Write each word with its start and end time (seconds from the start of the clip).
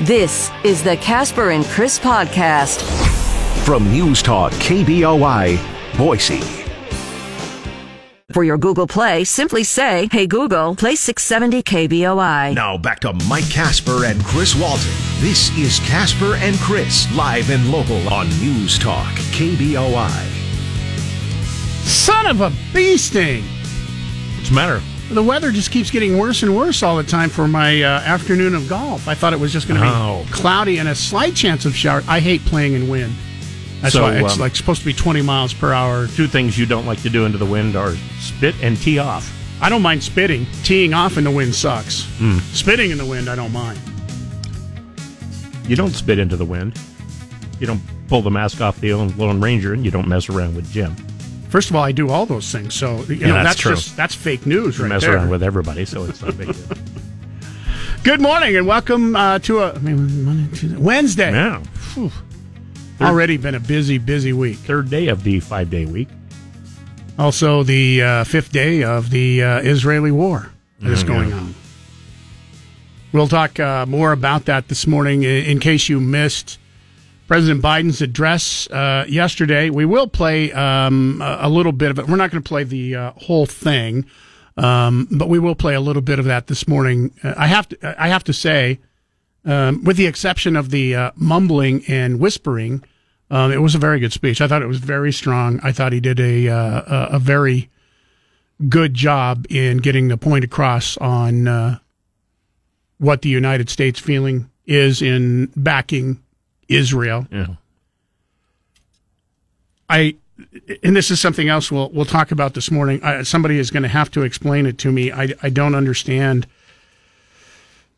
This 0.00 0.50
is 0.64 0.82
the 0.82 0.96
Casper 0.96 1.50
and 1.50 1.64
Chris 1.64 1.98
podcast 1.98 2.82
from 3.64 3.90
News 3.90 4.22
Talk 4.22 4.52
KBOI, 4.52 5.58
Boise. 5.96 6.42
For 8.32 8.42
your 8.42 8.58
Google 8.58 8.86
Play, 8.86 9.24
simply 9.24 9.64
say, 9.64 10.08
Hey 10.10 10.26
Google, 10.26 10.74
play 10.74 10.96
670 10.96 11.62
KBOI. 11.62 12.54
Now 12.54 12.76
back 12.76 13.00
to 13.00 13.12
Mike 13.28 13.48
Casper 13.48 14.04
and 14.04 14.22
Chris 14.24 14.54
Walton. 14.54 14.90
This 15.20 15.56
is 15.56 15.78
Casper 15.88 16.34
and 16.36 16.56
Chris, 16.58 17.06
live 17.14 17.50
and 17.50 17.70
local 17.70 18.06
on 18.12 18.28
News 18.40 18.78
Talk 18.78 19.14
KBOI. 19.32 20.10
Son 21.86 22.26
of 22.26 22.40
a 22.40 22.52
bee 22.74 22.96
sting! 22.96 23.44
What's 24.36 24.48
the 24.48 24.54
matter? 24.54 24.82
The 25.14 25.22
weather 25.22 25.52
just 25.52 25.70
keeps 25.70 25.90
getting 25.92 26.18
worse 26.18 26.42
and 26.42 26.56
worse 26.56 26.82
all 26.82 26.96
the 26.96 27.04
time 27.04 27.30
for 27.30 27.46
my 27.46 27.82
uh, 27.82 28.00
afternoon 28.00 28.54
of 28.54 28.68
golf. 28.68 29.06
I 29.06 29.14
thought 29.14 29.32
it 29.32 29.38
was 29.40 29.52
just 29.52 29.68
going 29.68 29.80
to 29.80 29.86
No. 29.86 30.22
be 30.26 30.32
cloudy 30.32 30.78
and 30.78 30.88
a 30.88 30.94
slight 30.94 31.34
chance 31.36 31.64
of 31.64 31.74
shower. 31.76 32.02
I 32.08 32.18
hate 32.20 32.44
playing 32.44 32.72
in 32.74 32.88
wind. 32.88 33.14
That's 33.80 33.94
So, 33.94 34.02
why 34.02 34.14
it's 34.16 34.34
um, 34.34 34.40
like 34.40 34.56
supposed 34.56 34.80
to 34.80 34.86
be 34.86 34.92
20 34.92 35.22
miles 35.22 35.54
per 35.54 35.72
hour. 35.72 36.08
Two 36.08 36.26
things 36.26 36.58
you 36.58 36.66
don't 36.66 36.84
like 36.86 37.00
to 37.02 37.10
do 37.10 37.26
into 37.26 37.38
the 37.38 37.46
wind 37.46 37.76
are 37.76 37.94
spit 38.18 38.54
and 38.60 38.76
tee 38.76 38.98
off. 38.98 39.30
I 39.62 39.68
don't 39.68 39.82
mind 39.82 40.02
spitting. 40.02 40.46
Teeing 40.64 40.92
off 40.94 41.16
in 41.16 41.24
the 41.24 41.30
wind 41.30 41.54
sucks. 41.54 42.04
Hmm. 42.18 42.38
Spitting 42.52 42.90
in 42.90 42.98
the 42.98 43.06
wind, 43.06 43.28
I 43.28 43.36
don't 43.36 43.52
mind. 43.52 43.78
You 45.68 45.76
don't 45.76 45.92
spit 45.94 46.18
into 46.18 46.36
the 46.36 46.44
wind. 46.44 46.78
You 47.60 47.66
don't 47.68 47.80
pull 48.08 48.20
the 48.20 48.30
mask 48.30 48.60
off 48.60 48.80
the 48.80 48.92
Lone 48.94 49.40
Ranger, 49.40 49.72
and 49.74 49.84
you 49.84 49.90
don't 49.90 50.08
mess 50.08 50.28
around 50.28 50.56
with 50.56 50.70
Jim. 50.72 50.94
First 51.54 51.70
of 51.70 51.76
all, 51.76 51.84
I 51.84 51.92
do 51.92 52.10
all 52.10 52.26
those 52.26 52.50
things, 52.50 52.74
so 52.74 53.04
you 53.04 53.14
Yeah, 53.14 53.28
know 53.28 53.34
that's 53.34 53.62
that's, 53.62 53.82
just 53.84 53.96
that's 53.96 54.12
fake 54.12 54.44
news 54.44 54.76
You 54.76 54.86
right 54.86 54.88
mess 54.88 55.02
there. 55.02 55.14
around 55.14 55.30
with 55.30 55.40
everybody, 55.44 55.84
so 55.84 56.02
it's 56.02 56.20
not 56.20 56.30
a 56.30 56.32
big 56.32 56.48
deal. 56.52 56.76
Good 58.02 58.20
morning 58.20 58.56
and 58.56 58.66
welcome 58.66 59.14
uh, 59.14 59.38
to 59.38 59.60
a 59.60 59.72
I 59.72 59.78
mean, 59.78 60.24
Monday, 60.24 60.56
Tuesday, 60.56 60.76
Wednesday. 60.76 61.30
Now, 61.30 61.62
Already 63.00 63.36
been 63.36 63.54
a 63.54 63.60
busy, 63.60 63.98
busy 63.98 64.32
week. 64.32 64.56
third 64.56 64.90
day 64.90 65.06
of 65.06 65.22
the 65.22 65.38
five 65.38 65.70
day 65.70 65.86
week. 65.86 66.08
Also, 67.20 67.62
the 67.62 68.02
uh, 68.02 68.24
fifth 68.24 68.50
day 68.50 68.82
of 68.82 69.10
the 69.10 69.40
uh, 69.44 69.58
Israeli 69.60 70.10
war 70.10 70.50
that 70.80 70.90
is 70.90 71.04
Mhm. 71.04 71.06
going 71.06 71.32
on. 71.34 71.54
We'll 73.12 73.28
talk 73.28 73.60
uh, 73.60 73.86
more 73.86 74.10
about 74.10 74.46
that 74.46 74.66
this 74.66 74.88
morning. 74.88 75.22
In 75.22 75.60
case 75.60 75.88
you 75.88 76.00
missed 76.00 76.58
President 77.26 77.62
Biden's 77.62 78.02
address 78.02 78.68
uh, 78.70 79.06
yesterday, 79.08 79.70
we 79.70 79.86
will 79.86 80.06
play 80.06 80.52
um, 80.52 81.22
a 81.24 81.48
little 81.48 81.72
bit 81.72 81.90
of 81.90 81.98
it. 81.98 82.06
We're 82.06 82.16
not 82.16 82.30
going 82.30 82.42
to 82.42 82.48
play 82.48 82.64
the 82.64 82.96
uh, 82.96 83.10
whole 83.12 83.46
thing, 83.46 84.06
um, 84.58 85.08
but 85.10 85.28
we 85.28 85.38
will 85.38 85.54
play 85.54 85.74
a 85.74 85.80
little 85.80 86.02
bit 86.02 86.18
of 86.18 86.26
that 86.26 86.48
this 86.48 86.68
morning. 86.68 87.12
Uh, 87.22 87.34
I 87.36 87.46
have 87.46 87.68
to. 87.70 88.02
I 88.02 88.08
have 88.08 88.24
to 88.24 88.34
say, 88.34 88.78
um, 89.46 89.84
with 89.84 89.96
the 89.96 90.06
exception 90.06 90.54
of 90.54 90.70
the 90.70 90.94
uh, 90.94 91.10
mumbling 91.16 91.82
and 91.88 92.20
whispering, 92.20 92.84
um, 93.30 93.50
it 93.52 93.62
was 93.62 93.74
a 93.74 93.78
very 93.78 94.00
good 94.00 94.12
speech. 94.12 94.42
I 94.42 94.48
thought 94.48 94.60
it 94.60 94.68
was 94.68 94.80
very 94.80 95.12
strong. 95.12 95.60
I 95.62 95.72
thought 95.72 95.92
he 95.92 96.00
did 96.00 96.20
a 96.20 96.48
uh, 96.48 97.16
a, 97.16 97.18
very 97.18 97.70
good 98.68 98.92
job 98.92 99.46
in 99.48 99.78
getting 99.78 100.08
the 100.08 100.18
point 100.18 100.44
across 100.44 100.98
on 100.98 101.80
what 102.98 103.22
the 103.22 103.30
United 103.30 103.70
States 103.70 103.98
feeling 103.98 104.50
is 104.66 105.00
in 105.02 105.50
backing 105.56 106.23
Israel. 106.68 107.26
Yeah. 107.30 107.46
I 109.88 110.16
and 110.82 110.96
this 110.96 111.10
is 111.10 111.20
something 111.20 111.48
else 111.48 111.70
we'll 111.70 111.90
we'll 111.90 112.04
talk 112.04 112.30
about 112.30 112.54
this 112.54 112.70
morning. 112.70 113.02
I, 113.02 113.22
somebody 113.22 113.58
is 113.58 113.70
going 113.70 113.82
to 113.82 113.88
have 113.88 114.10
to 114.12 114.22
explain 114.22 114.66
it 114.66 114.78
to 114.78 114.92
me. 114.92 115.12
I 115.12 115.28
I 115.42 115.50
don't 115.50 115.74
understand 115.74 116.46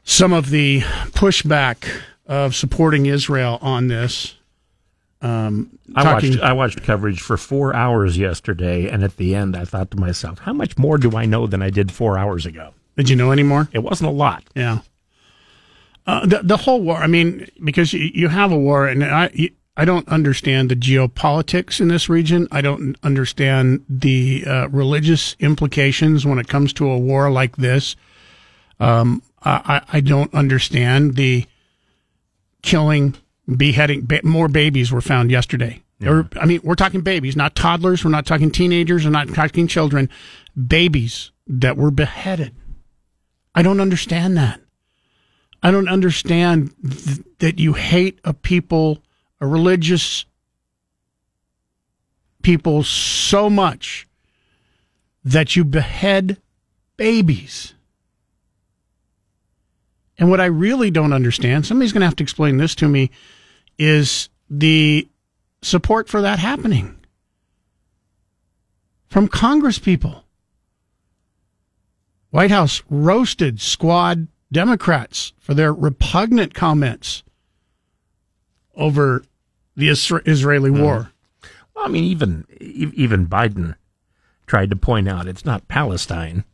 some 0.05 0.33
of 0.33 0.51
the 0.51 0.81
pushback 1.13 1.89
of 2.27 2.55
supporting 2.55 3.07
Israel 3.07 3.59
on 3.63 3.89
this. 3.89 4.35
Um, 5.23 5.79
I 5.95 6.05
watched 6.05 6.41
I 6.41 6.53
watched 6.53 6.83
coverage 6.83 7.21
for 7.21 7.37
four 7.37 7.75
hours 7.75 8.19
yesterday, 8.19 8.89
and 8.89 9.03
at 9.03 9.17
the 9.17 9.35
end, 9.35 9.57
I 9.57 9.65
thought 9.65 9.91
to 9.93 9.97
myself, 9.97 10.41
"How 10.41 10.53
much 10.53 10.77
more 10.77 10.99
do 10.99 11.17
I 11.17 11.25
know 11.25 11.47
than 11.47 11.63
I 11.63 11.71
did 11.71 11.91
four 11.91 12.19
hours 12.19 12.45
ago?" 12.45 12.75
Did 12.97 13.09
you 13.09 13.17
know 13.17 13.31
any 13.31 13.43
more? 13.43 13.69
It 13.73 13.81
wasn't 13.81 14.09
a 14.11 14.13
lot. 14.13 14.45
Yeah. 14.55 14.81
Uh, 16.07 16.25
the 16.25 16.41
the 16.43 16.57
whole 16.57 16.81
war. 16.81 16.99
I 16.99 17.07
mean, 17.07 17.49
because 17.65 17.93
you, 17.93 18.11
you 18.15 18.29
have 18.29 18.53
a 18.53 18.59
war, 18.59 18.87
and 18.87 19.05
I 19.05 19.51
I 19.77 19.85
don't 19.85 20.09
understand 20.09 20.71
the 20.71 20.77
geopolitics 20.77 21.81
in 21.81 21.89
this 21.89 22.09
region. 22.09 22.47
I 22.51 22.61
don't 22.61 22.97
understand 23.03 23.85
the 23.89 24.45
uh, 24.47 24.69
religious 24.69 25.37
implications 25.41 26.25
when 26.25 26.39
it 26.39 26.49
comes 26.49 26.73
to 26.75 26.89
a 26.89 26.99
war 26.99 27.31
like 27.31 27.57
this. 27.57 27.97
Um, 28.79 29.23
I 29.43 29.83
I 29.93 30.01
don't 30.01 30.33
understand 30.33 31.17
the 31.17 31.47
killing, 32.63 33.17
beheading. 33.49 34.03
Ba- 34.03 34.21
more 34.23 34.49
babies 34.49 34.93
were 34.93 35.01
found 35.01 35.31
yesterday. 35.31 35.83
Or, 36.05 36.29
I 36.39 36.45
mean, 36.45 36.61
we're 36.63 36.75
talking 36.75 37.01
babies, 37.01 37.37
not 37.37 37.55
toddlers. 37.55 38.05
We're 38.05 38.11
not 38.11 38.27
talking 38.27 38.51
teenagers. 38.51 39.05
We're 39.05 39.11
not 39.11 39.29
talking 39.29 39.67
children. 39.67 40.11
Babies 40.55 41.31
that 41.47 41.77
were 41.77 41.91
beheaded. 41.91 42.55
I 43.55 43.63
don't 43.63 43.81
understand 43.81 44.37
that. 44.37 44.61
I 45.67 45.73
don't 45.73 45.89
understand 45.89 46.73
th- 46.81 47.27
that 47.41 47.59
you 47.59 47.73
hate 47.73 48.21
a 48.23 48.33
people, 48.33 49.03
a 49.41 49.49
religious 49.49 50.25
people 52.41 52.85
so 52.85 53.51
much 53.51 54.07
that 55.25 55.57
you 55.57 55.65
behead 55.65 56.41
babies. 56.97 57.75
And 60.17 60.31
what 60.31 60.41
I 60.41 60.45
really 60.45 60.93
don't 60.93 61.13
understand, 61.13 61.67
somebody's 61.67 61.93
going 61.93 62.03
to 62.03 62.07
have 62.07 62.15
to 62.15 62.23
explain 62.23 62.59
this 62.59 62.77
to 62.77 62.87
me, 62.87 63.11
is 63.77 64.29
the 64.49 65.09
support 65.63 66.09
for 66.09 66.23
that 66.23 66.39
happening 66.39 66.97
from 69.09 69.27
Congress 69.27 69.81
people. 69.81 70.23
White 72.31 72.53
House 72.53 72.85
roasted 72.89 73.61
squad 73.61 74.29
Democrats 74.53 75.33
for 75.39 75.55
their 75.55 75.73
repugnant 75.73 76.55
comments 76.55 77.23
over 78.75 79.25
the 79.75 79.89
Israeli 79.89 80.71
war. 80.71 81.11
Well, 81.75 81.85
I 81.85 81.89
mean, 81.89 82.05
even 82.05 82.47
even 82.61 83.27
Biden 83.27 83.77
tried 84.47 84.71
to 84.71 84.77
point 84.77 85.09
out 85.09 85.29
it's 85.29 85.45
not 85.45 85.69
Palestine 85.69 86.45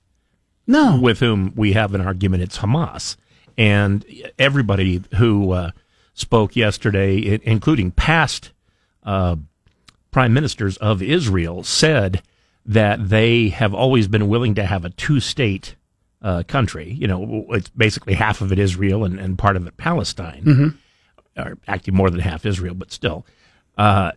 No, 0.67 0.99
with 1.01 1.21
whom 1.21 1.53
we 1.55 1.73
have 1.75 1.95
an 1.95 2.01
argument; 2.01 2.43
it's 2.43 2.59
Hamas. 2.59 3.17
And 3.59 4.05
everybody 4.39 5.03
who 5.17 5.53
uh, 5.53 5.71
spoke 6.15 6.57
yesterday, 6.57 7.39
including 7.43 7.91
past 7.91 8.53
uh, 9.03 9.37
prime 10.11 10.33
ministers 10.33 10.77
of 10.79 11.03
Israel, 11.03 11.63
said 11.63 12.23
that 12.65 13.11
they 13.11 13.51
have 13.51 13.75
always 13.75 14.09
been 14.09 14.29
willing 14.29 14.55
to 14.55 14.65
have 14.65 14.85
a 14.85 14.91
two-state 14.91 15.77
uh, 16.23 16.43
country. 16.47 16.93
You 16.93 17.07
know, 17.07 17.47
it's 17.51 17.69
basically 17.71 18.15
half 18.15 18.41
of 18.41 18.53
it 18.53 18.59
Israel 18.59 19.05
and, 19.05 19.19
and 19.19 19.37
part 19.37 19.57
of 19.57 19.67
it 19.67 19.77
Palestine, 19.77 20.43
or 21.37 21.59
actually 21.69 21.95
more 21.95 22.11
than 22.11 22.21
half 22.21 22.47
Israel, 22.47 22.75
but 22.75 22.93
still. 22.93 23.27
Uh, 23.77 24.13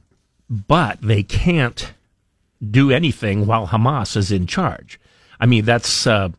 but 0.50 1.02
they 1.02 1.24
can't 1.24 1.94
do 2.72 2.92
anything 2.92 3.46
while 3.46 3.68
Hamas 3.68 4.16
is 4.16 4.32
in 4.32 4.48
charge. 4.48 5.00
I 5.40 5.46
mean, 5.46 5.66
that's 5.66 6.08
uh, 6.08 6.30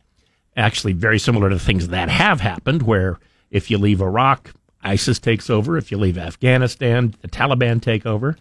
actually 0.55 0.93
very 0.93 1.19
similar 1.19 1.49
to 1.49 1.59
things 1.59 1.89
that 1.89 2.09
have 2.09 2.41
happened, 2.41 2.83
where 2.83 3.19
if 3.51 3.69
you 3.69 3.77
leave 3.77 4.01
Iraq, 4.01 4.51
ISIS 4.83 5.19
takes 5.19 5.49
over. 5.49 5.77
If 5.77 5.91
you 5.91 5.97
leave 5.97 6.17
Afghanistan, 6.17 7.13
the 7.21 7.27
Taliban 7.27 7.81
take 7.81 8.05
over, 8.05 8.37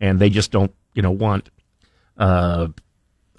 and 0.00 0.18
they 0.18 0.30
just 0.30 0.50
don't, 0.50 0.74
you 0.94 1.02
know, 1.02 1.10
want 1.12 1.50
uh, 2.18 2.68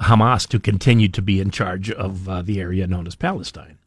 Hamas 0.02 0.48
to 0.50 0.60
continue 0.60 1.08
to 1.10 1.22
be 1.22 1.40
in 1.40 1.52
charge 1.52 1.90
of 1.92 2.28
uh, 2.28 2.42
the 2.42 2.60
area 2.60 2.86
known 2.88 3.08
as 3.08 3.16
Palestine. 3.16 3.78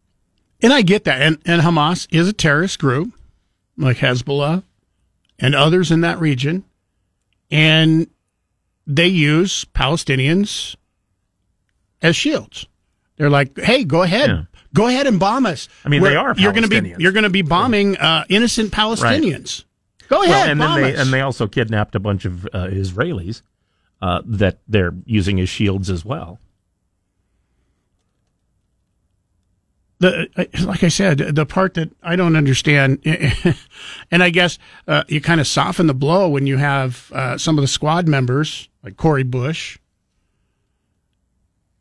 and 0.63 0.73
I 0.73 0.83
get 0.83 1.05
that. 1.05 1.21
And, 1.23 1.39
and 1.45 1.63
Hamas 1.63 2.07
is 2.11 2.29
a 2.29 2.33
terrorist 2.33 2.79
group 2.79 3.13
like 3.77 3.99
Hezbollah 3.99 4.63
and 5.39 5.55
others 5.55 5.91
in 5.91 6.01
that 6.01 6.19
region. 6.19 6.65
And 7.51 8.09
they 8.87 9.07
use 9.09 9.65
Palestinians 9.75 10.77
as 12.03 12.17
shields. 12.17 12.67
They're 13.17 13.31
like, 13.31 13.59
hey, 13.59 13.85
go 13.85 14.03
ahead. 14.03 14.31
Yeah. 14.31 14.43
Go 14.75 14.87
ahead 14.87 15.07
and 15.07 15.19
bomb 15.19 15.47
us. 15.47 15.69
I 15.85 15.89
mean, 15.89 16.03
they 16.03 16.11
We're- 16.11 16.17
are 16.17 16.35
You're 16.37 16.53
going 16.53 16.63
to 16.63 16.69
be 16.69 16.77
Palestinians. 16.81 17.01
you're 17.01 17.13
going 17.13 17.25
to 17.25 17.31
be 17.31 17.43
bombing 17.43 17.97
uh, 17.97 18.25
innocent 18.29 18.71
Palestinians. 18.71 19.65
Go 20.09 20.23
ahead, 20.23 20.31
Well, 20.33 20.51
and 20.51 20.61
then 20.61 20.75
they 20.83 20.95
us. 20.95 21.01
and 21.01 21.13
they 21.13 21.21
also 21.21 21.47
kidnapped 21.47 21.95
a 21.95 22.01
bunch 22.01 22.25
of 22.25 22.47
uh, 22.47 22.69
Israelis 22.69 23.43
uh, 24.01 24.23
that 24.25 24.59
they're 24.69 24.95
using 25.07 25.41
as 25.41 25.49
shields 25.49 25.91
as 25.91 26.05
well. 26.05 26.39
the 30.01 30.29
like 30.65 30.85
I 30.85 30.89
said, 30.89 31.19
the 31.19 31.45
part 31.47 31.75
that 31.75 31.91
I 32.03 32.15
don't 32.15 32.37
understand, 32.37 33.01
and 34.11 34.23
I 34.23 34.31
guess 34.31 34.59
uh, 34.87 35.03
you 35.09 35.21
kind 35.21 35.41
of 35.41 35.47
soften 35.47 35.89
the 35.89 35.95
blow 35.95 36.29
when 36.29 36.47
you 36.47 36.57
have 36.57 37.11
uh, 37.13 37.37
some 37.37 37.59
of 37.59 37.63
the 37.63 37.69
squad 37.69 38.07
members 38.07 38.69
like 38.85 38.97
Cori 38.97 39.25
Bush, 39.25 39.77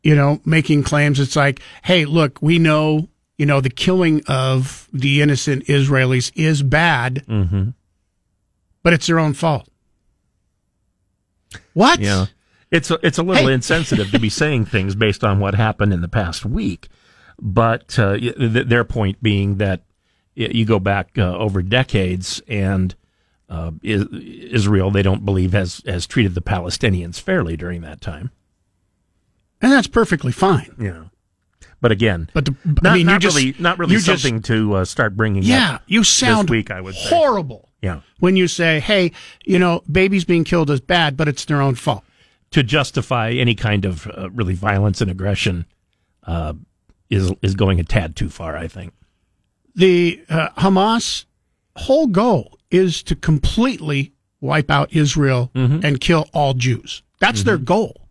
you 0.02 0.16
know, 0.16 0.40
making 0.44 0.82
claims. 0.82 1.20
It's 1.20 1.36
like, 1.36 1.60
hey, 1.84 2.04
look, 2.06 2.42
we 2.42 2.58
know 2.58 3.08
you 3.36 3.46
know, 3.46 3.60
the 3.60 3.70
killing 3.70 4.20
of 4.26 4.88
the 4.92 5.22
innocent 5.22 5.64
Israelis 5.66 6.32
is 6.34 6.60
bad, 6.64 7.24
Mm-hmm. 7.28 7.70
but 8.82 8.92
it's 8.92 9.06
their 9.06 9.20
own 9.20 9.32
fault. 9.32 9.68
What? 11.78 12.00
Yeah. 12.00 12.26
It's 12.72 12.90
a, 12.90 12.98
it's 13.04 13.18
a 13.18 13.22
little 13.22 13.46
Hey. 13.46 13.54
insensitive 13.54 14.10
to 14.10 14.18
be 14.18 14.28
saying 14.28 14.64
things 14.66 14.94
based 14.96 15.22
on 15.22 15.38
what 15.38 15.54
happened 15.54 15.92
in 15.92 16.00
the 16.00 16.08
past 16.08 16.44
week. 16.44 16.88
But 17.40 17.96
uh, 17.98 18.16
th- 18.18 18.66
their 18.66 18.82
point 18.84 19.22
being 19.22 19.58
that 19.58 19.82
you 20.34 20.64
go 20.64 20.80
back 20.80 21.16
uh, 21.16 21.36
over 21.38 21.62
decades 21.62 22.42
and 22.48 22.94
uh, 23.48 23.70
Israel, 23.82 24.90
they 24.90 25.02
don't 25.02 25.24
believe, 25.24 25.52
has, 25.52 25.80
has 25.86 26.04
treated 26.06 26.34
the 26.34 26.42
Palestinians 26.42 27.20
fairly 27.20 27.56
during 27.56 27.80
that 27.82 28.00
time. 28.00 28.32
And 29.62 29.70
that's 29.72 29.86
perfectly 29.86 30.32
fine. 30.32 30.74
Yeah. 30.80 31.04
But 31.80 31.92
again, 31.92 32.28
But 32.34 32.44
the, 32.46 32.56
not, 32.64 32.86
I 32.86 32.94
mean, 32.96 33.06
not 33.06 33.12
you 33.14 33.18
just, 33.20 33.36
really, 33.36 33.54
not 33.58 33.78
really 33.78 33.92
you 33.94 34.00
just- 34.00 34.22
something 34.22 34.42
to 34.42 34.74
uh, 34.74 34.84
start 34.84 35.16
bringing 35.16 35.44
yeah, 35.44 35.76
up. 35.76 35.82
you 35.86 36.02
sound 36.02 36.50
week, 36.50 36.72
I 36.72 36.80
would 36.80 36.96
say. 36.96 37.08
Yeah. 37.80 38.00
when 38.18 38.34
you 38.36 38.48
say, 38.48 38.80
hey, 38.80 39.12
you 39.44 39.58
know, 39.58 39.82
babies 39.90 40.24
being 40.24 40.42
killed 40.44 40.68
is 40.70 40.80
bad, 40.80 41.16
but 41.16 41.28
it's 41.28 41.44
their 41.44 41.60
own 41.62 41.74
fault. 41.76 42.02
To 42.52 42.62
justify 42.62 43.30
any 43.32 43.54
kind 43.54 43.84
of 43.84 44.06
uh, 44.08 44.30
really 44.30 44.54
violence 44.54 45.00
and 45.00 45.10
aggression 45.10 45.66
uh, 46.26 46.54
is 47.10 47.30
is 47.42 47.54
going 47.54 47.78
a 47.78 47.84
tad 47.84 48.16
too 48.16 48.28
far, 48.30 48.56
I 48.56 48.68
think. 48.68 48.94
The 49.74 50.22
uh, 50.28 50.48
Hamas 50.56 51.24
whole 51.76 52.06
goal 52.08 52.58
is 52.70 53.02
to 53.04 53.14
completely 53.14 54.12
wipe 54.40 54.70
out 54.70 54.92
Israel 54.92 55.50
Mm-hmm. 55.54 55.84
and 55.84 56.00
kill 56.00 56.28
all 56.32 56.54
Jews. 56.54 57.02
That's 57.20 57.42
their 57.42 57.58
goal. 57.58 58.08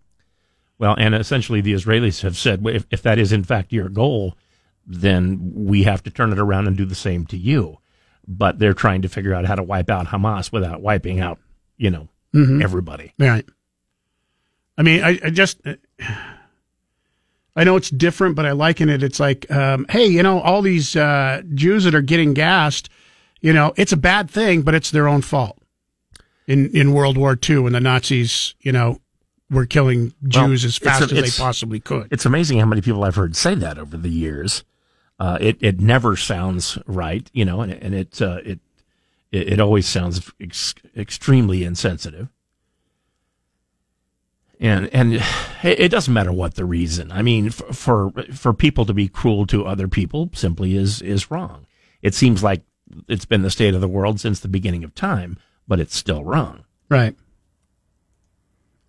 Well, 0.80 0.96
and 1.00 1.16
essentially 1.16 1.62
the 1.62 1.74
Israelis 1.74 2.22
have 2.22 2.38
said, 2.38 2.64
well, 2.64 2.76
if, 2.76 2.86
if 2.92 3.02
that 3.02 3.18
is 3.18 3.32
in 3.32 3.44
fact 3.44 3.74
your 3.74 3.90
goal, 3.90 4.38
then 4.86 5.52
we 5.56 5.84
have 5.84 6.04
to 6.04 6.12
turn 6.12 6.32
it 6.32 6.40
around 6.40 6.68
and 6.68 6.78
do 6.78 6.86
the 6.86 6.96
same 6.96 7.26
to 7.28 7.38
you. 7.38 7.78
But 8.28 8.60
they're 8.60 8.74
trying 8.74 9.04
to 9.04 9.10
figure 9.10 9.34
out 9.34 9.46
how 9.46 9.56
to 9.56 9.64
wipe 9.64 9.90
out 9.90 10.08
Hamas 10.08 10.52
without 10.52 10.82
wiping 10.82 11.20
out, 11.22 11.40
you 11.78 11.90
know, 11.90 12.10
everybody. 12.62 13.14
Right. 13.18 13.46
I 14.78 14.84
mean, 14.84 15.04
I, 15.04 15.18
I 15.24 15.30
just, 15.30 15.60
I 17.56 17.64
know 17.64 17.76
it's 17.78 17.90
different, 17.90 18.36
but 18.36 18.46
I 18.46 18.52
liken 18.52 18.90
it. 18.90 19.02
It's 19.02 19.20
like, 19.20 19.50
um, 19.50 19.86
hey, 19.90 20.06
you 20.06 20.22
know, 20.22 20.40
all 20.42 20.62
these 20.62 20.96
uh, 20.96 21.42
Jews 21.56 21.86
that 21.86 21.96
are 21.96 22.02
getting 22.02 22.34
gassed, 22.34 22.90
you 23.42 23.54
know, 23.54 23.74
it's 23.78 23.92
a 23.92 23.98
bad 23.98 24.30
thing, 24.30 24.62
but 24.62 24.76
it's 24.76 24.92
their 24.92 25.08
own 25.08 25.22
fault. 25.22 25.58
In 26.48 26.70
in 26.70 26.94
World 26.94 27.18
War 27.18 27.38
II, 27.50 27.60
when 27.60 27.74
the 27.74 27.82
Nazis, 27.82 28.56
you 28.62 28.72
know, 28.72 29.02
were 29.50 29.66
killing 29.66 30.14
Well, 30.22 30.48
Jews 30.48 30.64
as 30.64 30.78
fast 30.78 31.12
a- 31.12 31.16
as 31.16 31.36
they 31.38 31.44
possibly 31.44 31.80
could. 31.80 32.08
It's 32.12 32.26
amazing 32.26 32.60
how 32.60 32.66
many 32.66 32.82
people 32.82 33.04
I've 33.04 33.16
heard 33.16 33.36
say 33.36 33.56
that 33.56 33.78
over 33.78 33.98
the 33.98 34.10
years. 34.10 34.64
Uh, 35.20 35.38
it 35.42 35.58
it 35.62 35.80
never 35.80 36.16
sounds 36.16 36.78
right, 36.86 37.30
you 37.34 37.44
know, 37.44 37.62
and, 37.62 37.72
and 37.74 37.96
it, 37.96 38.22
uh, 38.22 38.40
it 38.46 38.60
it 39.32 39.60
always 39.60 39.88
sounds 39.88 40.32
ex- 40.40 40.76
extremely 40.96 41.64
insensitive. 41.64 42.30
And 44.60 44.90
and 44.94 45.24
it 45.64 45.90
doesn't 45.90 46.14
matter 46.14 46.32
what 46.32 46.56
the 46.56 46.66
reason. 46.66 47.12
I 47.12 47.22
mean, 47.22 47.52
for, 47.52 48.12
for 48.34 48.54
people 48.54 48.86
to 48.86 48.94
be 48.94 49.08
cruel 49.08 49.46
to 49.48 49.66
other 49.66 49.88
people 49.88 50.30
simply 50.34 50.76
is 50.76 51.02
is 51.02 51.30
wrong. 51.30 51.68
It 52.02 52.16
seems 52.16 52.44
like 52.44 52.64
it's 53.08 53.26
been 53.26 53.44
the 53.44 53.52
state 53.52 53.76
of 53.76 53.82
the 53.82 53.88
world 53.88 54.20
since 54.20 54.40
the 54.40 54.48
beginning 54.48 54.84
of 54.84 54.96
time, 54.96 55.38
but 55.68 55.80
it's 55.80 55.96
still 55.96 56.24
wrong. 56.24 56.64
Right. 56.90 57.16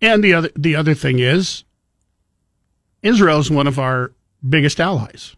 And 0.01 0.23
the 0.23 0.33
other 0.33 0.49
the 0.55 0.75
other 0.75 0.95
thing 0.95 1.19
is 1.19 1.63
Israel's 3.03 3.51
one 3.51 3.67
of 3.67 3.77
our 3.77 4.11
biggest 4.47 4.79
allies. 4.79 5.35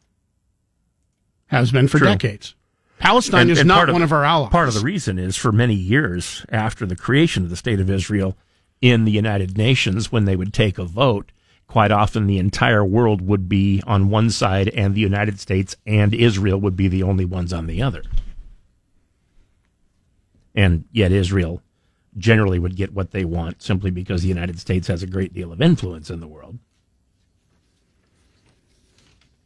Has 1.51 1.69
been 1.71 1.89
for 1.89 1.98
True. 1.98 2.07
decades. 2.07 2.56
Palestine 2.98 3.42
And- 3.42 3.51
is 3.51 3.59
and 3.59 3.68
not 3.68 3.75
part 3.75 3.92
one 3.92 4.01
of 4.03 4.13
our 4.13 4.24
allies. 4.24 4.51
Part 4.51 4.69
of 4.69 4.74
the 4.74 4.80
reason 4.80 5.19
is 5.19 5.36
for 5.36 5.51
many 5.51 5.74
years 5.75 6.45
after 6.50 6.86
the 6.86 6.95
creation 6.95 7.44
of 7.44 7.50
the 7.50 7.57
state 7.57 7.80
of 7.81 7.89
Israel 7.89 8.38
in 8.81 9.03
the 9.03 9.12
United 9.12 9.57
Nations, 9.57 10.12
when 10.13 10.24
they 10.24 10.38
would 10.38 10.53
take 10.53 10.77
a 10.77 10.86
vote, 10.86 11.31
quite 11.68 11.92
often 11.92 12.25
the 12.25 12.38
entire 12.38 12.86
world 12.86 13.21
would 13.21 13.50
be 13.50 13.81
on 13.86 14.09
one 14.09 14.30
side 14.30 14.69
and 14.69 14.95
the 14.95 15.01
United 15.01 15.39
States 15.42 15.75
and 15.86 16.13
Israel 16.13 16.59
would 16.59 16.77
be 16.77 16.88
the 16.88 17.03
only 17.03 17.25
ones 17.25 17.51
on 17.51 17.68
the 17.68 17.81
other. 17.81 18.04
And 20.56 20.86
yet 20.92 21.12
Israel 21.12 21.62
generally 22.18 22.59
would 22.59 22.75
get 22.75 22.94
what 22.94 23.12
they 23.12 23.25
want 23.25 23.62
simply 23.62 23.92
because 23.92 24.21
the 24.21 24.27
United 24.27 24.59
States 24.59 24.88
has 24.88 25.04
a 25.04 25.07
great 25.07 25.33
deal 25.33 25.51
of 25.51 25.62
influence 25.62 26.09
in 26.09 26.21
the 26.21 26.27
world. 26.27 26.59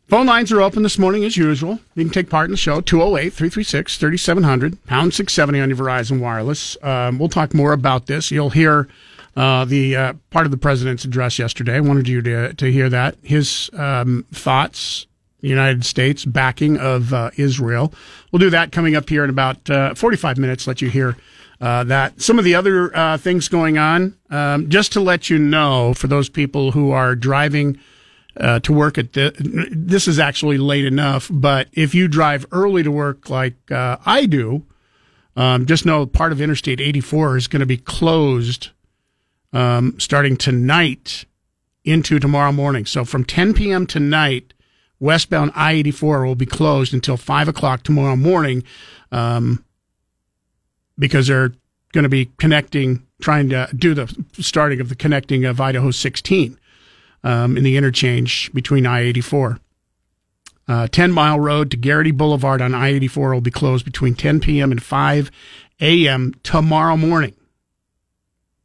Phone 0.07 0.27
lines 0.27 0.51
are 0.51 0.61
open 0.61 0.83
this 0.83 0.99
morning 0.99 1.23
as 1.23 1.35
usual. 1.35 1.79
You 1.95 2.03
can 2.03 2.13
take 2.13 2.29
part 2.29 2.45
in 2.45 2.51
the 2.51 2.57
show 2.57 2.79
208 2.79 3.33
336 3.33 3.97
3700, 3.97 4.85
pound 4.85 5.15
670 5.15 5.59
on 5.59 5.69
your 5.69 5.77
Verizon 5.79 6.19
Wireless. 6.19 6.77
Um, 6.83 7.17
we'll 7.17 7.27
talk 7.27 7.55
more 7.55 7.73
about 7.73 8.05
this. 8.05 8.29
You'll 8.29 8.51
hear 8.51 8.87
uh, 9.35 9.65
the 9.65 9.95
uh, 9.95 10.13
part 10.29 10.45
of 10.45 10.51
the 10.51 10.57
president's 10.57 11.05
address 11.05 11.39
yesterday. 11.39 11.77
I 11.77 11.79
wanted 11.79 12.07
you 12.07 12.21
to, 12.21 12.53
to 12.53 12.71
hear 12.71 12.87
that. 12.87 13.15
His 13.23 13.71
um, 13.73 14.25
thoughts, 14.31 15.07
the 15.41 15.47
United 15.47 15.83
States 15.83 16.23
backing 16.23 16.77
of 16.77 17.11
uh, 17.11 17.31
Israel. 17.35 17.91
We'll 18.31 18.39
do 18.39 18.51
that 18.51 18.71
coming 18.71 18.95
up 18.95 19.09
here 19.09 19.23
in 19.23 19.31
about 19.31 19.67
uh, 19.71 19.95
45 19.95 20.37
minutes, 20.37 20.67
let 20.67 20.83
you 20.83 20.89
hear. 20.91 21.17
Uh, 21.59 21.83
that 21.85 22.21
some 22.21 22.37
of 22.37 22.45
the 22.45 22.53
other 22.53 22.95
uh, 22.95 23.17
things 23.17 23.47
going 23.47 23.79
on, 23.79 24.15
um, 24.29 24.69
just 24.69 24.91
to 24.91 24.99
let 24.99 25.31
you 25.31 25.39
know, 25.39 25.95
for 25.95 26.05
those 26.05 26.29
people 26.29 26.73
who 26.73 26.91
are 26.91 27.15
driving 27.15 27.79
uh, 28.37 28.59
to 28.59 28.73
work 28.73 28.97
at 28.97 29.13
the, 29.13 29.33
this 29.71 30.07
is 30.07 30.19
actually 30.19 30.57
late 30.57 30.85
enough, 30.85 31.29
but 31.31 31.67
if 31.73 31.95
you 31.95 32.07
drive 32.07 32.45
early 32.51 32.83
to 32.83 32.91
work 32.91 33.29
like 33.29 33.71
uh, 33.71 33.97
I 34.05 34.25
do, 34.25 34.65
um, 35.35 35.65
just 35.65 35.85
know 35.85 36.05
part 36.05 36.31
of 36.31 36.41
Interstate 36.41 36.81
84 36.81 37.37
is 37.37 37.47
going 37.47 37.61
to 37.61 37.65
be 37.65 37.77
closed 37.77 38.69
um, 39.53 39.95
starting 39.99 40.37
tonight 40.37 41.25
into 41.83 42.19
tomorrow 42.19 42.51
morning. 42.51 42.85
So 42.85 43.05
from 43.05 43.23
10 43.23 43.53
p.m. 43.53 43.87
tonight, 43.87 44.53
westbound 44.99 45.51
I 45.55 45.73
84 45.73 46.25
will 46.25 46.35
be 46.35 46.45
closed 46.45 46.93
until 46.93 47.17
5 47.17 47.47
o'clock 47.47 47.83
tomorrow 47.83 48.15
morning 48.15 48.63
um, 49.11 49.63
because 50.97 51.27
they're 51.27 51.53
going 51.93 52.03
to 52.03 52.09
be 52.09 52.31
connecting, 52.37 53.05
trying 53.21 53.49
to 53.49 53.69
do 53.75 53.93
the 53.93 54.13
starting 54.33 54.81
of 54.81 54.89
the 54.89 54.95
connecting 54.95 55.45
of 55.45 55.61
Idaho 55.61 55.91
16 55.91 56.57
um, 57.25 57.57
in 57.57 57.63
the 57.63 57.75
interchange 57.75 58.53
between 58.53 58.85
I 58.85 59.01
84. 59.01 59.59
Uh, 60.67 60.87
10 60.87 61.11
Mile 61.11 61.39
Road 61.39 61.71
to 61.71 61.77
Garrity 61.77 62.11
Boulevard 62.11 62.61
on 62.61 62.73
I 62.73 62.89
84 62.89 63.33
will 63.33 63.41
be 63.41 63.51
closed 63.51 63.83
between 63.83 64.13
10 64.15 64.39
p.m. 64.39 64.71
and 64.71 64.81
5 64.81 65.31
a.m. 65.81 66.33
tomorrow 66.43 66.95
morning. 66.95 67.35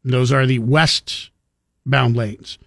Those 0.04 0.30
are 0.30 0.46
the 0.46 0.60
westbound 0.60 2.16
lanes. 2.16 2.58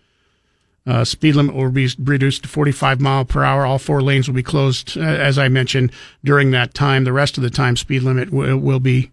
Uh, 0.86 1.06
speed 1.06 1.36
limit 1.36 1.56
will 1.56 1.72
be 1.72 1.90
reduced 1.98 2.44
to 2.44 2.50
45 2.50 3.00
mile 3.00 3.24
per 3.24 3.44
hour. 3.44 3.66
All 3.66 3.80
four 3.80 4.02
lanes 4.02 4.28
will 4.28 4.36
be 4.36 4.44
closed, 4.44 4.98
uh, 4.98 5.02
as 5.02 5.38
I 5.38 5.48
mentioned, 5.48 5.92
during 6.24 6.52
that 6.52 6.74
time. 6.74 7.06
The 7.06 7.14
rest 7.14 7.38
of 7.38 7.44
the 7.44 7.50
time, 7.50 7.78
speed 7.78 8.04
limit 8.04 8.32
will, 8.32 8.58
will 8.58 8.82
be 8.82 9.12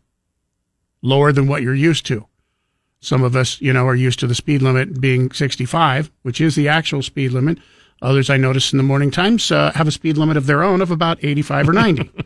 lower 1.01 1.31
than 1.31 1.47
what 1.47 1.63
you're 1.63 1.75
used 1.75 2.07
to. 2.07 2.27
Some 3.01 3.23
of 3.23 3.35
us, 3.35 3.61
you 3.61 3.73
know, 3.73 3.87
are 3.87 3.95
used 3.95 4.21
to 4.21 4.27
the 4.27 4.35
speed 4.35 4.63
limit 4.63 5.01
being 5.01 5.33
65, 5.33 6.11
which 6.23 6.41
is 6.41 6.55
the 6.55 6.69
actual 6.69 7.03
speed 7.03 7.33
limit. 7.33 7.59
Others 8.03 8.31
I 8.31 8.37
notice 8.37 8.73
in 8.73 8.77
the 8.77 8.83
morning 8.83 9.11
times 9.11 9.51
uh, 9.51 9.73
have 9.75 9.89
a 9.89 9.93
speed 9.93 10.17
limit 10.17 10.37
of 10.37 10.47
their 10.47 10.63
own 10.63 10.81
of 10.81 10.91
about 10.91 11.23
85 11.23 11.69
or 11.69 11.73
90. 11.73 12.11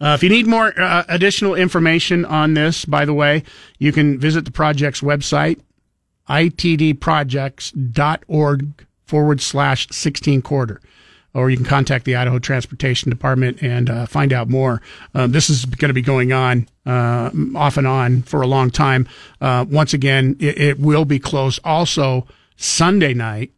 Uh, 0.00 0.14
if 0.14 0.22
you 0.22 0.28
need 0.28 0.46
more 0.48 0.72
uh, 0.80 1.04
additional 1.08 1.54
information 1.54 2.24
on 2.24 2.54
this, 2.54 2.84
by 2.84 3.04
the 3.04 3.14
way, 3.14 3.44
you 3.78 3.92
can 3.92 4.18
visit 4.18 4.44
the 4.44 4.50
project's 4.50 5.00
website, 5.00 5.60
itdprojects.org 6.28 8.86
forward 9.06 9.40
slash 9.40 9.86
16 9.90 10.42
quarter. 10.42 10.80
Or 11.34 11.48
you 11.48 11.56
can 11.56 11.64
contact 11.64 12.04
the 12.04 12.14
Idaho 12.14 12.38
Transportation 12.38 13.08
Department 13.08 13.62
and 13.62 13.88
uh, 13.88 14.06
find 14.06 14.32
out 14.34 14.48
more. 14.48 14.82
Um, 15.14 15.32
this 15.32 15.48
is 15.48 15.64
going 15.64 15.88
to 15.88 15.94
be 15.94 16.02
going 16.02 16.32
on 16.32 16.68
uh, 16.84 17.30
off 17.54 17.78
and 17.78 17.86
on 17.86 18.22
for 18.22 18.42
a 18.42 18.46
long 18.46 18.70
time. 18.70 19.08
Uh, 19.40 19.64
once 19.68 19.94
again, 19.94 20.36
it, 20.40 20.60
it 20.60 20.78
will 20.78 21.06
be 21.06 21.18
closed 21.18 21.58
also 21.64 22.26
Sunday 22.56 23.14
night, 23.14 23.50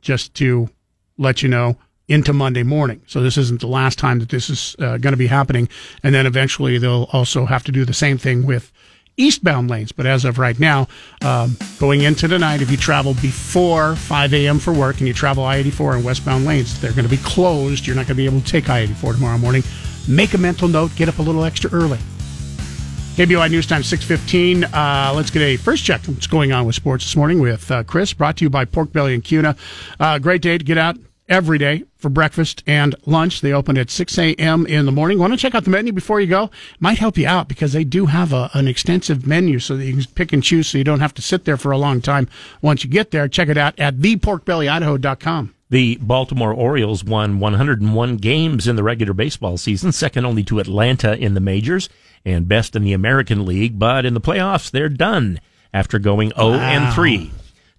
just 0.00 0.34
to 0.34 0.70
let 1.18 1.42
you 1.42 1.48
know, 1.48 1.76
into 2.08 2.32
Monday 2.32 2.64
morning. 2.64 3.00
So 3.06 3.22
this 3.22 3.38
isn't 3.38 3.60
the 3.60 3.68
last 3.68 3.96
time 3.96 4.18
that 4.18 4.30
this 4.30 4.50
is 4.50 4.74
uh, 4.80 4.96
going 4.98 5.12
to 5.12 5.16
be 5.16 5.28
happening. 5.28 5.68
And 6.02 6.12
then 6.12 6.26
eventually 6.26 6.76
they'll 6.78 7.08
also 7.12 7.46
have 7.46 7.62
to 7.64 7.72
do 7.72 7.84
the 7.84 7.94
same 7.94 8.18
thing 8.18 8.44
with 8.44 8.72
eastbound 9.20 9.70
lanes. 9.70 9.92
But 9.92 10.06
as 10.06 10.24
of 10.24 10.38
right 10.38 10.58
now, 10.58 10.88
um, 11.22 11.56
going 11.78 12.02
into 12.02 12.28
tonight, 12.28 12.62
if 12.62 12.70
you 12.70 12.76
travel 12.76 13.14
before 13.14 13.96
5 13.96 14.34
a.m. 14.34 14.58
for 14.58 14.72
work 14.72 14.98
and 14.98 15.06
you 15.06 15.14
travel 15.14 15.44
I 15.44 15.56
84 15.56 15.98
in 15.98 16.04
westbound 16.04 16.44
lanes, 16.44 16.80
they're 16.80 16.92
going 16.92 17.04
to 17.04 17.10
be 17.10 17.22
closed. 17.22 17.86
You're 17.86 17.96
not 17.96 18.06
going 18.06 18.16
to 18.16 18.22
be 18.22 18.26
able 18.26 18.40
to 18.40 18.46
take 18.46 18.68
I 18.68 18.80
84 18.80 19.14
tomorrow 19.14 19.38
morning. 19.38 19.62
Make 20.08 20.34
a 20.34 20.38
mental 20.38 20.68
note, 20.68 20.94
get 20.96 21.08
up 21.08 21.18
a 21.18 21.22
little 21.22 21.44
extra 21.44 21.70
early. 21.70 21.98
KBOI 23.16 23.50
News 23.50 23.66
Time 23.66 23.82
615. 23.82 24.64
Uh, 24.64 25.12
let's 25.14 25.30
get 25.30 25.42
a 25.42 25.56
first 25.56 25.84
check 25.84 26.00
what's 26.06 26.26
going 26.26 26.52
on 26.52 26.64
with 26.64 26.74
sports 26.74 27.04
this 27.04 27.16
morning 27.16 27.40
with 27.40 27.70
uh, 27.70 27.82
Chris, 27.84 28.14
brought 28.14 28.38
to 28.38 28.44
you 28.44 28.50
by 28.50 28.64
Pork 28.64 28.92
Belly 28.92 29.12
and 29.14 29.22
Kuna. 29.22 29.56
Uh, 29.98 30.18
great 30.18 30.40
day 30.40 30.56
to 30.56 30.64
get 30.64 30.78
out 30.78 30.96
every 31.30 31.56
day 31.56 31.84
for 31.96 32.10
breakfast 32.10 32.62
and 32.66 32.94
lunch. 33.06 33.40
They 33.40 33.52
open 33.52 33.78
at 33.78 33.90
6 33.90 34.18
a.m. 34.18 34.66
in 34.66 34.84
the 34.84 34.92
morning. 34.92 35.18
Want 35.18 35.32
to 35.32 35.38
check 35.38 35.54
out 35.54 35.64
the 35.64 35.70
menu 35.70 35.92
before 35.92 36.20
you 36.20 36.26
go? 36.26 36.50
Might 36.80 36.98
help 36.98 37.16
you 37.16 37.26
out 37.26 37.48
because 37.48 37.72
they 37.72 37.84
do 37.84 38.06
have 38.06 38.32
a, 38.32 38.50
an 38.52 38.68
extensive 38.68 39.26
menu 39.26 39.58
so 39.60 39.76
that 39.76 39.84
you 39.84 39.94
can 39.94 40.04
pick 40.14 40.32
and 40.32 40.42
choose 40.42 40.68
so 40.68 40.76
you 40.76 40.84
don't 40.84 41.00
have 41.00 41.14
to 41.14 41.22
sit 41.22 41.44
there 41.44 41.56
for 41.56 41.70
a 41.70 41.78
long 41.78 42.02
time 42.02 42.28
once 42.60 42.84
you 42.84 42.90
get 42.90 43.12
there. 43.12 43.28
Check 43.28 43.48
it 43.48 43.56
out 43.56 43.78
at 43.78 43.96
theporkbellyidaho.com. 43.96 45.54
The 45.70 45.98
Baltimore 46.00 46.52
Orioles 46.52 47.04
won 47.04 47.38
101 47.38 48.16
games 48.16 48.66
in 48.66 48.74
the 48.74 48.82
regular 48.82 49.12
baseball 49.14 49.56
season, 49.56 49.92
second 49.92 50.26
only 50.26 50.42
to 50.44 50.58
Atlanta 50.58 51.16
in 51.16 51.34
the 51.34 51.40
majors 51.40 51.88
and 52.24 52.48
best 52.48 52.74
in 52.74 52.82
the 52.82 52.92
American 52.92 53.46
League, 53.46 53.78
but 53.78 54.04
in 54.04 54.14
the 54.14 54.20
playoffs 54.20 54.70
they're 54.70 54.88
done 54.88 55.40
after 55.72 56.00
going 56.00 56.32
0 56.36 56.54
and 56.54 56.92
3. 56.92 57.30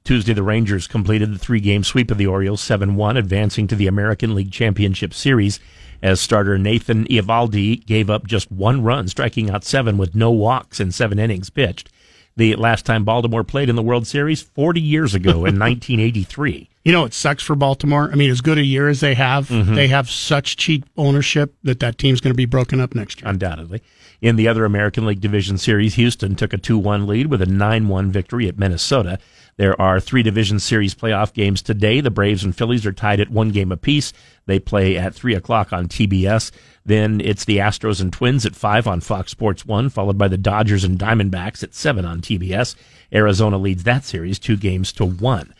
Tuesday, 0.03 0.33
the 0.33 0.43
Rangers 0.43 0.87
completed 0.87 1.33
the 1.33 1.37
three 1.39 1.59
game 1.59 1.83
sweep 1.83 2.09
of 2.11 2.17
the 2.17 2.27
Orioles 2.27 2.61
7 2.61 2.95
1, 2.95 3.17
advancing 3.17 3.67
to 3.67 3.75
the 3.75 3.87
American 3.87 4.33
League 4.35 4.51
Championship 4.51 5.13
Series 5.13 5.59
as 6.01 6.19
starter 6.19 6.57
Nathan 6.57 7.05
Eovaldi 7.05 7.85
gave 7.85 8.09
up 8.09 8.25
just 8.25 8.51
one 8.51 8.81
run, 8.81 9.07
striking 9.07 9.51
out 9.51 9.63
seven 9.63 9.97
with 9.99 10.15
no 10.15 10.31
walks 10.31 10.79
in 10.79 10.91
seven 10.91 11.19
innings 11.19 11.51
pitched. 11.51 11.89
The 12.37 12.55
last 12.55 12.85
time 12.85 13.03
Baltimore 13.03 13.43
played 13.43 13.69
in 13.69 13.75
the 13.75 13.83
World 13.83 14.07
Series, 14.07 14.41
40 14.41 14.81
years 14.81 15.13
ago 15.13 15.45
in 15.45 15.59
1983. 15.59 16.69
You 16.83 16.91
know, 16.91 17.05
it 17.05 17.13
sucks 17.13 17.43
for 17.43 17.55
Baltimore. 17.55 18.09
I 18.11 18.15
mean, 18.15 18.31
as 18.31 18.41
good 18.41 18.57
a 18.57 18.63
year 18.65 18.87
as 18.89 19.01
they 19.01 19.13
have, 19.13 19.49
Mm-hmm. 19.49 19.75
they 19.75 19.87
have 19.89 20.09
such 20.09 20.57
cheap 20.57 20.85
ownership 20.97 21.53
that 21.63 21.79
that 21.81 21.99
team's 21.99 22.21
going 22.21 22.33
to 22.33 22.37
be 22.37 22.45
broken 22.45 22.79
up 22.79 22.95
next 22.95 23.21
year. 23.21 23.29
undoubtedly. 23.29 23.83
In 24.21 24.35
the 24.37 24.47
other 24.47 24.65
American 24.65 25.05
League 25.05 25.19
Division 25.21 25.57
Series, 25.59 25.95
Houston 25.95 26.35
took 26.35 26.53
a 26.53 26.57
2 26.57 26.77
1 26.79 27.05
lead 27.05 27.27
with 27.27 27.41
a 27.41 27.45
9 27.45 27.87
1 27.87 28.11
victory 28.11 28.47
at 28.47 28.57
Minnesota. 28.57 29.19
There 29.57 29.79
are 29.79 29.99
three 29.99 30.23
Division 30.23 30.59
Series 30.59 30.95
playoff 30.95 31.33
games 31.33 31.61
today. 31.61 32.01
The 32.01 32.09
Braves 32.09 32.43
and 32.43 32.55
Phillies 32.55 32.85
are 32.85 32.93
tied 32.93 33.19
at 33.19 33.29
one 33.29 33.51
game 33.51 33.71
apiece. 33.71 34.13
They 34.45 34.59
play 34.59 34.97
at 34.97 35.13
3 35.13 35.35
o'clock 35.35 35.71
on 35.71 35.87
TBS. 35.87 36.51
Then 36.85 37.21
it's 37.21 37.45
the 37.45 37.57
Astros 37.57 38.01
and 38.01 38.11
Twins 38.11 38.45
at 38.45 38.55
5 38.55 38.87
on 38.87 39.01
Fox 39.01 39.31
Sports 39.31 39.65
1, 39.65 39.89
followed 39.89 40.17
by 40.17 40.27
the 40.27 40.37
Dodgers 40.37 40.83
and 40.83 40.97
Diamondbacks 40.97 41.63
at 41.63 41.75
7 41.75 42.05
on 42.05 42.21
TBS. 42.21 42.75
Arizona 43.13 43.57
leads 43.57 43.83
that 43.83 44.03
series 44.03 44.39
two 44.39 44.57
games 44.57 44.91
to 44.93 45.05
one. 45.05 45.53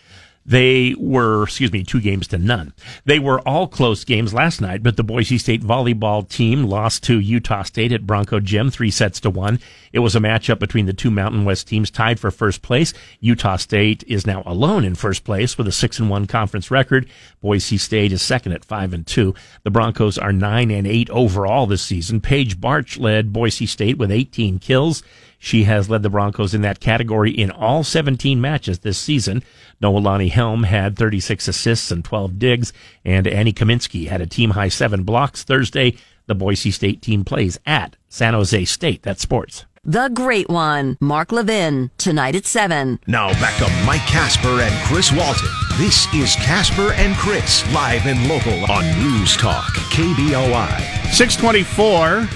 They 0.45 0.95
were, 0.97 1.43
excuse 1.43 1.71
me, 1.71 1.83
two 1.83 2.01
games 2.01 2.27
to 2.29 2.37
none. 2.37 2.73
They 3.05 3.19
were 3.19 3.39
all 3.47 3.67
close 3.67 4.03
games 4.03 4.33
last 4.33 4.59
night, 4.59 4.81
but 4.81 4.97
the 4.97 5.03
Boise 5.03 5.37
State 5.37 5.61
volleyball 5.61 6.27
team 6.27 6.63
lost 6.63 7.03
to 7.03 7.19
Utah 7.19 7.63
State 7.63 7.91
at 7.91 8.07
Bronco 8.07 8.39
Gym, 8.39 8.71
three 8.71 8.89
sets 8.89 9.19
to 9.21 9.29
one. 9.29 9.59
It 9.93 9.99
was 9.99 10.15
a 10.15 10.19
matchup 10.19 10.57
between 10.57 10.87
the 10.87 10.93
two 10.93 11.11
Mountain 11.11 11.45
West 11.45 11.67
teams 11.67 11.91
tied 11.91 12.19
for 12.19 12.31
first 12.31 12.61
place. 12.63 12.93
Utah 13.19 13.57
State 13.57 14.03
is 14.07 14.25
now 14.25 14.41
alone 14.45 14.83
in 14.83 14.95
first 14.95 15.23
place 15.23 15.57
with 15.57 15.67
a 15.67 15.71
six 15.71 15.99
and 15.99 16.09
one 16.09 16.25
conference 16.25 16.71
record. 16.71 17.07
Boise 17.41 17.77
State 17.77 18.11
is 18.11 18.21
second 18.21 18.53
at 18.53 18.65
five 18.65 18.93
and 18.93 19.05
two. 19.05 19.35
The 19.63 19.71
Broncos 19.71 20.17
are 20.17 20.33
nine 20.33 20.71
and 20.71 20.87
eight 20.87 21.09
overall 21.11 21.67
this 21.67 21.83
season. 21.83 22.19
Paige 22.19 22.59
Barch 22.59 22.99
led 22.99 23.31
Boise 23.31 23.67
State 23.67 23.97
with 23.97 24.11
18 24.11 24.59
kills. 24.59 25.03
She 25.43 25.63
has 25.63 25.89
led 25.89 26.03
the 26.03 26.09
Broncos 26.11 26.53
in 26.53 26.61
that 26.61 26.79
category 26.79 27.31
in 27.31 27.49
all 27.49 27.83
17 27.83 28.39
matches 28.39 28.79
this 28.79 28.99
season. 28.99 29.41
Noelani 29.81 30.29
Helm 30.29 30.63
had 30.63 30.95
36 30.95 31.47
assists 31.47 31.89
and 31.89 32.05
12 32.05 32.37
digs, 32.37 32.71
and 33.03 33.25
Annie 33.25 33.51
Kaminsky 33.51 34.07
had 34.07 34.21
a 34.21 34.27
team 34.27 34.51
high 34.51 34.67
seven 34.69 35.01
blocks 35.01 35.43
Thursday. 35.43 35.95
The 36.27 36.35
Boise 36.35 36.69
State 36.69 37.01
team 37.01 37.25
plays 37.25 37.59
at 37.65 37.95
San 38.07 38.35
Jose 38.35 38.65
State. 38.65 39.01
That's 39.01 39.23
sports. 39.23 39.65
The 39.83 40.09
Great 40.13 40.47
One, 40.47 40.95
Mark 41.01 41.31
Levin, 41.31 41.89
tonight 41.97 42.35
at 42.35 42.45
7. 42.45 42.99
Now 43.07 43.31
back 43.41 43.57
to 43.57 43.83
Mike 43.83 44.01
Casper 44.01 44.61
and 44.61 44.85
Chris 44.85 45.11
Walton. 45.11 45.49
This 45.79 46.05
is 46.13 46.35
Casper 46.35 46.93
and 46.93 47.15
Chris, 47.15 47.65
live 47.73 48.05
and 48.05 48.29
local 48.29 48.71
on 48.71 48.85
News 48.99 49.35
Talk, 49.37 49.73
KBOI. 49.89 50.69
624, 51.11 52.29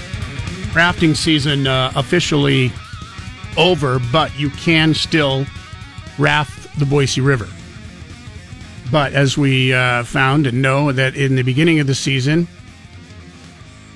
rafting 0.74 1.14
season 1.14 1.68
uh, 1.68 1.92
officially 1.94 2.72
over, 3.56 3.98
but 4.12 4.38
you 4.38 4.50
can 4.50 4.94
still 4.94 5.46
raft 6.18 6.78
the 6.78 6.86
Boise 6.86 7.20
River. 7.20 7.48
But 8.90 9.14
as 9.14 9.36
we 9.36 9.74
uh, 9.74 10.04
found 10.04 10.46
and 10.46 10.62
know 10.62 10.92
that 10.92 11.16
in 11.16 11.36
the 11.36 11.42
beginning 11.42 11.80
of 11.80 11.86
the 11.86 11.94
season 11.94 12.46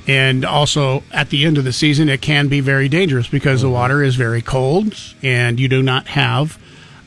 and 0.08 0.44
also 0.44 1.04
at 1.12 1.30
the 1.30 1.44
end 1.44 1.58
of 1.58 1.64
the 1.64 1.72
season, 1.72 2.08
it 2.08 2.20
can 2.20 2.48
be 2.48 2.60
very 2.60 2.88
dangerous 2.88 3.28
because 3.28 3.62
the 3.62 3.70
water 3.70 4.02
is 4.02 4.16
very 4.16 4.42
cold 4.42 4.94
and 5.22 5.60
you 5.60 5.68
do 5.68 5.82
not 5.82 6.08
have 6.08 6.58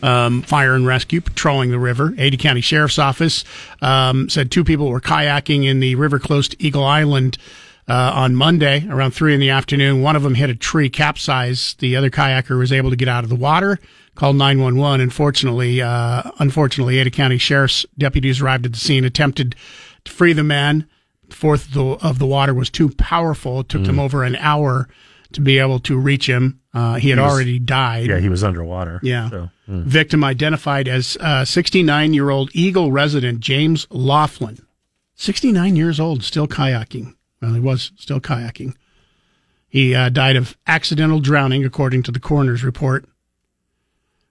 um, 0.01 0.41
fire 0.43 0.75
and 0.75 0.86
rescue 0.86 1.22
patrolling 1.22 1.72
the 1.72 1.79
river. 1.79 2.13
Ada 2.17 2.38
County 2.38 2.62
Sheriff's 2.62 3.00
Office 3.00 3.43
um, 3.81 4.29
said 4.29 4.51
two 4.51 4.63
people 4.63 4.89
were 4.89 5.01
kayaking 5.01 5.65
in 5.65 5.79
the 5.79 5.95
river 5.95 6.19
close 6.19 6.48
to 6.50 6.63
Eagle 6.63 6.86
Island 6.86 7.38
uh, 7.87 8.11
on 8.15 8.35
Monday 8.35 8.87
around 8.89 9.11
three 9.11 9.33
in 9.33 9.39
the 9.39 9.49
afternoon. 9.49 10.01
One 10.01 10.15
of 10.15 10.23
them 10.23 10.35
hit 10.35 10.49
a 10.49 10.55
tree, 10.55 10.89
capsized. 10.89 11.79
The 11.79 11.95
other 11.95 12.09
kayaker 12.09 12.57
was 12.57 12.71
able 12.71 12.89
to 12.89 12.95
get 12.95 13.07
out 13.07 13.23
of 13.23 13.29
the 13.29 13.35
water. 13.35 13.79
Called 14.15 14.35
911. 14.35 15.01
Unfortunately, 15.01 15.81
uh, 15.81 16.23
unfortunately, 16.39 16.99
Ada 16.99 17.09
County 17.09 17.37
Sheriff's 17.37 17.85
deputies 17.97 18.41
arrived 18.41 18.65
at 18.65 18.73
the 18.73 18.79
scene, 18.79 19.03
attempted 19.05 19.55
to 20.05 20.11
free 20.11 20.33
the 20.33 20.43
man. 20.43 20.87
Fourth 21.29 21.67
of 21.67 21.73
the, 21.73 21.85
of 22.07 22.19
the 22.19 22.27
water 22.27 22.53
was 22.53 22.69
too 22.69 22.89
powerful. 22.89 23.61
It 23.61 23.69
took 23.69 23.83
them 23.85 23.99
over 23.99 24.23
an 24.23 24.35
hour 24.35 24.87
to 25.31 25.41
be 25.41 25.57
able 25.57 25.79
to 25.79 25.97
reach 25.97 26.29
him. 26.29 26.59
Uh, 26.75 26.95
he 26.95 27.09
had 27.09 27.17
was- 27.19 27.31
already 27.31 27.57
died. 27.57 28.07
Yeah, 28.07 28.19
he 28.19 28.29
was 28.29 28.43
underwater. 28.43 28.99
Yeah. 29.01 29.29
So, 29.31 29.49
Victim 29.67 30.23
identified 30.23 30.87
as 30.87 31.17
69 31.49 32.13
year 32.13 32.29
old 32.29 32.51
Eagle 32.53 32.91
resident 32.91 33.39
James 33.39 33.87
Laughlin. 33.89 34.59
69 35.15 35.75
years 35.75 35.99
old, 35.99 36.23
still 36.23 36.47
kayaking. 36.47 37.15
Well, 37.43 37.53
he 37.53 37.59
was 37.59 37.91
still 37.97 38.21
kayaking. 38.21 38.73
He 39.67 39.93
uh, 39.93 40.07
died 40.07 40.38
of 40.38 40.55
accidental 40.65 41.19
drowning, 41.19 41.65
according 41.65 42.03
to 42.03 42.12
the 42.12 42.19
coroner's 42.19 42.63
report. 42.63 43.03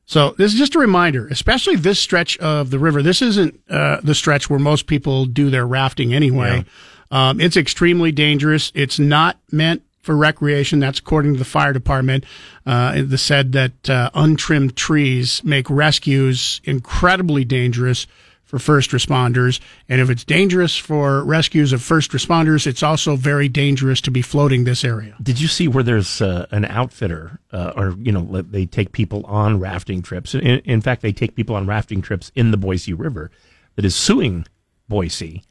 So 0.07 0.31
this 0.39 0.55
is 0.55 0.59
just 0.59 0.75
a 0.77 0.79
reminder, 0.79 1.29
especially 1.29 1.77
this 1.77 2.01
stretch 2.01 2.39
of 2.39 2.71
the 2.71 2.79
river. 2.79 3.03
This 3.03 3.21
isn't 3.21 3.61
uh, 3.69 4.01
the 4.03 4.15
stretch 4.15 4.49
where 4.49 4.59
most 4.59 4.87
people 4.87 5.27
do 5.27 5.51
their 5.51 5.67
rafting 5.67 6.15
anyway. 6.15 6.65
Um, 7.11 7.39
it's 7.39 7.59
extremely 7.59 8.13
dangerous. 8.13 8.73
It's 8.75 8.99
not 8.99 9.39
meant 9.51 9.83
for 10.01 10.17
recreation. 10.17 10.81
That's 10.81 10.99
according 10.99 11.35
to 11.35 11.39
the 11.39 11.45
fire 11.45 11.75
department. 11.75 12.25
Uh, 12.65 12.95
it 12.97 13.19
said 13.19 13.53
that 13.53 13.91
uh, 13.91 14.09
untrimmed 14.15 14.75
trees 14.75 15.45
make 15.45 15.69
rescues 15.69 16.63
incredibly 16.65 17.45
dangerous 17.45 18.07
for 18.53 18.59
first 18.59 18.91
responders. 18.91 19.61
And 19.89 20.03
if 20.03 20.11
it's 20.11 20.25
dangerous 20.25 20.77
for 20.77 21.25
rescues 21.25 21.73
of 21.73 21.81
first 21.81 22.11
responders, 22.11 22.67
it's 22.67 22.83
also 22.83 23.17
very 23.17 23.49
dangerous 23.49 24.03
to 24.03 24.11
be 24.11 24.21
floating 24.21 24.65
this 24.65 24.85
area. 24.85 25.17
Did 25.23 25.41
you 25.41 25.49
see 25.49 25.69
where 25.69 25.83
there's 25.83 26.21
uh, 26.21 26.47
an 26.51 26.67
outfitter, 26.67 27.41
uh, 27.51 27.73
or 27.75 27.95
you 27.99 28.13
know, 28.13 28.43
they 28.43 28.67
take 28.67 28.93
people 28.93 29.25
on 29.25 29.59
rafting 29.59 30.03
trips? 30.03 30.35
In, 30.35 30.43
in 30.43 30.83
fact, 30.83 31.01
they 31.01 31.13
take 31.13 31.35
people 31.35 31.57
on 31.57 31.67
rafting 31.67 32.03
trips 32.03 32.31
in 32.35 32.51
the 32.51 32.59
Boise 32.59 32.93
River 32.93 33.31
that 33.77 33.87
is 33.87 33.97
suing 33.97 34.45
Boise 34.87 35.43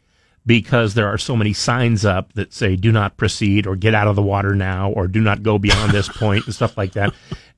because 0.46 0.94
there 0.94 1.08
are 1.08 1.18
so 1.18 1.36
many 1.36 1.54
signs 1.54 2.06
up 2.06 2.34
that 2.34 2.54
say 2.54 2.76
"Do 2.76 2.92
not 2.92 3.18
proceed" 3.18 3.66
or 3.66 3.76
"Get 3.76 3.96
out 3.96 4.10
of 4.10 4.16
the 4.16 4.22
water 4.22 4.54
now" 4.54 4.92
or 4.92 5.08
"Do 5.08 5.22
not 5.22 5.42
go 5.42 5.58
beyond 5.58 5.92
this 5.92 6.08
point" 6.08 6.46
and 6.46 6.54
stuff 6.54 6.78
like 6.78 6.92
that. 6.94 7.16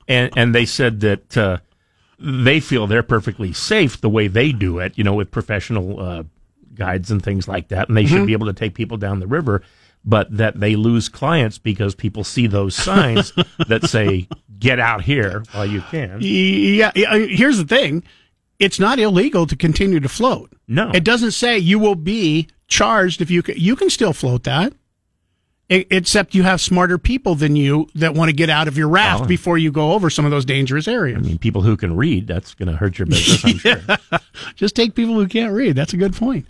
And 0.07 0.31
and 0.37 0.55
they 0.55 0.65
said 0.65 1.01
that 1.01 1.37
uh, 1.37 1.57
they 2.19 2.59
feel 2.59 2.87
they're 2.87 3.03
perfectly 3.03 3.53
safe 3.53 3.99
the 3.99 4.09
way 4.09 4.27
they 4.27 4.51
do 4.51 4.79
it, 4.79 4.97
you 4.97 5.03
know, 5.03 5.13
with 5.13 5.31
professional 5.31 5.99
uh, 5.99 6.23
guides 6.75 7.11
and 7.11 7.21
things 7.23 7.47
like 7.47 7.69
that, 7.69 7.87
and 7.87 7.97
they 7.97 8.05
should 8.05 8.25
be 8.25 8.33
able 8.33 8.47
to 8.47 8.53
take 8.53 8.73
people 8.73 8.97
down 8.97 9.19
the 9.19 9.27
river, 9.27 9.61
but 10.05 10.35
that 10.35 10.59
they 10.59 10.75
lose 10.75 11.09
clients 11.09 11.57
because 11.57 11.95
people 11.95 12.23
see 12.23 12.47
those 12.47 12.75
signs 12.75 13.33
that 13.67 13.83
say 13.85 14.27
"Get 14.59 14.79
out 14.79 15.03
here 15.03 15.43
while 15.51 15.65
you 15.65 15.81
can." 15.81 16.19
Yeah, 16.21 16.91
yeah, 16.95 17.17
here's 17.17 17.57
the 17.57 17.65
thing. 17.65 18.03
It's 18.59 18.79
not 18.79 18.99
illegal 18.99 19.45
to 19.47 19.55
continue 19.55 19.99
to 19.99 20.09
float. 20.09 20.53
No. 20.67 20.91
It 20.93 21.03
doesn't 21.03 21.31
say 21.31 21.57
you 21.57 21.79
will 21.79 21.95
be 21.95 22.47
charged 22.67 23.21
if 23.21 23.29
you 23.29 23.43
can, 23.43 23.57
you 23.57 23.75
can 23.75 23.89
still 23.89 24.13
float 24.13 24.43
that. 24.43 24.73
Except 25.69 26.35
you 26.35 26.43
have 26.43 26.59
smarter 26.61 26.97
people 26.97 27.35
than 27.35 27.55
you 27.55 27.87
that 27.95 28.13
want 28.13 28.29
to 28.29 28.33
get 28.35 28.49
out 28.49 28.67
of 28.67 28.77
your 28.77 28.89
raft 28.89 29.23
Oh. 29.23 29.25
before 29.27 29.57
you 29.57 29.71
go 29.71 29.93
over 29.93 30.09
some 30.09 30.25
of 30.25 30.29
those 30.29 30.43
dangerous 30.45 30.87
areas. 30.89 31.17
I 31.17 31.21
mean, 31.21 31.37
people 31.39 31.61
who 31.61 31.77
can 31.77 31.95
read, 31.95 32.27
that's 32.27 32.53
going 32.53 32.69
to 32.69 32.75
hurt 32.75 32.99
your 32.99 33.05
business, 33.07 33.43
I'm 33.45 33.57
sure. 33.57 33.81
Just 34.55 34.75
take 34.75 34.93
people 34.93 35.15
who 35.15 35.27
can't 35.27 35.53
read. 35.53 35.75
That's 35.75 35.93
a 35.93 35.97
good 35.97 36.13
point. 36.15 36.45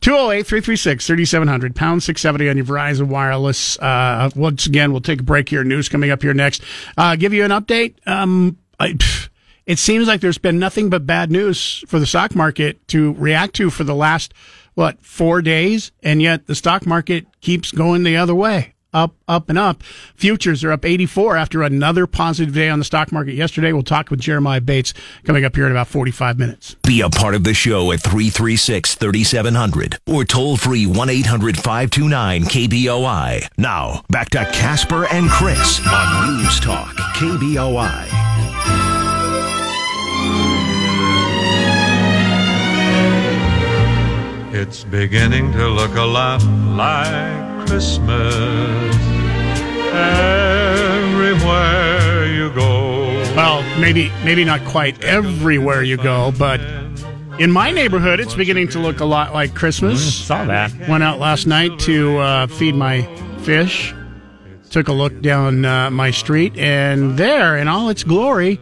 208 0.00 0.46
336 0.46 1.06
3700, 1.06 1.76
pound 1.76 2.02
670 2.02 2.50
on 2.50 2.56
your 2.56 2.66
Verizon 2.66 3.06
Wireless. 3.06 3.78
Uh, 3.78 4.28
once 4.34 4.66
again, 4.66 4.90
we'll 4.90 5.00
take 5.00 5.20
a 5.20 5.24
break 5.24 5.48
here. 5.48 5.62
News 5.64 5.88
coming 5.88 6.10
up 6.10 6.20
here 6.20 6.34
next. 6.34 6.60
Uh, 6.98 7.14
give 7.16 7.32
you 7.32 7.44
an 7.44 7.52
update. 7.52 7.94
Um, 8.06 8.58
I, 8.80 8.94
pff, 8.94 9.28
it 9.64 9.78
seems 9.78 10.06
like 10.08 10.20
there's 10.20 10.38
been 10.38 10.58
nothing 10.58 10.90
but 10.90 11.06
bad 11.06 11.30
news 11.30 11.82
for 11.86 11.98
the 11.98 12.06
stock 12.06 12.34
market 12.34 12.86
to 12.88 13.14
react 13.14 13.54
to 13.54 13.70
for 13.70 13.84
the 13.84 13.94
last, 13.94 14.34
what, 14.76 15.04
four 15.04 15.42
days? 15.42 15.90
And 16.02 16.22
yet 16.22 16.46
the 16.46 16.54
stock 16.54 16.86
market 16.86 17.26
keeps 17.40 17.72
going 17.72 18.04
the 18.04 18.16
other 18.16 18.34
way. 18.34 18.74
up, 18.92 19.14
up, 19.28 19.50
and 19.50 19.58
up. 19.58 19.82
Futures 20.14 20.64
are 20.64 20.72
up 20.72 20.84
84 20.84 21.36
after 21.36 21.62
another 21.62 22.06
positive 22.06 22.54
day 22.54 22.70
on 22.70 22.78
the 22.78 22.84
stock 22.84 23.12
market 23.12 23.34
yesterday. 23.34 23.72
We'll 23.72 23.82
talk 23.82 24.10
with 24.10 24.20
Jeremiah 24.20 24.60
Bates 24.60 24.94
coming 25.24 25.44
up 25.44 25.54
here 25.54 25.66
in 25.66 25.72
about 25.72 25.88
45 25.88 26.38
minutes. 26.38 26.76
Be 26.86 27.02
a 27.02 27.10
part 27.10 27.34
of 27.34 27.44
the 27.44 27.52
show 27.52 27.92
at 27.92 28.00
336 28.00 28.94
3700 28.94 29.98
or 30.06 30.24
toll 30.24 30.56
free 30.56 30.86
1 30.86 31.10
800 31.10 31.56
529 31.56 32.44
KBOI. 32.44 33.48
Now, 33.58 34.02
back 34.08 34.30
to 34.30 34.44
Casper 34.52 35.06
and 35.12 35.28
Chris 35.28 35.80
on 35.86 36.36
News 36.38 36.58
Talk 36.60 36.94
KBOI. 37.16 38.35
It's 44.58 44.84
beginning 44.84 45.52
to 45.52 45.68
look 45.68 45.94
a 45.96 46.02
lot 46.02 46.42
like 46.42 47.66
Christmas 47.66 48.96
everywhere 50.96 52.24
you 52.26 52.50
go. 52.54 53.22
Well, 53.36 53.62
maybe 53.78 54.10
maybe 54.24 54.46
not 54.46 54.64
quite 54.64 55.04
everywhere 55.04 55.82
you 55.82 55.98
go, 55.98 56.32
but 56.38 56.62
in 57.38 57.52
my 57.52 57.70
neighborhood, 57.70 58.18
it's 58.18 58.34
beginning 58.34 58.68
to 58.68 58.78
look 58.78 59.00
a 59.00 59.04
lot 59.04 59.34
like 59.34 59.54
Christmas. 59.54 60.24
Saw 60.24 60.46
that. 60.46 60.72
Went 60.88 61.02
out 61.02 61.18
last 61.18 61.46
night 61.46 61.78
to 61.80 62.16
uh, 62.16 62.46
feed 62.46 62.74
my 62.74 63.02
fish. 63.42 63.94
Took 64.70 64.88
a 64.88 64.92
look 64.92 65.20
down 65.20 65.66
uh, 65.66 65.90
my 65.90 66.10
street, 66.10 66.56
and 66.56 67.18
there, 67.18 67.58
in 67.58 67.68
all 67.68 67.90
its 67.90 68.04
glory, 68.04 68.58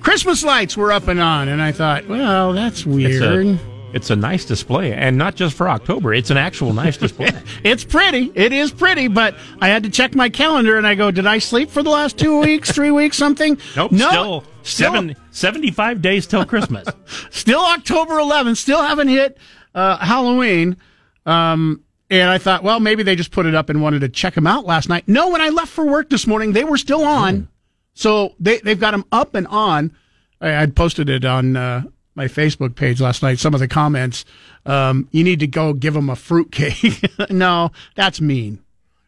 Christmas 0.00 0.42
lights 0.42 0.74
were 0.74 0.90
up 0.90 1.06
and 1.06 1.20
on. 1.20 1.48
And 1.48 1.60
I 1.60 1.70
thought, 1.70 2.08
well, 2.08 2.54
that's 2.54 2.78
It's 2.78 2.86
weird. 2.86 3.60
It's 3.94 4.10
a 4.10 4.16
nice 4.16 4.44
display, 4.44 4.92
and 4.92 5.16
not 5.16 5.36
just 5.36 5.56
for 5.56 5.68
October. 5.68 6.12
It's 6.12 6.30
an 6.30 6.36
actual 6.36 6.72
nice 6.72 6.96
display. 6.96 7.30
It's 7.62 7.84
pretty. 7.84 8.30
It 8.34 8.52
is 8.52 8.72
pretty, 8.72 9.08
but 9.08 9.36
I 9.60 9.68
had 9.68 9.84
to 9.84 9.90
check 9.90 10.14
my 10.14 10.28
calendar 10.28 10.76
and 10.76 10.86
I 10.86 10.94
go, 10.96 11.10
did 11.10 11.26
I 11.26 11.38
sleep 11.38 11.70
for 11.70 11.82
the 11.82 11.90
last 11.90 12.18
two 12.18 12.40
weeks, 12.40 12.72
three 12.72 12.90
weeks, 12.90 13.16
something? 13.16 13.58
Nope. 13.76 13.92
No. 13.92 14.08
Still, 14.08 14.44
seven, 14.62 15.16
75 15.30 16.02
days 16.02 16.26
till 16.26 16.44
Christmas. 16.44 16.86
still 17.30 17.60
October 17.60 18.14
11th, 18.14 18.56
still 18.56 18.82
haven't 18.82 19.08
hit 19.08 19.38
uh, 19.74 19.96
Halloween. 19.98 20.76
Um, 21.24 21.82
and 22.10 22.28
I 22.28 22.38
thought, 22.38 22.62
well, 22.62 22.80
maybe 22.80 23.02
they 23.02 23.16
just 23.16 23.30
put 23.30 23.46
it 23.46 23.54
up 23.54 23.68
and 23.68 23.80
wanted 23.80 24.00
to 24.00 24.08
check 24.08 24.34
them 24.34 24.46
out 24.46 24.66
last 24.66 24.88
night. 24.88 25.04
No, 25.06 25.30
when 25.30 25.40
I 25.40 25.48
left 25.48 25.70
for 25.70 25.86
work 25.86 26.10
this 26.10 26.26
morning, 26.26 26.52
they 26.52 26.64
were 26.64 26.76
still 26.76 27.04
on. 27.04 27.48
So 27.94 28.34
they, 28.40 28.58
they've 28.58 28.78
got 28.78 28.90
them 28.90 29.04
up 29.12 29.34
and 29.34 29.46
on. 29.46 29.96
I, 30.40 30.66
posted 30.66 31.08
it 31.08 31.24
on 31.24 31.56
uh, 31.56 31.84
my 32.14 32.26
Facebook 32.26 32.74
page 32.74 33.00
last 33.00 33.22
night, 33.22 33.38
some 33.38 33.54
of 33.54 33.60
the 33.60 33.68
comments. 33.68 34.24
Um, 34.66 35.08
you 35.10 35.24
need 35.24 35.40
to 35.40 35.46
go 35.46 35.72
give 35.72 35.94
them 35.94 36.08
a 36.08 36.16
fruitcake. 36.16 37.10
no, 37.30 37.70
that's 37.94 38.20
mean. 38.20 38.60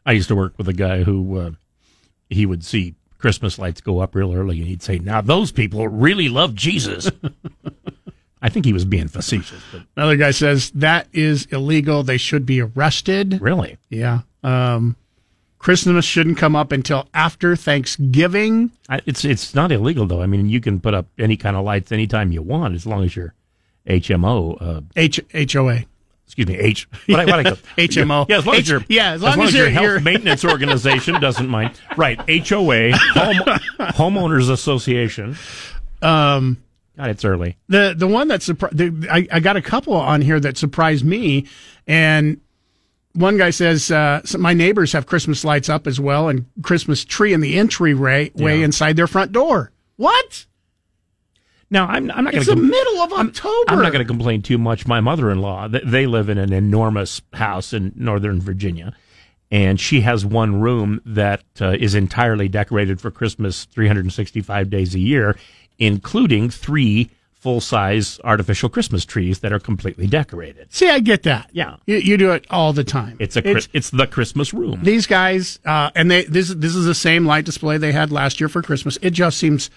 I 0.04 0.12
used 0.12 0.28
to 0.28 0.36
work 0.36 0.54
with 0.58 0.68
a 0.68 0.72
guy 0.72 1.02
who 1.02 1.38
uh, 1.38 1.50
he 2.28 2.46
would 2.46 2.64
see 2.64 2.94
Christmas 3.18 3.58
lights 3.58 3.80
go 3.80 4.00
up 4.00 4.14
real 4.14 4.34
early, 4.34 4.58
and 4.58 4.68
he'd 4.68 4.82
say, 4.82 4.98
"Now 4.98 5.20
those 5.20 5.50
people 5.52 5.88
really 5.88 6.28
love 6.28 6.54
Jesus." 6.54 7.10
I 8.42 8.48
think 8.48 8.66
he 8.66 8.72
was 8.72 8.84
being 8.84 9.08
facetious, 9.08 9.62
but 9.72 9.82
Another 9.96 10.16
guy 10.16 10.30
says 10.30 10.70
that 10.72 11.08
is 11.12 11.46
illegal. 11.46 12.02
They 12.02 12.18
should 12.18 12.46
be 12.46 12.60
arrested. 12.60 13.40
really, 13.40 13.78
Yeah. 13.88 14.20
Um, 14.44 14.94
Christmas 15.58 16.04
shouldn't 16.04 16.38
come 16.38 16.54
up 16.54 16.70
until 16.72 17.08
after 17.14 17.56
Thanksgiving. 17.56 18.70
I, 18.88 19.00
it's 19.06 19.24
it's 19.24 19.54
not 19.54 19.72
illegal 19.72 20.06
though. 20.06 20.22
I 20.22 20.26
mean, 20.26 20.48
you 20.48 20.60
can 20.60 20.80
put 20.80 20.94
up 20.94 21.06
any 21.18 21.36
kind 21.36 21.56
of 21.56 21.64
lights 21.64 21.90
anytime 21.92 22.30
you 22.32 22.42
want, 22.42 22.74
as 22.74 22.86
long 22.86 23.02
as 23.04 23.16
you're 23.16 23.34
HMO. 23.88 24.56
Uh, 24.60 24.80
H 24.96 25.20
HOA. 25.52 25.84
excuse 26.26 26.46
me, 26.46 26.56
H. 26.56 26.88
What 27.06 27.20
I, 27.20 27.24
what 27.24 27.38
I 27.38 27.42
go, 27.44 27.52
HMO. 27.78 28.26
Yeah, 28.28 28.38
as 28.38 28.46
long 28.46 28.56
H- 28.56 28.60
as 28.62 28.68
your 28.68 28.84
yeah, 28.88 29.12
as 29.12 29.22
long 29.22 29.40
as 29.40 29.54
your 29.54 29.62
you're- 29.64 29.72
health 29.72 29.84
you're- 29.84 30.00
maintenance 30.02 30.44
organization 30.44 31.20
doesn't 31.20 31.48
mind. 31.48 31.80
Right, 31.96 32.18
HOA, 32.46 32.92
home, 32.92 33.36
homeowners 33.80 34.50
association. 34.50 35.36
Um, 36.02 36.58
God, 36.96 37.10
it's 37.10 37.24
early. 37.24 37.56
the 37.68 37.94
the 37.96 38.06
one 38.06 38.28
that 38.28 38.42
surprised 38.42 38.80
I, 39.10 39.26
I 39.32 39.40
got 39.40 39.56
a 39.56 39.62
couple 39.62 39.94
on 39.94 40.20
here 40.20 40.38
that 40.40 40.56
surprised 40.58 41.04
me, 41.04 41.46
and 41.86 42.40
one 43.16 43.36
guy 43.38 43.50
says 43.50 43.90
uh, 43.90 44.20
my 44.38 44.52
neighbors 44.54 44.92
have 44.92 45.06
Christmas 45.06 45.44
lights 45.44 45.68
up 45.68 45.86
as 45.86 45.98
well 45.98 46.28
and 46.28 46.46
Christmas 46.62 47.04
tree 47.04 47.32
in 47.32 47.40
the 47.40 47.58
entryway 47.58 48.30
way 48.34 48.58
Yeah. 48.58 48.64
inside 48.66 48.96
their 48.96 49.06
front 49.06 49.32
door. 49.32 49.72
What? 49.96 50.46
Now, 51.68 51.86
I'm, 51.86 52.10
I'm 52.12 52.24
not 52.24 52.32
going 52.32 52.36
It's 52.36 52.46
to. 52.48 52.54
the 52.54 52.60
middle 52.62 52.98
of 53.00 53.12
October. 53.12 53.64
I'm 53.68 53.80
not 53.82 53.90
going 53.92 54.04
to 54.04 54.08
complain 54.08 54.42
too 54.42 54.58
much. 54.58 54.86
My 54.86 55.00
mother-in-law, 55.00 55.68
th- 55.68 55.82
they 55.84 56.06
live 56.06 56.28
in 56.28 56.38
an 56.38 56.52
enormous 56.52 57.20
house 57.32 57.72
in 57.72 57.92
Northern 57.96 58.40
Virginia, 58.40 58.94
and 59.50 59.80
she 59.80 60.02
has 60.02 60.24
one 60.24 60.60
room 60.60 61.00
that 61.04 61.42
uh, 61.60 61.70
is 61.78 61.96
entirely 61.96 62.46
decorated 62.48 63.00
for 63.00 63.10
Christmas 63.10 63.64
365 63.64 64.70
days 64.70 64.94
a 64.94 65.00
year, 65.00 65.36
including 65.78 66.50
three 66.50 67.10
full-size 67.40 68.18
artificial 68.24 68.68
Christmas 68.68 69.04
trees 69.04 69.40
that 69.40 69.52
are 69.52 69.60
completely 69.60 70.06
decorated. 70.06 70.66
See, 70.72 70.88
I 70.88 70.98
get 70.98 71.22
that. 71.24 71.48
Yeah. 71.52 71.76
you, 71.86 71.96
you 71.98 72.16
do 72.16 72.32
it 72.32 72.46
all 72.50 72.72
the 72.72 72.82
time. 72.82 73.16
It's 73.20 73.36
a 73.36 73.42
Chris- 73.42 73.68
it's, 73.72 73.90
the 73.90 74.06
Christmas 74.06 74.52
room. 74.52 74.80
these 74.82 75.06
guys, 75.06 75.60
uh, 75.64 75.90
and 75.94 76.10
they 76.10 76.24
this 76.24 76.48
this 76.48 76.74
is 76.74 76.86
the 76.86 76.94
same 76.94 77.24
light 77.26 77.44
display 77.44 77.78
they 77.78 77.92
had 77.92 78.10
last 78.10 78.40
year 78.40 78.48
for 78.48 78.62
Christmas. 78.62 78.98
It 79.02 79.10
just 79.10 79.38
seems 79.38 79.70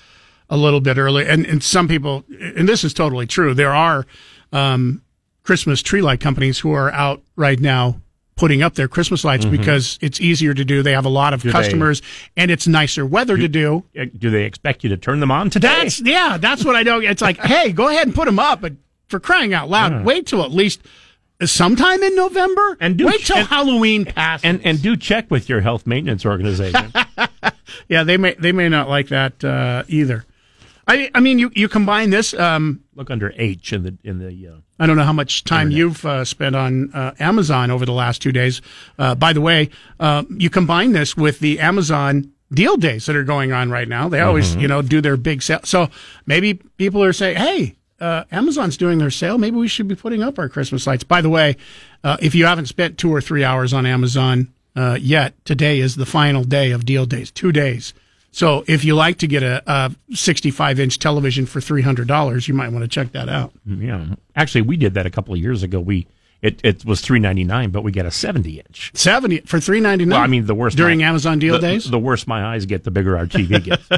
a 0.49 0.57
little 0.57 0.81
bit 0.81 0.97
early, 0.97 1.27
and 1.27 1.45
and 1.45 1.61
some 1.61 1.87
people, 1.87 2.23
and 2.39 2.67
this 2.67 2.83
is 2.83 2.93
totally 2.93 3.27
true. 3.27 3.53
There 3.53 3.73
are 3.73 4.07
um, 4.51 5.03
Christmas 5.43 5.81
tree 5.81 6.01
light 6.01 6.19
companies 6.19 6.59
who 6.59 6.71
are 6.73 6.91
out 6.91 7.21
right 7.35 7.59
now 7.59 8.01
putting 8.39 8.63
up 8.63 8.73
their 8.75 8.87
Christmas 8.87 9.23
lights 9.23 9.45
because 9.45 9.99
it's 10.01 10.19
easier 10.21 10.53
to 10.53 10.63
do. 10.65 10.81
They 10.81 10.93
have 10.93 11.05
a 11.05 11.09
lot 11.09 11.33
of 11.33 11.41
Mm-hmm. 11.41 11.49
they- 11.49 11.51
customers, 11.51 12.01
and 12.37 12.49
it's 12.49 12.67
nicer 12.67 13.05
weather 13.05 13.37
to 13.37 13.47
do. 13.47 13.83
Uh, 13.99 14.05
Do 14.17 14.29
they 14.31 14.45
expect 14.45 14.83
you 14.83 14.89
to 14.89 14.97
turn 14.97 15.19
them 15.19 15.29
on 15.31 15.49
today? 15.49 15.67
That's 15.67 15.99
yeah, 16.01 16.37
that's 16.39 16.63
what 16.65 16.75
I 16.75 16.83
know. 16.83 16.99
It's 16.99 17.21
like, 17.21 17.37
hey, 17.37 17.71
go 17.71 17.89
ahead 17.89 18.07
and 18.07 18.15
put 18.15 18.25
them 18.25 18.39
up, 18.39 18.61
but 18.61 18.73
for 19.07 19.19
crying 19.19 19.53
out 19.53 19.69
loud, 19.69 20.03
wait 20.05 20.25
till 20.27 20.43
at 20.43 20.51
least 20.51 20.81
sometime 21.43 22.01
in 22.03 22.15
November, 22.15 22.77
And 22.79 22.97
do- 22.97 23.05
wait 23.07 23.21
till 23.21 23.37
and- 23.37 23.47
Halloween 23.47 24.05
passes. 24.05 24.43
and 24.45 24.61
and 24.65 24.81
do 24.81 24.95
check 24.97 25.29
with 25.31 25.47
your 25.49 25.61
health 25.61 25.85
maintenance 25.85 26.25
organization. 26.25 26.91
Yeah, 27.87 28.03
they 28.03 28.17
may 28.17 28.33
they 28.33 28.51
may 28.51 28.67
not 28.67 28.89
like 28.89 29.09
that 29.09 29.43
uh, 29.43 29.83
either. 29.87 30.25
I 30.89 31.11
I 31.13 31.19
mean, 31.19 31.37
you 31.39 31.51
you 31.53 31.69
combine 31.69 32.09
this. 32.09 32.33
Um, 32.33 32.83
Look 32.95 33.11
under 33.11 33.31
H 33.37 33.71
in 33.71 33.83
the 33.83 33.97
in 34.03 34.17
the. 34.19 34.47
Uh, 34.47 34.55
I 34.79 34.87
don't 34.87 34.97
know 34.97 35.03
how 35.03 35.13
much 35.13 35.43
time 35.43 35.71
you've 35.71 36.03
uh, 36.03 36.25
spent 36.25 36.55
on 36.55 36.91
uh, 36.93 37.13
Amazon 37.19 37.69
over 37.69 37.85
the 37.85 37.93
last 37.93 38.21
two 38.21 38.31
days. 38.31 38.61
Uh, 38.97 39.13
by 39.13 39.31
the 39.31 39.41
way, 39.41 39.69
uh, 39.99 40.23
you 40.29 40.49
combine 40.49 40.93
this 40.93 41.15
with 41.15 41.39
the 41.39 41.59
Amazon 41.59 42.31
deal 42.51 42.75
days 42.77 43.05
that 43.05 43.15
are 43.15 43.23
going 43.23 43.51
on 43.51 43.69
right 43.69 43.87
now. 43.87 44.09
They 44.09 44.21
always 44.21 44.55
you 44.55 44.67
know 44.67 44.81
do 44.81 44.99
their 44.99 45.15
big 45.15 45.43
sale. 45.43 45.59
So 45.63 45.89
maybe 46.25 46.55
people 46.77 47.03
are 47.03 47.13
saying, 47.13 47.37
hey. 47.37 47.75
Uh, 48.01 48.23
Amazon's 48.31 48.77
doing 48.77 48.97
their 48.97 49.11
sale. 49.11 49.37
Maybe 49.37 49.57
we 49.57 49.67
should 49.67 49.89
be 49.89 49.93
putting 49.93 50.23
up 50.23 50.39
our 50.39 50.47
Christmas 50.47 50.87
lights. 50.87 51.03
By 51.03 51.19
the 51.19 51.29
way, 51.29 51.57
uh, 52.01 52.15
if 52.21 52.33
you 52.33 52.45
haven't 52.45 52.67
spent 52.67 52.97
two 52.97 53.13
or 53.13 53.19
three 53.19 53.43
hours 53.43 53.73
on 53.73 53.85
Amazon 53.85 54.53
uh, 54.73 54.97
yet, 55.01 55.33
today 55.43 55.81
is 55.81 55.97
the 55.97 56.05
final 56.05 56.45
day 56.45 56.71
of 56.71 56.85
deal 56.85 57.05
days. 57.05 57.29
Two 57.29 57.51
days. 57.51 57.93
So 58.31 58.63
if 58.67 58.83
you 58.85 58.95
like 58.95 59.17
to 59.19 59.27
get 59.27 59.41
a, 59.43 59.63
a 59.65 59.91
65 60.15 60.79
inch 60.79 60.99
television 60.99 61.45
for 61.45 61.59
$300, 61.59 62.47
you 62.47 62.53
might 62.53 62.69
want 62.69 62.83
to 62.83 62.87
check 62.87 63.11
that 63.13 63.27
out. 63.27 63.51
Yeah, 63.65 64.15
actually, 64.35 64.61
we 64.61 64.77
did 64.77 64.93
that 64.93 65.05
a 65.05 65.09
couple 65.09 65.33
of 65.33 65.39
years 65.39 65.63
ago. 65.63 65.79
We 65.79 66.07
it, 66.41 66.61
it 66.63 66.85
was 66.85 67.01
three 67.01 67.19
ninety 67.19 67.43
nine, 67.43 67.69
but 67.69 67.83
we 67.83 67.91
got 67.91 68.05
a 68.05 68.11
seventy 68.11 68.59
inch. 68.59 68.91
70 68.93 69.41
for 69.41 69.59
399 69.59 70.09
Well, 70.15 70.23
I 70.23 70.27
mean, 70.27 70.45
the 70.45 70.55
worst 70.55 70.77
during 70.77 70.99
my- 70.99 71.05
Amazon 71.05 71.37
deal 71.37 71.55
the, 71.55 71.59
days. 71.59 71.89
The 71.89 71.99
worse 71.99 72.27
my 72.27 72.53
eyes 72.53 72.65
get, 72.65 72.85
the 72.85 72.91
bigger 72.91 73.17
our 73.17 73.25
TV 73.25 73.61
gets. 73.61 73.89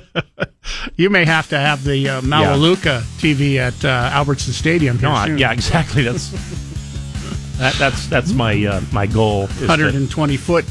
you 0.95 1.11
may 1.11 1.23
have 1.23 1.49
to 1.49 1.59
have 1.59 1.83
the 1.83 2.09
uh, 2.09 2.21
Malaluka 2.21 3.01
TV 3.19 3.57
at 3.57 3.85
uh, 3.85 4.09
Albertson 4.11 4.53
Stadium. 4.53 4.97
Here 4.97 5.09
no, 5.09 5.13
I, 5.13 5.27
yeah, 5.27 5.51
exactly. 5.51 6.01
That's 6.01 6.29
that, 7.59 7.75
that's 7.75 8.07
that's 8.07 8.33
my 8.33 8.65
uh, 8.65 8.81
my 8.91 9.05
goal. 9.05 9.43
is 9.43 9.57
to- 9.59 9.67
120 9.67 10.37
foot. 10.37 10.65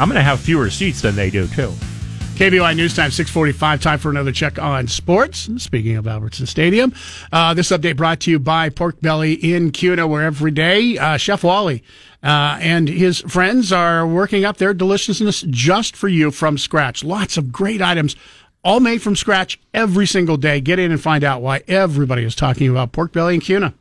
I'm 0.00 0.08
going 0.08 0.16
to 0.16 0.22
have 0.22 0.40
fewer 0.40 0.70
seats 0.70 1.02
than 1.02 1.14
they 1.14 1.30
do 1.30 1.46
too. 1.48 1.72
KBOI 2.34 2.74
News 2.74 2.96
Time 2.96 3.10
645. 3.10 3.80
Time 3.80 3.98
for 3.98 4.10
another 4.10 4.32
check 4.32 4.58
on 4.58 4.88
sports. 4.88 5.48
Speaking 5.58 5.96
of 5.96 6.08
Albertson 6.08 6.46
Stadium, 6.46 6.92
uh, 7.30 7.54
this 7.54 7.68
update 7.68 7.96
brought 7.96 8.20
to 8.20 8.30
you 8.30 8.38
by 8.38 8.68
Pork 8.68 9.00
Belly 9.00 9.34
in 9.34 9.70
Kuna, 9.70 10.06
where 10.08 10.22
every 10.22 10.50
day 10.50 10.98
uh, 10.98 11.18
Chef 11.18 11.44
Wally 11.44 11.84
uh, 12.22 12.58
and 12.60 12.88
his 12.88 13.20
friends 13.20 13.70
are 13.70 14.06
working 14.06 14.44
up 14.44 14.56
their 14.56 14.72
deliciousness 14.74 15.42
just 15.50 15.94
for 15.94 16.08
you 16.08 16.30
from 16.30 16.56
scratch. 16.56 17.04
Lots 17.04 17.36
of 17.36 17.52
great 17.52 17.82
items, 17.82 18.16
all 18.64 18.80
made 18.80 19.02
from 19.02 19.14
scratch 19.14 19.60
every 19.74 20.06
single 20.06 20.36
day. 20.36 20.60
Get 20.60 20.78
in 20.78 20.90
and 20.90 21.00
find 21.00 21.22
out 21.22 21.42
why 21.42 21.62
everybody 21.68 22.24
is 22.24 22.34
talking 22.34 22.68
about 22.68 22.92
Pork 22.92 23.12
Belly 23.12 23.34
in 23.34 23.40
Kuna. 23.40 23.74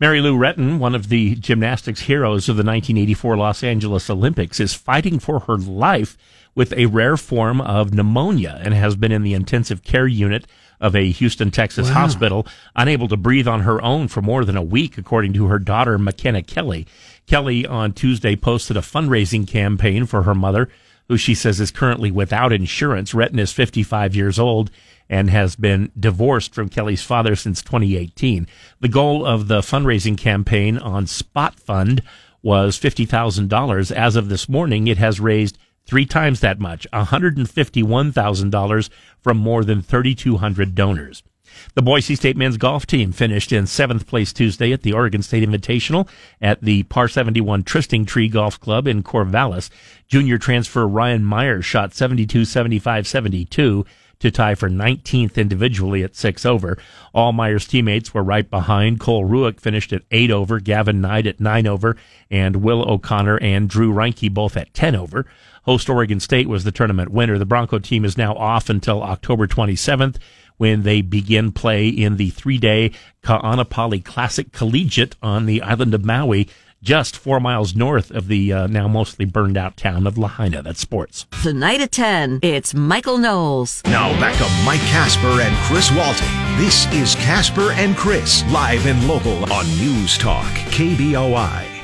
Mary 0.00 0.20
Lou 0.20 0.38
Retton, 0.38 0.78
one 0.78 0.94
of 0.94 1.08
the 1.08 1.34
gymnastics 1.34 2.02
heroes 2.02 2.48
of 2.48 2.54
the 2.54 2.62
1984 2.62 3.36
Los 3.36 3.64
Angeles 3.64 4.08
Olympics, 4.08 4.60
is 4.60 4.72
fighting 4.72 5.18
for 5.18 5.40
her 5.40 5.56
life 5.56 6.16
with 6.54 6.72
a 6.74 6.86
rare 6.86 7.16
form 7.16 7.60
of 7.60 7.92
pneumonia 7.92 8.60
and 8.62 8.74
has 8.74 8.94
been 8.94 9.10
in 9.10 9.24
the 9.24 9.34
intensive 9.34 9.82
care 9.82 10.06
unit 10.06 10.46
of 10.80 10.94
a 10.94 11.10
Houston, 11.10 11.50
Texas 11.50 11.88
wow. 11.88 11.94
hospital, 11.94 12.46
unable 12.76 13.08
to 13.08 13.16
breathe 13.16 13.48
on 13.48 13.62
her 13.62 13.82
own 13.82 14.06
for 14.06 14.22
more 14.22 14.44
than 14.44 14.56
a 14.56 14.62
week, 14.62 14.98
according 14.98 15.32
to 15.32 15.46
her 15.46 15.58
daughter, 15.58 15.98
McKenna 15.98 16.44
Kelly. 16.44 16.86
Kelly 17.26 17.66
on 17.66 17.92
Tuesday 17.92 18.36
posted 18.36 18.76
a 18.76 18.82
fundraising 18.82 19.48
campaign 19.48 20.06
for 20.06 20.22
her 20.22 20.34
mother, 20.34 20.68
who 21.08 21.16
she 21.16 21.34
says 21.34 21.58
is 21.58 21.72
currently 21.72 22.12
without 22.12 22.52
insurance. 22.52 23.14
Retton 23.14 23.40
is 23.40 23.52
55 23.52 24.14
years 24.14 24.38
old 24.38 24.70
and 25.08 25.30
has 25.30 25.56
been 25.56 25.90
divorced 25.98 26.54
from 26.54 26.68
Kelly's 26.68 27.02
father 27.02 27.34
since 27.34 27.62
2018. 27.62 28.46
The 28.80 28.88
goal 28.88 29.24
of 29.24 29.48
the 29.48 29.60
fundraising 29.60 30.18
campaign 30.18 30.78
on 30.78 31.06
Spot 31.06 31.58
Fund 31.58 32.02
was 32.42 32.78
$50,000. 32.78 33.92
As 33.92 34.16
of 34.16 34.28
this 34.28 34.48
morning, 34.48 34.86
it 34.86 34.98
has 34.98 35.20
raised 35.20 35.58
three 35.86 36.06
times 36.06 36.40
that 36.40 36.60
much, 36.60 36.86
$151,000 36.92 38.90
from 39.22 39.36
more 39.38 39.64
than 39.64 39.82
3,200 39.82 40.74
donors. 40.74 41.22
The 41.74 41.82
Boise 41.82 42.14
State 42.14 42.36
men's 42.36 42.56
golf 42.56 42.86
team 42.86 43.10
finished 43.10 43.52
in 43.52 43.66
seventh 43.66 44.06
place 44.06 44.32
Tuesday 44.32 44.72
at 44.72 44.82
the 44.82 44.92
Oregon 44.92 45.22
State 45.22 45.48
Invitational 45.48 46.08
at 46.40 46.60
the 46.62 46.84
Par 46.84 47.08
71 47.08 47.64
Trysting 47.64 48.04
Tree 48.04 48.28
Golf 48.28 48.60
Club 48.60 48.86
in 48.86 49.02
Corvallis. 49.02 49.70
Junior 50.06 50.38
transfer 50.38 50.86
Ryan 50.86 51.24
Meyer 51.24 51.62
shot 51.62 51.94
72, 51.94 52.44
75, 52.44 53.06
72 53.06 53.84
to 54.20 54.30
tie 54.30 54.54
for 54.54 54.68
19th 54.68 55.36
individually 55.36 56.02
at 56.02 56.16
six 56.16 56.44
over. 56.44 56.78
All 57.14 57.32
Meyer's 57.32 57.66
teammates 57.66 58.12
were 58.12 58.22
right 58.22 58.48
behind. 58.48 59.00
Cole 59.00 59.24
Ruick 59.24 59.60
finished 59.60 59.92
at 59.92 60.02
eight 60.10 60.30
over, 60.30 60.60
Gavin 60.60 61.00
Knight 61.00 61.26
at 61.26 61.40
nine 61.40 61.66
over, 61.66 61.96
and 62.30 62.56
Will 62.56 62.82
O'Connor 62.88 63.38
and 63.38 63.68
Drew 63.68 63.92
Reinke 63.92 64.32
both 64.32 64.56
at 64.56 64.74
10 64.74 64.96
over. 64.96 65.26
Host 65.62 65.88
Oregon 65.88 66.20
State 66.20 66.48
was 66.48 66.64
the 66.64 66.72
tournament 66.72 67.10
winner. 67.10 67.38
The 67.38 67.44
Bronco 67.44 67.78
team 67.78 68.04
is 68.04 68.16
now 68.16 68.34
off 68.34 68.68
until 68.68 69.02
October 69.02 69.46
27th 69.46 70.16
when 70.56 70.82
they 70.82 71.00
begin 71.00 71.52
play 71.52 71.88
in 71.88 72.16
the 72.16 72.30
three 72.30 72.58
day 72.58 72.92
Ka'anapali 73.22 74.04
Classic 74.04 74.52
Collegiate 74.52 75.16
on 75.22 75.46
the 75.46 75.62
island 75.62 75.94
of 75.94 76.04
Maui 76.04 76.48
just 76.82 77.16
four 77.16 77.40
miles 77.40 77.74
north 77.74 78.10
of 78.10 78.28
the 78.28 78.52
uh, 78.52 78.66
now 78.66 78.88
mostly 78.88 79.24
burned 79.24 79.56
out 79.56 79.76
town 79.76 80.06
of 80.06 80.16
Lahaina. 80.16 80.62
That's 80.62 80.80
sports. 80.80 81.26
Tonight 81.42 81.80
at 81.80 81.92
10, 81.92 82.40
it's 82.42 82.74
Michael 82.74 83.18
Knowles. 83.18 83.82
Now 83.84 84.10
back 84.20 84.36
to 84.38 84.64
Mike 84.64 84.80
Casper 84.90 85.40
and 85.40 85.56
Chris 85.66 85.90
Walton. 85.90 86.26
This 86.56 86.86
is 86.92 87.14
Casper 87.16 87.72
and 87.72 87.96
Chris, 87.96 88.42
live 88.50 88.86
and 88.86 89.06
local 89.08 89.50
on 89.52 89.66
News 89.78 90.18
Talk, 90.18 90.46
KBOI. 90.70 91.78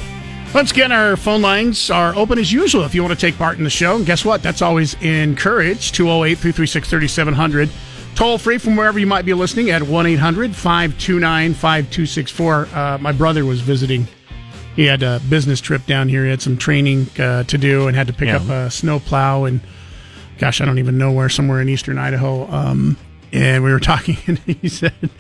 Once 0.55 0.71
again, 0.71 0.93
our 0.93 1.17
phone 1.17 1.43
lines 1.43 1.91
are 1.91 2.15
open 2.15 2.39
as 2.39 2.53
usual 2.53 2.85
if 2.85 2.95
you 2.95 3.03
want 3.03 3.13
to 3.13 3.21
take 3.21 3.37
part 3.37 3.59
in 3.59 3.65
the 3.65 3.71
show. 3.71 3.97
And 3.97 4.07
guess 4.07 4.25
what? 4.25 4.41
That's 4.41 4.63
always 4.63 4.95
encouraged. 5.03 5.97
208 5.97 6.39
336 6.39 6.89
3700. 6.89 7.71
Toll 8.15 8.39
free 8.39 8.59
from 8.59 8.77
wherever 8.77 8.97
you 9.01 9.07
might 9.09 9.25
be 9.25 9.35
listening 9.35 9.71
at 9.71 9.83
1 9.83 10.07
800 10.07 10.55
529 10.55 11.55
5264. 11.55 12.69
Uh, 12.73 12.99
my 13.01 13.11
brother 13.11 13.45
was 13.45 13.61
visiting 13.63 14.07
he 14.77 14.85
had 14.87 15.03
a 15.03 15.21
business 15.29 15.61
trip 15.61 15.87
down 15.87 16.09
here. 16.09 16.25
He 16.25 16.31
had 16.31 16.43
some 16.43 16.57
training 16.57 17.09
uh, 17.19 17.45
to 17.45 17.59
do 17.59 17.87
and 17.87 17.97
had 17.97 18.07
to 18.09 18.13
pick 18.13 18.29
yeah. 18.29 18.37
up 18.37 18.49
a 18.49 18.71
snow 18.71 18.99
plow 18.99 19.45
and 19.45 19.61
gosh, 20.39 20.61
I 20.61 20.65
don't 20.65 20.79
even 20.79 20.99
know 20.99 21.13
where, 21.13 21.29
somewhere 21.29 21.61
in 21.61 21.69
eastern 21.69 21.99
Idaho. 21.99 22.51
Um, 22.51 22.97
and 23.33 23.65
we 23.65 23.73
were 23.73 23.81
talking, 23.93 24.17
and 24.27 24.39
he 24.39 24.69
said, 24.69 25.11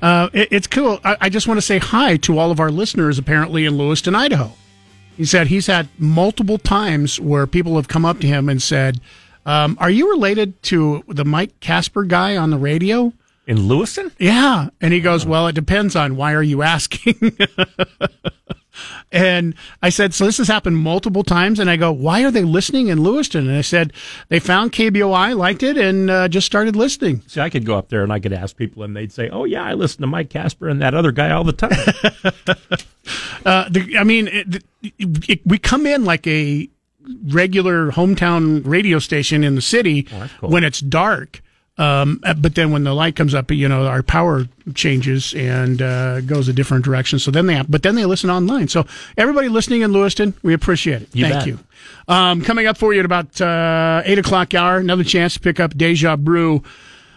uh, 0.00 0.28
it, 0.32 0.48
"It's 0.50 0.66
cool. 0.66 1.00
I, 1.04 1.16
I 1.22 1.28
just 1.28 1.48
want 1.48 1.58
to 1.58 1.62
say 1.62 1.78
hi 1.78 2.16
to 2.18 2.38
all 2.38 2.50
of 2.50 2.60
our 2.60 2.70
listeners, 2.70 3.18
apparently 3.18 3.66
in 3.66 3.76
Lewiston, 3.76 4.14
Idaho." 4.14 4.52
He 5.16 5.24
said 5.24 5.48
he's 5.48 5.66
had 5.66 5.88
multiple 5.98 6.58
times 6.58 7.20
where 7.20 7.46
people 7.46 7.76
have 7.76 7.88
come 7.88 8.04
up 8.04 8.18
to 8.20 8.26
him 8.26 8.48
and 8.48 8.62
said, 8.62 9.00
um, 9.46 9.76
"Are 9.80 9.90
you 9.90 10.10
related 10.10 10.62
to 10.64 11.04
the 11.08 11.24
Mike 11.24 11.60
Casper 11.60 12.04
guy 12.04 12.36
on 12.36 12.50
the 12.50 12.58
radio?" 12.58 13.12
In 13.44 13.66
Lewiston? 13.66 14.12
Yeah. 14.18 14.68
And 14.80 14.92
he 14.92 15.00
goes, 15.00 15.26
Well, 15.26 15.48
it 15.48 15.54
depends 15.54 15.96
on 15.96 16.14
why 16.14 16.32
are 16.32 16.44
you 16.44 16.62
asking? 16.62 17.36
And 19.10 19.54
I 19.82 19.88
said, 19.90 20.14
so 20.14 20.24
this 20.26 20.38
has 20.38 20.48
happened 20.48 20.78
multiple 20.78 21.22
times. 21.22 21.58
And 21.58 21.70
I 21.70 21.76
go, 21.76 21.92
why 21.92 22.24
are 22.24 22.30
they 22.30 22.44
listening 22.44 22.88
in 22.88 23.02
Lewiston? 23.02 23.48
And 23.48 23.56
I 23.56 23.62
said, 23.62 23.92
they 24.28 24.38
found 24.38 24.72
KBOI, 24.72 25.36
liked 25.36 25.62
it, 25.62 25.76
and 25.76 26.10
uh, 26.10 26.28
just 26.28 26.46
started 26.46 26.76
listening. 26.76 27.22
See, 27.26 27.40
I 27.40 27.50
could 27.50 27.66
go 27.66 27.76
up 27.76 27.88
there 27.88 28.02
and 28.02 28.12
I 28.12 28.20
could 28.20 28.32
ask 28.32 28.56
people, 28.56 28.82
and 28.82 28.96
they'd 28.96 29.12
say, 29.12 29.28
oh, 29.30 29.44
yeah, 29.44 29.62
I 29.62 29.74
listen 29.74 30.00
to 30.00 30.06
Mike 30.06 30.30
Casper 30.30 30.68
and 30.68 30.80
that 30.82 30.94
other 30.94 31.12
guy 31.12 31.30
all 31.30 31.44
the 31.44 31.52
time. 31.52 31.70
uh, 33.46 33.68
the, 33.68 33.96
I 33.98 34.04
mean, 34.04 34.28
it, 34.28 34.64
it, 34.82 35.28
it, 35.28 35.40
we 35.46 35.58
come 35.58 35.86
in 35.86 36.04
like 36.04 36.26
a 36.26 36.68
regular 37.28 37.90
hometown 37.90 38.62
radio 38.64 38.98
station 38.98 39.44
in 39.44 39.54
the 39.54 39.62
city 39.62 40.06
oh, 40.12 40.30
cool. 40.40 40.50
when 40.50 40.64
it's 40.64 40.80
dark. 40.80 41.42
Um, 41.78 42.20
uh, 42.22 42.34
but 42.34 42.54
then 42.54 42.70
when 42.70 42.84
the 42.84 42.94
light 42.94 43.16
comes 43.16 43.34
up, 43.34 43.50
you 43.50 43.66
know, 43.68 43.86
our 43.86 44.02
power 44.02 44.46
changes 44.74 45.32
and 45.34 45.80
uh, 45.80 46.20
goes 46.20 46.46
a 46.48 46.52
different 46.52 46.84
direction. 46.84 47.18
So 47.18 47.30
then 47.30 47.46
they, 47.46 47.54
have, 47.54 47.70
but 47.70 47.82
then 47.82 47.94
they 47.94 48.04
listen 48.04 48.28
online. 48.28 48.68
So 48.68 48.86
everybody 49.16 49.48
listening 49.48 49.80
in 49.80 49.92
Lewiston, 49.92 50.34
we 50.42 50.52
appreciate 50.52 51.02
it. 51.02 51.08
You 51.14 51.24
Thank 51.24 51.34
bet. 51.34 51.46
you. 51.46 51.58
Um, 52.08 52.42
coming 52.42 52.66
up 52.66 52.76
for 52.76 52.92
you 52.92 53.00
at 53.00 53.06
about 53.06 53.40
uh, 53.40 54.02
eight 54.04 54.18
o'clock 54.18 54.54
hour, 54.54 54.76
another 54.76 55.04
chance 55.04 55.34
to 55.34 55.40
pick 55.40 55.60
up 55.60 55.76
Deja 55.76 56.16
Brew 56.16 56.62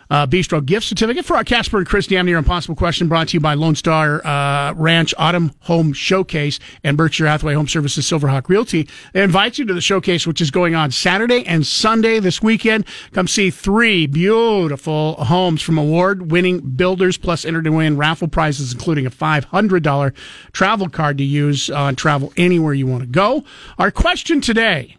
uh, 0.10 0.28
Bistro 0.28 0.65
gift 0.65 0.88
certificate 0.88 1.26
for 1.26 1.36
our 1.36 1.44
Casper 1.44 1.78
and 1.78 1.88
Chris 1.88 2.08
Damn 2.08 2.26
Near 2.26 2.38
Impossible 2.38 2.76
question 2.76 3.08
brought 3.08 3.30
to 3.30 3.34
you 3.36 3.39
by 3.39 3.54
Lone 3.54 3.76
Star 3.76 4.26
uh, 4.26 4.74
Ranch 4.74 5.13
Autumn 5.18 5.52
Home 5.62 5.94
Showcase 5.94 6.60
and 6.84 6.98
Berkshire 6.98 7.28
Hathaway 7.28 7.54
Home 7.54 7.68
Services 7.68 8.06
Silverhawk 8.06 8.50
Realty. 8.50 8.88
They 9.13 9.24
invite 9.24 9.58
you 9.58 9.65
to 9.65 9.74
the 9.74 9.82
showcase, 9.82 10.28
which 10.28 10.41
is 10.41 10.52
going 10.52 10.76
on 10.76 10.91
Saturday 10.91 11.46
and 11.46 11.65
Sunday 11.65 12.20
this 12.20 12.41
weekend. 12.41 12.86
Come 13.12 13.28
see 13.28 13.50
three 13.50 14.08
beautiful 14.08 15.15
homes 15.15 15.62
from 15.62 15.78
award 15.78 16.32
winning 16.32 16.60
builders, 16.60 17.18
plus 17.18 17.46
enter 17.46 17.62
to 17.62 17.72
win 17.72 17.98
raffle 17.98 18.28
prizes, 18.28 18.74
including 18.74 19.06
a 19.06 19.12
$500 19.12 20.15
travel 20.52 20.89
card 20.89 21.18
to 21.18 21.24
use 21.24 21.70
on 21.70 21.96
travel 21.96 22.34
anywhere 22.38 22.74
you 22.74 22.88
want 22.88 23.02
to 23.02 23.08
go. 23.08 23.44
Our 23.78 23.91
question 23.91 24.41
today 24.41 24.98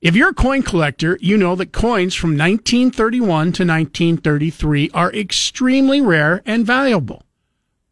if 0.00 0.14
you're 0.14 0.30
a 0.30 0.34
coin 0.34 0.62
collector, 0.62 1.18
you 1.20 1.36
know 1.36 1.56
that 1.56 1.72
coins 1.72 2.14
from 2.14 2.30
1931 2.30 3.26
to 3.26 3.64
1933 3.64 4.90
are 4.92 5.12
extremely 5.12 6.00
rare 6.00 6.42
and 6.44 6.66
valuable. 6.66 7.22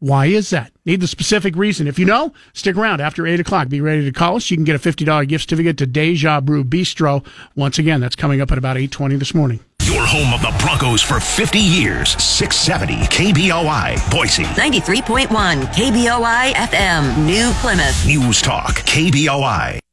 Why 0.01 0.27
is 0.27 0.51
that? 0.51 0.71
Need 0.85 1.01
the 1.01 1.07
specific 1.07 1.57
reason. 1.57 1.87
If 1.87 1.99
you 1.99 2.05
know, 2.05 2.35
stick 2.53 2.77
around 2.77 3.01
after 3.01 3.27
8 3.27 3.41
o'clock. 3.41 3.71
Be 3.71 3.81
ready 3.81 4.05
to 4.05 4.13
call 4.13 4.37
us. 4.37 4.51
You 4.51 4.57
can 4.59 4.65
get 4.65 4.77
a 4.77 4.79
$50 4.79 5.27
gift 5.27 5.45
certificate 5.45 5.79
to 5.79 5.87
Deja 5.87 6.43
Brew 6.43 6.63
Bistro. 6.63 7.25
Once 7.57 7.79
again, 7.79 8.01
that's 8.01 8.17
coming 8.17 8.43
up 8.43 8.53
at 8.53 8.59
about 8.59 8.77
8.20 8.77 9.19
this 9.19 9.35
morning. 9.35 9.61
Your 9.83 10.05
home 10.05 10.35
of 10.35 10.43
the 10.43 10.55
Broncos 10.63 11.01
for 11.01 11.21
50 11.21 11.59
years. 11.59 12.23
670 12.23 13.07
KBOI, 13.07 14.11
Boise. 14.11 14.45
93.1 14.45 15.29
KBOI 15.73 16.53
FM, 16.53 17.25
New 17.25 17.51
Plymouth. 17.63 18.07
News 18.07 18.43
Talk, 18.43 18.75
KBOI 18.81 19.84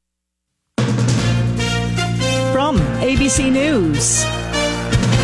ABC 3.01 3.49
News. 3.49 4.40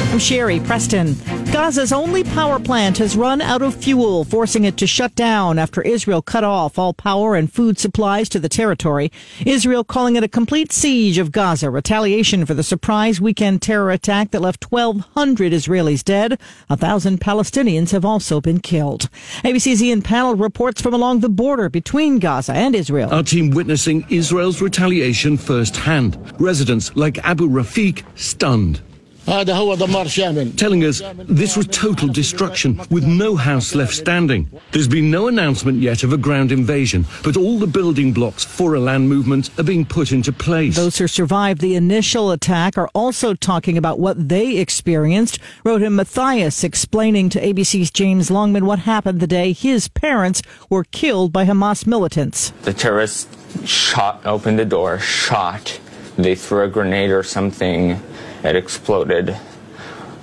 I'm 0.09 0.19
Sherry 0.19 0.61
Preston. 0.61 1.15
Gaza's 1.51 1.91
only 1.91 2.23
power 2.23 2.59
plant 2.59 2.97
has 2.99 3.17
run 3.17 3.41
out 3.41 3.61
of 3.61 3.75
fuel, 3.75 4.23
forcing 4.23 4.63
it 4.63 4.77
to 4.77 4.87
shut 4.87 5.13
down 5.15 5.59
after 5.59 5.81
Israel 5.81 6.21
cut 6.21 6.45
off 6.45 6.79
all 6.79 6.93
power 6.93 7.35
and 7.35 7.51
food 7.51 7.77
supplies 7.77 8.29
to 8.29 8.39
the 8.39 8.47
territory. 8.47 9.11
Israel 9.45 9.83
calling 9.83 10.15
it 10.15 10.23
a 10.23 10.29
complete 10.29 10.71
siege 10.71 11.17
of 11.17 11.33
Gaza, 11.33 11.69
retaliation 11.69 12.45
for 12.45 12.53
the 12.53 12.63
surprise 12.63 13.19
weekend 13.19 13.61
terror 13.61 13.91
attack 13.91 14.31
that 14.31 14.41
left 14.41 14.71
1,200 14.71 15.51
Israelis 15.51 16.03
dead. 16.03 16.39
A 16.69 16.77
thousand 16.77 17.19
Palestinians 17.19 17.91
have 17.91 18.05
also 18.05 18.39
been 18.39 18.59
killed. 18.59 19.09
ABC's 19.43 19.83
Ian 19.83 20.01
Pannell 20.01 20.39
reports 20.39 20.81
from 20.81 20.93
along 20.93 21.19
the 21.19 21.29
border 21.29 21.69
between 21.69 22.19
Gaza 22.19 22.53
and 22.53 22.75
Israel. 22.75 23.13
Our 23.13 23.23
team 23.23 23.51
witnessing 23.51 24.05
Israel's 24.09 24.61
retaliation 24.61 25.35
firsthand. 25.37 26.17
Residents 26.39 26.95
like 26.95 27.17
Abu 27.25 27.49
Rafiq 27.49 28.03
stunned. 28.17 28.81
Telling 29.27 30.85
us 30.85 31.01
this 31.27 31.57
was 31.57 31.67
total 31.67 32.07
destruction 32.07 32.79
with 32.89 33.05
no 33.05 33.35
house 33.35 33.75
left 33.75 33.93
standing. 33.93 34.49
There's 34.71 34.87
been 34.87 35.11
no 35.11 35.27
announcement 35.27 35.79
yet 35.79 36.03
of 36.03 36.13
a 36.13 36.17
ground 36.17 36.53
invasion, 36.53 37.05
but 37.25 37.35
all 37.35 37.59
the 37.59 37.67
building 37.67 38.13
blocks 38.13 38.45
for 38.45 38.75
a 38.75 38.79
land 38.79 39.09
movement 39.09 39.49
are 39.59 39.63
being 39.63 39.85
put 39.85 40.13
into 40.13 40.31
place. 40.31 40.77
Those 40.77 40.97
who 40.97 41.07
survived 41.07 41.59
the 41.59 41.75
initial 41.75 42.31
attack 42.31 42.77
are 42.77 42.89
also 42.95 43.33
talking 43.33 43.77
about 43.77 43.99
what 43.99 44.29
they 44.29 44.59
experienced. 44.59 45.39
Rotem 45.65 45.95
Matias 45.95 46.63
explaining 46.63 47.27
to 47.29 47.41
ABC's 47.41 47.91
James 47.91 48.31
Longman 48.31 48.65
what 48.65 48.79
happened 48.79 49.19
the 49.19 49.27
day 49.27 49.51
his 49.51 49.89
parents 49.89 50.41
were 50.69 50.85
killed 50.85 51.33
by 51.33 51.43
Hamas 51.43 51.85
militants. 51.85 52.51
The 52.61 52.73
terrorists 52.73 53.27
shot, 53.69 54.25
opened 54.25 54.57
the 54.57 54.65
door, 54.65 54.99
shot. 54.99 55.81
They 56.15 56.35
threw 56.35 56.63
a 56.63 56.69
grenade 56.69 57.11
or 57.11 57.23
something 57.23 58.01
it 58.47 58.55
exploded. 58.55 59.37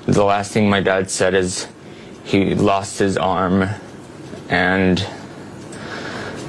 The 0.06 0.24
last 0.24 0.52
thing 0.52 0.68
my 0.68 0.80
dad 0.80 1.10
said 1.10 1.34
is 1.34 1.66
he 2.24 2.54
lost 2.54 2.98
his 2.98 3.16
arm 3.16 3.68
and 4.48 5.06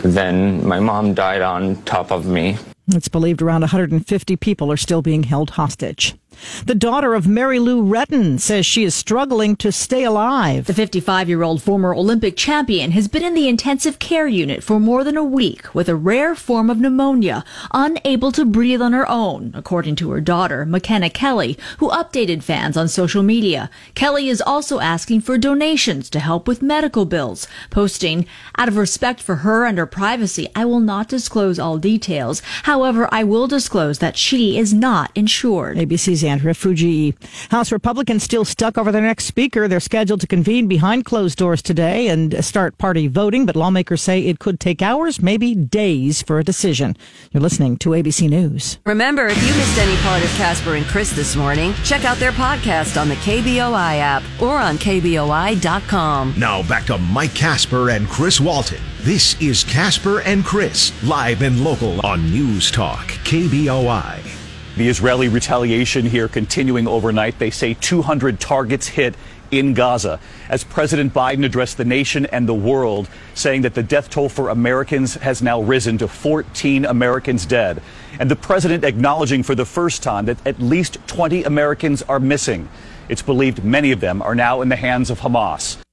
then 0.01 0.65
my 0.65 0.79
mom 0.79 1.13
died 1.13 1.41
on 1.41 1.81
top 1.83 2.11
of 2.11 2.25
me. 2.25 2.57
It's 2.87 3.07
believed 3.07 3.41
around 3.41 3.61
150 3.61 4.35
people 4.35 4.71
are 4.71 4.77
still 4.77 5.01
being 5.01 5.23
held 5.23 5.51
hostage. 5.51 6.15
The 6.65 6.75
daughter 6.75 7.13
of 7.13 7.27
Mary 7.27 7.59
Lou 7.59 7.83
Retton 7.83 8.39
says 8.39 8.65
she 8.65 8.83
is 8.83 8.93
struggling 8.93 9.55
to 9.57 9.71
stay 9.71 10.03
alive. 10.03 10.65
The 10.65 10.73
55 10.73 11.29
year 11.29 11.43
old 11.43 11.61
former 11.61 11.93
Olympic 11.93 12.35
champion 12.35 12.91
has 12.91 13.07
been 13.07 13.23
in 13.23 13.33
the 13.33 13.47
intensive 13.47 13.99
care 13.99 14.27
unit 14.27 14.63
for 14.63 14.79
more 14.79 15.03
than 15.03 15.17
a 15.17 15.23
week 15.23 15.73
with 15.73 15.89
a 15.89 15.95
rare 15.95 16.35
form 16.35 16.69
of 16.69 16.79
pneumonia, 16.79 17.43
unable 17.71 18.31
to 18.31 18.45
breathe 18.45 18.81
on 18.81 18.93
her 18.93 19.09
own, 19.09 19.51
according 19.53 19.95
to 19.97 20.11
her 20.11 20.21
daughter, 20.21 20.65
McKenna 20.65 21.09
Kelly, 21.09 21.57
who 21.77 21.89
updated 21.89 22.43
fans 22.43 22.75
on 22.75 22.87
social 22.87 23.23
media. 23.23 23.69
Kelly 23.93 24.27
is 24.27 24.41
also 24.41 24.79
asking 24.79 25.21
for 25.21 25.37
donations 25.37 26.09
to 26.09 26.19
help 26.19 26.47
with 26.47 26.61
medical 26.61 27.05
bills, 27.05 27.47
posting, 27.69 28.25
Out 28.57 28.67
of 28.67 28.77
respect 28.77 29.21
for 29.21 29.37
her 29.37 29.65
and 29.65 29.77
her 29.77 29.85
privacy, 29.85 30.47
I 30.55 30.65
will 30.65 30.79
not 30.79 31.07
disclose 31.07 31.59
all 31.59 31.77
details. 31.77 32.41
However, 32.63 33.07
I 33.11 33.23
will 33.23 33.47
disclose 33.47 33.99
that 33.99 34.17
she 34.17 34.57
is 34.57 34.73
not 34.73 35.11
insured. 35.15 35.77
ABC's 35.77 36.23
Andrea 36.27 36.53
Fujii. 36.53 37.15
House 37.51 37.71
Republicans 37.71 38.23
still 38.23 38.45
stuck 38.45 38.77
over 38.77 38.91
their 38.91 39.01
next 39.01 39.25
speaker. 39.25 39.67
They're 39.67 39.79
scheduled 39.79 40.21
to 40.21 40.27
convene 40.27 40.67
behind 40.67 41.05
closed 41.05 41.37
doors 41.37 41.61
today 41.61 42.07
and 42.07 42.43
start 42.43 42.77
party 42.77 43.07
voting, 43.07 43.45
but 43.45 43.55
lawmakers 43.55 44.01
say 44.01 44.21
it 44.21 44.39
could 44.39 44.59
take 44.59 44.81
hours, 44.81 45.21
maybe 45.21 45.55
days 45.55 46.21
for 46.21 46.39
a 46.39 46.43
decision. 46.43 46.95
You're 47.31 47.41
listening 47.41 47.77
to 47.77 47.89
ABC 47.89 48.29
News. 48.29 48.79
Remember, 48.85 49.27
if 49.27 49.41
you 49.41 49.53
missed 49.55 49.77
any 49.77 49.95
part 50.01 50.23
of 50.23 50.29
Casper 50.31 50.75
and 50.75 50.85
Chris 50.85 51.11
this 51.11 51.35
morning, 51.35 51.73
check 51.83 52.05
out 52.05 52.17
their 52.17 52.31
podcast 52.31 52.99
on 52.99 53.09
the 53.09 53.15
KBOI 53.15 53.99
app 53.99 54.23
or 54.41 54.57
on 54.57 54.77
KBOI.com. 54.77 56.33
Now 56.37 56.67
back 56.67 56.85
to 56.85 56.97
Mike 56.97 57.33
Casper 57.35 57.89
and 57.89 58.07
Chris 58.07 58.39
Walton. 58.39 58.81
This 59.01 59.39
is 59.39 59.63
Casper 59.63 60.21
and 60.21 60.43
Chris, 60.43 60.91
live 61.03 61.41
and 61.43 61.63
local 61.63 62.05
on 62.05 62.31
News 62.31 62.71
Talk, 62.71 63.05
KBOI. 63.23 64.34
The 64.77 64.89
Israeli 64.89 65.29
retaliation 65.29 66.05
here 66.05 66.27
continuing 66.27 66.85
overnight. 66.85 67.39
They 67.39 67.49
say 67.49 67.75
200 67.75 68.41
targets 68.41 68.89
hit 68.89 69.15
in 69.49 69.73
Gaza 69.73 70.19
as 70.49 70.65
President 70.65 71.13
Biden 71.13 71.45
addressed 71.45 71.77
the 71.77 71.85
nation 71.85 72.25
and 72.25 72.45
the 72.45 72.53
world, 72.53 73.07
saying 73.35 73.61
that 73.61 73.73
the 73.73 73.83
death 73.83 74.09
toll 74.09 74.27
for 74.27 74.49
Americans 74.49 75.13
has 75.15 75.41
now 75.41 75.61
risen 75.61 75.97
to 75.99 76.09
14 76.09 76.83
Americans 76.83 77.45
dead. 77.45 77.81
And 78.19 78.29
the 78.29 78.35
president 78.35 78.83
acknowledging 78.83 79.43
for 79.43 79.55
the 79.55 79.65
first 79.65 80.03
time 80.03 80.25
that 80.25 80.45
at 80.45 80.59
least 80.59 80.97
20 81.07 81.43
Americans 81.43 82.01
are 82.03 82.19
missing. 82.19 82.67
It's 83.07 83.21
believed 83.21 83.63
many 83.63 83.93
of 83.93 84.01
them 84.01 84.21
are 84.21 84.35
now 84.35 84.61
in 84.61 84.67
the 84.67 84.75
hands 84.75 85.09
of 85.09 85.21
Hamas. 85.21 85.84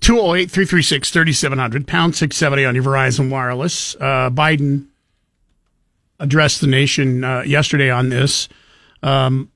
208 0.00 0.50
336 0.50 1.10
3700, 1.10 1.86
pound 1.86 2.14
670 2.14 2.64
on 2.64 2.74
your 2.74 2.84
Verizon 2.84 3.30
Wireless. 3.30 3.96
Uh, 3.96 4.30
Biden 4.30 4.86
addressed 6.20 6.60
the 6.60 6.66
nation 6.66 7.24
uh, 7.24 7.42
yesterday 7.42 7.90
on 7.90 8.08
this. 8.08 8.48
Um, 9.02 9.50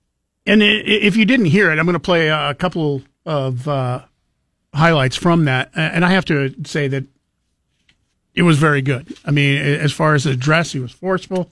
and 0.46 0.62
if 0.62 1.16
you 1.16 1.24
didn't 1.24 1.46
hear 1.46 1.70
it, 1.70 1.78
I'm 1.78 1.87
going 1.87 1.94
to 1.94 2.00
play 2.00 2.28
a 2.28 2.55
couple 2.55 3.02
of 3.24 3.68
uh, 3.68 4.02
highlights 4.74 5.16
from 5.16 5.44
that. 5.44 5.70
And 5.74 6.05
I 6.05 6.11
have 6.11 6.24
to 6.26 6.55
say 6.64 6.88
that 6.88 7.05
it 8.35 8.42
was 8.42 8.59
very 8.59 8.83
good. 8.83 9.16
I 9.24 9.31
mean, 9.31 9.59
as 9.59 9.92
far 9.92 10.14
as 10.14 10.24
the 10.24 10.31
address, 10.31 10.72
he 10.72 10.81
was 10.81 10.92
forceful. 10.92 11.50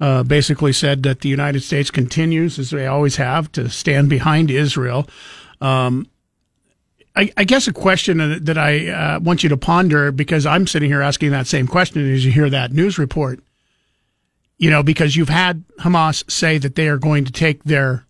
Uh, 0.00 0.22
basically 0.22 0.72
said 0.72 1.02
that 1.02 1.20
the 1.20 1.28
United 1.28 1.60
States 1.60 1.90
continues, 1.90 2.58
as 2.58 2.70
they 2.70 2.86
always 2.86 3.16
have, 3.16 3.52
to 3.52 3.68
stand 3.68 4.08
behind 4.08 4.50
Israel. 4.50 5.06
Um, 5.60 6.08
I, 7.20 7.30
I, 7.36 7.44
guess 7.44 7.68
a 7.68 7.72
question 7.72 8.44
that 8.44 8.56
I 8.56 8.88
uh, 8.88 9.20
want 9.20 9.42
you 9.42 9.50
to 9.50 9.56
ponder 9.58 10.10
because 10.10 10.46
I'm 10.46 10.66
sitting 10.66 10.88
here 10.88 11.02
asking 11.02 11.32
that 11.32 11.46
same 11.46 11.66
question 11.66 12.10
as 12.10 12.24
you 12.24 12.32
hear 12.32 12.48
that 12.48 12.72
news 12.72 12.98
report. 12.98 13.40
You 14.56 14.70
know, 14.70 14.82
because 14.82 15.16
you've 15.16 15.28
had 15.28 15.64
Hamas 15.80 16.30
say 16.30 16.56
that 16.56 16.76
they 16.76 16.88
are 16.88 16.96
going 16.96 17.26
to 17.26 17.32
take 17.32 17.64
their 17.64 18.06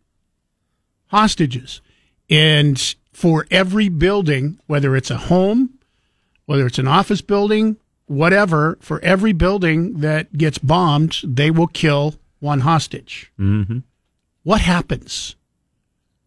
hostages. 1.09 1.81
And 2.29 2.95
for 3.13 3.47
every 3.51 3.89
building, 3.89 4.61
whether 4.69 4.95
it's 4.95 5.11
a 5.11 5.17
home, 5.17 5.79
whether 6.47 6.67
it's 6.67 6.79
an 6.79 6.87
office 6.87 7.21
building, 7.21 7.79
whatever, 8.07 8.79
for 8.81 9.01
every 9.01 9.33
building 9.33 10.01
that 10.01 10.37
gets 10.39 10.59
bombed, 10.59 11.21
they 11.25 11.51
will 11.51 11.67
kill 11.67 12.15
one 12.39 12.61
hostage. 12.61 13.33
Mm-hmm. 13.41 13.79
What 14.45 14.61
happens? 14.61 15.35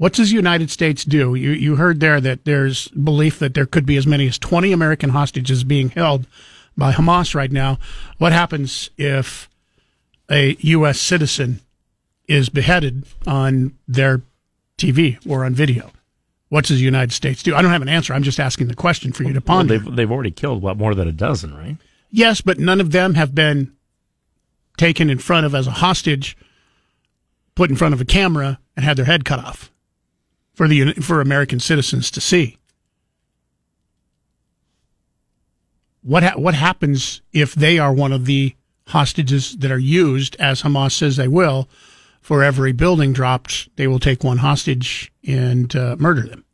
What 0.03 0.11
does 0.11 0.31
the 0.31 0.35
United 0.35 0.69
States 0.69 1.05
do? 1.05 1.33
You, 1.33 1.51
you 1.51 1.77
heard 1.77 2.01
there 2.01 2.19
that 2.19 2.43
there's 2.43 2.89
belief 2.89 3.39
that 3.39 3.53
there 3.53 3.65
could 3.65 3.85
be 3.85 3.95
as 3.95 4.05
many 4.05 4.27
as 4.27 4.37
20 4.37 4.73
American 4.73 5.11
hostages 5.11 5.63
being 5.63 5.91
held 5.91 6.27
by 6.75 6.91
Hamas 6.91 7.33
right 7.33 7.49
now. 7.49 7.79
What 8.17 8.33
happens 8.33 8.89
if 8.97 9.47
a 10.29 10.57
U.S. 10.59 10.99
citizen 10.99 11.61
is 12.27 12.49
beheaded 12.49 13.05
on 13.25 13.77
their 13.87 14.23
TV 14.77 15.25
or 15.25 15.45
on 15.45 15.53
video? 15.53 15.89
What 16.49 16.65
does 16.65 16.79
the 16.79 16.83
United 16.83 17.13
States 17.13 17.41
do? 17.41 17.55
I 17.55 17.61
don't 17.61 17.71
have 17.71 17.81
an 17.81 17.87
answer. 17.87 18.13
I'm 18.13 18.23
just 18.23 18.41
asking 18.41 18.67
the 18.67 18.75
question 18.75 19.13
for 19.13 19.23
you 19.23 19.31
to 19.31 19.39
ponder. 19.39 19.75
Well, 19.75 19.83
they've, 19.85 19.95
they've 19.95 20.11
already 20.11 20.31
killed, 20.31 20.61
what, 20.61 20.75
more 20.75 20.95
than 20.95 21.07
a 21.07 21.13
dozen, 21.13 21.55
right? 21.55 21.77
Yes, 22.11 22.41
but 22.41 22.59
none 22.59 22.81
of 22.81 22.91
them 22.91 23.13
have 23.13 23.33
been 23.33 23.71
taken 24.75 25.09
in 25.09 25.19
front 25.19 25.45
of 25.45 25.55
as 25.55 25.65
a 25.65 25.71
hostage, 25.71 26.35
put 27.55 27.69
in 27.69 27.77
front 27.77 27.93
of 27.93 28.01
a 28.01 28.05
camera, 28.05 28.59
and 28.75 28.83
had 28.83 28.97
their 28.97 29.05
head 29.05 29.23
cut 29.23 29.39
off 29.39 29.69
for 30.53 30.67
the 30.67 30.93
for 30.93 31.21
American 31.21 31.59
citizens 31.59 32.11
to 32.11 32.21
see. 32.21 32.57
What 36.01 36.23
ha- 36.23 36.37
what 36.37 36.53
happens 36.53 37.21
if 37.31 37.53
they 37.55 37.79
are 37.79 37.93
one 37.93 38.11
of 38.11 38.25
the 38.25 38.55
hostages 38.87 39.55
that 39.57 39.71
are 39.71 39.79
used, 39.79 40.35
as 40.37 40.61
Hamas 40.61 40.91
says 40.91 41.15
they 41.15 41.27
will, 41.27 41.69
for 42.21 42.43
every 42.43 42.73
building 42.73 43.13
dropped? 43.13 43.69
They 43.77 43.87
will 43.87 43.99
take 43.99 44.23
one 44.23 44.37
hostage 44.37 45.11
and 45.25 45.73
uh, 45.75 45.95
murder 45.97 46.27
them. 46.27 46.45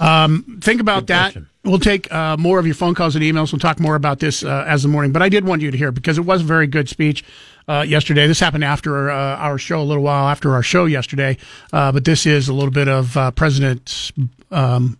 Um, 0.00 0.60
think 0.62 0.80
about 0.80 1.00
Good 1.00 1.06
that. 1.08 1.32
Question. 1.32 1.48
We'll 1.64 1.78
take 1.78 2.10
uh, 2.12 2.36
more 2.36 2.58
of 2.58 2.66
your 2.66 2.74
phone 2.74 2.94
calls 2.94 3.14
and 3.14 3.24
emails. 3.24 3.52
We'll 3.52 3.58
talk 3.58 3.78
more 3.78 3.94
about 3.94 4.20
this 4.20 4.42
uh, 4.42 4.64
as 4.66 4.82
the 4.82 4.88
morning. 4.88 5.12
But 5.12 5.22
I 5.22 5.28
did 5.28 5.44
want 5.44 5.60
you 5.60 5.70
to 5.70 5.76
hear 5.76 5.92
because 5.92 6.16
it 6.16 6.22
was 6.22 6.40
a 6.40 6.44
very 6.44 6.66
good 6.66 6.88
speech 6.88 7.24
uh, 7.68 7.84
yesterday. 7.86 8.26
This 8.26 8.40
happened 8.40 8.64
after 8.64 9.10
uh, 9.10 9.36
our 9.36 9.58
show, 9.58 9.80
a 9.80 9.84
little 9.84 10.02
while 10.02 10.28
after 10.28 10.54
our 10.54 10.62
show 10.62 10.86
yesterday. 10.86 11.36
Uh, 11.72 11.92
but 11.92 12.04
this 12.04 12.26
is 12.26 12.48
a 12.48 12.54
little 12.54 12.70
bit 12.70 12.88
of 12.88 13.16
uh, 13.16 13.30
President 13.32 14.12
um, 14.50 14.98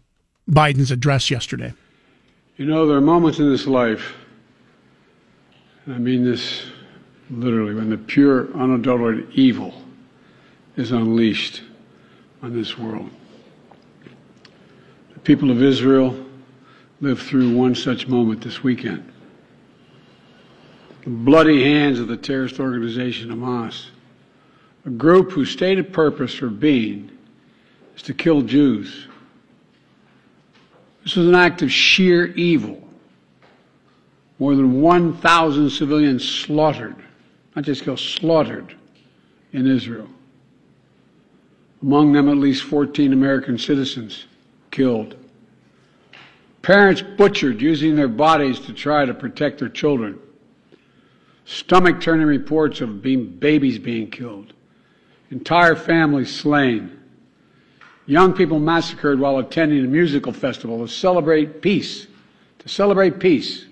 Biden's 0.48 0.90
address 0.90 1.30
yesterday. 1.30 1.72
You 2.56 2.66
know, 2.66 2.86
there 2.86 2.96
are 2.96 3.00
moments 3.00 3.38
in 3.38 3.50
this 3.50 3.66
life, 3.66 4.14
and 5.86 5.94
I 5.94 5.98
mean 5.98 6.24
this 6.24 6.64
literally, 7.30 7.74
when 7.74 7.90
the 7.90 7.98
pure, 7.98 8.52
unadulterated 8.54 9.30
evil 9.32 9.82
is 10.76 10.92
unleashed 10.92 11.62
on 12.42 12.54
this 12.54 12.78
world. 12.78 13.10
The 15.14 15.20
people 15.20 15.50
of 15.50 15.62
Israel 15.62 16.16
lived 17.00 17.22
through 17.22 17.54
one 17.54 17.74
such 17.74 18.08
moment 18.08 18.42
this 18.42 18.62
weekend 18.62 19.07
the 21.08 21.14
bloody 21.14 21.64
hands 21.64 21.98
of 21.98 22.06
the 22.06 22.18
terrorist 22.18 22.60
organization 22.60 23.30
Hamas, 23.30 23.86
a 24.84 24.90
group 24.90 25.32
whose 25.32 25.50
stated 25.50 25.90
purpose 25.90 26.34
for 26.34 26.48
being 26.48 27.10
is 27.96 28.02
to 28.02 28.12
kill 28.12 28.42
Jews. 28.42 29.06
This 31.02 31.16
was 31.16 31.26
an 31.26 31.34
act 31.34 31.62
of 31.62 31.72
sheer 31.72 32.26
evil. 32.34 32.86
More 34.38 34.54
than 34.54 34.82
1,000 34.82 35.70
civilians 35.70 36.28
slaughtered, 36.28 36.96
not 37.56 37.64
just 37.64 37.84
killed, 37.84 38.00
slaughtered 38.00 38.74
in 39.54 39.66
Israel. 39.66 40.08
Among 41.80 42.12
them, 42.12 42.28
at 42.28 42.36
least 42.36 42.64
14 42.64 43.14
American 43.14 43.56
citizens 43.56 44.26
killed. 44.70 45.16
Parents 46.60 47.00
butchered 47.00 47.62
using 47.62 47.96
their 47.96 48.08
bodies 48.08 48.60
to 48.60 48.74
try 48.74 49.06
to 49.06 49.14
protect 49.14 49.58
their 49.60 49.70
children 49.70 50.20
stomach 51.48 51.98
turning 51.98 52.26
reports 52.26 52.82
of 52.82 53.00
being, 53.00 53.26
babies 53.26 53.78
being 53.78 54.10
killed, 54.10 54.52
entire 55.30 55.74
families 55.74 56.34
slain, 56.34 57.00
young 58.04 58.34
people 58.34 58.60
massacred 58.60 59.18
while 59.18 59.38
attending 59.38 59.82
a 59.82 59.88
musical 59.88 60.30
festival 60.30 60.86
to 60.86 60.92
celebrate 60.92 61.62
peace, 61.62 62.06
to 62.58 62.68
celebrate 62.68 63.18
peace, 63.18 63.64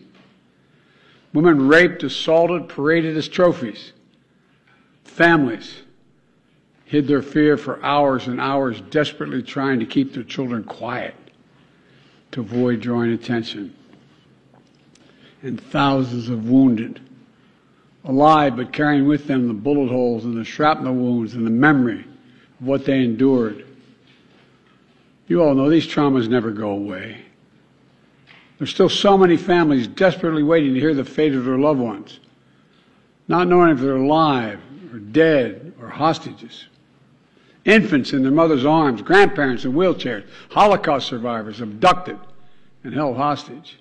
women 1.34 1.68
raped, 1.68 2.02
assaulted, 2.02 2.66
paraded 2.66 3.14
as 3.14 3.28
trophies, 3.28 3.92
families 5.04 5.82
hid 6.86 7.06
their 7.06 7.20
fear 7.20 7.58
for 7.58 7.84
hours 7.84 8.26
and 8.26 8.40
hours, 8.40 8.80
desperately 8.88 9.42
trying 9.42 9.78
to 9.80 9.84
keep 9.84 10.14
their 10.14 10.22
children 10.22 10.64
quiet 10.64 11.14
to 12.30 12.40
avoid 12.40 12.80
drawing 12.80 13.12
attention. 13.12 13.74
And 15.42 15.60
thousands 15.60 16.30
of 16.30 16.48
wounded 16.48 17.00
alive, 18.06 18.56
but 18.56 18.72
carrying 18.72 19.06
with 19.06 19.26
them 19.26 19.48
the 19.48 19.54
bullet 19.54 19.88
holes 19.88 20.24
and 20.24 20.36
the 20.36 20.44
shrapnel 20.44 20.94
wounds 20.94 21.34
and 21.34 21.46
the 21.46 21.50
memory 21.50 22.04
of 22.60 22.66
what 22.66 22.84
they 22.84 23.00
endured. 23.00 23.66
You 25.26 25.42
all 25.42 25.54
know 25.54 25.68
these 25.68 25.86
traumas 25.86 26.28
never 26.28 26.52
go 26.52 26.70
away. 26.70 27.22
There's 28.58 28.70
still 28.70 28.88
so 28.88 29.18
many 29.18 29.36
families 29.36 29.86
desperately 29.86 30.42
waiting 30.42 30.74
to 30.74 30.80
hear 30.80 30.94
the 30.94 31.04
fate 31.04 31.34
of 31.34 31.44
their 31.44 31.58
loved 31.58 31.80
ones, 31.80 32.20
not 33.28 33.48
knowing 33.48 33.70
if 33.70 33.80
they're 33.80 33.96
alive 33.96 34.60
or 34.92 34.98
dead 34.98 35.74
or 35.80 35.88
hostages. 35.88 36.66
Infants 37.64 38.12
in 38.12 38.22
their 38.22 38.32
mother's 38.32 38.64
arms, 38.64 39.02
grandparents 39.02 39.64
in 39.64 39.72
wheelchairs, 39.72 40.24
Holocaust 40.50 41.08
survivors 41.08 41.60
abducted 41.60 42.18
and 42.84 42.94
held 42.94 43.16
hostage. 43.16 43.78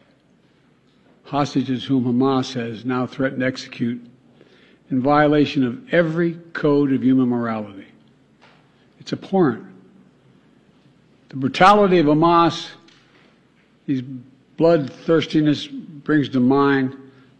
Hostages 1.26 1.86
whom 1.86 2.06
Hamas 2.06 2.54
has 2.54 2.84
now 2.84 3.06
threatened 3.06 3.42
to 3.42 3.46
execute 3.46 4.02
in 4.91 5.02
violation 5.02 5.65
of 5.65 5.93
every 5.93 6.34
code 6.54 6.93
of 6.93 7.04
human 7.04 7.30
morality. 7.30 7.88
It's 9.00 9.13
abhorrent. 9.13 9.65
The 11.30 11.36
brutality 11.36 12.00
of 12.00 12.06
Hamas, 12.06 12.69
these 13.88 14.02
bloodthirstiness 14.58 15.67
brings 15.67 16.30
to 16.30 16.39
mind 16.39 16.95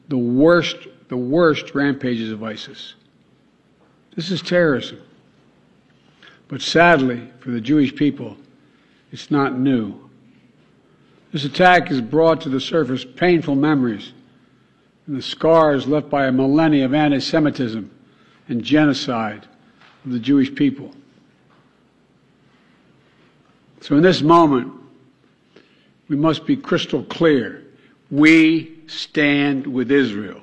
the 0.10 0.18
worst, 0.18 0.76
the 1.08 1.18
worst 1.18 1.74
rampages 1.74 2.32
of 2.32 2.44
ISIS. 2.44 2.96
This 4.16 4.32
is 4.32 4.42
terrorism. 4.42 5.00
But 6.48 6.62
sadly, 6.62 7.28
for 7.40 7.52
the 7.52 7.62
Jewish 7.62 7.96
people, 7.96 8.38
it's 9.12 9.32
not 9.32 9.58
new. 9.58 10.10
This 11.32 11.46
attack 11.46 11.88
has 11.88 12.02
brought 12.02 12.42
to 12.42 12.50
the 12.50 12.60
surface 12.60 13.04
painful 13.04 13.56
memories 13.56 14.14
and 15.08 15.16
the 15.16 15.22
scars 15.22 15.88
left 15.88 16.10
by 16.10 16.26
a 16.26 16.32
millennia 16.32 16.86
of 16.86 16.94
anti 16.94 17.20
Semitism 17.20 17.92
and 18.48 18.64
genocide 18.64 19.48
of 20.06 20.12
the 20.12 20.20
Jewish 20.20 20.54
people. 20.54 20.94
So, 23.82 23.96
in 23.96 24.02
this 24.02 24.22
moment, 24.22 24.74
we 26.08 26.16
must 26.16 26.46
be 26.46 26.56
crystal 26.56 27.04
clear. 27.04 27.64
We 28.10 28.80
stand 28.88 29.68
with 29.68 29.92
Israel. 29.92 30.42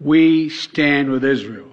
We 0.00 0.48
stand 0.48 1.10
with 1.10 1.24
Israel. 1.24 1.68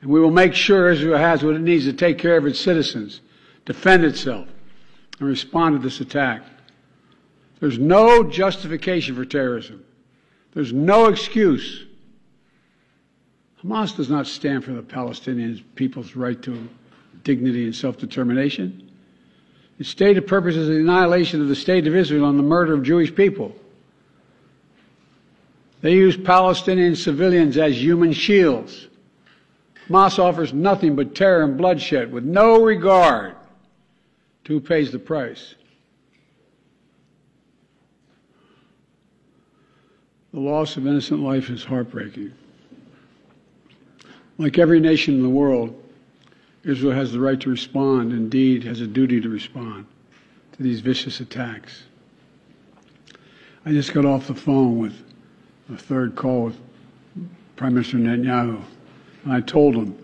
And 0.00 0.10
we 0.10 0.20
will 0.20 0.30
make 0.30 0.54
sure 0.54 0.90
Israel 0.90 1.18
has 1.18 1.42
what 1.42 1.54
it 1.54 1.60
needs 1.60 1.84
to 1.84 1.92
take 1.92 2.18
care 2.18 2.36
of 2.36 2.46
its 2.46 2.60
citizens, 2.60 3.20
defend 3.64 4.04
itself, 4.04 4.46
and 5.18 5.28
respond 5.28 5.76
to 5.76 5.82
this 5.82 6.00
attack. 6.00 6.42
There's 7.60 7.78
no 7.78 8.24
justification 8.24 9.14
for 9.16 9.24
terrorism. 9.24 9.84
There's 10.52 10.72
no 10.72 11.06
excuse. 11.06 11.84
Hamas 13.62 13.96
does 13.96 14.08
not 14.08 14.26
stand 14.26 14.64
for 14.64 14.72
the 14.72 14.82
Palestinian 14.82 15.62
people's 15.74 16.14
right 16.14 16.40
to 16.42 16.68
dignity 17.24 17.64
and 17.64 17.74
self 17.74 17.98
determination. 17.98 18.90
Its 19.78 19.88
stated 19.88 20.26
purpose 20.26 20.56
is 20.56 20.68
the 20.68 20.76
annihilation 20.76 21.40
of 21.40 21.48
the 21.48 21.56
state 21.56 21.86
of 21.86 21.94
Israel 21.94 22.28
and 22.28 22.38
the 22.38 22.44
murder 22.44 22.74
of 22.74 22.82
Jewish 22.82 23.14
people. 23.14 23.54
They 25.80 25.92
use 25.92 26.16
Palestinian 26.16 26.96
civilians 26.96 27.56
as 27.56 27.80
human 27.80 28.12
shields. 28.12 28.88
Hamas 29.88 30.18
offers 30.18 30.52
nothing 30.52 30.96
but 30.96 31.14
terror 31.14 31.44
and 31.44 31.56
bloodshed 31.56 32.12
with 32.12 32.24
no 32.24 32.62
regard 32.62 33.36
to 34.44 34.54
who 34.54 34.60
pays 34.60 34.90
the 34.90 34.98
price. 34.98 35.54
The 40.38 40.44
loss 40.44 40.76
of 40.76 40.86
innocent 40.86 41.18
life 41.18 41.50
is 41.50 41.64
heartbreaking. 41.64 42.32
Like 44.38 44.56
every 44.56 44.78
nation 44.78 45.14
in 45.14 45.24
the 45.24 45.28
world, 45.28 45.74
Israel 46.62 46.92
has 46.92 47.10
the 47.10 47.18
right 47.18 47.40
to 47.40 47.50
respond, 47.50 48.12
indeed, 48.12 48.62
has 48.62 48.80
a 48.80 48.86
duty 48.86 49.20
to 49.20 49.28
respond 49.28 49.86
to 50.52 50.62
these 50.62 50.78
vicious 50.78 51.18
attacks. 51.18 51.82
I 53.66 53.72
just 53.72 53.92
got 53.92 54.04
off 54.04 54.28
the 54.28 54.34
phone 54.36 54.78
with 54.78 55.02
a 55.74 55.76
third 55.76 56.14
call 56.14 56.44
with 56.44 56.56
Prime 57.56 57.74
Minister 57.74 57.96
Netanyahu, 57.96 58.62
and 59.24 59.32
I 59.32 59.40
told 59.40 59.74
him 59.74 59.98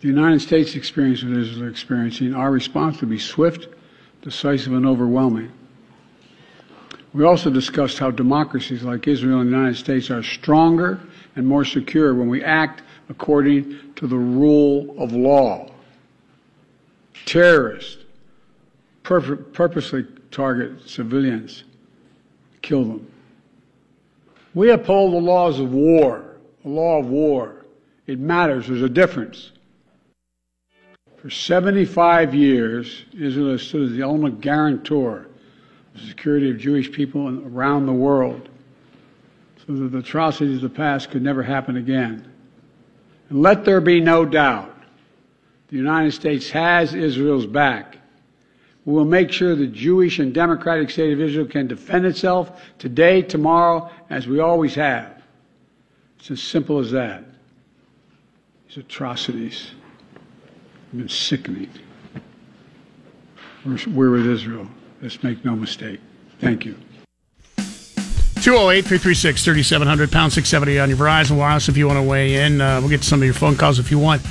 the 0.00 0.08
United 0.08 0.40
States 0.40 0.74
experience 0.74 1.22
what 1.22 1.34
Israel 1.34 1.68
is 1.68 1.70
experiencing, 1.70 2.34
our 2.34 2.50
response 2.50 3.00
would 3.00 3.10
be 3.10 3.20
swift, 3.20 3.68
decisive, 4.22 4.72
and 4.72 4.84
overwhelming. 4.84 5.52
We 7.16 7.24
also 7.24 7.48
discussed 7.48 7.98
how 7.98 8.10
democracies 8.10 8.82
like 8.82 9.08
Israel 9.08 9.40
and 9.40 9.50
the 9.50 9.56
United 9.56 9.78
States 9.78 10.10
are 10.10 10.22
stronger 10.22 11.00
and 11.34 11.46
more 11.46 11.64
secure 11.64 12.14
when 12.14 12.28
we 12.28 12.44
act 12.44 12.82
according 13.08 13.94
to 13.94 14.06
the 14.06 14.18
rule 14.18 14.94
of 14.98 15.12
law. 15.12 15.70
Terrorists 17.24 18.04
pur- 19.02 19.36
purposely 19.36 20.04
target 20.30 20.86
civilians, 20.86 21.64
kill 22.60 22.84
them. 22.84 23.10
We 24.52 24.68
uphold 24.68 25.14
the 25.14 25.26
laws 25.26 25.58
of 25.58 25.72
war, 25.72 26.36
the 26.64 26.68
law 26.68 26.98
of 26.98 27.06
war. 27.06 27.64
It 28.06 28.18
matters, 28.18 28.66
there's 28.66 28.82
a 28.82 28.90
difference. 28.90 29.52
For 31.16 31.30
75 31.30 32.34
years, 32.34 33.06
Israel 33.18 33.52
has 33.52 33.62
stood 33.62 33.84
as 33.84 33.92
the 33.92 34.02
ultimate 34.02 34.42
guarantor 34.42 35.28
security 35.98 36.50
of 36.50 36.58
Jewish 36.58 36.90
people 36.90 37.28
around 37.46 37.86
the 37.86 37.92
world 37.92 38.48
so 39.66 39.74
that 39.74 39.88
the 39.88 39.98
atrocities 39.98 40.56
of 40.56 40.62
the 40.62 40.68
past 40.68 41.10
could 41.10 41.22
never 41.22 41.42
happen 41.42 41.76
again. 41.76 42.30
And 43.28 43.42
let 43.42 43.64
there 43.64 43.80
be 43.80 44.00
no 44.00 44.24
doubt 44.24 44.72
the 45.68 45.76
United 45.76 46.12
States 46.12 46.48
has 46.50 46.94
Israel's 46.94 47.46
back. 47.46 47.98
We 48.84 48.92
will 48.92 49.04
make 49.04 49.32
sure 49.32 49.56
the 49.56 49.66
Jewish 49.66 50.20
and 50.20 50.32
democratic 50.32 50.90
state 50.90 51.12
of 51.12 51.20
Israel 51.20 51.46
can 51.46 51.66
defend 51.66 52.06
itself 52.06 52.62
today, 52.78 53.20
tomorrow, 53.20 53.90
as 54.10 54.28
we 54.28 54.38
always 54.38 54.76
have. 54.76 55.22
It's 56.20 56.30
as 56.30 56.42
simple 56.42 56.78
as 56.78 56.92
that. 56.92 57.24
These 58.68 58.78
atrocities 58.78 59.70
have 60.92 60.98
been 60.98 61.08
sickening. 61.08 61.70
We're, 63.64 63.78
we're 63.88 64.10
with 64.10 64.26
Israel. 64.26 64.68
Let's 65.02 65.22
make 65.22 65.44
no 65.44 65.54
mistake. 65.54 66.00
Thank 66.40 66.64
you. 66.64 66.76
208 67.56 68.82
336 68.82 69.44
3700, 69.44 70.12
pound 70.12 70.32
670 70.32 70.78
on 70.78 70.88
your 70.88 70.98
Verizon 70.98 71.36
Wireless 71.36 71.68
if 71.68 71.76
you 71.76 71.86
want 71.86 71.98
to 71.98 72.02
weigh 72.02 72.44
in. 72.44 72.60
Uh, 72.60 72.80
we'll 72.80 72.90
get 72.90 73.02
some 73.02 73.20
of 73.20 73.24
your 73.24 73.34
phone 73.34 73.56
calls 73.56 73.78
if 73.78 73.90
you 73.90 73.98
want. 73.98 74.22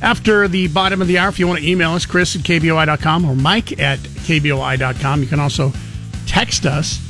After 0.00 0.46
the 0.48 0.68
bottom 0.68 1.02
of 1.02 1.08
the 1.08 1.18
hour, 1.18 1.28
if 1.28 1.38
you 1.38 1.46
want 1.46 1.60
to 1.60 1.68
email 1.68 1.90
us, 1.92 2.06
Chris 2.06 2.36
at 2.36 2.42
KBOI.com 2.42 3.24
or 3.24 3.34
Mike 3.34 3.78
at 3.80 3.98
KBOI.com. 3.98 5.22
You 5.22 5.26
can 5.26 5.40
also 5.40 5.72
text 6.26 6.66
us. 6.66 7.07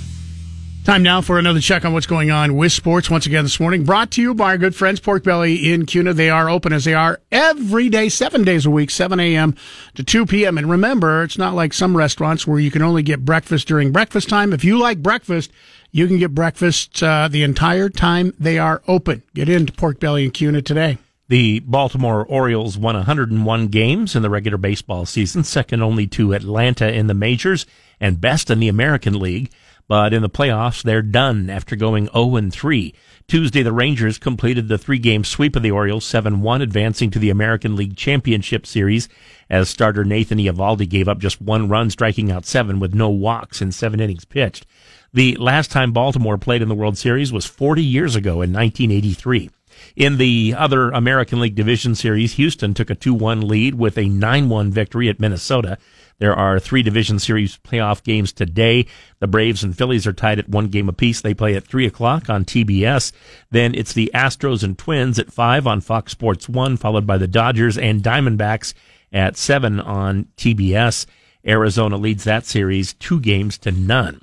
Time 0.88 1.02
now 1.02 1.20
for 1.20 1.38
another 1.38 1.60
check 1.60 1.84
on 1.84 1.92
what's 1.92 2.06
going 2.06 2.30
on 2.30 2.56
with 2.56 2.72
sports 2.72 3.10
once 3.10 3.26
again 3.26 3.44
this 3.44 3.60
morning. 3.60 3.84
Brought 3.84 4.10
to 4.12 4.22
you 4.22 4.32
by 4.32 4.52
our 4.52 4.56
good 4.56 4.74
friends 4.74 5.00
Pork 5.00 5.22
Belly 5.22 5.70
in 5.70 5.84
Kuna. 5.84 6.14
They 6.14 6.30
are 6.30 6.48
open 6.48 6.72
as 6.72 6.86
they 6.86 6.94
are 6.94 7.20
every 7.30 7.90
day, 7.90 8.08
seven 8.08 8.42
days 8.42 8.64
a 8.64 8.70
week, 8.70 8.90
7 8.90 9.20
a.m. 9.20 9.54
to 9.96 10.02
2 10.02 10.24
p.m. 10.24 10.56
And 10.56 10.70
remember, 10.70 11.24
it's 11.24 11.36
not 11.36 11.52
like 11.52 11.74
some 11.74 11.94
restaurants 11.94 12.46
where 12.46 12.58
you 12.58 12.70
can 12.70 12.80
only 12.80 13.02
get 13.02 13.22
breakfast 13.22 13.68
during 13.68 13.92
breakfast 13.92 14.30
time. 14.30 14.54
If 14.54 14.64
you 14.64 14.78
like 14.78 15.02
breakfast, 15.02 15.52
you 15.92 16.06
can 16.06 16.18
get 16.18 16.34
breakfast 16.34 17.02
uh, 17.02 17.28
the 17.28 17.42
entire 17.42 17.90
time 17.90 18.32
they 18.40 18.58
are 18.58 18.80
open. 18.88 19.22
Get 19.34 19.50
into 19.50 19.74
Pork 19.74 20.00
Belly 20.00 20.24
and 20.24 20.32
Kuna 20.32 20.62
today. 20.62 20.96
The 21.28 21.60
Baltimore 21.60 22.24
Orioles 22.24 22.78
won 22.78 22.94
101 22.94 23.66
games 23.66 24.16
in 24.16 24.22
the 24.22 24.30
regular 24.30 24.56
baseball 24.56 25.04
season, 25.04 25.44
second 25.44 25.82
only 25.82 26.06
to 26.06 26.32
Atlanta 26.32 26.90
in 26.90 27.08
the 27.08 27.12
majors 27.12 27.66
and 28.00 28.18
best 28.18 28.48
in 28.48 28.58
the 28.58 28.68
American 28.68 29.20
League. 29.20 29.50
But 29.88 30.12
in 30.12 30.20
the 30.20 30.28
playoffs, 30.28 30.82
they're 30.82 31.02
done 31.02 31.48
after 31.48 31.74
going 31.74 32.08
0 32.12 32.50
3. 32.50 32.94
Tuesday, 33.26 33.62
the 33.62 33.72
Rangers 33.72 34.18
completed 34.18 34.68
the 34.68 34.78
three 34.78 34.98
game 34.98 35.24
sweep 35.24 35.56
of 35.56 35.62
the 35.62 35.70
Orioles 35.70 36.04
7 36.04 36.42
1, 36.42 36.62
advancing 36.62 37.10
to 37.10 37.18
the 37.18 37.30
American 37.30 37.74
League 37.74 37.96
Championship 37.96 38.66
Series 38.66 39.08
as 39.48 39.68
starter 39.70 40.04
Nathan 40.04 40.38
Eovaldi 40.38 40.88
gave 40.88 41.08
up 41.08 41.18
just 41.18 41.40
one 41.40 41.68
run, 41.68 41.88
striking 41.88 42.30
out 42.30 42.44
seven 42.44 42.78
with 42.78 42.94
no 42.94 43.08
walks 43.08 43.62
in 43.62 43.72
seven 43.72 43.98
innings 43.98 44.26
pitched. 44.26 44.66
The 45.12 45.36
last 45.36 45.70
time 45.70 45.92
Baltimore 45.92 46.36
played 46.36 46.60
in 46.60 46.68
the 46.68 46.74
World 46.74 46.98
Series 46.98 47.32
was 47.32 47.46
40 47.46 47.82
years 47.82 48.14
ago 48.14 48.42
in 48.42 48.52
1983. 48.52 49.50
In 49.96 50.18
the 50.18 50.54
other 50.56 50.90
American 50.90 51.40
League 51.40 51.54
Division 51.54 51.94
Series, 51.94 52.34
Houston 52.34 52.74
took 52.74 52.90
a 52.90 52.96
2-1 52.96 53.44
lead 53.44 53.74
with 53.74 53.96
a 53.96 54.04
9-1 54.04 54.70
victory 54.70 55.08
at 55.08 55.20
Minnesota. 55.20 55.78
There 56.18 56.34
are 56.34 56.58
three 56.58 56.82
Division 56.82 57.18
Series 57.18 57.58
playoff 57.58 58.02
games 58.02 58.32
today. 58.32 58.86
The 59.20 59.28
Braves 59.28 59.62
and 59.62 59.76
Phillies 59.76 60.06
are 60.06 60.12
tied 60.12 60.40
at 60.40 60.48
one 60.48 60.66
game 60.66 60.88
apiece. 60.88 61.20
They 61.20 61.34
play 61.34 61.54
at 61.54 61.66
3 61.66 61.86
o'clock 61.86 62.28
on 62.28 62.44
TBS. 62.44 63.12
Then 63.50 63.74
it's 63.74 63.92
the 63.92 64.10
Astros 64.12 64.64
and 64.64 64.76
Twins 64.76 65.18
at 65.18 65.32
5 65.32 65.66
on 65.66 65.80
Fox 65.80 66.10
Sports 66.12 66.48
1, 66.48 66.76
followed 66.76 67.06
by 67.06 67.18
the 67.18 67.28
Dodgers 67.28 67.78
and 67.78 68.02
Diamondbacks 68.02 68.74
at 69.12 69.36
7 69.36 69.78
on 69.80 70.26
TBS. 70.36 71.06
Arizona 71.46 71.96
leads 71.96 72.24
that 72.24 72.44
series 72.44 72.94
two 72.94 73.20
games 73.20 73.56
to 73.58 73.70
none. 73.70 74.20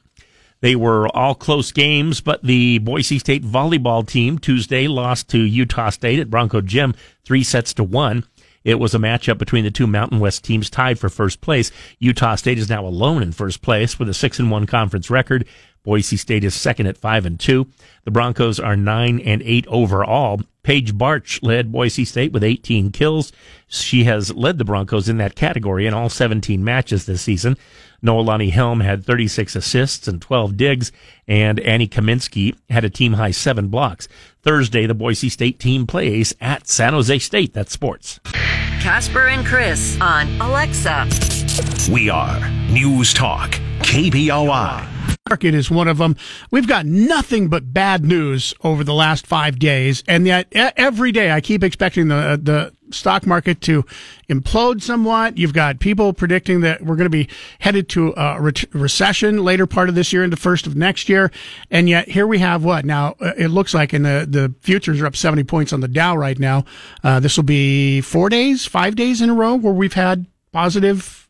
They 0.62 0.76
were 0.76 1.08
all 1.16 1.36
close 1.36 1.72
games, 1.72 2.22
but 2.22 2.44
the 2.44 2.80
Boise 2.80 3.20
State 3.20 3.44
volleyball 3.44 4.06
team 4.06 4.40
Tuesday 4.40 4.88
lost 4.88 5.30
to 5.30 5.38
Utah 5.38 5.92
State 5.92 6.20
at 6.20 6.30
Bronco 6.30 6.60
Gym 6.60 6.96
three 7.24 7.44
sets 7.44 7.74
to 7.76 7.84
one. 7.84 8.26
It 8.66 8.80
was 8.80 8.94
a 8.96 9.00
matchup 9.00 9.38
between 9.38 9.64
the 9.64 9.72
two 9.72 9.88
Mountain 9.88 10.20
West 10.20 10.44
teams 10.44 10.70
tied 10.70 11.00
for 11.00 11.08
first 11.08 11.40
place. 11.40 11.72
Utah 12.00 12.36
State 12.36 12.58
is 12.58 12.68
now 12.68 12.86
alone 12.86 13.22
in 13.22 13.32
first 13.32 13.62
place 13.62 13.98
with 13.98 14.10
a 14.10 14.14
six 14.14 14.40
and 14.40 14.52
one 14.52 14.66
conference 14.66 15.10
record. 15.10 15.48
Boise 15.86 16.18
State 16.18 16.44
is 16.44 16.54
second 16.54 16.88
at 16.88 16.98
five 16.98 17.26
and 17.26 17.40
two. 17.40 17.68
The 18.04 18.12
Broncos 18.12 18.60
are 18.60 18.76
nine 18.76 19.20
and 19.20 19.42
eight 19.44 19.66
overall. 19.68 20.42
Paige 20.64 20.98
Barch 20.98 21.40
led 21.44 21.72
Boise 21.72 22.06
State 22.06 22.32
with 22.32 22.44
18 22.44 22.92
kills. 22.92 23.32
She 23.68 24.06
has 24.06 24.34
led 24.34 24.58
the 24.58 24.66
Broncos 24.66 25.08
in 25.08 25.18
that 25.18 25.36
category 25.36 25.86
in 25.86 25.94
all 25.94 26.10
17 26.10 26.64
matches 26.64 27.06
this 27.06 27.22
season. 27.22 27.56
Noelani 28.04 28.50
Helm 28.52 28.80
had 28.80 29.06
36 29.06 29.56
assists 29.56 30.08
and 30.08 30.20
12 30.20 30.58
digs, 30.58 30.92
and 31.28 31.60
Annie 31.60 31.88
Kaminsky 31.88 32.56
had 32.70 32.84
a 32.84 32.90
team 32.90 33.14
high 33.14 33.32
seven 33.32 33.68
blocks. 33.68 34.08
Thursday, 34.42 34.88
the 34.88 34.96
Boise 34.96 35.30
State 35.30 35.60
team 35.60 35.86
plays 35.86 36.34
at 36.42 36.68
San 36.68 36.94
Jose 36.94 37.20
State. 37.20 37.54
That's 37.54 37.72
sports. 37.72 38.20
Casper 38.82 39.28
and 39.28 39.46
Chris 39.46 40.00
on 40.02 40.30
Alexa. 40.42 41.08
We 41.92 42.10
are 42.10 42.40
News 42.70 43.14
Talk, 43.14 43.52
KBOI. 43.82 44.95
Market 45.28 45.56
is 45.56 45.72
one 45.72 45.88
of 45.88 45.98
them. 45.98 46.16
We've 46.52 46.68
got 46.68 46.86
nothing 46.86 47.48
but 47.48 47.74
bad 47.74 48.06
news 48.06 48.54
over 48.64 48.84
the 48.84 48.94
last 48.94 49.26
five 49.26 49.58
days, 49.58 50.04
and 50.08 50.28
yet 50.28 50.46
every 50.54 51.12
day 51.12 51.32
I 51.32 51.42
keep 51.42 51.64
expecting 51.64 52.10
the 52.10 52.40
the 52.40 52.94
stock 52.94 53.26
market 53.26 53.60
to 53.62 53.84
implode 54.30 54.84
somewhat. 54.84 55.36
You've 55.36 55.52
got 55.52 55.80
people 55.80 56.14
predicting 56.14 56.62
that 56.62 56.84
we're 56.84 56.96
going 56.96 57.08
to 57.08 57.10
be 57.10 57.28
headed 57.58 57.90
to 57.90 58.14
a 58.16 58.40
re- 58.40 58.54
recession 58.72 59.44
later 59.44 59.66
part 59.66 59.90
of 59.90 59.96
this 59.96 60.14
year 60.14 60.24
into 60.24 60.38
first 60.38 60.68
of 60.68 60.76
next 60.76 61.10
year, 61.10 61.32
and 61.72 61.90
yet 61.90 62.08
here 62.08 62.28
we 62.28 62.38
have 62.38 62.64
what 62.64 62.86
now? 62.86 63.16
uh, 63.20 63.32
It 63.36 63.48
looks 63.48 63.74
like, 63.74 63.94
and 63.94 64.06
the 64.06 64.28
the 64.30 64.54
futures 64.62 65.02
are 65.02 65.08
up 65.08 65.16
seventy 65.16 65.44
points 65.44 65.74
on 65.74 65.80
the 65.80 65.88
Dow 65.88 66.16
right 66.16 66.38
now. 66.38 66.66
Uh, 67.04 67.20
this 67.20 67.36
will 67.36 67.44
be 67.46 68.00
four 68.00 68.30
days, 68.30 68.68
five 68.68 68.96
days 68.96 69.24
in 69.24 69.32
a 69.32 69.34
row 69.34 69.56
where 69.56 69.74
we've 69.74 69.94
had 69.94 70.28
positive 70.52 71.25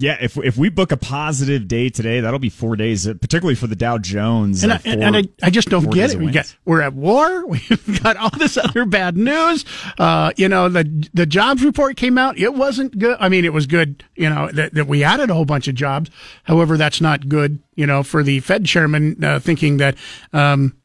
Yeah, 0.00 0.16
if 0.18 0.38
if 0.38 0.56
we 0.56 0.70
book 0.70 0.92
a 0.92 0.96
positive 0.96 1.68
day 1.68 1.90
today, 1.90 2.20
that'll 2.20 2.38
be 2.38 2.48
four 2.48 2.74
days, 2.74 3.06
uh, 3.06 3.12
particularly 3.12 3.54
for 3.54 3.66
the 3.66 3.76
Dow 3.76 3.98
Jones. 3.98 4.62
And, 4.62 4.72
uh, 4.72 4.76
I, 4.76 4.78
four- 4.78 4.92
and 4.92 5.16
I, 5.16 5.24
I 5.42 5.50
just 5.50 5.68
don't 5.68 5.90
get 5.92 6.12
it. 6.14 6.18
We 6.18 6.30
got, 6.32 6.56
we're 6.64 6.80
at 6.80 6.94
war. 6.94 7.46
We've 7.48 8.02
got 8.02 8.16
all 8.16 8.30
this 8.38 8.56
other 8.56 8.86
bad 8.86 9.18
news. 9.18 9.66
Uh, 9.98 10.32
you 10.38 10.48
know, 10.48 10.70
the 10.70 11.08
the 11.12 11.26
jobs 11.26 11.62
report 11.62 11.98
came 11.98 12.16
out. 12.16 12.38
It 12.38 12.54
wasn't 12.54 12.98
good. 12.98 13.18
I 13.20 13.28
mean, 13.28 13.44
it 13.44 13.52
was 13.52 13.66
good. 13.66 14.02
You 14.16 14.30
know 14.30 14.50
that, 14.52 14.72
that 14.72 14.86
we 14.86 15.04
added 15.04 15.28
a 15.28 15.34
whole 15.34 15.44
bunch 15.44 15.68
of 15.68 15.74
jobs. 15.74 16.10
However, 16.44 16.78
that's 16.78 17.02
not 17.02 17.28
good. 17.28 17.62
You 17.74 17.86
know, 17.86 18.02
for 18.02 18.22
the 18.22 18.40
Fed 18.40 18.64
chairman 18.64 19.22
uh, 19.22 19.38
thinking 19.38 19.76
that 19.76 19.96
um, 20.32 20.78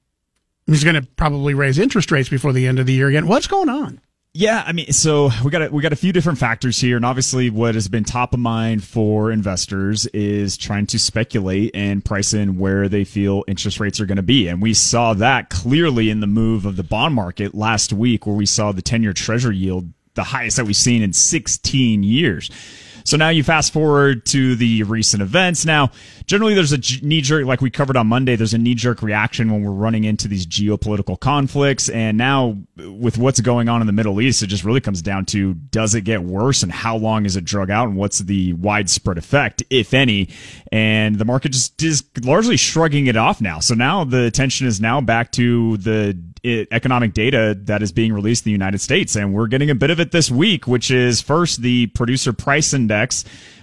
he's 0.65 0.83
going 0.83 0.95
to 1.01 1.07
probably 1.15 1.53
raise 1.53 1.79
interest 1.79 2.11
rates 2.11 2.27
before 2.27 2.51
the 2.51 2.67
end 2.67 2.79
of 2.79 2.85
the 2.85 2.93
year 2.93 3.07
again. 3.07 3.27
What's 3.27 3.47
going 3.47 3.69
on? 3.69 4.01
Yeah, 4.37 4.65
I 4.67 4.73
mean, 4.73 4.91
so 4.91 5.29
we 5.45 5.49
got 5.49 5.61
a, 5.61 5.69
we 5.69 5.81
got 5.81 5.93
a 5.93 5.95
few 5.95 6.11
different 6.11 6.39
factors 6.39 6.77
here, 6.77 6.97
and 6.97 7.05
obviously, 7.05 7.49
what 7.49 7.73
has 7.73 7.87
been 7.87 8.03
top 8.03 8.33
of 8.33 8.39
mind 8.41 8.83
for 8.83 9.31
investors 9.31 10.07
is 10.07 10.57
trying 10.57 10.87
to 10.87 10.99
speculate 10.99 11.71
and 11.73 12.03
price 12.03 12.33
in 12.33 12.59
where 12.59 12.89
they 12.89 13.05
feel 13.05 13.45
interest 13.47 13.79
rates 13.79 14.01
are 14.01 14.05
going 14.05 14.17
to 14.17 14.21
be, 14.21 14.49
and 14.49 14.61
we 14.61 14.73
saw 14.73 15.13
that 15.13 15.49
clearly 15.49 16.09
in 16.09 16.19
the 16.19 16.27
move 16.27 16.65
of 16.65 16.75
the 16.75 16.83
bond 16.83 17.15
market 17.15 17.55
last 17.55 17.93
week, 17.93 18.27
where 18.27 18.35
we 18.35 18.45
saw 18.45 18.73
the 18.73 18.81
ten-year 18.81 19.13
Treasury 19.13 19.55
yield 19.55 19.89
the 20.15 20.23
highest 20.25 20.57
that 20.57 20.65
we've 20.65 20.75
seen 20.75 21.01
in 21.01 21.13
16 21.13 22.03
years. 22.03 22.51
So 23.05 23.17
now 23.17 23.29
you 23.29 23.43
fast 23.43 23.71
forward 23.71 24.25
to 24.27 24.55
the 24.55 24.83
recent 24.83 25.21
events. 25.21 25.63
Now, 25.63 25.91
generally 26.25 26.55
there's 26.55 26.73
a 26.73 27.05
knee 27.05 27.21
jerk, 27.21 27.45
like 27.45 27.61
we 27.61 27.69
covered 27.69 27.97
on 27.97 28.07
Monday, 28.07 28.35
there's 28.35 28.55
a 28.55 28.57
knee 28.57 28.73
jerk 28.73 29.01
reaction 29.01 29.51
when 29.51 29.63
we're 29.63 29.71
running 29.71 30.03
into 30.03 30.27
these 30.27 30.45
geopolitical 30.47 31.19
conflicts. 31.19 31.87
And 31.87 32.17
now 32.17 32.57
with 32.77 33.17
what's 33.17 33.39
going 33.41 33.69
on 33.69 33.81
in 33.81 33.87
the 33.87 33.93
Middle 33.93 34.19
East, 34.19 34.41
it 34.41 34.47
just 34.47 34.63
really 34.63 34.81
comes 34.81 35.01
down 35.03 35.25
to 35.27 35.53
does 35.53 35.93
it 35.93 36.01
get 36.01 36.23
worse 36.23 36.63
and 36.63 36.71
how 36.71 36.97
long 36.97 37.25
is 37.25 37.35
it 37.35 37.45
drug 37.45 37.69
out 37.69 37.87
and 37.87 37.95
what's 37.95 38.19
the 38.19 38.53
widespread 38.53 39.17
effect, 39.17 39.63
if 39.69 39.93
any? 39.93 40.29
And 40.71 41.17
the 41.17 41.25
market 41.25 41.51
just 41.51 41.81
is 41.83 42.03
largely 42.23 42.57
shrugging 42.57 43.07
it 43.07 43.15
off 43.15 43.39
now. 43.39 43.59
So 43.59 43.75
now 43.75 44.03
the 44.03 44.25
attention 44.25 44.65
is 44.65 44.81
now 44.81 44.99
back 44.99 45.31
to 45.33 45.77
the 45.77 46.19
eh, 46.43 46.65
economic 46.71 47.13
data 47.13 47.55
that 47.65 47.83
is 47.83 47.91
being 47.91 48.13
released 48.13 48.45
in 48.45 48.49
the 48.49 48.53
United 48.53 48.81
States. 48.81 49.15
And 49.15 49.33
we're 49.33 49.47
getting 49.47 49.69
a 49.69 49.75
bit 49.75 49.91
of 49.91 49.99
it 49.99 50.11
this 50.11 50.31
week, 50.31 50.67
which 50.67 50.89
is 50.89 51.21
first 51.21 51.61
the 51.61 51.87
producer 51.87 52.33
price 52.33 52.73
index, 52.73 52.94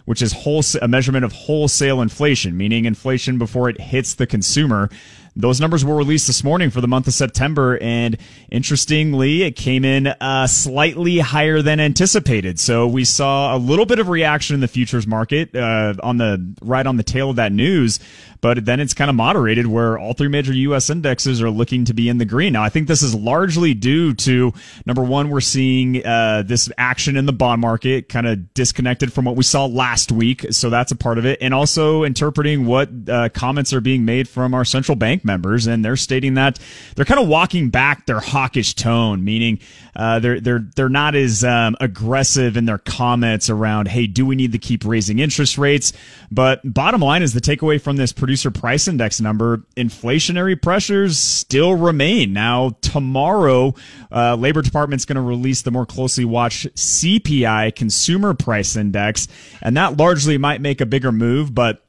which 0.04 0.22
is 0.22 0.34
a 0.80 0.88
measurement 0.88 1.24
of 1.24 1.32
wholesale 1.32 2.00
inflation, 2.00 2.56
meaning 2.56 2.84
inflation 2.84 3.38
before 3.38 3.68
it 3.68 3.80
hits 3.80 4.14
the 4.14 4.26
consumer. 4.26 4.90
Those 5.34 5.60
numbers 5.60 5.82
were 5.82 5.96
released 5.96 6.26
this 6.26 6.44
morning 6.44 6.68
for 6.68 6.82
the 6.82 6.88
month 6.88 7.06
of 7.06 7.14
September, 7.14 7.78
and 7.80 8.18
interestingly, 8.50 9.42
it 9.42 9.56
came 9.56 9.82
in 9.82 10.08
uh, 10.08 10.46
slightly 10.46 11.20
higher 11.20 11.62
than 11.62 11.80
anticipated. 11.80 12.60
So 12.60 12.86
we 12.86 13.04
saw 13.06 13.56
a 13.56 13.58
little 13.58 13.86
bit 13.86 13.98
of 13.98 14.10
reaction 14.10 14.54
in 14.54 14.60
the 14.60 14.68
futures 14.68 15.06
market 15.06 15.56
uh, 15.56 15.94
on 16.02 16.18
the 16.18 16.54
right 16.60 16.86
on 16.86 16.98
the 16.98 17.02
tail 17.02 17.30
of 17.30 17.36
that 17.36 17.50
news, 17.50 17.98
but 18.42 18.66
then 18.66 18.80
it's 18.80 18.92
kind 18.92 19.08
of 19.08 19.14
moderated 19.14 19.66
where 19.66 19.96
all 19.96 20.12
three 20.12 20.28
major 20.28 20.52
U.S. 20.52 20.90
indexes 20.90 21.40
are 21.40 21.48
looking 21.48 21.86
to 21.86 21.94
be 21.94 22.08
in 22.08 22.18
the 22.18 22.24
green. 22.26 22.52
Now, 22.52 22.64
I 22.64 22.68
think 22.68 22.88
this 22.88 23.00
is 23.00 23.14
largely 23.14 23.72
due 23.72 24.12
to 24.14 24.52
number 24.84 25.02
one, 25.02 25.30
we're 25.30 25.40
seeing 25.40 26.04
uh, 26.04 26.42
this 26.44 26.68
action 26.76 27.16
in 27.16 27.24
the 27.24 27.32
bond 27.32 27.60
market 27.60 28.08
kind 28.08 28.26
of 28.26 28.52
disconnected 28.52 29.12
from 29.12 29.24
what 29.24 29.36
we 29.36 29.44
saw 29.44 29.64
last 29.64 30.12
week, 30.12 30.44
so 30.50 30.68
that's 30.68 30.92
a 30.92 30.96
part 30.96 31.18
of 31.18 31.24
it, 31.24 31.38
and 31.40 31.54
also 31.54 32.02
interpreting 32.02 32.66
what 32.66 32.90
uh, 33.08 33.28
comments 33.30 33.72
are 33.72 33.80
being 33.80 34.04
made 34.04 34.28
from 34.28 34.54
our 34.54 34.64
central 34.64 34.96
bank 34.96 35.24
members, 35.24 35.66
and 35.66 35.84
they're 35.84 35.96
stating 35.96 36.34
that 36.34 36.58
they're 36.96 37.04
kind 37.04 37.20
of 37.20 37.28
walking 37.28 37.70
back 37.70 38.06
their 38.06 38.20
hawkish 38.20 38.74
tone, 38.74 39.24
meaning 39.24 39.60
uh, 39.94 40.18
they're 40.18 40.40
they're 40.40 40.64
they're 40.74 40.88
not 40.88 41.14
as 41.14 41.44
um, 41.44 41.76
aggressive 41.80 42.56
in 42.56 42.64
their 42.64 42.78
comments 42.78 43.50
around, 43.50 43.88
hey, 43.88 44.06
do 44.06 44.24
we 44.24 44.36
need 44.36 44.52
to 44.52 44.58
keep 44.58 44.84
raising 44.84 45.18
interest 45.18 45.58
rates? 45.58 45.92
But 46.30 46.60
bottom 46.64 47.00
line 47.00 47.22
is 47.22 47.34
the 47.34 47.40
takeaway 47.40 47.80
from 47.80 47.96
this 47.96 48.12
producer 48.12 48.50
price 48.50 48.88
index 48.88 49.20
number: 49.20 49.64
inflationary 49.76 50.60
pressures 50.60 51.18
still 51.18 51.74
remain. 51.74 52.32
Now 52.32 52.76
tomorrow, 52.80 53.74
uh, 54.10 54.36
Labor 54.36 54.62
Department's 54.62 55.04
going 55.04 55.16
to 55.16 55.22
release 55.22 55.62
the 55.62 55.70
more 55.70 55.86
closely 55.86 56.24
watched 56.24 56.74
CPI 56.74 57.74
Consumer 57.74 58.34
Price 58.34 58.76
Index, 58.76 59.28
and 59.60 59.76
that 59.76 59.98
largely 59.98 60.38
might 60.38 60.60
make 60.60 60.80
a 60.80 60.86
bigger 60.86 61.12
move, 61.12 61.54
but 61.54 61.84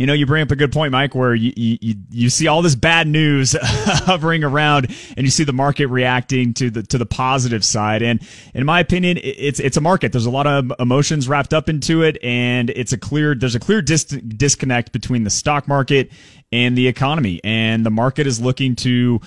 you 0.00 0.06
know, 0.06 0.14
you 0.14 0.24
bring 0.24 0.42
up 0.42 0.50
a 0.50 0.56
good 0.56 0.72
point, 0.72 0.92
Mike, 0.92 1.14
where 1.14 1.34
you, 1.34 1.52
you, 1.54 1.94
you 2.10 2.30
see 2.30 2.48
all 2.48 2.62
this 2.62 2.74
bad 2.74 3.06
news 3.06 3.54
hovering 3.62 4.42
around 4.42 4.86
and 5.14 5.26
you 5.26 5.30
see 5.30 5.44
the 5.44 5.52
market 5.52 5.88
reacting 5.88 6.54
to 6.54 6.70
the, 6.70 6.82
to 6.84 6.96
the 6.96 7.04
positive 7.04 7.62
side. 7.62 8.02
And 8.02 8.22
in 8.54 8.64
my 8.64 8.80
opinion, 8.80 9.18
it's, 9.22 9.60
it's 9.60 9.76
a 9.76 9.80
market. 9.82 10.12
There's 10.12 10.24
a 10.24 10.30
lot 10.30 10.46
of 10.46 10.72
emotions 10.78 11.28
wrapped 11.28 11.52
up 11.52 11.68
into 11.68 12.02
it. 12.02 12.16
And 12.24 12.70
it's 12.70 12.94
a 12.94 12.98
clear, 12.98 13.34
there's 13.34 13.54
a 13.54 13.60
clear 13.60 13.82
dis- 13.82 14.04
disconnect 14.04 14.92
between 14.92 15.24
the 15.24 15.30
stock 15.30 15.68
market 15.68 16.10
and 16.50 16.78
the 16.78 16.88
economy. 16.88 17.38
And 17.44 17.84
the 17.84 17.90
market 17.90 18.26
is 18.26 18.40
looking 18.40 18.76
to 18.76 19.20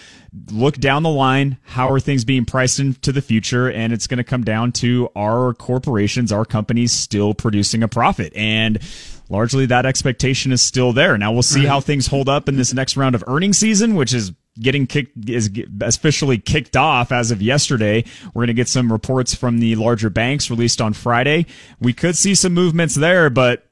look 0.51 0.77
down 0.77 1.03
the 1.03 1.09
line. 1.09 1.57
How 1.65 1.89
are 1.91 1.99
things 1.99 2.25
being 2.25 2.45
priced 2.45 2.79
into 2.79 3.11
the 3.11 3.21
future? 3.21 3.69
And 3.69 3.93
it's 3.93 4.07
going 4.07 4.17
to 4.17 4.23
come 4.23 4.43
down 4.43 4.71
to 4.73 5.07
our 5.15 5.53
corporations, 5.53 6.31
our 6.31 6.45
companies 6.45 6.91
still 6.91 7.35
producing 7.35 7.83
a 7.83 7.87
profit. 7.87 8.33
And 8.35 8.79
largely 9.33 9.65
that 9.65 9.85
expectation 9.85 10.51
is 10.51 10.61
still 10.61 10.93
there. 10.93 11.17
Now 11.17 11.33
we'll 11.33 11.41
see 11.41 11.65
how 11.65 11.81
things 11.81 12.07
hold 12.07 12.29
up 12.29 12.47
in 12.47 12.55
this 12.55 12.73
next 12.73 12.95
round 12.95 13.15
of 13.15 13.23
earnings 13.27 13.57
season, 13.57 13.95
which 13.95 14.13
is 14.13 14.31
getting 14.59 14.85
kicked 14.85 15.27
is 15.27 15.49
officially 15.81 16.37
kicked 16.37 16.77
off 16.77 17.11
as 17.11 17.31
of 17.31 17.41
yesterday. 17.41 18.05
We're 18.27 18.41
going 18.41 18.47
to 18.47 18.53
get 18.53 18.67
some 18.67 18.91
reports 18.91 19.33
from 19.33 19.57
the 19.57 19.75
larger 19.75 20.11
banks 20.11 20.51
released 20.51 20.79
on 20.79 20.93
Friday. 20.93 21.47
We 21.79 21.93
could 21.93 22.15
see 22.15 22.35
some 22.35 22.53
movements 22.53 22.93
there, 22.93 23.31
but 23.31 23.65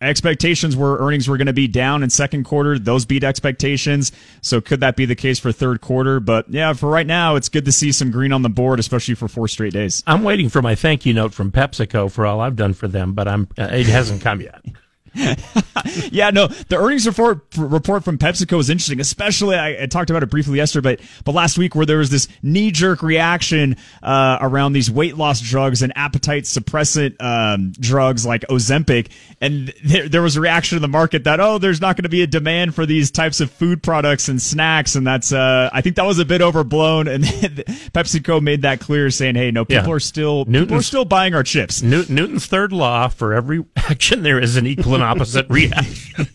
expectations 0.00 0.76
were 0.76 0.98
earnings 0.98 1.28
were 1.28 1.36
going 1.36 1.46
to 1.46 1.52
be 1.52 1.68
down 1.68 2.02
in 2.02 2.10
second 2.10 2.44
quarter. 2.44 2.78
Those 2.78 3.04
beat 3.04 3.24
expectations. 3.24 4.12
So 4.40 4.60
could 4.60 4.80
that 4.80 4.96
be 4.96 5.04
the 5.04 5.14
case 5.14 5.38
for 5.38 5.52
third 5.52 5.80
quarter? 5.80 6.20
But 6.20 6.48
yeah, 6.48 6.72
for 6.72 6.88
right 6.88 7.06
now, 7.06 7.36
it's 7.36 7.48
good 7.48 7.64
to 7.66 7.72
see 7.72 7.92
some 7.92 8.10
green 8.10 8.32
on 8.32 8.42
the 8.42 8.48
board, 8.48 8.78
especially 8.78 9.14
for 9.14 9.28
four 9.28 9.48
straight 9.48 9.72
days. 9.72 10.02
I'm 10.06 10.22
waiting 10.22 10.48
for 10.48 10.62
my 10.62 10.74
thank 10.74 11.04
you 11.04 11.12
note 11.12 11.34
from 11.34 11.52
PepsiCo 11.52 12.10
for 12.10 12.26
all 12.26 12.40
I've 12.40 12.56
done 12.56 12.74
for 12.74 12.88
them, 12.88 13.12
but 13.12 13.28
I'm 13.28 13.48
uh, 13.58 13.64
it 13.64 13.86
hasn't 13.86 14.22
come 14.22 14.40
yet. 14.40 14.64
yeah, 16.10 16.30
no, 16.30 16.46
the 16.46 16.76
earnings 16.78 17.06
report 17.06 17.40
report 17.56 18.04
from 18.04 18.18
PepsiCo 18.18 18.58
is 18.60 18.70
interesting. 18.70 19.00
Especially, 19.00 19.56
I, 19.56 19.82
I 19.82 19.86
talked 19.86 20.10
about 20.10 20.22
it 20.22 20.26
briefly 20.30 20.56
yesterday, 20.58 20.96
but 20.96 21.06
but 21.24 21.32
last 21.32 21.58
week 21.58 21.74
where 21.74 21.86
there 21.86 21.98
was 21.98 22.10
this 22.10 22.28
knee 22.42 22.70
jerk 22.70 23.02
reaction 23.02 23.76
uh, 24.02 24.38
around 24.40 24.72
these 24.72 24.90
weight 24.90 25.16
loss 25.16 25.40
drugs 25.40 25.82
and 25.82 25.92
appetite 25.96 26.44
suppressant 26.44 27.20
um, 27.22 27.72
drugs 27.72 28.26
like 28.26 28.42
Ozempic, 28.42 29.08
and 29.40 29.72
there, 29.84 30.08
there 30.08 30.22
was 30.22 30.36
a 30.36 30.40
reaction 30.40 30.76
in 30.76 30.82
the 30.82 30.88
market 30.88 31.24
that 31.24 31.40
oh, 31.40 31.58
there's 31.58 31.80
not 31.80 31.96
going 31.96 32.02
to 32.04 32.08
be 32.08 32.22
a 32.22 32.26
demand 32.26 32.74
for 32.74 32.84
these 32.86 33.10
types 33.10 33.40
of 33.40 33.50
food 33.50 33.82
products 33.82 34.28
and 34.28 34.40
snacks, 34.40 34.94
and 34.94 35.06
that's 35.06 35.32
uh, 35.32 35.70
I 35.72 35.80
think 35.80 35.96
that 35.96 36.06
was 36.06 36.18
a 36.18 36.24
bit 36.24 36.42
overblown. 36.42 37.08
And 37.08 37.24
PepsiCo 37.94 38.42
made 38.42 38.62
that 38.62 38.80
clear, 38.80 39.10
saying, 39.10 39.34
hey, 39.36 39.50
no, 39.50 39.64
people 39.64 39.88
Yeah. 39.88 39.94
are 39.94 40.00
still 40.00 40.44
people 40.44 40.76
are 40.76 40.82
still 40.82 41.04
buying 41.04 41.34
our 41.34 41.42
chips. 41.42 41.82
Newt- 41.82 42.10
Newton's 42.10 42.46
third 42.46 42.72
law: 42.72 43.08
for 43.08 43.32
every 43.32 43.64
action, 43.76 44.22
there 44.22 44.38
is 44.40 44.56
an 44.56 44.66
equal 44.66 44.94
and 44.94 45.02
opposite 45.06 45.46
reaction. 45.50 46.26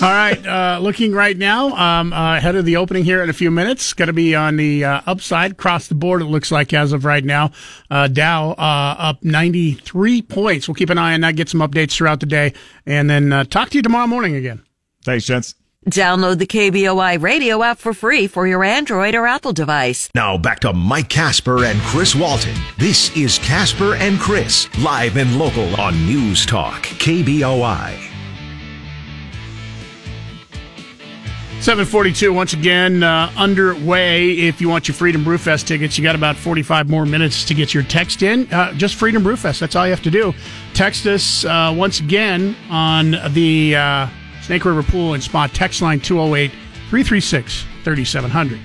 All 0.00 0.10
right, 0.10 0.46
uh, 0.46 0.78
looking 0.80 1.12
right 1.12 1.36
now 1.36 1.68
um, 1.76 2.12
uh, 2.12 2.36
ahead 2.36 2.54
of 2.56 2.64
the 2.64 2.76
opening 2.76 3.04
here 3.04 3.22
in 3.22 3.28
a 3.28 3.34
few 3.34 3.50
minutes. 3.50 3.92
Going 3.92 4.06
to 4.06 4.12
be 4.12 4.34
on 4.34 4.56
the 4.56 4.84
uh, 4.84 5.00
upside 5.06 5.52
across 5.52 5.88
the 5.88 5.94
board. 5.94 6.22
It 6.22 6.26
looks 6.26 6.50
like 6.50 6.72
as 6.72 6.92
of 6.92 7.04
right 7.04 7.24
now, 7.24 7.50
uh, 7.90 8.08
Dow 8.08 8.50
uh, 8.52 8.96
up 8.98 9.22
93 9.22 10.22
points. 10.22 10.68
We'll 10.68 10.74
keep 10.74 10.90
an 10.90 10.98
eye 10.98 11.14
on 11.14 11.20
that. 11.20 11.36
Get 11.36 11.48
some 11.48 11.60
updates 11.60 11.92
throughout 11.92 12.20
the 12.20 12.26
day, 12.26 12.54
and 12.86 13.10
then 13.10 13.32
uh, 13.32 13.44
talk 13.44 13.70
to 13.70 13.78
you 13.78 13.82
tomorrow 13.82 14.06
morning 14.06 14.36
again. 14.36 14.62
Thanks, 15.04 15.26
gents. 15.26 15.54
Download 15.86 16.38
the 16.38 16.46
KBOI 16.46 17.20
radio 17.20 17.62
app 17.62 17.78
for 17.78 17.92
free 17.92 18.26
for 18.26 18.46
your 18.46 18.64
Android 18.64 19.14
or 19.14 19.26
Apple 19.26 19.52
device. 19.52 20.08
Now 20.14 20.38
back 20.38 20.60
to 20.60 20.72
Mike 20.72 21.08
Casper 21.08 21.64
and 21.64 21.78
Chris 21.82 22.14
Walton. 22.14 22.54
This 22.78 23.14
is 23.16 23.38
Casper 23.38 23.94
and 23.96 24.18
Chris, 24.18 24.68
live 24.78 25.16
and 25.16 25.38
local 25.38 25.78
on 25.80 25.94
News 26.06 26.46
Talk, 26.46 26.84
KBOI. 26.84 28.10
742 31.60 32.30
once 32.30 32.52
again 32.52 33.02
uh, 33.02 33.32
underway. 33.38 34.32
If 34.32 34.60
you 34.60 34.68
want 34.68 34.86
your 34.86 34.94
Freedom 34.94 35.24
Brewfest 35.24 35.66
tickets, 35.66 35.96
you 35.96 36.04
got 36.04 36.14
about 36.14 36.36
45 36.36 36.90
more 36.90 37.06
minutes 37.06 37.42
to 37.46 37.54
get 37.54 37.72
your 37.72 37.82
text 37.84 38.22
in. 38.22 38.52
Uh, 38.52 38.74
just 38.74 38.96
Freedom 38.96 39.24
Brewfest. 39.24 39.60
That's 39.60 39.74
all 39.74 39.86
you 39.86 39.90
have 39.90 40.02
to 40.02 40.10
do. 40.10 40.34
Text 40.74 41.06
us 41.06 41.46
uh, 41.46 41.72
once 41.74 42.00
again 42.00 42.54
on 42.68 43.16
the 43.32 43.76
uh, 43.76 44.08
Snake 44.44 44.66
River 44.66 44.82
Pool 44.82 45.14
and 45.14 45.22
Spa 45.22 45.46
text 45.46 45.80
line 45.80 46.00
208 46.00 46.50
336 46.90 47.64
3700. 47.82 48.60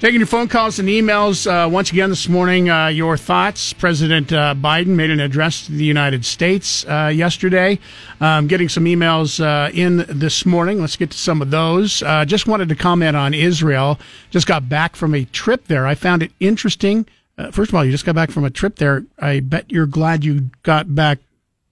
Taking 0.00 0.18
your 0.18 0.26
phone 0.26 0.48
calls 0.48 0.80
and 0.80 0.88
emails 0.88 1.46
uh, 1.46 1.68
once 1.68 1.92
again 1.92 2.10
this 2.10 2.28
morning. 2.28 2.68
Uh, 2.68 2.88
your 2.88 3.16
thoughts. 3.16 3.72
President 3.72 4.32
uh, 4.32 4.52
Biden 4.58 4.88
made 4.88 5.10
an 5.10 5.20
address 5.20 5.66
to 5.66 5.72
the 5.72 5.84
United 5.84 6.24
States 6.24 6.84
uh, 6.86 7.12
yesterday. 7.14 7.78
Um, 8.20 8.48
getting 8.48 8.68
some 8.68 8.84
emails 8.86 9.38
uh, 9.40 9.70
in 9.72 10.04
this 10.08 10.44
morning. 10.44 10.80
Let's 10.80 10.96
get 10.96 11.12
to 11.12 11.18
some 11.18 11.40
of 11.40 11.52
those. 11.52 12.02
Uh, 12.02 12.24
just 12.24 12.48
wanted 12.48 12.68
to 12.70 12.74
comment 12.74 13.16
on 13.16 13.34
Israel. 13.34 14.00
Just 14.30 14.48
got 14.48 14.68
back 14.68 14.96
from 14.96 15.14
a 15.14 15.24
trip 15.26 15.68
there. 15.68 15.86
I 15.86 15.94
found 15.94 16.24
it 16.24 16.32
interesting. 16.40 17.06
first 17.52 17.70
of 17.70 17.76
all, 17.76 17.84
you 17.84 17.92
just 17.92 18.04
got 18.04 18.16
back 18.16 18.32
from 18.32 18.44
a 18.44 18.50
trip 18.50 18.74
there. 18.76 19.04
I 19.20 19.38
bet 19.38 19.70
you're 19.70 19.86
glad 19.86 20.24
you 20.24 20.50
got 20.64 20.92
back 20.92 21.20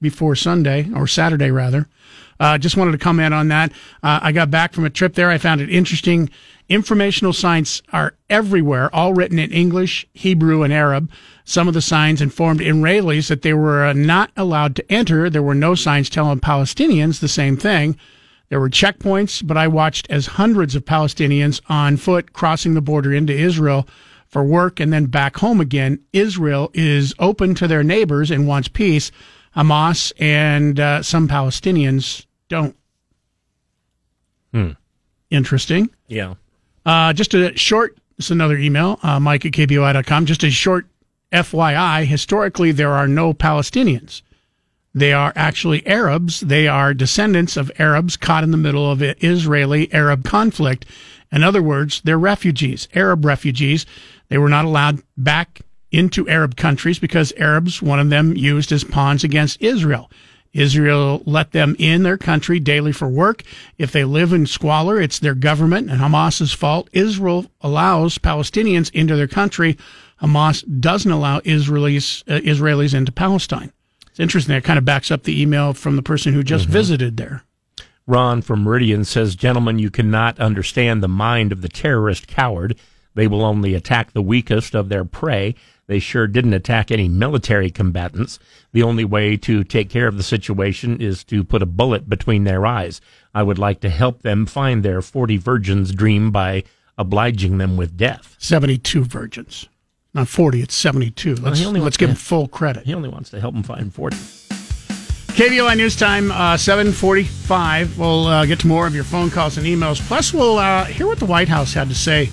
before 0.01 0.37
Sunday 0.37 0.89
or 0.95 1.09
Saturday 1.09 1.51
rather. 1.51 1.89
Uh, 2.41 2.57
just 2.59 2.77
wanted 2.77 2.93
to 2.93 2.99
comment 2.99 3.35
on 3.35 3.49
that. 3.49 3.71
Uh, 4.03 4.19
I 4.23 4.33
got 4.33 4.51
back 4.51 4.73
from 4.73 4.87
a 4.87 4.91
trip 4.91 5.15
there. 5.15 5.31
I 5.31 5.39
found 5.39 5.61
it 5.61 5.71
interesting. 5.71 6.31
Informational 6.71 7.33
signs 7.33 7.83
are 7.93 8.15
everywhere, 8.31 8.93
all 8.95 9.13
written 9.13 9.39
in 9.39 9.53
English, 9.53 10.07
Hebrew, 10.15 10.63
and 10.63 10.73
Arab. 10.73 11.11
Some 11.45 11.69
of 11.69 11.75
the 11.75 11.83
signs 11.83 12.23
informed 12.23 12.61
Israelis 12.61 13.29
that 13.29 13.43
they 13.43 13.53
were 13.53 13.85
uh, 13.85 13.93
not 13.93 14.31
allowed 14.37 14.75
to 14.77 14.93
enter. 14.93 15.29
There 15.29 15.43
were 15.43 15.55
no 15.55 15.75
signs 15.75 16.09
telling 16.09 16.41
Palestinians 16.41 17.21
the 17.21 17.29
same 17.29 17.57
thing. 17.57 17.97
There 18.49 18.61
were 18.61 18.71
checkpoints, 18.71 19.47
but 19.47 19.57
I 19.57 19.69
watched 19.69 20.09
as 20.11 20.27
hundreds 20.27 20.75
of 20.75 20.85
Palestinians 20.85 21.61
on 21.69 21.97
foot 21.97 22.33
crossing 22.33 22.75
the 22.75 22.81
border 22.81 23.13
into 23.13 23.33
Israel 23.33 23.87
for 24.27 24.45
work 24.45 24.81
and 24.81 24.93
then 24.93 25.07
back 25.07 25.37
home 25.37 25.61
again. 25.61 26.01
Israel 26.13 26.71
is 26.73 27.15
open 27.19 27.55
to 27.57 27.69
their 27.69 27.83
neighbors 27.83 28.31
and 28.31 28.47
wants 28.47 28.69
peace. 28.69 29.11
Hamas 29.57 30.13
and 30.21 30.79
uh, 30.79 31.03
some 31.03 31.27
Palestinians 31.29 32.27
don't. 32.51 32.77
Hmm. 34.53 34.73
Interesting. 35.31 35.89
Yeah. 36.09 36.35
Uh, 36.85 37.15
just 37.15 37.33
a 37.33 37.57
short, 37.57 37.97
is 38.19 38.31
another 38.31 38.59
email, 38.59 38.99
uh, 39.03 39.19
Mike 39.19 39.47
at 39.47 39.53
KBOI.com. 39.53 40.27
Just 40.27 40.45
a 40.45 40.51
short 40.51 40.87
FYI. 41.33 42.05
Historically, 42.05 42.73
there 42.73 42.93
are 42.93 43.09
no 43.09 43.33
Palestinians. 43.33 44.21
They 44.93 45.13
are 45.13 45.33
actually 45.37 45.87
Arabs. 45.87 46.41
They 46.41 46.67
are 46.67 46.93
descendants 46.93 47.57
of 47.57 47.71
Arabs 47.79 48.17
caught 48.17 48.43
in 48.43 48.51
the 48.51 48.57
middle 48.57 48.91
of 48.91 49.01
an 49.01 49.15
Israeli 49.21 49.93
Arab 49.95 50.25
conflict. 50.25 50.85
In 51.31 51.45
other 51.45 51.63
words, 51.63 52.03
they're 52.05 52.19
refugees, 52.19 52.89
Arab 52.93 53.25
refugees. 53.25 53.87
They 54.29 54.39
were 54.39 54.49
not 54.49 54.65
allowed 54.65 55.01
back 55.17 55.61
into 55.93 56.29
Arab 56.29 56.57
countries 56.57 56.99
because 56.99 57.33
Arabs, 57.37 57.81
one 57.81 58.01
of 58.01 58.11
them, 58.11 58.37
used 58.37 58.73
as 58.73 58.83
pawns 58.83 59.23
against 59.23 59.63
Israel. 59.63 60.11
Israel 60.53 61.23
let 61.27 61.53
them 61.53 61.77
in 61.79 62.03
their 62.03 62.19
country 62.19 62.59
daily 62.59 62.93
for 62.93 63.09
work. 63.09 63.43
If 63.79 63.93
they 63.93 64.05
live 64.05 64.33
in 64.33 64.47
squalor, 64.47 65.01
it's 65.01 65.19
their 65.19 65.35
government 65.35 65.91
and 65.91 66.01
Hamas's 66.01 66.53
fault. 66.53 66.89
Israel 66.93 67.47
allows 67.61 68.19
Palestinians 68.19 68.91
into 68.93 69.17
their 69.17 69.29
country. 69.29 69.79
Hamas 70.21 70.65
doesn't 70.81 71.11
allow 71.11 71.41
Israelis 71.41 72.23
uh, 72.29 72.41
Israelis 72.41 72.95
into 72.95 73.13
Palestine. 73.13 73.73
It's 74.09 74.21
interesting. 74.21 74.55
That 74.55 74.65
kind 74.65 74.79
of 74.79 74.85
backs 74.85 75.11
up 75.11 75.23
the 75.23 75.41
email 75.41 75.73
from 75.73 75.97
the 75.97 76.03
person 76.03 76.33
who 76.33 76.43
just 76.43 76.65
mm-hmm. 76.65 76.73
visited 76.73 77.17
there. 77.17 77.45
Ron 78.07 78.43
from 78.43 78.65
Meridian 78.65 79.05
says, 79.05 79.37
Gentlemen, 79.37 79.79
you 79.79 79.91
cannot 79.91 80.41
understand 80.41 81.01
the 81.01 81.09
mind 81.09 81.53
of 81.53 81.63
the 81.63 81.69
terrorist 81.69 82.27
coward. 82.27 82.77
They 83.15 83.29
will 83.29 83.45
only 83.45 83.75
attack 83.75 84.13
the 84.13 84.23
weakest 84.23 84.75
of 84.75 84.89
their 84.89 85.05
prey. 85.05 85.55
They 85.91 85.99
sure 85.99 86.29
didn't 86.29 86.53
attack 86.53 86.93
any 86.93 87.09
military 87.09 87.69
combatants. 87.69 88.39
The 88.71 88.85
only 88.85 89.05
way 89.05 89.37
to 89.39 89.65
take 89.65 89.91
care 89.91 90.07
of 90.07 90.17
the 90.17 90.23
situation 90.23 91.01
is 91.01 91.25
to 91.25 91.43
put 91.43 91.63
a 91.63 91.67
bullet 91.67 92.09
between 92.09 92.45
their 92.45 92.65
eyes. 92.65 93.01
I 93.35 93.43
would 93.43 93.59
like 93.59 93.81
to 93.81 93.91
help 93.91 94.23
them 94.23 94.47
find 94.47 94.85
their 94.85 95.03
40 95.03 95.39
virgins 95.39 95.93
dream 95.93 96.31
by 96.31 96.63
obliging 96.97 97.59
them 97.59 97.77
with 97.77 97.97
death. 97.97 98.37
72 98.39 99.03
virgins. 99.03 99.69
Not 100.15 100.29
40, 100.29 100.63
it's 100.63 100.77
72. 100.77 101.35
Let's, 101.35 101.61
well, 101.61 101.73
let's 101.73 101.97
give 101.97 102.11
him 102.11 102.15
full 102.15 102.47
credit. 102.47 102.87
He 102.87 102.95
only 102.95 103.09
wants 103.09 103.31
to 103.31 103.41
help 103.41 103.57
him 103.57 103.65
find 103.65 103.93
40. 103.93 104.17
KBOI 104.17 105.77
News 105.77 105.97
Time, 105.97 106.31
uh, 106.31 106.57
745. 106.57 107.99
We'll 107.99 108.27
uh, 108.29 108.47
get 108.47 108.61
to 108.61 108.69
more 108.69 108.87
of 108.87 108.95
your 108.95 109.03
phone 109.03 109.29
calls 109.29 109.59
and 109.59 109.67
emails. 109.67 110.01
Plus, 110.07 110.33
we'll 110.33 110.59
uh, 110.59 110.85
hear 110.85 111.09
what 111.09 111.19
the 111.19 111.27
White 111.27 111.49
House 111.49 111.75
had 111.75 111.89
to 111.89 111.97
say 111.97 112.31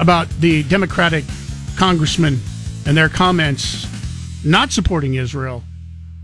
about 0.00 0.28
the 0.40 0.64
Democratic 0.64 1.22
congressmen 1.76 2.40
and 2.86 2.96
their 2.96 3.08
comments 3.08 3.86
not 4.44 4.72
supporting 4.72 5.14
Israel 5.14 5.62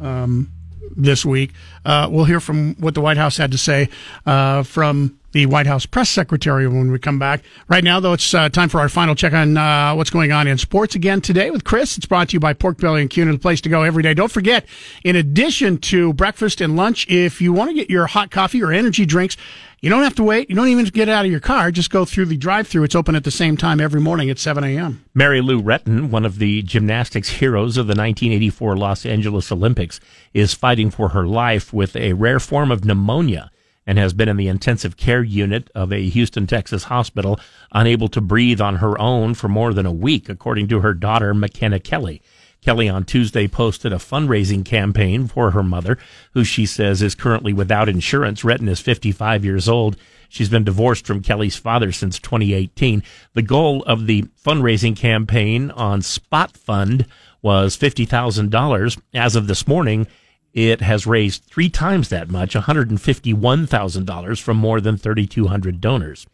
um, 0.00 0.50
this 0.96 1.24
week. 1.24 1.52
Uh, 1.84 2.08
we'll 2.10 2.24
hear 2.24 2.40
from 2.40 2.74
what 2.76 2.94
the 2.94 3.00
White 3.00 3.16
House 3.16 3.36
had 3.36 3.52
to 3.52 3.58
say 3.58 3.88
uh, 4.24 4.62
from 4.62 5.18
the 5.36 5.44
White 5.44 5.66
House 5.66 5.84
press 5.84 6.08
secretary 6.08 6.66
when 6.66 6.90
we 6.90 6.98
come 6.98 7.18
back. 7.18 7.44
Right 7.68 7.84
now, 7.84 8.00
though, 8.00 8.14
it's 8.14 8.32
uh, 8.32 8.48
time 8.48 8.70
for 8.70 8.80
our 8.80 8.88
final 8.88 9.14
check 9.14 9.34
on 9.34 9.58
uh, 9.58 9.94
what's 9.94 10.08
going 10.08 10.32
on 10.32 10.46
in 10.46 10.56
sports 10.56 10.94
again 10.94 11.20
today 11.20 11.50
with 11.50 11.62
Chris. 11.62 11.98
It's 11.98 12.06
brought 12.06 12.30
to 12.30 12.32
you 12.32 12.40
by 12.40 12.54
Pork 12.54 12.78
Belly 12.78 13.02
and 13.02 13.10
Kuna, 13.10 13.32
the 13.32 13.38
place 13.38 13.60
to 13.60 13.68
go 13.68 13.82
every 13.82 14.02
day. 14.02 14.14
Don't 14.14 14.32
forget, 14.32 14.64
in 15.04 15.14
addition 15.14 15.76
to 15.78 16.14
breakfast 16.14 16.62
and 16.62 16.74
lunch, 16.74 17.06
if 17.10 17.42
you 17.42 17.52
want 17.52 17.68
to 17.68 17.74
get 17.74 17.90
your 17.90 18.06
hot 18.06 18.30
coffee 18.30 18.62
or 18.62 18.72
energy 18.72 19.04
drinks, 19.04 19.36
you 19.82 19.90
don't 19.90 20.04
have 20.04 20.14
to 20.14 20.22
wait. 20.22 20.48
You 20.48 20.56
don't 20.56 20.68
even 20.68 20.86
get 20.86 21.10
out 21.10 21.26
of 21.26 21.30
your 21.30 21.40
car. 21.40 21.70
Just 21.70 21.90
go 21.90 22.06
through 22.06 22.24
the 22.24 22.38
drive-through. 22.38 22.84
It's 22.84 22.94
open 22.94 23.14
at 23.14 23.24
the 23.24 23.30
same 23.30 23.58
time 23.58 23.78
every 23.78 24.00
morning 24.00 24.30
at 24.30 24.38
7 24.38 24.64
a.m. 24.64 25.04
Mary 25.12 25.42
Lou 25.42 25.60
Retton, 25.60 26.08
one 26.08 26.24
of 26.24 26.38
the 26.38 26.62
gymnastics 26.62 27.28
heroes 27.28 27.76
of 27.76 27.86
the 27.86 27.90
1984 27.90 28.78
Los 28.78 29.04
Angeles 29.04 29.52
Olympics, 29.52 30.00
is 30.32 30.54
fighting 30.54 30.90
for 30.90 31.10
her 31.10 31.26
life 31.26 31.74
with 31.74 31.94
a 31.94 32.14
rare 32.14 32.40
form 32.40 32.72
of 32.72 32.86
pneumonia 32.86 33.50
and 33.86 33.98
has 33.98 34.12
been 34.12 34.28
in 34.28 34.36
the 34.36 34.48
intensive 34.48 34.96
care 34.96 35.22
unit 35.22 35.70
of 35.74 35.92
a 35.92 36.08
Houston, 36.08 36.46
Texas 36.46 36.84
hospital, 36.84 37.38
unable 37.72 38.08
to 38.08 38.20
breathe 38.20 38.60
on 38.60 38.76
her 38.76 39.00
own 39.00 39.34
for 39.34 39.48
more 39.48 39.72
than 39.72 39.86
a 39.86 39.92
week, 39.92 40.28
according 40.28 40.68
to 40.68 40.80
her 40.80 40.92
daughter, 40.92 41.32
McKenna 41.32 41.78
Kelly. 41.78 42.20
Kelly 42.62 42.88
on 42.88 43.04
Tuesday 43.04 43.46
posted 43.46 43.92
a 43.92 43.96
fundraising 43.96 44.64
campaign 44.64 45.28
for 45.28 45.52
her 45.52 45.62
mother, 45.62 45.98
who 46.32 46.42
she 46.42 46.66
says 46.66 47.00
is 47.00 47.14
currently 47.14 47.52
without 47.52 47.88
insurance. 47.88 48.42
Retton 48.42 48.68
is 48.68 48.80
55 48.80 49.44
years 49.44 49.68
old. 49.68 49.96
She's 50.28 50.48
been 50.48 50.64
divorced 50.64 51.06
from 51.06 51.22
Kelly's 51.22 51.56
father 51.56 51.92
since 51.92 52.18
2018. 52.18 53.04
The 53.34 53.42
goal 53.42 53.84
of 53.84 54.08
the 54.08 54.24
fundraising 54.44 54.96
campaign 54.96 55.70
on 55.70 56.00
SpotFund 56.00 57.06
was 57.40 57.76
$50,000. 57.76 59.00
As 59.14 59.36
of 59.36 59.46
this 59.46 59.68
morning, 59.68 60.08
it 60.56 60.80
has 60.80 61.06
raised 61.06 61.44
three 61.44 61.68
times 61.68 62.08
that 62.08 62.30
much, 62.30 62.54
$151,000 62.54 64.40
from 64.40 64.56
more 64.56 64.80
than 64.80 64.96
3,200 64.96 65.82
donors. 65.82 66.26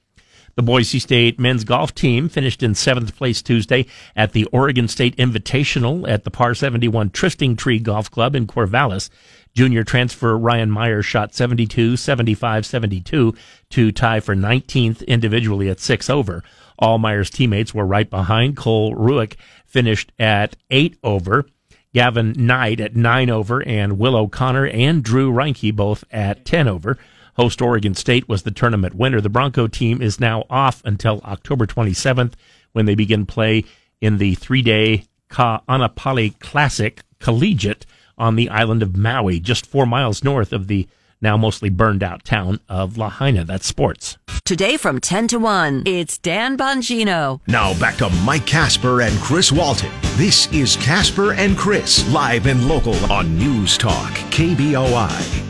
The 0.54 0.62
Boise 0.62 1.00
State 1.00 1.40
men's 1.40 1.64
golf 1.64 1.92
team 1.92 2.28
finished 2.28 2.62
in 2.62 2.76
seventh 2.76 3.16
place 3.16 3.42
Tuesday 3.42 3.86
at 4.14 4.32
the 4.32 4.44
Oregon 4.46 4.86
State 4.86 5.16
Invitational 5.16 6.08
at 6.08 6.22
the 6.22 6.30
Par 6.30 6.54
71 6.54 7.10
Trysting 7.10 7.56
Tree 7.56 7.80
Golf 7.80 8.10
Club 8.10 8.36
in 8.36 8.46
Corvallis. 8.46 9.10
Junior 9.54 9.82
transfer 9.82 10.38
Ryan 10.38 10.70
Meyer 10.70 11.02
shot 11.02 11.34
72, 11.34 11.96
75, 11.96 12.64
72 12.64 13.34
to 13.70 13.92
tie 13.92 14.20
for 14.20 14.36
19th 14.36 15.04
individually 15.08 15.68
at 15.68 15.80
six 15.80 16.08
over. 16.08 16.44
All 16.78 16.98
Meyer's 16.98 17.30
teammates 17.30 17.74
were 17.74 17.86
right 17.86 18.08
behind. 18.08 18.56
Cole 18.56 18.94
Ruick 18.94 19.36
finished 19.66 20.12
at 20.18 20.54
eight 20.70 20.96
over. 21.02 21.46
Gavin 21.94 22.32
Knight 22.36 22.80
at 22.80 22.96
nine 22.96 23.28
over 23.28 23.62
and 23.66 23.98
Will 23.98 24.16
O'Connor 24.16 24.66
and 24.68 25.02
Drew 25.02 25.30
Reinke 25.30 25.74
both 25.74 26.04
at 26.10 26.44
10 26.44 26.68
over. 26.68 26.96
Host 27.36 27.62
Oregon 27.62 27.94
State 27.94 28.28
was 28.28 28.42
the 28.42 28.50
tournament 28.50 28.94
winner. 28.94 29.20
The 29.20 29.28
Bronco 29.28 29.66
team 29.66 30.00
is 30.02 30.20
now 30.20 30.44
off 30.50 30.82
until 30.84 31.20
October 31.24 31.66
27th 31.66 32.32
when 32.72 32.86
they 32.86 32.94
begin 32.94 33.26
play 33.26 33.64
in 34.00 34.18
the 34.18 34.34
three 34.34 34.62
day 34.62 35.04
Ka'anapali 35.28 36.38
Classic 36.40 37.02
Collegiate 37.18 37.86
on 38.18 38.36
the 38.36 38.48
island 38.48 38.82
of 38.82 38.96
Maui, 38.96 39.40
just 39.40 39.66
four 39.66 39.86
miles 39.86 40.22
north 40.22 40.52
of 40.52 40.68
the 40.68 40.86
now 41.22 41.36
mostly 41.36 41.70
burned 41.70 42.02
out 42.02 42.24
town 42.24 42.60
of 42.68 42.98
Lahaina. 42.98 43.44
That's 43.44 43.66
sports. 43.66 44.18
Today 44.44 44.76
from 44.76 45.00
10 45.00 45.28
to 45.28 45.38
1, 45.38 45.84
it's 45.86 46.18
Dan 46.18 46.58
Bongino. 46.58 47.40
Now 47.46 47.78
back 47.78 47.96
to 47.98 48.10
Mike 48.24 48.44
Casper 48.44 49.00
and 49.02 49.16
Chris 49.20 49.52
Walton. 49.52 49.90
This 50.16 50.52
is 50.52 50.76
Casper 50.76 51.32
and 51.32 51.56
Chris, 51.56 52.06
live 52.12 52.46
and 52.46 52.68
local 52.68 52.96
on 53.10 53.38
News 53.38 53.78
Talk, 53.78 54.10
KBOI. 54.30 55.42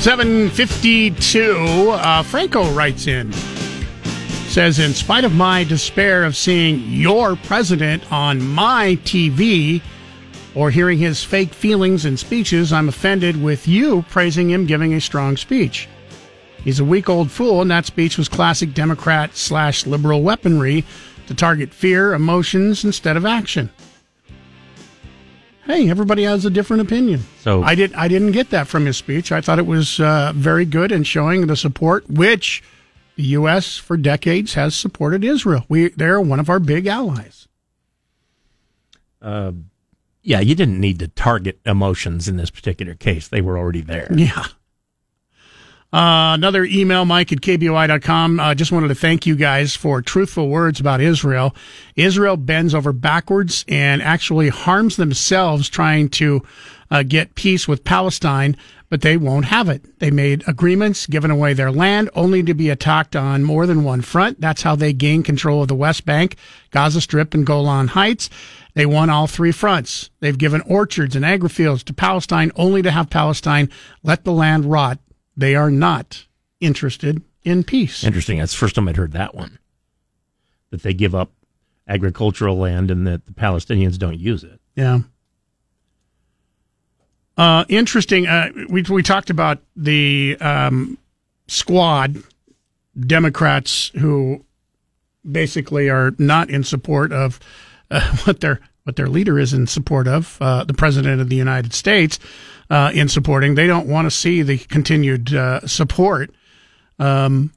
752. 0.00 1.90
Uh, 1.92 2.22
Franco 2.24 2.68
writes 2.72 3.06
in, 3.06 3.32
says, 3.32 4.80
In 4.80 4.94
spite 4.94 5.22
of 5.22 5.32
my 5.32 5.62
despair 5.62 6.24
of 6.24 6.36
seeing 6.36 6.80
your 6.90 7.36
president 7.36 8.10
on 8.10 8.44
my 8.44 8.98
TV 9.04 9.80
or 10.54 10.70
hearing 10.70 10.98
his 10.98 11.24
fake 11.24 11.54
feelings 11.54 12.04
and 12.04 12.18
speeches, 12.18 12.72
I'm 12.72 12.88
offended 12.88 13.42
with 13.42 13.66
you 13.66 14.04
praising 14.10 14.50
him 14.50 14.66
giving 14.66 14.94
a 14.94 15.00
strong 15.00 15.36
speech. 15.36 15.88
He's 16.62 16.80
a 16.80 16.84
weak 16.84 17.08
old 17.08 17.30
fool, 17.30 17.60
and 17.60 17.70
that 17.70 17.86
speech 17.86 18.16
was 18.16 18.28
classic 18.28 18.72
Democrat 18.72 19.36
slash 19.36 19.86
liberal 19.86 20.22
weaponry 20.22 20.84
to 21.26 21.34
target 21.34 21.72
fear, 21.72 22.14
emotions 22.14 22.84
instead 22.84 23.16
of 23.16 23.26
action. 23.26 23.70
Hey, 25.64 25.88
everybody 25.88 26.24
has 26.24 26.44
a 26.44 26.50
different 26.50 26.82
opinion. 26.82 27.20
So 27.38 27.62
I 27.62 27.74
did. 27.74 27.94
I 27.94 28.08
didn't 28.08 28.32
get 28.32 28.50
that 28.50 28.66
from 28.66 28.84
his 28.84 28.96
speech. 28.96 29.30
I 29.30 29.40
thought 29.40 29.60
it 29.60 29.66
was 29.66 30.00
uh, 30.00 30.32
very 30.34 30.64
good 30.64 30.90
in 30.90 31.04
showing 31.04 31.46
the 31.46 31.56
support 31.56 32.08
which 32.10 32.62
the 33.16 33.22
U.S. 33.22 33.76
for 33.76 33.96
decades 33.96 34.54
has 34.54 34.74
supported 34.74 35.24
Israel. 35.24 35.64
We 35.68 35.88
they're 35.90 36.20
one 36.20 36.40
of 36.40 36.50
our 36.50 36.58
big 36.58 36.86
allies. 36.86 37.46
Uh, 39.20 39.52
yeah, 40.22 40.40
you 40.40 40.54
didn't 40.54 40.80
need 40.80 40.98
to 41.00 41.08
target 41.08 41.60
emotions 41.66 42.28
in 42.28 42.36
this 42.36 42.50
particular 42.50 42.94
case. 42.94 43.28
They 43.28 43.40
were 43.40 43.58
already 43.58 43.80
there. 43.80 44.08
Yeah. 44.14 44.46
Uh, 45.92 46.32
another 46.32 46.64
email, 46.64 47.04
Mike 47.04 47.32
at 47.32 47.42
KBOI.com. 47.42 48.40
Uh, 48.40 48.54
just 48.54 48.72
wanted 48.72 48.88
to 48.88 48.94
thank 48.94 49.26
you 49.26 49.36
guys 49.36 49.76
for 49.76 50.00
truthful 50.00 50.48
words 50.48 50.80
about 50.80 51.02
Israel. 51.02 51.54
Israel 51.96 52.38
bends 52.38 52.74
over 52.74 52.94
backwards 52.94 53.62
and 53.68 54.00
actually 54.00 54.48
harms 54.48 54.96
themselves 54.96 55.68
trying 55.68 56.08
to 56.08 56.42
uh, 56.92 57.02
get 57.02 57.34
peace 57.34 57.66
with 57.66 57.84
Palestine, 57.84 58.54
but 58.90 59.00
they 59.00 59.16
won't 59.16 59.46
have 59.46 59.70
it. 59.70 59.98
They 59.98 60.10
made 60.10 60.46
agreements, 60.46 61.06
giving 61.06 61.30
away 61.30 61.54
their 61.54 61.72
land, 61.72 62.10
only 62.14 62.42
to 62.42 62.52
be 62.52 62.68
attacked 62.68 63.16
on 63.16 63.44
more 63.44 63.66
than 63.66 63.82
one 63.82 64.02
front. 64.02 64.42
That's 64.42 64.60
how 64.60 64.76
they 64.76 64.92
gained 64.92 65.24
control 65.24 65.62
of 65.62 65.68
the 65.68 65.74
West 65.74 66.04
Bank, 66.04 66.36
Gaza 66.70 67.00
Strip, 67.00 67.32
and 67.32 67.46
Golan 67.46 67.88
Heights. 67.88 68.28
They 68.74 68.84
won 68.84 69.08
all 69.08 69.26
three 69.26 69.52
fronts. 69.52 70.10
They've 70.20 70.36
given 70.36 70.60
orchards 70.62 71.16
and 71.16 71.24
agri 71.24 71.48
fields 71.48 71.82
to 71.84 71.94
Palestine 71.94 72.52
only 72.56 72.82
to 72.82 72.90
have 72.90 73.08
Palestine 73.08 73.70
let 74.02 74.24
the 74.24 74.32
land 74.32 74.66
rot 74.66 74.98
they 75.34 75.54
are 75.54 75.70
not 75.70 76.26
interested 76.60 77.22
in 77.42 77.64
peace. 77.64 78.04
Interesting. 78.04 78.38
That's 78.38 78.52
the 78.52 78.58
first 78.58 78.74
time 78.74 78.86
I'd 78.86 78.98
heard 78.98 79.12
that 79.12 79.34
one. 79.34 79.58
That 80.70 80.82
they 80.82 80.92
give 80.92 81.14
up 81.14 81.32
agricultural 81.88 82.58
land 82.58 82.90
and 82.90 83.06
that 83.06 83.24
the 83.24 83.32
Palestinians 83.32 83.98
don't 83.98 84.18
use 84.18 84.44
it. 84.44 84.60
Yeah. 84.74 85.00
Uh, 87.36 87.64
interesting. 87.68 88.26
Uh, 88.26 88.50
we 88.68 88.82
we 88.82 89.02
talked 89.02 89.30
about 89.30 89.58
the 89.74 90.36
um, 90.40 90.98
squad 91.48 92.22
Democrats 92.98 93.90
who 93.94 94.44
basically 95.30 95.88
are 95.88 96.12
not 96.18 96.50
in 96.50 96.62
support 96.64 97.12
of 97.12 97.40
uh, 97.90 98.16
what 98.24 98.40
their 98.40 98.60
what 98.84 98.96
their 98.96 99.08
leader 99.08 99.38
is 99.38 99.52
in 99.52 99.66
support 99.66 100.08
of, 100.08 100.38
uh, 100.40 100.64
the 100.64 100.74
president 100.74 101.20
of 101.20 101.28
the 101.28 101.36
United 101.36 101.72
States 101.72 102.18
uh, 102.68 102.90
in 102.92 103.08
supporting. 103.08 103.54
They 103.54 103.68
don't 103.68 103.86
want 103.86 104.06
to 104.06 104.10
see 104.10 104.42
the 104.42 104.58
continued 104.58 105.28
support. 105.66 106.30
Um, 106.98 107.52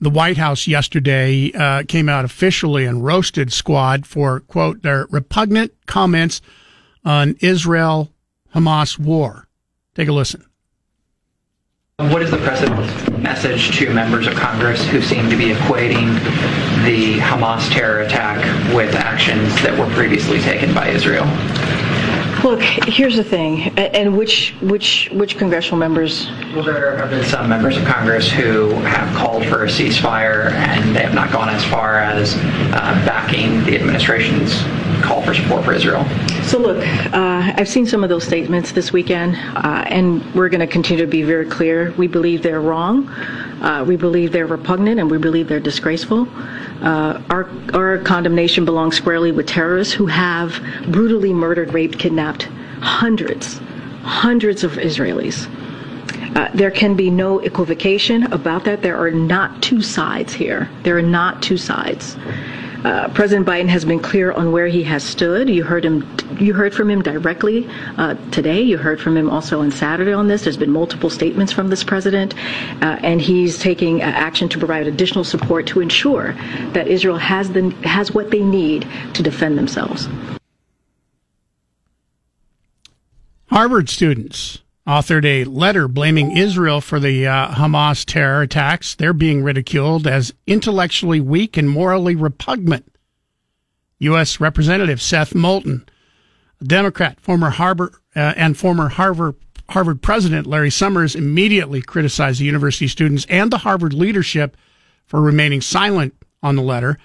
the 0.00 0.10
White 0.10 0.36
House 0.36 0.66
yesterday 0.66 1.52
came 1.86 2.08
out 2.08 2.24
officially 2.24 2.84
and 2.84 3.04
roasted 3.04 3.52
Squad 3.52 4.06
for, 4.06 4.40
quote, 4.40 4.82
their 4.82 5.06
repugnant 5.08 5.72
comments 5.86 6.42
on 7.04 7.36
Israel 7.38 8.10
Hamas 8.54 8.98
war. 8.98 9.48
Take 9.94 10.08
a 10.08 10.12
listen. 10.12 10.44
What 11.98 12.20
is 12.20 12.30
the 12.30 12.36
president's 12.36 13.08
message 13.22 13.78
to 13.78 13.92
members 13.92 14.26
of 14.26 14.34
Congress 14.34 14.86
who 14.86 15.00
seem 15.00 15.30
to 15.30 15.36
be 15.36 15.54
equating 15.54 16.14
the 16.84 17.18
Hamas 17.18 17.70
terror 17.70 18.00
attack 18.00 18.38
with 18.74 18.94
actions 18.94 19.54
that 19.62 19.78
were 19.78 19.92
previously 19.94 20.38
taken 20.40 20.74
by 20.74 20.88
Israel? 20.88 21.24
Look, 22.44 22.60
here's 22.60 23.16
the 23.16 23.24
thing, 23.24 23.76
and 23.78 24.16
which 24.16 24.54
which 24.60 25.08
which 25.10 25.38
congressional 25.38 25.78
members? 25.78 26.28
Well, 26.54 26.62
there 26.62 26.98
have 26.98 27.08
been 27.08 27.24
some 27.24 27.48
members 27.48 27.78
of 27.78 27.84
Congress 27.86 28.30
who 28.30 28.72
have 28.82 29.16
called 29.16 29.46
for 29.46 29.64
a 29.64 29.66
ceasefire, 29.66 30.52
and 30.52 30.94
they 30.94 31.00
have 31.00 31.14
not 31.14 31.32
gone 31.32 31.48
as 31.48 31.64
far 31.64 31.98
as 31.98 32.36
uh, 32.36 33.02
backing 33.06 33.64
the 33.64 33.74
administration's 33.74 34.62
call 35.06 35.22
for 35.22 35.32
support 35.34 35.64
for 35.64 35.72
Israel. 35.72 36.04
So, 36.42 36.58
look, 36.58 36.84
uh, 37.12 37.52
I've 37.56 37.68
seen 37.68 37.86
some 37.86 38.02
of 38.02 38.10
those 38.10 38.24
statements 38.24 38.72
this 38.72 38.92
weekend, 38.92 39.36
uh, 39.36 39.84
and 39.86 40.22
we're 40.34 40.48
going 40.48 40.60
to 40.60 40.66
continue 40.66 41.04
to 41.04 41.10
be 41.10 41.22
very 41.22 41.46
clear. 41.46 41.92
We 41.96 42.08
believe 42.08 42.42
they're 42.42 42.60
wrong. 42.60 43.08
Uh, 43.08 43.84
we 43.86 43.96
believe 43.96 44.32
they're 44.32 44.46
repugnant, 44.46 45.00
and 45.00 45.10
we 45.10 45.18
believe 45.18 45.48
they're 45.48 45.60
disgraceful. 45.60 46.28
Uh, 46.82 47.22
our, 47.30 47.48
our 47.72 47.98
condemnation 47.98 48.64
belongs 48.64 48.96
squarely 48.96 49.32
with 49.32 49.46
terrorists 49.46 49.94
who 49.94 50.06
have 50.06 50.60
brutally 50.88 51.32
murdered, 51.32 51.72
raped, 51.72 51.98
kidnapped 51.98 52.44
hundreds, 52.80 53.60
hundreds 54.02 54.64
of 54.64 54.72
Israelis. 54.72 55.48
Uh, 56.36 56.50
there 56.52 56.70
can 56.70 56.94
be 56.94 57.08
no 57.10 57.38
equivocation 57.38 58.24
about 58.32 58.64
that. 58.64 58.82
There 58.82 58.98
are 58.98 59.10
not 59.10 59.62
two 59.62 59.80
sides 59.80 60.34
here. 60.34 60.68
There 60.82 60.98
are 60.98 61.02
not 61.02 61.42
two 61.42 61.56
sides. 61.56 62.16
Uh, 62.86 63.08
President 63.08 63.44
Biden 63.44 63.66
has 63.66 63.84
been 63.84 63.98
clear 63.98 64.30
on 64.30 64.52
where 64.52 64.68
he 64.68 64.84
has 64.84 65.02
stood. 65.02 65.50
You 65.50 65.64
heard 65.64 65.84
him. 65.84 66.08
You 66.38 66.54
heard 66.54 66.72
from 66.72 66.88
him 66.88 67.02
directly 67.02 67.68
uh, 67.98 68.14
today. 68.30 68.62
You 68.62 68.78
heard 68.78 69.00
from 69.00 69.16
him 69.16 69.28
also 69.28 69.60
on 69.60 69.72
Saturday 69.72 70.12
on 70.12 70.28
this. 70.28 70.44
There's 70.44 70.56
been 70.56 70.70
multiple 70.70 71.10
statements 71.10 71.52
from 71.52 71.68
this 71.68 71.82
president, 71.82 72.36
uh, 72.82 73.00
and 73.02 73.20
he's 73.20 73.58
taking 73.58 74.02
uh, 74.02 74.04
action 74.04 74.48
to 74.50 74.58
provide 74.58 74.86
additional 74.86 75.24
support 75.24 75.66
to 75.66 75.80
ensure 75.80 76.34
that 76.74 76.86
Israel 76.86 77.16
has 77.18 77.50
the 77.50 77.70
has 77.82 78.12
what 78.12 78.30
they 78.30 78.40
need 78.40 78.86
to 79.14 79.20
defend 79.20 79.58
themselves. 79.58 80.08
Harvard 83.50 83.88
students 83.88 84.60
authored 84.86 85.24
a 85.24 85.44
letter 85.44 85.88
blaming 85.88 86.36
Israel 86.36 86.80
for 86.80 87.00
the 87.00 87.26
uh, 87.26 87.48
Hamas 87.48 88.04
terror 88.04 88.42
attacks. 88.42 88.94
They're 88.94 89.12
being 89.12 89.42
ridiculed 89.42 90.06
as 90.06 90.32
intellectually 90.46 91.20
weak 91.20 91.56
and 91.56 91.68
morally 91.68 92.14
repugnant. 92.14 92.92
U.S. 93.98 94.40
Representative 94.40 95.02
Seth 95.02 95.34
Moulton, 95.34 95.88
a 96.60 96.64
Democrat, 96.64 97.18
former 97.20 97.50
Harvard 97.50 97.94
uh, 98.14 98.34
and 98.36 98.56
former 98.56 98.88
Harvard 98.88 99.34
Harvard 99.70 100.00
president 100.00 100.46
Larry 100.46 100.70
Summers 100.70 101.16
immediately 101.16 101.82
criticized 101.82 102.40
the 102.40 102.44
university 102.44 102.86
students 102.86 103.26
and 103.28 103.50
the 103.50 103.58
Harvard 103.58 103.92
leadership 103.92 104.56
for 105.06 105.20
remaining 105.20 105.60
silent 105.60 106.14
on 106.42 106.54
the 106.54 106.62
letter. 106.62 106.98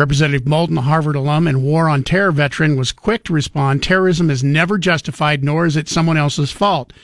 Representative 0.00 0.48
Moulton, 0.48 0.78
Harvard 0.78 1.14
alum 1.14 1.46
and 1.46 1.62
war 1.62 1.86
on 1.86 2.02
terror 2.02 2.32
veteran, 2.32 2.74
was 2.74 2.90
quick 2.90 3.22
to 3.24 3.34
respond 3.34 3.82
terrorism 3.82 4.30
is 4.30 4.42
never 4.42 4.78
justified, 4.78 5.44
nor 5.44 5.66
is 5.66 5.76
it 5.76 5.90
someone 5.90 6.16
else's 6.16 6.50
fault, 6.50 6.94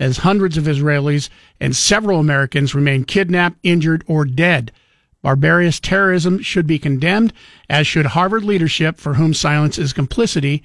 as 0.00 0.16
hundreds 0.16 0.56
of 0.56 0.64
Israelis 0.64 1.28
and 1.60 1.76
several 1.76 2.18
Americans 2.18 2.74
remain 2.74 3.04
kidnapped, 3.04 3.58
injured, 3.62 4.04
or 4.06 4.24
dead. 4.24 4.72
Barbarous 5.20 5.78
terrorism 5.78 6.40
should 6.40 6.66
be 6.66 6.78
condemned, 6.78 7.34
as 7.68 7.86
should 7.86 8.06
Harvard 8.06 8.42
leadership, 8.42 8.96
for 8.96 9.14
whom 9.14 9.34
silence 9.34 9.76
is 9.76 9.92
complicity. 9.92 10.62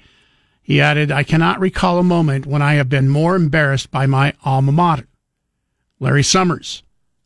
He 0.62 0.80
added, 0.80 1.12
I 1.12 1.24
cannot 1.24 1.60
recall 1.60 1.98
a 1.98 2.02
moment 2.02 2.46
when 2.46 2.62
I 2.62 2.72
have 2.74 2.88
been 2.88 3.10
more 3.10 3.36
embarrassed 3.36 3.90
by 3.90 4.06
my 4.06 4.32
alma 4.46 4.72
mater. 4.72 5.08
Larry 6.00 6.22
Summers, 6.22 6.82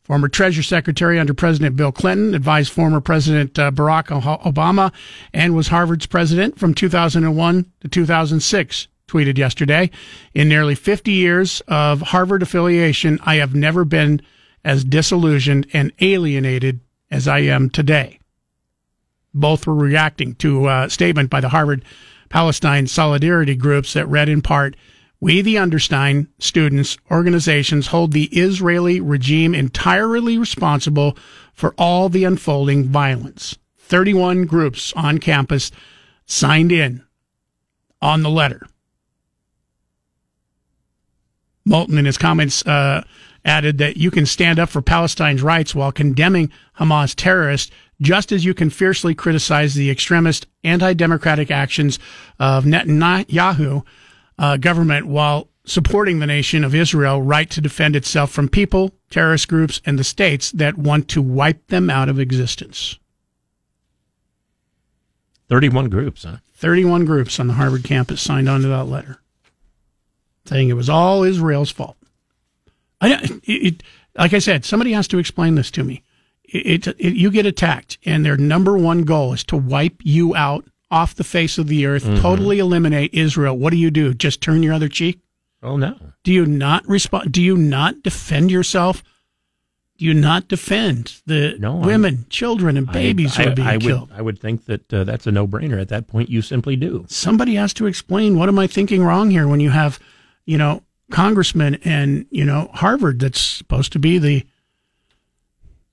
former 0.07 0.29
Treasury 0.29 0.63
Secretary 0.63 1.19
under 1.19 1.33
President 1.33 1.75
Bill 1.75 1.91
Clinton, 1.91 2.33
advised 2.33 2.71
former 2.71 3.01
President 3.01 3.59
uh, 3.59 3.71
Barack 3.71 4.05
Obama, 4.05 4.93
and 5.33 5.53
was 5.53 5.67
Harvard's 5.67 6.05
president 6.05 6.57
from 6.57 6.73
2001 6.73 7.65
to 7.81 7.87
2006. 7.89 8.87
Tweeted 9.09 9.37
yesterday, 9.37 9.89
in 10.33 10.49
nearly 10.49 10.75
50 10.75 11.11
years 11.11 11.61
of 11.67 12.01
Harvard 12.01 12.41
affiliation, 12.41 13.19
I 13.25 13.35
have 13.35 13.55
never 13.55 13.85
been 13.85 14.21
as 14.65 14.83
disillusioned 14.83 15.67
and 15.71 15.93
alienated 15.99 16.81
as 17.09 17.25
I 17.25 17.39
am 17.39 17.69
today. 17.69 18.19
Both 19.33 19.65
were 19.65 19.75
reacting 19.75 20.35
to 20.35 20.67
a 20.67 20.89
statement 20.89 21.29
by 21.29 21.39
the 21.39 21.49
Harvard 21.49 21.85
Palestine 22.27 22.87
solidarity 22.87 23.55
groups 23.55 23.93
that 23.93 24.07
read 24.07 24.27
in 24.27 24.41
part, 24.41 24.75
we, 25.19 25.41
the 25.41 25.55
Understein 25.55 26.27
students 26.39 26.97
organizations, 27.09 27.87
hold 27.87 28.11
the 28.11 28.25
Israeli 28.25 28.99
regime 28.99 29.55
entirely 29.55 30.37
responsible 30.37 31.17
for 31.53 31.73
all 31.77 32.07
the 32.07 32.23
unfolding 32.23 32.85
violence. 32.85 33.57
31 33.79 34.45
groups 34.45 34.93
on 34.93 35.17
campus 35.17 35.71
signed 36.25 36.71
in 36.71 37.03
on 38.01 38.21
the 38.21 38.29
letter. 38.29 38.67
Moulton, 41.65 41.97
in 41.97 42.05
his 42.05 42.17
comments, 42.17 42.65
uh, 42.65 43.03
added 43.43 43.77
that 43.79 43.97
you 43.97 44.11
can 44.11 44.25
stand 44.25 44.59
up 44.59 44.69
for 44.69 44.81
Palestine's 44.81 45.41
rights 45.41 45.73
while 45.73 45.91
condemning 45.91 46.51
Hamas 46.79 47.15
terrorists, 47.15 47.71
just 47.99 48.31
as 48.31 48.45
you 48.45 48.53
can 48.53 48.69
fiercely 48.69 49.15
criticize 49.15 49.73
the 49.73 49.89
extremist, 49.89 50.45
anti-democratic 50.63 51.49
actions 51.49 51.97
of 52.39 52.65
Netanyahu 52.65 53.83
uh, 54.37 54.57
government 54.57 55.07
while 55.07 55.47
supporting 55.65 56.19
the 56.19 56.27
nation 56.27 56.63
of 56.63 56.73
Israel 56.73 57.21
right 57.21 57.49
to 57.49 57.61
defend 57.61 57.95
itself 57.95 58.31
from 58.31 58.47
people, 58.47 58.93
terrorist 59.09 59.47
groups, 59.47 59.81
and 59.85 59.99
the 59.99 60.03
states 60.03 60.51
that 60.51 60.77
want 60.77 61.07
to 61.09 61.21
wipe 61.21 61.67
them 61.67 61.89
out 61.89 62.09
of 62.09 62.19
existence. 62.19 62.97
31 65.49 65.89
groups, 65.89 66.23
huh? 66.23 66.37
31 66.53 67.05
groups 67.05 67.39
on 67.39 67.47
the 67.47 67.53
Harvard 67.53 67.83
campus 67.83 68.21
signed 68.21 68.49
on 68.49 68.61
to 68.61 68.67
that 68.67 68.85
letter 68.85 69.19
saying 70.47 70.69
it 70.69 70.73
was 70.73 70.89
all 70.89 71.23
Israel's 71.23 71.71
fault. 71.71 71.97
I, 73.01 73.13
it, 73.13 73.41
it, 73.43 73.83
like 74.17 74.33
I 74.33 74.39
said, 74.39 74.65
somebody 74.65 74.93
has 74.93 75.07
to 75.09 75.19
explain 75.19 75.55
this 75.55 75.69
to 75.71 75.83
me. 75.83 76.03
It, 76.43 76.87
it, 76.87 77.13
you 77.13 77.29
get 77.29 77.45
attacked, 77.45 77.97
and 78.05 78.25
their 78.25 78.37
number 78.37 78.77
one 78.77 79.03
goal 79.03 79.33
is 79.33 79.43
to 79.45 79.57
wipe 79.57 79.97
you 80.03 80.35
out 80.35 80.65
off 80.89 81.15
the 81.15 81.23
face 81.23 81.57
of 81.57 81.67
the 81.67 81.85
earth, 81.85 82.03
mm-hmm. 82.03 82.21
totally 82.21 82.59
eliminate 82.59 83.13
Israel. 83.13 83.57
What 83.57 83.71
do 83.71 83.77
you 83.77 83.91
do? 83.91 84.13
Just 84.13 84.41
turn 84.41 84.63
your 84.63 84.73
other 84.73 84.89
cheek? 84.89 85.19
Oh 85.61 85.77
no. 85.77 85.97
Do 86.23 86.31
you 86.31 86.45
not 86.45 86.87
respond? 86.87 87.31
Do 87.31 87.41
you 87.41 87.57
not 87.57 88.03
defend 88.03 88.51
yourself? 88.51 89.03
Do 89.97 90.05
you 90.05 90.13
not 90.13 90.47
defend 90.47 91.21
the 91.25 91.55
no, 91.57 91.77
women, 91.77 92.15
I'm, 92.19 92.25
children, 92.29 92.77
and 92.77 92.91
babies 92.91 93.37
I, 93.39 93.43
who 93.43 93.49
are 93.49 93.55
being 93.55 93.67
I, 93.67 93.77
killed? 93.79 94.09
Would, 94.11 94.19
I 94.19 94.21
would 94.21 94.39
think 94.39 94.65
that 94.65 94.93
uh, 94.93 95.03
that's 95.03 95.25
a 95.25 95.31
no-brainer. 95.31 95.81
At 95.81 95.89
that 95.89 96.07
point, 96.07 96.29
you 96.29 96.43
simply 96.43 96.75
do. 96.75 97.05
Somebody 97.09 97.55
has 97.55 97.73
to 97.75 97.87
explain 97.87 98.37
what 98.37 98.47
am 98.47 98.59
I 98.59 98.67
thinking 98.67 99.03
wrong 99.03 99.31
here 99.31 99.47
when 99.47 99.59
you 99.59 99.71
have, 99.71 99.99
you 100.45 100.57
know, 100.57 100.83
congressmen 101.09 101.75
and 101.83 102.25
you 102.29 102.43
know 102.45 102.69
Harvard 102.73 103.19
that's 103.19 103.39
supposed 103.39 103.91
to 103.93 103.99
be 103.99 104.17
the 104.17 104.45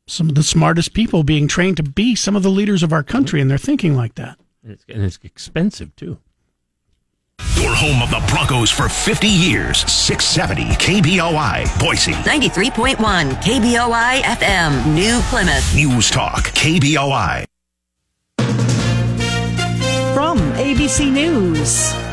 some 0.07 0.29
of 0.29 0.35
the 0.35 0.43
smartest 0.43 0.93
people 0.93 1.25
being 1.25 1.49
trained 1.49 1.79
to 1.79 1.83
be 1.83 2.15
some 2.15 2.37
of 2.37 2.43
the 2.43 2.51
leaders 2.51 2.83
of 2.83 2.93
our 2.93 3.03
country, 3.03 3.41
and 3.41 3.51
they're 3.51 3.57
thinking 3.57 3.97
like 3.97 4.17
that. 4.17 4.39
And 4.65 4.73
it's, 4.73 4.85
and 4.89 5.03
it's 5.03 5.19
expensive 5.23 5.95
too. 5.95 6.19
Your 7.57 7.75
home 7.75 8.03
of 8.03 8.11
the 8.11 8.25
Broncos 8.33 8.71
for 8.71 8.89
50 8.89 9.27
years. 9.27 9.79
670 9.91 10.75
KBOI, 10.77 11.79
Boise. 11.79 12.13
93.1 12.13 12.97
KBOI 13.43 14.23
FM, 14.23 14.95
New 14.95 15.21
Plymouth. 15.25 15.75
News 15.75 16.11
Talk, 16.11 16.45
KBOI. 16.53 17.45
From 20.15 20.39
ABC 20.55 21.13
News. 21.13 22.04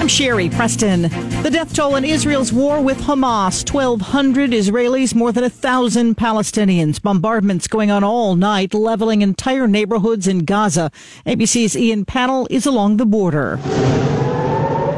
I'm 0.00 0.08
Sherry 0.08 0.50
Preston. 0.50 1.02
The 1.42 1.50
death 1.50 1.74
toll 1.74 1.96
in 1.96 2.04
Israel's 2.04 2.52
war 2.52 2.82
with 2.82 2.98
Hamas 2.98 3.72
1,200 3.72 4.50
Israelis, 4.50 5.14
more 5.14 5.32
than 5.32 5.44
a 5.44 5.50
thousand 5.50 6.16
Palestinians. 6.16 7.00
Bombardments 7.00 7.66
going 7.66 7.90
on 7.90 8.04
all 8.04 8.34
night, 8.34 8.74
leveling 8.74 9.22
entire 9.22 9.66
neighborhoods 9.66 10.26
in 10.26 10.40
Gaza. 10.40 10.90
ABC's 11.26 11.76
Ian 11.76 12.04
Pannell 12.04 12.46
is 12.50 12.66
along 12.66 12.98
the 12.98 13.06
border. 13.06 13.58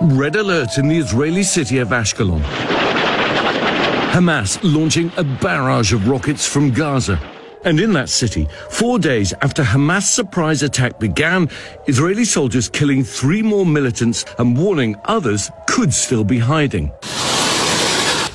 Red 0.03 0.37
alert 0.37 0.79
in 0.79 0.89
the 0.89 0.97
Israeli 0.99 1.43
city 1.43 1.79
of 1.79 1.89
Ashkelon. 1.89 2.43
Hamas 4.13 4.59
launching 4.63 5.13
a 5.17 5.25
barrage 5.25 5.93
of 5.93 6.09
rockets 6.09 6.47
from 6.47 6.71
Gaza. 6.71 7.36
And 7.67 7.81
in 7.81 7.93
that 7.95 8.09
city, 8.09 8.47
four 8.71 9.01
days 9.01 9.35
after 9.43 9.65
Hamas' 9.65 10.05
surprise 10.05 10.63
attack 10.63 11.01
began, 11.01 11.51
Israeli 11.89 12.25
soldiers 12.25 12.69
killing 12.69 13.03
three 13.03 13.43
more 13.43 13.67
militants 13.67 14.25
and 14.39 14.57
warning 14.57 14.95
others 15.07 15.51
could 15.67 15.93
still 15.93 16.23
be 16.23 16.39
hiding. 16.39 16.93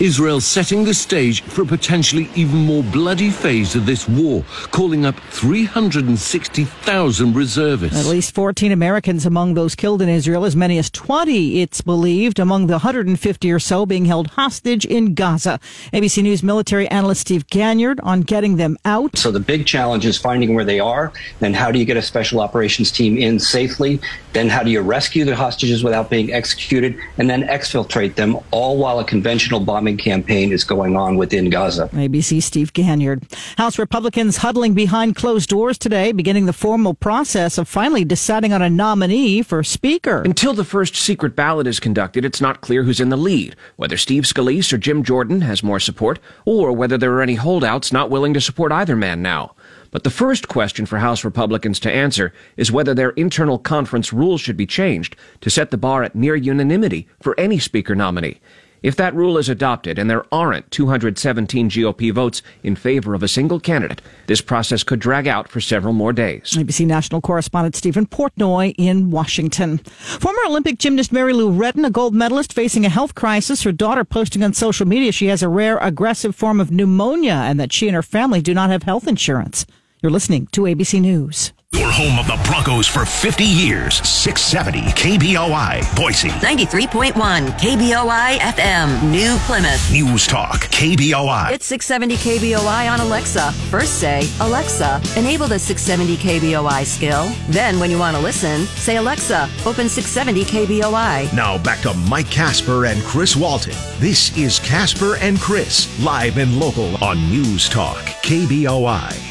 Israel 0.01 0.41
setting 0.41 0.83
the 0.83 0.95
stage 0.95 1.43
for 1.43 1.61
a 1.61 1.65
potentially 1.65 2.27
even 2.33 2.57
more 2.57 2.81
bloody 2.81 3.29
phase 3.29 3.75
of 3.75 3.85
this 3.85 4.09
war, 4.09 4.43
calling 4.71 5.05
up 5.05 5.13
360,000 5.29 7.35
reservists. 7.35 7.99
At 7.99 8.07
least 8.07 8.33
14 8.33 8.71
Americans 8.71 9.27
among 9.27 9.53
those 9.53 9.75
killed 9.75 10.01
in 10.01 10.09
Israel, 10.09 10.43
as 10.43 10.55
many 10.55 10.79
as 10.79 10.89
20, 10.89 11.61
it's 11.61 11.81
believed, 11.81 12.39
among 12.39 12.65
the 12.65 12.73
150 12.73 13.51
or 13.51 13.59
so 13.59 13.85
being 13.85 14.05
held 14.05 14.31
hostage 14.31 14.85
in 14.85 15.13
Gaza. 15.13 15.59
ABC 15.93 16.23
News 16.23 16.41
military 16.41 16.87
analyst 16.87 17.21
Steve 17.21 17.45
Ganyard 17.45 17.99
on 18.01 18.21
getting 18.21 18.55
them 18.55 18.77
out. 18.85 19.19
So 19.19 19.29
the 19.29 19.39
big 19.39 19.67
challenge 19.67 20.07
is 20.07 20.17
finding 20.17 20.55
where 20.55 20.65
they 20.65 20.79
are, 20.79 21.13
then 21.41 21.53
how 21.53 21.71
do 21.71 21.77
you 21.77 21.85
get 21.85 21.97
a 21.97 22.01
special 22.01 22.39
operations 22.39 22.89
team 22.89 23.19
in 23.19 23.39
safely, 23.39 24.01
then 24.33 24.49
how 24.49 24.63
do 24.63 24.71
you 24.71 24.81
rescue 24.81 25.25
the 25.25 25.35
hostages 25.35 25.83
without 25.83 26.09
being 26.09 26.33
executed, 26.33 26.97
and 27.19 27.29
then 27.29 27.43
exfiltrate 27.43 28.15
them, 28.15 28.39
all 28.49 28.79
while 28.79 28.97
a 28.97 29.05
conventional 29.05 29.59
bombing 29.59 29.90
bombing 29.91 29.97
campaign 29.97 30.51
is 30.51 30.63
going 30.63 30.95
on 30.95 31.17
within 31.17 31.49
Gaza. 31.49 31.87
ABC 31.93 32.41
Steve 32.41 32.73
Ganyard. 32.73 33.23
House 33.57 33.77
Republicans 33.77 34.37
huddling 34.37 34.73
behind 34.73 35.15
closed 35.15 35.49
doors 35.49 35.77
today, 35.77 36.11
beginning 36.11 36.45
the 36.45 36.53
formal 36.53 36.93
process 36.93 37.57
of 37.57 37.67
finally 37.67 38.05
deciding 38.05 38.53
on 38.53 38.61
a 38.61 38.69
nominee 38.69 39.41
for 39.41 39.63
Speaker. 39.63 40.21
Until 40.21 40.53
the 40.53 40.63
first 40.63 40.95
secret 40.95 41.35
ballot 41.35 41.67
is 41.67 41.79
conducted, 41.79 42.25
it's 42.25 42.41
not 42.41 42.61
clear 42.61 42.83
who's 42.83 42.99
in 42.99 43.09
the 43.09 43.17
lead, 43.17 43.55
whether 43.75 43.97
Steve 43.97 44.23
Scalise 44.23 44.71
or 44.71 44.77
Jim 44.77 45.03
Jordan 45.03 45.41
has 45.41 45.63
more 45.63 45.79
support, 45.79 46.19
or 46.45 46.71
whether 46.71 46.97
there 46.97 47.13
are 47.13 47.21
any 47.21 47.35
holdouts 47.35 47.91
not 47.91 48.09
willing 48.09 48.33
to 48.33 48.41
support 48.41 48.71
either 48.71 48.95
man 48.95 49.21
now. 49.21 49.55
But 49.91 50.05
the 50.05 50.09
first 50.09 50.47
question 50.47 50.85
for 50.85 50.99
House 50.99 51.25
Republicans 51.25 51.79
to 51.81 51.91
answer 51.91 52.33
is 52.55 52.71
whether 52.71 52.93
their 52.93 53.09
internal 53.11 53.59
conference 53.59 54.13
rules 54.13 54.39
should 54.39 54.55
be 54.55 54.65
changed 54.65 55.17
to 55.41 55.49
set 55.49 55.69
the 55.69 55.77
bar 55.77 56.03
at 56.03 56.15
near 56.15 56.35
unanimity 56.35 57.07
for 57.21 57.37
any 57.37 57.59
Speaker 57.59 57.93
nominee. 57.93 58.39
If 58.83 58.95
that 58.95 59.13
rule 59.13 59.37
is 59.37 59.47
adopted 59.47 59.99
and 59.99 60.09
there 60.09 60.25
aren't 60.33 60.71
217 60.71 61.69
GOP 61.69 62.11
votes 62.11 62.41
in 62.63 62.75
favor 62.75 63.13
of 63.13 63.21
a 63.21 63.27
single 63.27 63.59
candidate, 63.59 64.01
this 64.25 64.41
process 64.41 64.81
could 64.81 64.99
drag 64.99 65.27
out 65.27 65.47
for 65.47 65.61
several 65.61 65.93
more 65.93 66.11
days. 66.11 66.53
ABC 66.57 66.87
national 66.87 67.21
correspondent 67.21 67.75
Stephen 67.75 68.07
Portnoy 68.07 68.73
in 68.79 69.11
Washington. 69.11 69.77
Former 70.19 70.41
Olympic 70.47 70.79
gymnast 70.79 71.11
Mary 71.11 71.31
Lou 71.31 71.51
Retton, 71.51 71.85
a 71.85 71.91
gold 71.91 72.15
medalist 72.15 72.53
facing 72.53 72.83
a 72.83 72.89
health 72.89 73.13
crisis, 73.13 73.61
her 73.61 73.71
daughter 73.71 74.03
posting 74.03 74.43
on 74.43 74.53
social 74.53 74.87
media 74.87 75.11
she 75.11 75.27
has 75.27 75.43
a 75.43 75.49
rare 75.49 75.77
aggressive 75.77 76.35
form 76.35 76.59
of 76.59 76.71
pneumonia 76.71 77.33
and 77.33 77.59
that 77.59 77.71
she 77.71 77.87
and 77.87 77.95
her 77.95 78.01
family 78.01 78.41
do 78.41 78.53
not 78.55 78.71
have 78.71 78.83
health 78.83 79.07
insurance. 79.07 79.67
You're 80.01 80.11
listening 80.11 80.47
to 80.53 80.61
ABC 80.61 80.99
News. 80.99 81.53
Your 81.73 81.89
home 81.89 82.19
of 82.19 82.27
the 82.27 82.37
Broncos 82.49 82.85
for 82.85 83.05
50 83.05 83.45
years. 83.45 84.05
670 84.05 84.91
KBOI, 84.91 85.95
Boise. 85.95 86.27
93.1 86.27 87.13
KBOI 87.13 88.39
FM, 88.39 89.09
New 89.09 89.37
Plymouth. 89.45 89.89
News 89.89 90.27
Talk, 90.27 90.63
KBOI. 90.67 91.53
It's 91.53 91.65
670 91.67 92.17
KBOI 92.17 92.91
on 92.91 92.99
Alexa. 92.99 93.53
First 93.69 93.99
say, 94.01 94.29
Alexa, 94.41 95.01
enable 95.15 95.47
the 95.47 95.57
670 95.57 96.17
KBOI 96.17 96.85
skill. 96.85 97.31
Then, 97.47 97.79
when 97.79 97.89
you 97.89 97.97
want 97.97 98.17
to 98.17 98.21
listen, 98.21 98.65
say, 98.75 98.97
Alexa, 98.97 99.49
open 99.65 99.87
670 99.87 100.43
KBOI. 100.43 101.33
Now 101.33 101.57
back 101.57 101.79
to 101.83 101.93
Mike 101.93 102.29
Casper 102.29 102.87
and 102.87 103.01
Chris 103.03 103.37
Walton. 103.37 103.75
This 103.97 104.37
is 104.37 104.59
Casper 104.59 105.15
and 105.21 105.39
Chris, 105.39 105.87
live 106.03 106.37
and 106.37 106.59
local 106.59 107.01
on 107.01 107.17
News 107.29 107.69
Talk, 107.69 107.95
KBOI. 108.23 109.30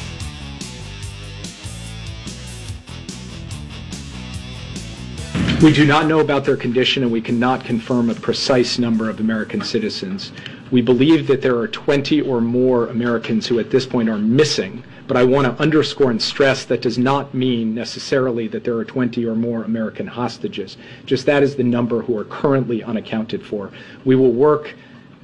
We 5.63 5.75
do 5.75 5.85
not 5.85 6.07
know 6.07 6.21
about 6.21 6.47
their 6.47 6.57
condition 6.57 7.03
and 7.03 7.13
we 7.13 7.21
cannot 7.21 7.67
confirm 7.67 8.09
a 8.09 8.15
precise 8.15 8.79
number 8.79 9.11
of 9.11 9.21
American 9.21 9.61
citizens. 9.61 10.33
We 10.71 10.81
believe 10.81 11.27
that 11.27 11.43
there 11.43 11.59
are 11.59 11.69
20 11.69 12.23
or 12.23 12.41
more 12.41 12.87
Americans 12.87 13.47
who 13.47 13.59
at 13.59 13.71
this 13.71 13.85
point 13.85 14.09
are 14.09 14.17
missing, 14.17 14.83
but 15.07 15.19
I 15.19 15.25
want 15.25 15.47
to 15.47 15.63
underscore 15.63 16.11
and 16.11 16.23
stress 16.23 16.65
that 16.65 16.81
does 16.81 16.97
not 16.97 17.35
mean 17.35 17.75
necessarily 17.75 18.49
that 18.49 18.65
there 18.65 18.77
are 18.79 18.87
20 18.87 19.27
or 19.27 19.35
more 19.35 19.65
American 19.65 20.07
hostages. 20.07 20.79
Just 21.05 21.27
that 21.27 21.43
is 21.43 21.57
the 21.57 21.63
number 21.63 22.01
who 22.01 22.17
are 22.17 22.25
currently 22.25 22.83
unaccounted 22.83 23.45
for. 23.45 23.71
We 24.07 24.17
will 24.17 24.33
work 24.33 24.75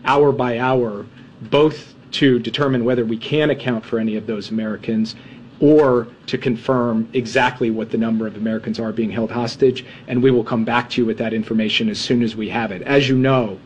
hour 0.05 0.33
by 0.33 0.59
hour 0.59 1.07
both 1.51 1.95
to 2.13 2.39
determine 2.39 2.85
whether 2.85 3.05
we 3.05 3.17
can 3.17 3.51
account 3.51 3.85
for 3.85 3.99
any 3.99 4.17
of 4.17 4.27
those 4.27 4.51
Americans 4.51 5.15
or 5.61 6.07
to 6.27 6.37
confirm 6.37 7.09
exactly 7.13 7.71
what 7.71 7.91
the 7.91 7.99
number 7.99 8.27
of 8.27 8.37
Americans 8.37 8.79
are 8.79 8.93
being 8.93 9.11
held 9.11 9.31
hostage, 9.31 9.85
and 10.07 10.23
we 10.23 10.31
will 10.31 10.45
come 10.45 10.65
back 10.65 10.91
to 10.91 11.01
you 11.01 11.07
with 11.07 11.19
that 11.19 11.33
information 11.33 11.89
as 11.89 11.99
soon 11.99 12.23
as 12.23 12.37
we 12.37 12.49
have 12.49 12.73
it. 12.73 12.83
As 12.83 13.09
you 13.09 13.17
know, 13.17 13.59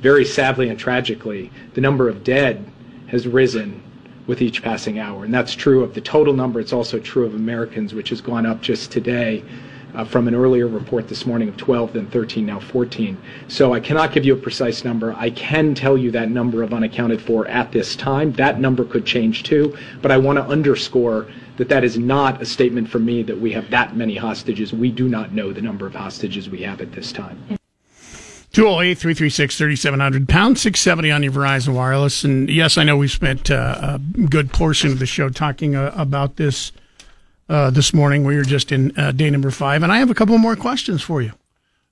very 0.00 0.24
sadly 0.24 0.68
and 0.68 0.78
tragically, 0.78 1.50
the 1.74 1.80
number 1.80 2.08
of 2.08 2.24
dead 2.24 2.64
has 3.06 3.26
risen 3.26 3.82
with 4.26 4.42
each 4.42 4.62
passing 4.62 4.98
hour, 4.98 5.24
and 5.24 5.32
that's 5.32 5.54
true 5.54 5.82
of 5.82 5.94
the 5.94 6.00
total 6.00 6.34
number. 6.34 6.60
It's 6.60 6.72
also 6.72 6.98
true 6.98 7.24
of 7.24 7.34
Americans, 7.34 7.94
which 7.94 8.08
has 8.08 8.20
gone 8.20 8.46
up 8.46 8.60
just 8.60 8.90
today 8.90 9.44
uh, 9.94 10.04
from 10.04 10.28
an 10.28 10.34
earlier 10.34 10.66
report 10.66 11.08
this 11.08 11.26
morning 11.26 11.48
of 11.48 11.56
12, 11.56 11.92
then 11.92 12.06
13, 12.08 12.46
now 12.46 12.58
14. 12.58 13.16
So 13.48 13.74
I 13.74 13.80
cannot 13.80 14.12
give 14.12 14.24
you 14.24 14.34
a 14.34 14.36
precise 14.36 14.84
number. 14.84 15.14
I 15.16 15.30
can 15.30 15.74
tell 15.74 15.98
you 15.98 16.10
that 16.12 16.30
number 16.30 16.62
of 16.62 16.72
unaccounted 16.72 17.20
for 17.20 17.46
at 17.48 17.72
this 17.72 17.96
time. 17.96 18.32
That 18.32 18.60
number 18.60 18.84
could 18.84 19.04
change 19.04 19.42
too, 19.42 19.76
but 20.00 20.10
I 20.10 20.18
want 20.18 20.38
to 20.38 20.44
underscore 20.44 21.26
that 21.56 21.68
that 21.68 21.84
is 21.84 21.98
not 21.98 22.40
a 22.40 22.46
statement 22.46 22.88
from 22.88 23.04
me 23.04 23.22
that 23.22 23.38
we 23.38 23.52
have 23.52 23.70
that 23.70 23.96
many 23.96 24.16
hostages. 24.16 24.72
We 24.72 24.90
do 24.90 25.08
not 25.08 25.32
know 25.32 25.52
the 25.52 25.62
number 25.62 25.86
of 25.86 25.94
hostages 25.94 26.48
we 26.48 26.62
have 26.62 26.80
at 26.80 26.92
this 26.92 27.12
time. 27.12 27.58
208 28.52 28.98
336 28.98 29.56
3700, 29.56 30.28
pound 30.28 30.58
670 30.58 31.10
on 31.10 31.22
your 31.22 31.32
Verizon 31.32 31.74
Wireless. 31.74 32.22
And 32.22 32.50
yes, 32.50 32.76
I 32.76 32.84
know 32.84 32.98
we've 32.98 33.10
spent 33.10 33.50
uh, 33.50 33.98
a 34.16 34.26
good 34.26 34.52
portion 34.52 34.90
of 34.90 34.98
the 34.98 35.06
show 35.06 35.30
talking 35.30 35.74
uh, 35.74 35.92
about 35.96 36.36
this 36.36 36.70
uh, 37.48 37.70
this 37.70 37.92
morning. 37.92 38.24
We 38.24 38.36
were 38.36 38.44
just 38.44 38.72
in 38.72 38.96
uh, 38.98 39.12
day 39.12 39.30
number 39.30 39.50
five, 39.50 39.82
and 39.82 39.92
I 39.92 39.98
have 39.98 40.10
a 40.10 40.14
couple 40.14 40.36
more 40.38 40.56
questions 40.56 41.02
for 41.02 41.20
you. 41.22 41.32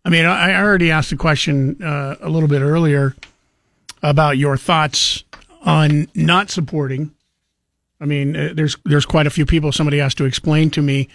I 0.04 0.08
mean, 0.08 0.24
I 0.24 0.52
I 0.52 0.62
already 0.62 0.90
asked 0.90 1.12
a 1.12 1.16
question 1.16 1.82
uh, 1.82 2.16
a 2.20 2.28
little 2.28 2.48
bit 2.48 2.62
earlier 2.62 3.14
about 4.02 4.38
your 4.38 4.56
thoughts 4.56 5.24
on 5.62 6.08
not 6.14 6.50
supporting. 6.50 7.12
I 8.00 8.06
mean, 8.06 8.36
uh, 8.36 8.50
there's 8.54 8.76
there's 8.84 9.06
quite 9.06 9.26
a 9.26 9.30
few 9.30 9.44
people. 9.44 9.72
Somebody 9.72 9.98
has 9.98 10.14
to 10.16 10.24
explain 10.24 10.70
to 10.70 10.82
me. 10.82 11.08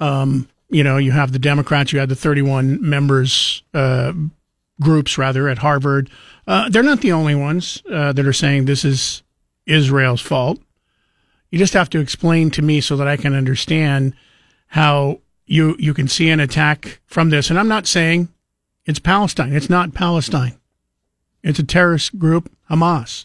Um, 0.00 0.48
you 0.70 0.84
know, 0.84 0.98
you 0.98 1.12
have 1.12 1.32
the 1.32 1.38
Democrats, 1.38 1.92
you 1.92 1.98
have 1.98 2.10
the 2.10 2.14
31 2.14 2.86
members 2.86 3.62
uh, 3.72 4.12
groups 4.80 5.16
rather 5.16 5.48
at 5.48 5.58
Harvard. 5.58 6.10
They're 6.46 6.82
not 6.82 7.00
the 7.00 7.12
only 7.12 7.34
ones 7.34 7.82
that 7.86 8.18
are 8.18 8.32
saying 8.32 8.66
this 8.66 8.84
is 8.84 9.22
Israel's 9.66 10.20
fault. 10.20 10.60
You 11.50 11.58
just 11.58 11.74
have 11.74 11.90
to 11.90 12.00
explain 12.00 12.50
to 12.52 12.62
me 12.62 12.80
so 12.80 12.96
that 12.96 13.08
I 13.08 13.16
can 13.16 13.34
understand 13.34 14.14
how 14.68 15.20
you 15.46 15.76
you 15.78 15.94
can 15.94 16.08
see 16.08 16.28
an 16.28 16.40
attack 16.40 17.00
from 17.06 17.30
this. 17.30 17.50
And 17.50 17.58
I'm 17.58 17.68
not 17.68 17.86
saying 17.86 18.28
it's 18.84 18.98
Palestine. 18.98 19.54
It's 19.54 19.70
not 19.70 19.94
Palestine. 19.94 20.58
It's 21.42 21.58
a 21.58 21.64
terrorist 21.64 22.18
group, 22.18 22.50
Hamas, 22.70 23.24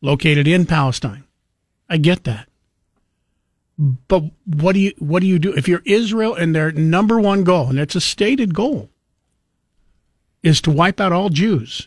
located 0.00 0.48
in 0.48 0.66
Palestine. 0.66 1.24
I 1.88 1.96
get 1.98 2.24
that. 2.24 2.48
But 3.78 4.24
what 4.44 4.72
do 4.72 4.80
you 4.80 4.92
what 4.98 5.20
do 5.20 5.26
you 5.26 5.38
do 5.38 5.54
if 5.54 5.68
you're 5.68 5.82
Israel 5.84 6.34
and 6.34 6.54
their 6.54 6.72
number 6.72 7.20
one 7.20 7.44
goal, 7.44 7.68
and 7.68 7.78
it's 7.78 7.94
a 7.94 8.00
stated 8.00 8.54
goal, 8.54 8.90
is 10.42 10.60
to 10.62 10.72
wipe 10.72 11.00
out 11.00 11.12
all 11.12 11.28
Jews 11.28 11.86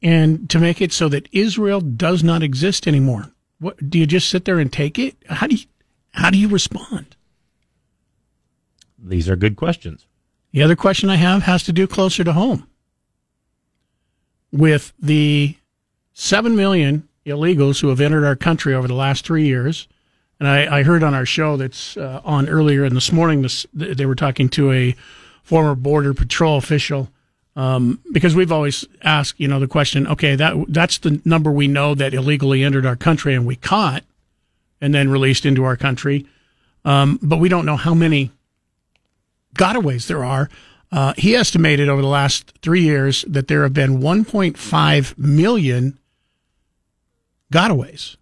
and 0.00 0.48
to 0.48 0.60
make 0.60 0.80
it 0.80 0.92
so 0.92 1.08
that 1.08 1.28
Israel 1.32 1.80
does 1.80 2.22
not 2.22 2.44
exist 2.44 2.86
anymore? 2.86 3.32
What 3.60 3.90
do 3.90 3.98
you 3.98 4.06
just 4.06 4.28
sit 4.28 4.46
there 4.46 4.58
and 4.58 4.72
take 4.72 4.98
it? 4.98 5.16
How 5.26 5.46
do 5.46 5.54
you 5.54 5.66
how 6.12 6.30
do 6.30 6.38
you 6.38 6.48
respond? 6.48 7.14
These 8.98 9.28
are 9.28 9.36
good 9.36 9.56
questions. 9.56 10.06
The 10.52 10.62
other 10.62 10.74
question 10.74 11.08
I 11.08 11.16
have 11.16 11.44
has 11.44 11.62
to 11.64 11.72
do 11.72 11.86
closer 11.86 12.24
to 12.24 12.32
home 12.32 12.66
with 14.50 14.92
the 14.98 15.56
7 16.12 16.56
million 16.56 17.08
illegals 17.24 17.80
who 17.80 17.88
have 17.88 18.00
entered 18.00 18.24
our 18.24 18.34
country 18.34 18.74
over 18.74 18.88
the 18.88 18.94
last 18.94 19.24
three 19.24 19.46
years. 19.46 19.86
And 20.40 20.48
I, 20.48 20.78
I 20.78 20.82
heard 20.82 21.02
on 21.02 21.14
our 21.14 21.26
show 21.26 21.56
that's 21.56 21.96
uh, 21.96 22.20
on 22.24 22.48
earlier 22.48 22.84
in 22.84 22.94
this 22.94 23.12
morning, 23.12 23.42
this, 23.42 23.66
they 23.72 24.06
were 24.06 24.14
talking 24.14 24.48
to 24.50 24.72
a 24.72 24.96
former 25.42 25.74
Border 25.74 26.14
Patrol 26.14 26.56
official 26.56 27.10
um, 27.56 28.00
because 28.12 28.34
we've 28.34 28.52
always 28.52 28.84
asked, 29.02 29.38
you 29.38 29.48
know, 29.48 29.58
the 29.58 29.66
question, 29.66 30.06
okay, 30.06 30.36
that 30.36 30.54
that's 30.68 30.98
the 30.98 31.20
number 31.24 31.50
we 31.50 31.68
know 31.68 31.94
that 31.94 32.14
illegally 32.14 32.62
entered 32.62 32.86
our 32.86 32.96
country 32.96 33.34
and 33.34 33.46
we 33.46 33.56
caught 33.56 34.04
and 34.80 34.94
then 34.94 35.10
released 35.10 35.44
into 35.44 35.64
our 35.64 35.76
country. 35.76 36.26
Um, 36.84 37.18
but 37.22 37.38
we 37.38 37.48
don't 37.48 37.66
know 37.66 37.76
how 37.76 37.94
many 37.94 38.30
gotaways 39.54 40.06
there 40.06 40.24
are. 40.24 40.48
Uh, 40.92 41.12
he 41.16 41.36
estimated 41.36 41.88
over 41.88 42.02
the 42.02 42.08
last 42.08 42.52
three 42.62 42.82
years 42.82 43.24
that 43.28 43.48
there 43.48 43.62
have 43.62 43.74
been 43.74 43.98
1.5 43.98 45.18
million 45.18 45.98
gotaways, 47.52 48.16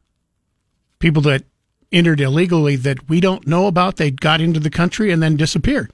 people 0.98 1.22
that 1.22 1.44
entered 1.92 2.20
illegally 2.20 2.76
that 2.76 3.08
we 3.08 3.20
don't 3.20 3.46
know 3.46 3.66
about. 3.66 3.96
They 3.96 4.10
got 4.10 4.40
into 4.40 4.60
the 4.60 4.70
country 4.70 5.10
and 5.10 5.22
then 5.22 5.36
disappeared. 5.36 5.90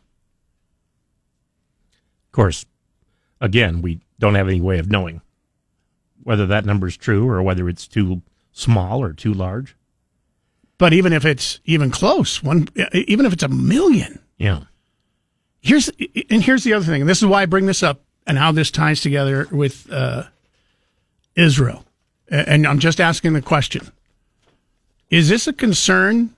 Of 2.26 2.32
course, 2.32 2.64
again, 3.44 3.82
we 3.82 4.00
don't 4.18 4.34
have 4.34 4.48
any 4.48 4.60
way 4.60 4.78
of 4.78 4.90
knowing 4.90 5.20
whether 6.22 6.46
that 6.46 6.64
number 6.64 6.86
is 6.86 6.96
true 6.96 7.28
or 7.28 7.42
whether 7.42 7.68
it's 7.68 7.86
too 7.86 8.22
small 8.52 9.02
or 9.02 9.12
too 9.12 9.34
large. 9.34 9.76
But 10.78 10.92
even 10.94 11.12
if 11.12 11.24
it's 11.24 11.60
even 11.66 11.90
close, 11.90 12.42
one 12.42 12.68
even 12.92 13.26
if 13.26 13.32
it's 13.32 13.42
a 13.42 13.48
million, 13.48 14.20
Yeah. 14.38 14.60
here's 15.60 15.90
and 16.30 16.42
here's 16.42 16.64
the 16.64 16.72
other 16.72 16.84
thing, 16.86 17.02
and 17.02 17.08
this 17.10 17.18
is 17.18 17.26
why 17.26 17.42
I 17.42 17.46
bring 17.46 17.66
this 17.66 17.82
up 17.82 18.00
and 18.26 18.38
how 18.38 18.50
this 18.52 18.70
ties 18.70 19.00
together 19.02 19.46
with 19.52 19.86
uh, 19.92 20.24
Israel. 21.36 21.84
And 22.28 22.66
I'm 22.66 22.78
just 22.78 23.00
asking 23.00 23.34
the 23.34 23.42
question: 23.42 23.92
Is 25.10 25.28
this 25.28 25.46
a 25.46 25.52
concern 25.52 26.30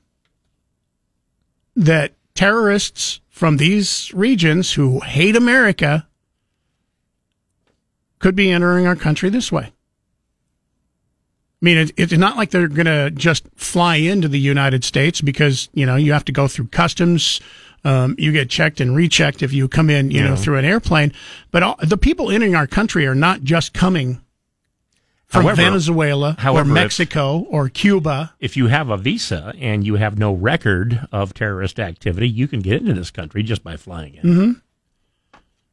that 1.77 2.13
terrorists 2.35 3.21
from 3.31 3.57
these 3.59 4.13
regions 4.13 4.73
who 4.75 5.01
hate 5.01 5.37
America 5.37 6.07
could 8.19 8.35
be 8.35 8.51
entering 8.51 8.87
our 8.87 8.97
country 8.97 9.29
this 9.31 9.51
way? 9.53 9.73
I 11.63 11.65
mean, 11.65 11.79
it, 11.79 11.93
it's 11.97 12.13
not 12.13 12.37
like 12.37 12.51
they're 12.51 12.69
going 12.69 12.87
to 12.87 13.11
just 13.11 13.45
fly 13.57 13.97
into 13.97 14.29
the 14.29 14.39
United 14.39 14.85
States 14.85 15.21
because 15.21 15.69
you 15.73 15.87
know 15.87 15.97
you 15.97 16.13
have 16.13 16.25
to 16.27 16.33
go 16.33 16.49
through 16.49 16.69
customs. 16.69 17.41
Um, 17.85 18.17
you 18.19 18.33
get 18.33 18.51
checked 18.51 18.81
and 18.81 18.97
rechecked 18.97 19.43
if 19.45 19.53
you 19.53 19.69
come 19.69 19.91
in, 19.91 20.11
you 20.11 20.21
know, 20.21 20.35
through 20.35 20.57
an 20.59 20.65
airplane. 20.65 21.13
But 21.53 21.63
all, 21.63 21.77
the 21.81 21.97
people 21.97 22.33
entering 22.33 22.57
our 22.57 22.67
country 22.67 23.07
are 23.07 23.15
not 23.15 23.43
just 23.45 23.73
coming 23.75 24.21
from 25.27 25.43
However- 25.43 25.63
Venezuela 25.63 26.35
however, 26.39 26.69
or 26.69 26.73
if- 26.73 26.75
Mexico 26.83 27.47
or 27.49 27.69
Cuba. 27.69 28.35
If 28.41 28.57
you 28.57 28.67
have 28.67 28.91
a 28.91 28.97
visa 28.97 29.55
and 29.61 29.87
you 29.87 29.97
have 29.97 30.19
no 30.19 30.33
record 30.33 31.07
of 31.13 31.33
terrorist 31.33 31.79
activity, 31.79 32.29
you 32.29 32.49
can 32.49 32.59
get 32.61 32.81
into 32.81 32.93
this 32.95 33.13
country 33.13 33.45
just 33.45 33.63
by 33.63 33.77
flying 33.77 34.15
in. 34.15 34.21
hmm 34.35 34.53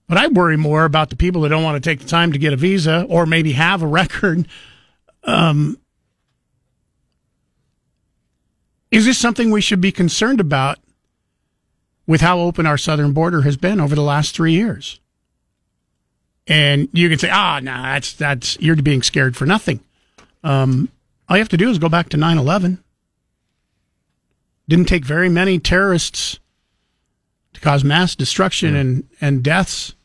But 0.08 0.18
I 0.18 0.28
worry 0.28 0.58
more 0.58 0.86
about 0.86 1.10
the 1.10 1.16
people 1.16 1.42
that 1.42 1.50
don't 1.50 1.64
want 1.64 1.82
to 1.82 1.90
take 1.90 2.00
the 2.00 2.08
time 2.08 2.34
to 2.34 2.38
get 2.38 2.54
a 2.54 2.58
visa 2.58 3.06
or 3.10 3.26
maybe 3.26 3.54
have 3.54 3.82
a 3.82 3.88
record. 4.02 4.48
Um, 5.24 5.78
is 8.92 9.06
this 9.06 9.18
something 9.18 9.50
we 9.50 9.62
should 9.62 9.82
be 9.82 9.92
concerned 9.92 10.40
about 10.40 10.80
with 12.06 12.22
how 12.22 12.40
open 12.40 12.66
our 12.66 12.78
southern 12.78 13.14
border 13.14 13.42
has 13.42 13.58
been 13.58 13.80
over 13.80 13.96
the 13.96 14.02
last 14.02 14.36
three 14.36 14.54
years? 14.54 15.00
And 16.46 16.90
you 16.92 17.10
can 17.10 17.20
say, 17.20 17.30
ah, 17.32 17.60
no, 17.62 17.72
that's, 17.72 18.14
that's, 18.14 18.60
you're 18.60 18.76
being 18.76 19.02
scared 19.02 19.38
for 19.38 19.46
nothing. 19.46 19.80
Um, 20.44 20.90
all 21.30 21.38
you 21.38 21.42
have 21.42 21.50
to 21.50 21.58
do 21.58 21.70
is 21.70 21.80
go 21.80 21.88
back 21.88 22.10
to 22.10 22.18
9 22.18 22.38
11. 22.38 22.84
Didn't 24.68 24.86
take 24.86 25.06
very 25.06 25.30
many 25.30 25.58
terrorists 25.60 26.40
to 27.54 27.62
cause 27.62 27.84
mass 27.84 28.16
destruction 28.16 28.76
and, 28.76 29.08
and 29.22 29.44
deaths 29.44 29.96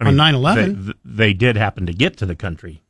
I 0.00 0.04
on 0.04 0.10
mean, 0.12 0.16
9 0.16 0.34
11. 0.34 0.86
They, 0.86 0.92
they 1.04 1.32
did 1.32 1.56
happen 1.56 1.86
to 1.86 1.92
get 1.92 2.16
to 2.18 2.26
the 2.26 2.36
country 2.36 2.82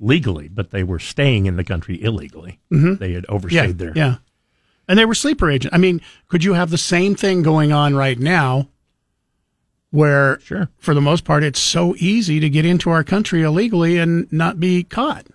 legally, 0.00 0.48
but 0.48 0.70
they 0.70 0.84
were 0.84 0.98
staying 0.98 1.46
in 1.46 1.56
the 1.56 1.64
country 1.64 2.02
illegally. 2.02 2.60
Mhm. 2.72 2.98
They 2.98 3.12
had 3.12 3.26
yeah, 3.28 3.34
overstayed 3.34 3.78
there. 3.78 3.92
Yeah. 3.94 4.16
And 4.86 4.98
they 4.98 5.04
were 5.04 5.14
sleeper 5.14 5.50
agents. 5.50 5.74
I 5.74 5.78
mean, 5.78 6.00
could 6.28 6.44
you 6.44 6.54
have 6.54 6.70
the 6.70 6.78
same 6.78 7.14
thing 7.14 7.42
going 7.42 7.72
on 7.72 7.94
right 7.94 8.18
now 8.18 8.68
where, 9.90 10.40
sure. 10.40 10.68
for 10.78 10.94
the 10.94 11.00
most 11.00 11.24
part, 11.24 11.42
it's 11.42 11.60
so 11.60 11.94
easy 11.98 12.40
to 12.40 12.48
get 12.48 12.64
into 12.64 12.90
our 12.90 13.04
country 13.04 13.42
illegally 13.42 13.98
and 13.98 14.32
not 14.32 14.60
be 14.60 14.84
caught? 14.84 15.26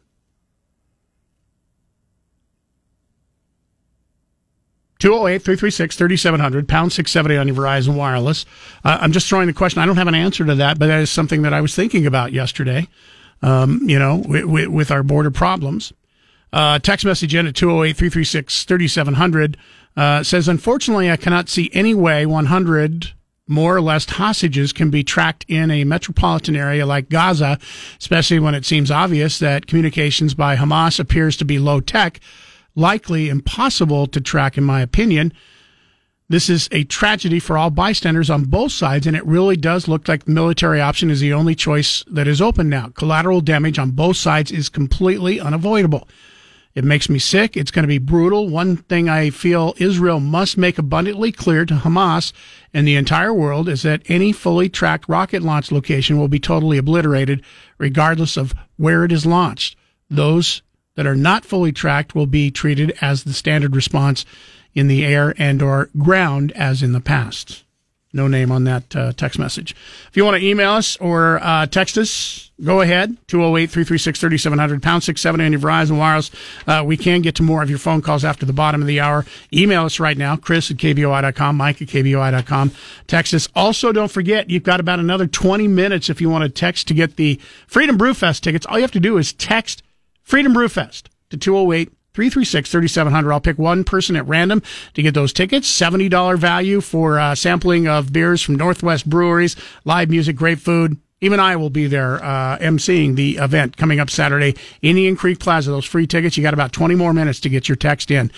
Two 5.04 5.10
zero 5.10 5.28
eight 5.28 5.42
three 5.42 5.58
three 5.58 5.70
six 5.70 5.98
thirty 5.98 6.16
seven 6.16 6.40
hundred 6.40 6.66
pound 6.66 6.94
six 6.94 7.12
seventy 7.12 7.36
on 7.36 7.46
your 7.46 7.58
Verizon 7.58 7.96
Wireless. 7.96 8.46
Uh, 8.86 9.00
I'm 9.02 9.12
just 9.12 9.28
throwing 9.28 9.48
the 9.48 9.54
question. 9.54 9.82
I 9.82 9.86
don't 9.86 9.98
have 9.98 10.08
an 10.08 10.16
answer 10.16 10.46
to 10.46 10.56
that, 10.56 10.80
but 10.80 10.88
that 10.88 11.02
is 11.02 11.12
something 11.12 11.42
that 11.42 11.54
I 11.54 11.60
was 11.60 11.76
thinking 11.76 12.06
about 12.06 12.32
yesterday. 12.32 12.88
Um, 13.42 13.82
you 13.84 14.00
know, 14.00 14.24
with, 14.26 14.68
with 14.68 14.92
our 14.92 15.04
border 15.04 15.30
problems. 15.30 15.92
Uh, 16.54 16.80
text 16.80 17.06
message 17.06 17.36
in 17.36 17.48
at 17.48 17.54
208 17.54 17.98
336 17.98 18.64
3700 18.64 19.58
uh, 19.98 20.24
says, 20.24 20.48
Unfortunately, 20.48 21.12
I 21.12 21.18
cannot 21.18 21.50
see 21.50 21.70
any 21.74 21.94
way 21.94 22.26
100 22.26 23.12
more 23.46 23.76
or 23.76 23.82
less 23.82 24.10
hostages 24.10 24.72
can 24.72 24.90
be 24.90 25.04
tracked 25.04 25.44
in 25.50 25.70
a 25.70 25.84
metropolitan 25.84 26.56
area 26.56 26.86
like 26.86 27.10
Gaza, 27.10 27.60
especially 28.00 28.40
when 28.40 28.56
it 28.56 28.64
seems 28.64 28.90
obvious 28.90 29.38
that 29.40 29.68
communications 29.68 30.34
by 30.34 30.56
Hamas 30.56 30.98
appears 30.98 31.36
to 31.36 31.44
be 31.44 31.60
low 31.60 31.82
tech, 31.82 32.22
likely 32.76 33.30
impossible 33.30 34.08
to 34.08 34.22
track, 34.22 34.58
in 34.58 34.64
my 34.64 34.82
opinion. 34.82 35.34
This 36.30 36.50
is 36.50 36.70
a 36.72 36.86
tragedy 36.86 37.40
for 37.40 37.58
all 37.58 37.70
bystanders 37.70 38.30
on 38.30 38.46
both 38.46 38.72
sides, 38.72 39.06
and 39.06 39.16
it 39.16 39.26
really 39.26 39.56
does 39.56 39.88
look 39.88 40.08
like 40.08 40.26
the 40.26 40.32
military 40.32 40.82
option 40.82 41.12
is 41.12 41.20
the 41.20 41.34
only 41.34 41.54
choice 41.54 42.04
that 42.08 42.28
is 42.28 42.42
open 42.42 42.70
now. 42.70 42.88
Collateral 42.90 43.42
damage 43.42 43.78
on 43.78 43.92
both 43.92 44.18
sides 44.18 44.52
is 44.52 44.70
completely 44.70 45.40
unavoidable. 45.40 46.08
It 46.76 46.84
makes 46.84 47.08
me 47.08 47.20
sick. 47.20 47.56
It's 47.56 47.70
going 47.70 47.84
to 47.84 47.88
be 47.88 48.00
brutal. 48.00 48.50
One 48.50 48.78
thing 48.78 49.08
I 49.08 49.30
feel 49.30 49.76
Israel 49.78 50.20
must 50.20 50.58
make 50.58 50.80
abundantly 50.80 51.32
clear 51.32 51.66
to 51.66 51.76
Hamas 51.76 52.34
and 52.74 52.88
the 52.88 52.96
entire 52.96 53.34
world 53.34 53.70
is 53.70 53.84
that 53.84 54.02
any 54.08 54.32
fully 54.32 54.70
tracked 54.70 55.08
rocket 55.08 55.44
launch 55.44 55.72
location 55.72 56.18
will 56.18 56.28
be 56.28 56.40
totally 56.40 56.80
obliterated, 56.80 57.44
regardless 57.78 58.38
of 58.38 58.56
where 58.78 59.04
it 59.04 59.12
is 59.12 59.26
launched. 59.26 59.78
Those 60.10 60.64
that 60.96 61.08
are 61.08 61.16
not 61.16 61.46
fully 61.46 61.72
tracked 61.72 62.16
will 62.16 62.26
be 62.26 62.52
treated 62.52 62.96
as 63.02 63.24
the 63.24 63.34
standard 63.34 63.76
response 63.76 64.26
in 64.74 64.88
the 64.88 65.06
air 65.06 65.34
and 65.38 65.62
or 65.62 65.90
ground 65.98 66.52
as 66.54 66.82
in 66.82 66.94
the 66.94 67.02
past. 67.02 67.64
No 68.16 68.28
name 68.28 68.52
on 68.52 68.64
that 68.66 68.96
uh, 68.96 69.12
text 69.14 69.40
message. 69.40 69.76
If 70.08 70.16
you 70.16 70.24
want 70.24 70.38
to 70.40 70.48
email 70.48 70.74
us 70.74 70.96
or 70.98 71.40
uh, 71.42 71.66
text 71.66 71.98
us, 71.98 72.52
go 72.64 72.82
ahead. 72.82 73.18
208 73.26 73.72
336 73.72 74.20
3700, 74.20 74.84
pound 74.84 75.04
670 75.04 75.46
on 75.46 75.52
your 75.52 75.60
Verizon 75.60 75.98
Wireless. 75.98 76.30
Uh, 76.68 76.84
we 76.86 76.96
can 76.96 77.24
get 77.24 77.34
to 77.36 77.44
more 77.44 77.64
of 77.64 77.72
your 77.72 77.80
phone 77.80 78.04
calls 78.04 78.24
after 78.24 78.46
the 78.46 78.54
bottom 78.54 78.82
of 78.82 78.88
the 78.88 79.00
hour. 79.00 79.26
Email 79.52 79.86
us 79.86 80.00
right 80.00 80.18
now, 80.18 80.36
Chris 80.36 80.70
at 80.70 80.78
KBOI.com, 80.78 81.58
Mike 81.58 81.82
at 81.82 81.88
KBOI.com. 81.88 82.72
Text 83.08 83.34
us. 83.34 83.50
Also, 83.56 83.92
don't 83.92 84.12
forget, 84.12 84.48
you've 84.48 84.62
got 84.62 84.80
about 84.80 85.00
another 85.00 85.26
20 85.26 85.68
minutes 85.68 86.08
if 86.08 86.22
you 86.22 86.30
want 86.30 86.44
to 86.44 86.50
text 86.52 86.88
to 86.90 86.94
get 86.94 87.16
the 87.16 87.40
Freedom 87.66 87.98
Brewfest 87.98 88.42
tickets. 88.42 88.68
All 88.68 88.78
you 88.78 88.84
have 88.84 88.92
to 88.92 89.00
do 89.00 89.18
is 89.18 89.34
text 89.34 89.82
Freedom 90.24 90.54
Brewfest 90.54 91.04
to 91.30 91.38
208 91.38 91.90
336 92.14 92.70
3700. 92.70 93.32
I'll 93.32 93.42
pick 93.42 93.58
one 93.58 93.84
person 93.84 94.16
at 94.16 94.28
random 94.28 94.62
to 94.94 95.02
get 95.02 95.14
those 95.14 95.34
tickets. 95.34 95.70
$70 95.70 96.38
value 96.38 96.82
for 96.82 97.20
uh, 97.20 97.36
sampling 97.36 97.88
of 97.88 98.14
beers 98.14 98.42
from 98.42 98.56
Northwest 98.56 99.10
Breweries, 99.10 99.56
live 99.84 100.10
music, 100.10 100.36
great 100.36 100.60
food. 100.60 100.98
Even 101.22 101.40
I 101.40 101.56
will 101.56 101.70
be 101.70 101.88
there 101.88 102.22
uh, 102.22 102.58
emceeing 102.58 103.16
the 103.16 103.38
event 103.38 103.78
coming 103.78 104.02
up 104.02 104.10
Saturday, 104.10 104.56
Indian 104.82 105.16
Creek 105.16 105.40
Plaza. 105.40 105.72
Those 105.72 105.86
free 105.86 106.06
tickets, 106.06 106.36
you 106.36 106.44
got 106.44 106.54
about 106.54 106.74
20 106.74 106.96
more 106.96 107.14
minutes 107.14 107.40
to 107.42 107.50
get 107.50 107.70
your 107.70 107.78
text 107.78 108.12
in. 108.12 108.30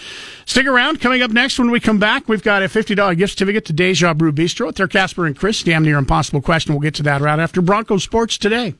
Stick 0.46 0.68
around. 0.68 1.02
Coming 1.02 1.24
up 1.24 1.32
next 1.32 1.58
when 1.58 1.72
we 1.72 1.80
come 1.80 1.98
back, 1.98 2.30
we've 2.30 2.44
got 2.44 2.62
a 2.62 2.68
$50 2.68 3.18
gift 3.18 3.34
certificate 3.34 3.66
to 3.66 3.74
Deja 3.74 4.14
Brew 4.14 4.32
Bistro. 4.32 4.70
It's 4.70 4.78
their 4.78 4.88
Casper 4.88 5.26
and 5.26 5.36
Chris, 5.36 5.64
damn 5.64 5.84
near 5.84 5.98
impossible 5.98 6.44
question. 6.44 6.76
We'll 6.76 6.82
get 6.82 6.94
to 6.96 7.04
that 7.04 7.22
right 7.22 7.40
after 7.40 7.60
Broncos 7.60 8.04
Sports 8.04 8.38
today. 8.38 8.76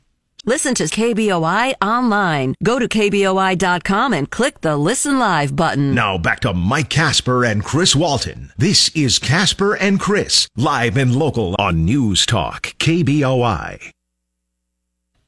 Listen 0.48 0.76
to 0.76 0.84
KBOI 0.84 1.74
online. 1.82 2.54
Go 2.64 2.78
to 2.78 2.88
KBOI.com 2.88 4.14
and 4.14 4.30
click 4.30 4.62
the 4.62 4.78
Listen 4.78 5.18
Live 5.18 5.56
button. 5.56 5.96
Now 5.96 6.20
back 6.20 6.42
to 6.42 6.54
Mike 6.54 6.90
Casper 6.90 7.44
and 7.44 7.64
Chris 7.64 7.96
Walton. 7.96 8.52
This 8.56 8.90
is 8.90 9.18
Casper 9.18 9.74
and 9.74 10.00
Chris, 10.00 10.48
live 10.56 10.98
and 10.98 11.16
local 11.16 11.56
on 11.58 11.84
News 11.84 12.28
Talk, 12.28 12.76
KBOI. 12.78 13.95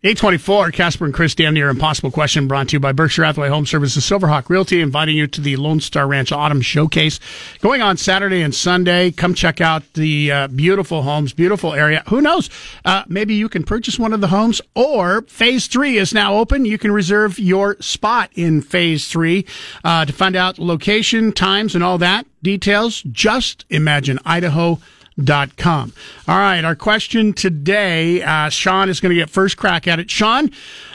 824, 0.03 0.69
Casper 0.69 1.05
and 1.05 1.13
Chris, 1.13 1.33
damn 1.33 1.55
near 1.55 1.69
impossible 1.69 2.11
question 2.11 2.47
brought 2.47 2.69
to 2.69 2.73
you 2.73 2.79
by 2.79 2.91
Berkshire 2.91 3.23
Hathaway 3.23 3.49
Home 3.49 3.65
Services, 3.65 4.05
Silverhawk 4.05 4.47
Realty, 4.47 4.79
inviting 4.79 5.17
you 5.17 5.25
to 5.25 5.41
the 5.41 5.55
Lone 5.55 5.79
Star 5.79 6.05
Ranch 6.07 6.31
Autumn 6.31 6.61
Showcase 6.61 7.19
going 7.61 7.81
on 7.81 7.97
Saturday 7.97 8.43
and 8.43 8.53
Sunday. 8.53 9.09
Come 9.09 9.33
check 9.33 9.59
out 9.59 9.81
the 9.93 10.31
uh, 10.31 10.47
beautiful 10.49 11.01
homes, 11.01 11.33
beautiful 11.33 11.73
area. 11.73 12.03
Who 12.09 12.21
knows? 12.21 12.47
Uh, 12.85 13.05
maybe 13.07 13.33
you 13.33 13.49
can 13.49 13.63
purchase 13.63 13.97
one 13.97 14.13
of 14.13 14.21
the 14.21 14.27
homes 14.27 14.61
or 14.75 15.23
phase 15.23 15.65
three 15.65 15.97
is 15.97 16.13
now 16.13 16.35
open. 16.35 16.63
You 16.65 16.77
can 16.77 16.91
reserve 16.91 17.39
your 17.39 17.75
spot 17.79 18.29
in 18.35 18.61
phase 18.61 19.07
three. 19.07 19.47
Uh, 19.83 20.05
to 20.05 20.13
find 20.13 20.35
out 20.35 20.59
location, 20.59 21.31
times, 21.31 21.73
and 21.73 21.83
all 21.83 21.97
that 21.97 22.27
details, 22.43 23.01
just 23.01 23.65
imagine 23.71 24.19
Idaho 24.23 24.79
dot 25.21 25.57
com. 25.57 25.93
All 26.27 26.37
right, 26.37 26.63
our 26.63 26.75
question 26.75 27.33
today, 27.33 28.21
uh, 28.21 28.49
Sean 28.49 28.89
is 28.89 28.99
going 28.99 29.09
to 29.09 29.15
get 29.15 29.29
first 29.29 29.57
crack 29.57 29.87
at 29.87 29.99
it. 29.99 30.09
Sean, 30.09 30.51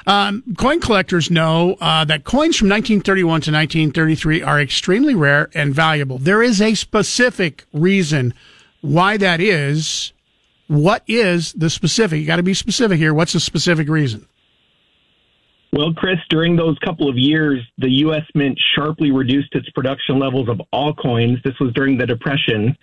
um, 0.07 0.43
coin 0.57 0.81
collectors 0.81 1.31
know 1.31 1.77
uh, 1.81 2.05
that 2.05 2.25
coins 2.25 2.57
from 2.57 2.69
1931 2.69 3.27
to 3.43 3.51
1933 3.53 4.43
are 4.43 4.61
extremely 4.61 5.15
rare 5.15 5.51
and 5.55 5.75
valuable. 5.75 6.19
There 6.19 6.43
is 6.43 6.61
a 6.61 6.75
specific 6.75 7.65
reason 7.73 8.35
why 8.81 9.17
that 9.17 9.41
is. 9.41 10.13
What 10.69 11.03
is 11.07 11.53
the 11.53 11.69
specific? 11.69 12.21
You 12.21 12.27
got 12.27 12.37
to 12.37 12.43
be 12.43 12.55
specific 12.55 12.99
here. 12.99 13.13
What's 13.13 13.35
the 13.35 13.41
specific 13.41 13.89
reason? 13.89 14.27
Well, 15.73 15.93
Chris, 15.95 16.19
during 16.29 16.57
those 16.57 16.79
couple 16.85 17.09
of 17.09 17.17
years, 17.17 17.61
the 17.79 17.91
U.S. 17.91 18.25
Mint 18.35 18.59
sharply 18.75 19.11
reduced 19.11 19.55
its 19.55 19.69
production 19.71 20.19
levels 20.19 20.49
of 20.49 20.61
all 20.71 20.95
coins. 20.95 21.39
This 21.45 21.59
was 21.61 21.73
during 21.73 21.97
the 21.97 22.07
Depression. 22.07 22.77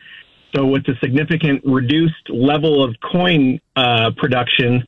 So, 0.55 0.65
with 0.65 0.85
the 0.85 0.93
significant 1.01 1.61
reduced 1.63 2.29
level 2.29 2.83
of 2.83 2.95
coin 3.11 3.59
uh, 3.75 4.11
production, 4.17 4.83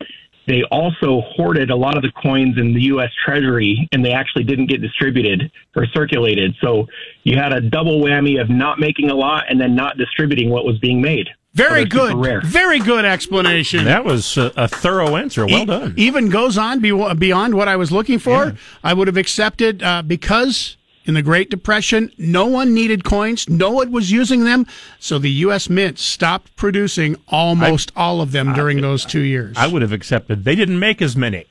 they 0.48 0.64
also 0.72 1.22
hoarded 1.36 1.70
a 1.70 1.76
lot 1.76 1.96
of 1.96 2.02
the 2.02 2.12
coins 2.24 2.58
in 2.58 2.74
the 2.74 2.82
U.S. 2.84 3.12
Treasury, 3.24 3.88
and 3.92 4.04
they 4.04 4.12
actually 4.12 4.44
didn't 4.44 4.68
get 4.68 4.82
distributed 4.82 5.52
or 5.76 5.86
circulated. 5.94 6.56
So, 6.62 6.88
you 7.24 7.38
had 7.38 7.54
a 7.54 7.62
double 7.62 8.02
whammy 8.02 8.42
of 8.42 8.50
not 8.50 8.80
making 8.80 9.12
a 9.12 9.16
lot 9.16 9.46
and 9.50 9.62
then 9.62 9.76
not 9.76 9.98
distributing 9.98 10.50
what 10.50 10.66
was 10.66 10.80
being 10.80 11.02
made. 11.02 11.28
Very 11.54 11.82
So 11.82 12.14
good. 12.14 12.44
Very 12.46 12.80
good 12.80 13.04
explanation. 13.04 13.84
That 13.86 14.06
was 14.06 14.38
a, 14.38 14.54
a 14.56 14.68
thorough 14.68 15.18
answer. 15.18 15.46
Well 15.46 15.64
E- 15.64 15.66
done. 15.66 15.94
Even 15.98 16.30
goes 16.30 16.58
on 16.58 16.80
be- 16.80 17.14
beyond 17.16 17.56
what 17.56 17.68
I 17.68 17.76
was 17.76 17.92
looking 17.92 18.20
for. 18.20 18.56
I 18.84 18.94
would 18.94 19.08
have 19.08 19.18
accepted 19.18 19.84
uh, 19.84 20.02
because 20.02 20.78
in 21.06 21.14
the 21.14 21.22
Great 21.22 21.50
Depression, 21.50 22.12
no 22.18 22.46
one 22.46 22.74
needed 22.74 23.04
coins, 23.04 23.50
no 23.50 23.72
one 23.72 23.92
was 23.92 24.12
using 24.12 24.44
them, 24.46 24.68
so 25.00 25.18
the 25.18 25.32
U.S. 25.32 25.70
Mint 25.70 25.98
stopped 25.98 26.56
producing 26.56 27.16
almost 27.28 27.92
all 27.96 28.22
of 28.22 28.32
them 28.32 28.54
during 28.54 28.82
those 28.82 29.06
two 29.06 29.22
years. 29.22 29.56
I 29.58 29.68
would 29.68 29.82
have 29.82 29.92
accepted. 29.92 30.44
They 30.44 30.56
didn't 30.56 30.80
make 30.80 31.02
as 31.02 31.16
many. 31.16 31.46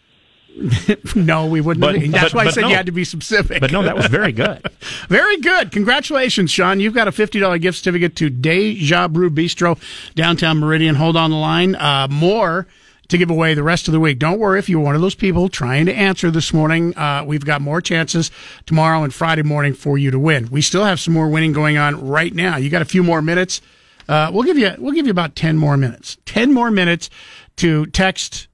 no, 1.14 1.46
we 1.46 1.60
wouldn't. 1.60 1.80
But- 1.80 1.96
have. 1.96 2.12
That's 2.12 2.32
but- 2.32 2.34
why 2.34 2.44
I 2.46 2.50
said 2.50 2.62
no. 2.62 2.68
you 2.68 2.74
had 2.74 2.86
to 2.86 2.92
be 2.92 3.04
specific. 3.04 3.60
But 3.60 3.72
no, 3.72 3.82
that 3.82 3.96
was 3.96 4.06
very 4.06 4.32
good. 4.32 4.62
Very 5.08 5.38
good. 5.38 5.72
Congratulations, 5.72 6.50
Sean. 6.50 6.80
You've 6.80 6.94
got 6.94 7.08
a 7.08 7.10
$50 7.10 7.60
gift 7.60 7.78
certificate 7.78 8.16
to 8.16 8.30
Deja 8.30 9.08
Brew 9.08 9.30
Bistro, 9.30 9.78
downtown 10.14 10.58
Meridian. 10.58 10.94
Hold 10.94 11.16
on 11.16 11.30
the 11.30 11.36
line. 11.36 11.74
Uh, 11.74 12.06
more 12.10 12.66
to 13.10 13.18
give 13.18 13.30
away 13.30 13.54
the 13.54 13.62
rest 13.62 13.88
of 13.88 13.92
the 13.92 14.00
week. 14.00 14.18
Don't 14.18 14.38
worry 14.38 14.58
if 14.58 14.68
you're 14.68 14.80
one 14.80 14.94
of 14.94 15.00
those 15.00 15.14
people 15.14 15.48
trying 15.48 15.86
to 15.86 15.94
answer 15.94 16.30
this 16.30 16.52
morning. 16.52 16.96
Uh, 16.96 17.24
we've 17.26 17.44
got 17.44 17.60
more 17.60 17.80
chances 17.80 18.30
tomorrow 18.66 19.02
and 19.02 19.12
Friday 19.12 19.42
morning 19.42 19.74
for 19.74 19.98
you 19.98 20.10
to 20.10 20.18
win. 20.18 20.48
We 20.50 20.62
still 20.62 20.84
have 20.84 21.00
some 21.00 21.14
more 21.14 21.28
winning 21.28 21.52
going 21.52 21.76
on 21.76 22.08
right 22.08 22.34
now. 22.34 22.56
You 22.56 22.70
got 22.70 22.82
a 22.82 22.86
few 22.86 23.02
more 23.02 23.20
minutes. 23.20 23.60
Uh, 24.08 24.30
we'll 24.32 24.44
give 24.44 24.58
you 24.58 24.74
we'll 24.78 24.94
give 24.94 25.06
you 25.06 25.12
about 25.12 25.36
ten 25.36 25.56
more 25.56 25.76
minutes. 25.76 26.16
Ten 26.24 26.52
more 26.52 26.70
minutes 26.70 27.10
to 27.56 27.86
text 27.86 28.48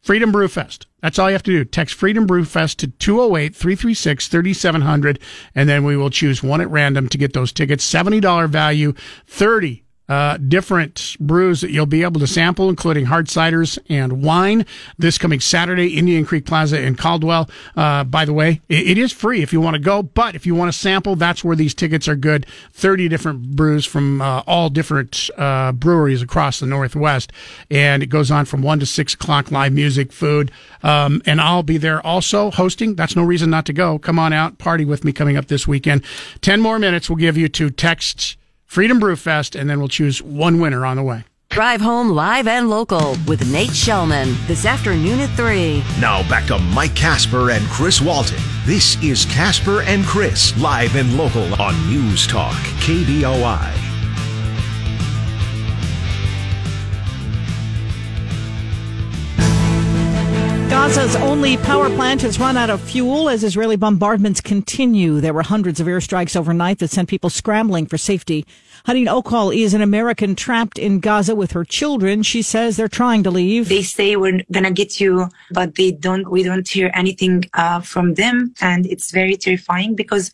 Freedom 0.00 0.32
Brew 0.32 0.48
Fest. 0.48 0.86
That's 1.02 1.18
all 1.18 1.28
you 1.28 1.34
have 1.34 1.42
to 1.44 1.52
do. 1.52 1.64
Text 1.64 1.94
Freedom 1.94 2.26
Brew 2.26 2.44
Fest 2.44 2.78
to 2.80 2.88
208 2.88 3.54
336 3.54 4.28
3700, 4.28 5.18
and 5.54 5.68
then 5.68 5.84
we 5.84 5.96
will 5.96 6.10
choose 6.10 6.42
one 6.42 6.60
at 6.60 6.70
random 6.70 7.08
to 7.08 7.18
get 7.18 7.32
those 7.32 7.52
tickets. 7.52 7.88
$70 7.90 8.48
value, 8.48 8.92
30 9.26 9.84
uh, 10.10 10.36
different 10.38 11.16
brews 11.20 11.60
that 11.60 11.70
you'll 11.70 11.86
be 11.86 12.02
able 12.02 12.18
to 12.18 12.26
sample, 12.26 12.68
including 12.68 13.04
hard 13.04 13.28
ciders 13.28 13.78
and 13.88 14.24
wine. 14.24 14.66
This 14.98 15.18
coming 15.18 15.38
Saturday, 15.38 15.96
Indian 15.96 16.26
Creek 16.26 16.44
Plaza 16.44 16.82
in 16.82 16.96
Caldwell. 16.96 17.48
Uh, 17.76 18.02
by 18.02 18.24
the 18.24 18.32
way, 18.32 18.60
it, 18.68 18.88
it 18.88 18.98
is 18.98 19.12
free 19.12 19.40
if 19.40 19.52
you 19.52 19.60
want 19.60 19.74
to 19.74 19.80
go, 19.80 20.02
but 20.02 20.34
if 20.34 20.46
you 20.46 20.56
want 20.56 20.72
to 20.72 20.76
sample, 20.76 21.14
that's 21.14 21.44
where 21.44 21.54
these 21.54 21.74
tickets 21.74 22.08
are 22.08 22.16
good. 22.16 22.44
30 22.72 23.08
different 23.08 23.54
brews 23.54 23.86
from 23.86 24.20
uh, 24.20 24.42
all 24.48 24.68
different 24.68 25.30
uh, 25.38 25.70
breweries 25.70 26.22
across 26.22 26.58
the 26.58 26.66
Northwest. 26.66 27.32
And 27.70 28.02
it 28.02 28.06
goes 28.06 28.32
on 28.32 28.46
from 28.46 28.62
1 28.62 28.80
to 28.80 28.86
6 28.86 29.14
o'clock, 29.14 29.52
live 29.52 29.72
music, 29.72 30.12
food. 30.12 30.50
Um, 30.82 31.22
and 31.24 31.40
I'll 31.40 31.62
be 31.62 31.78
there 31.78 32.04
also 32.04 32.50
hosting. 32.50 32.96
That's 32.96 33.14
no 33.14 33.22
reason 33.22 33.48
not 33.48 33.64
to 33.66 33.72
go. 33.72 33.96
Come 34.00 34.18
on 34.18 34.32
out, 34.32 34.58
party 34.58 34.84
with 34.84 35.04
me 35.04 35.12
coming 35.12 35.36
up 35.36 35.46
this 35.46 35.68
weekend. 35.68 36.02
10 36.40 36.60
more 36.60 36.80
minutes 36.80 37.08
we'll 37.08 37.16
give 37.16 37.36
you 37.36 37.48
to 37.50 37.70
text 37.70 38.36
Freedom 38.70 39.00
Brew 39.00 39.16
Fest, 39.16 39.56
and 39.56 39.68
then 39.68 39.80
we'll 39.80 39.88
choose 39.88 40.22
one 40.22 40.60
winner 40.60 40.86
on 40.86 40.96
the 40.96 41.02
way. 41.02 41.24
Drive 41.48 41.80
home 41.80 42.10
live 42.10 42.46
and 42.46 42.70
local 42.70 43.16
with 43.26 43.50
Nate 43.50 43.70
Shelman 43.70 44.36
this 44.46 44.64
afternoon 44.64 45.18
at 45.18 45.30
3. 45.30 45.82
Now 46.00 46.22
back 46.28 46.46
to 46.46 46.58
Mike 46.60 46.94
Casper 46.94 47.50
and 47.50 47.66
Chris 47.66 48.00
Walton. 48.00 48.38
This 48.64 48.96
is 49.02 49.24
Casper 49.24 49.82
and 49.82 50.04
Chris, 50.04 50.56
live 50.56 50.94
and 50.94 51.16
local 51.16 51.52
on 51.60 51.74
News 51.88 52.28
Talk, 52.28 52.54
KBOI. 52.78 53.89
Gaza's 60.70 61.16
only 61.16 61.56
power 61.56 61.90
plant 61.90 62.22
has 62.22 62.38
run 62.38 62.56
out 62.56 62.70
of 62.70 62.80
fuel 62.80 63.28
as 63.28 63.42
Israeli 63.42 63.74
bombardments 63.74 64.40
continue. 64.40 65.20
There 65.20 65.34
were 65.34 65.42
hundreds 65.42 65.80
of 65.80 65.88
airstrikes 65.88 66.36
overnight 66.36 66.78
that 66.78 66.90
sent 66.90 67.08
people 67.08 67.28
scrambling 67.28 67.86
for 67.86 67.98
safety. 67.98 68.46
Hadin 68.86 69.08
Okal 69.08 69.50
is 69.50 69.74
an 69.74 69.82
American 69.82 70.36
trapped 70.36 70.78
in 70.78 71.00
Gaza 71.00 71.34
with 71.34 71.50
her 71.52 71.64
children. 71.64 72.22
She 72.22 72.40
says 72.40 72.76
they're 72.76 72.86
trying 72.86 73.24
to 73.24 73.32
leave. 73.32 73.68
They 73.68 73.82
say 73.82 74.14
we're 74.14 74.42
gonna 74.52 74.70
get 74.70 75.00
you, 75.00 75.28
but 75.50 75.74
they 75.74 75.90
don't. 75.90 76.30
We 76.30 76.44
don't 76.44 76.68
hear 76.68 76.92
anything 76.94 77.46
uh, 77.54 77.80
from 77.80 78.14
them, 78.14 78.54
and 78.60 78.86
it's 78.86 79.10
very 79.10 79.36
terrifying 79.36 79.96
because 79.96 80.30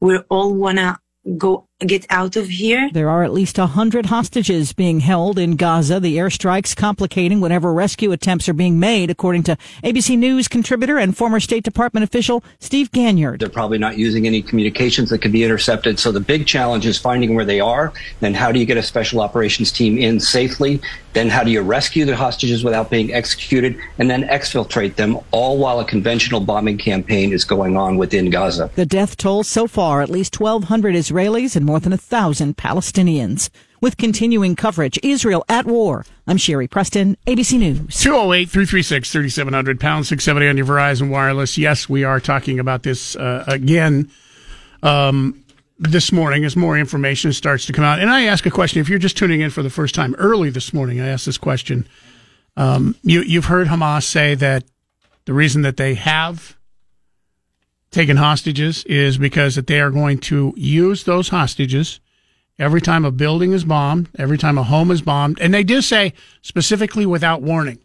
we 0.00 0.18
all 0.30 0.52
wanna 0.52 0.98
go 1.38 1.68
get 1.80 2.06
out 2.08 2.36
of 2.36 2.48
here. 2.48 2.88
There 2.90 3.10
are 3.10 3.22
at 3.22 3.34
least 3.34 3.58
a 3.58 3.66
hundred 3.66 4.06
hostages 4.06 4.72
being 4.72 5.00
held 5.00 5.38
in 5.38 5.56
Gaza. 5.56 6.00
The 6.00 6.16
airstrikes 6.16 6.74
complicating 6.74 7.38
whenever 7.38 7.70
rescue 7.70 8.12
attempts 8.12 8.48
are 8.48 8.54
being 8.54 8.80
made, 8.80 9.10
according 9.10 9.42
to 9.44 9.58
ABC 9.84 10.16
News 10.16 10.48
contributor 10.48 10.96
and 10.96 11.14
former 11.14 11.38
State 11.38 11.64
Department 11.64 12.04
official 12.04 12.42
Steve 12.60 12.90
Ganyard. 12.92 13.40
They're 13.40 13.50
probably 13.50 13.76
not 13.76 13.98
using 13.98 14.26
any 14.26 14.40
communications 14.40 15.10
that 15.10 15.18
could 15.18 15.32
be 15.32 15.44
intercepted. 15.44 15.98
So 15.98 16.12
the 16.12 16.20
big 16.20 16.46
challenge 16.46 16.86
is 16.86 16.98
finding 16.98 17.34
where 17.34 17.44
they 17.44 17.60
are. 17.60 17.92
Then 18.20 18.32
how 18.32 18.52
do 18.52 18.58
you 18.58 18.64
get 18.64 18.78
a 18.78 18.82
special 18.82 19.20
operations 19.20 19.70
team 19.70 19.98
in 19.98 20.18
safely? 20.18 20.80
Then 21.12 21.28
how 21.28 21.44
do 21.44 21.50
you 21.50 21.60
rescue 21.60 22.06
the 22.06 22.16
hostages 22.16 22.64
without 22.64 22.90
being 22.90 23.12
executed? 23.12 23.78
And 23.98 24.08
then 24.10 24.24
exfiltrate 24.28 24.96
them, 24.96 25.18
all 25.30 25.58
while 25.58 25.80
a 25.80 25.84
conventional 25.84 26.40
bombing 26.40 26.78
campaign 26.78 27.32
is 27.32 27.44
going 27.44 27.76
on 27.76 27.98
within 27.98 28.30
Gaza. 28.30 28.70
The 28.74 28.86
death 28.86 29.16
toll 29.18 29.42
so 29.42 29.66
far, 29.66 30.00
at 30.00 30.08
least 30.08 30.40
1,200 30.40 30.94
Israelis 30.94 31.56
and 31.56 31.65
more 31.66 31.80
than 31.80 31.92
a 31.92 31.98
thousand 31.98 32.56
Palestinians. 32.56 33.50
with 33.82 33.98
continuing 33.98 34.56
coverage. 34.56 34.98
Israel 35.02 35.44
at 35.50 35.66
war. 35.66 36.06
I'm 36.26 36.38
Sherri 36.38 36.66
Preston, 36.66 37.16
ABC 37.26 37.58
News. 37.58 38.00
208 38.00 38.48
336 38.48 39.12
3700 39.12 39.78
pound 39.78 40.06
670 40.06 40.48
on 40.48 40.56
your 40.56 40.66
Verizon 40.66 41.10
Wireless. 41.10 41.58
Yes, 41.58 41.88
we 41.88 42.02
are 42.02 42.18
talking 42.18 42.58
about 42.58 42.84
this 42.84 43.16
uh, 43.16 43.44
again 43.46 44.10
um, 44.82 45.44
this 45.78 46.10
morning 46.10 46.44
as 46.44 46.56
more 46.56 46.78
information 46.78 47.32
starts 47.34 47.66
to 47.66 47.72
come 47.72 47.84
out. 47.84 47.98
And 47.98 48.08
I 48.10 48.24
ask 48.24 48.46
a 48.46 48.50
question. 48.50 48.80
If 48.80 48.88
you're 48.88 48.98
just 48.98 49.16
tuning 49.18 49.42
in 49.42 49.50
for 49.50 49.62
the 49.62 49.70
first 49.70 49.94
time 49.94 50.14
early 50.14 50.48
this 50.48 50.72
morning, 50.72 51.00
I 51.00 51.08
asked 51.08 51.26
this 51.26 51.38
question. 51.38 51.86
Um, 52.56 52.96
you, 53.02 53.20
you've 53.20 53.44
heard 53.44 53.66
Hamas 53.66 54.04
say 54.04 54.34
that 54.36 54.64
the 55.26 55.34
reason 55.34 55.62
that 55.62 55.76
they 55.76 55.94
have 55.94 56.55
taken 57.90 58.16
hostages 58.16 58.84
is 58.84 59.18
because 59.18 59.54
that 59.54 59.66
they 59.66 59.80
are 59.80 59.90
going 59.90 60.18
to 60.18 60.52
use 60.56 61.04
those 61.04 61.28
hostages 61.28 62.00
every 62.58 62.80
time 62.80 63.04
a 63.04 63.10
building 63.10 63.52
is 63.52 63.64
bombed, 63.64 64.08
every 64.18 64.38
time 64.38 64.58
a 64.58 64.62
home 64.62 64.90
is 64.90 65.02
bombed. 65.02 65.38
And 65.40 65.52
they 65.52 65.64
do 65.64 65.80
say 65.80 66.12
specifically 66.42 67.06
without 67.06 67.42
warning. 67.42 67.78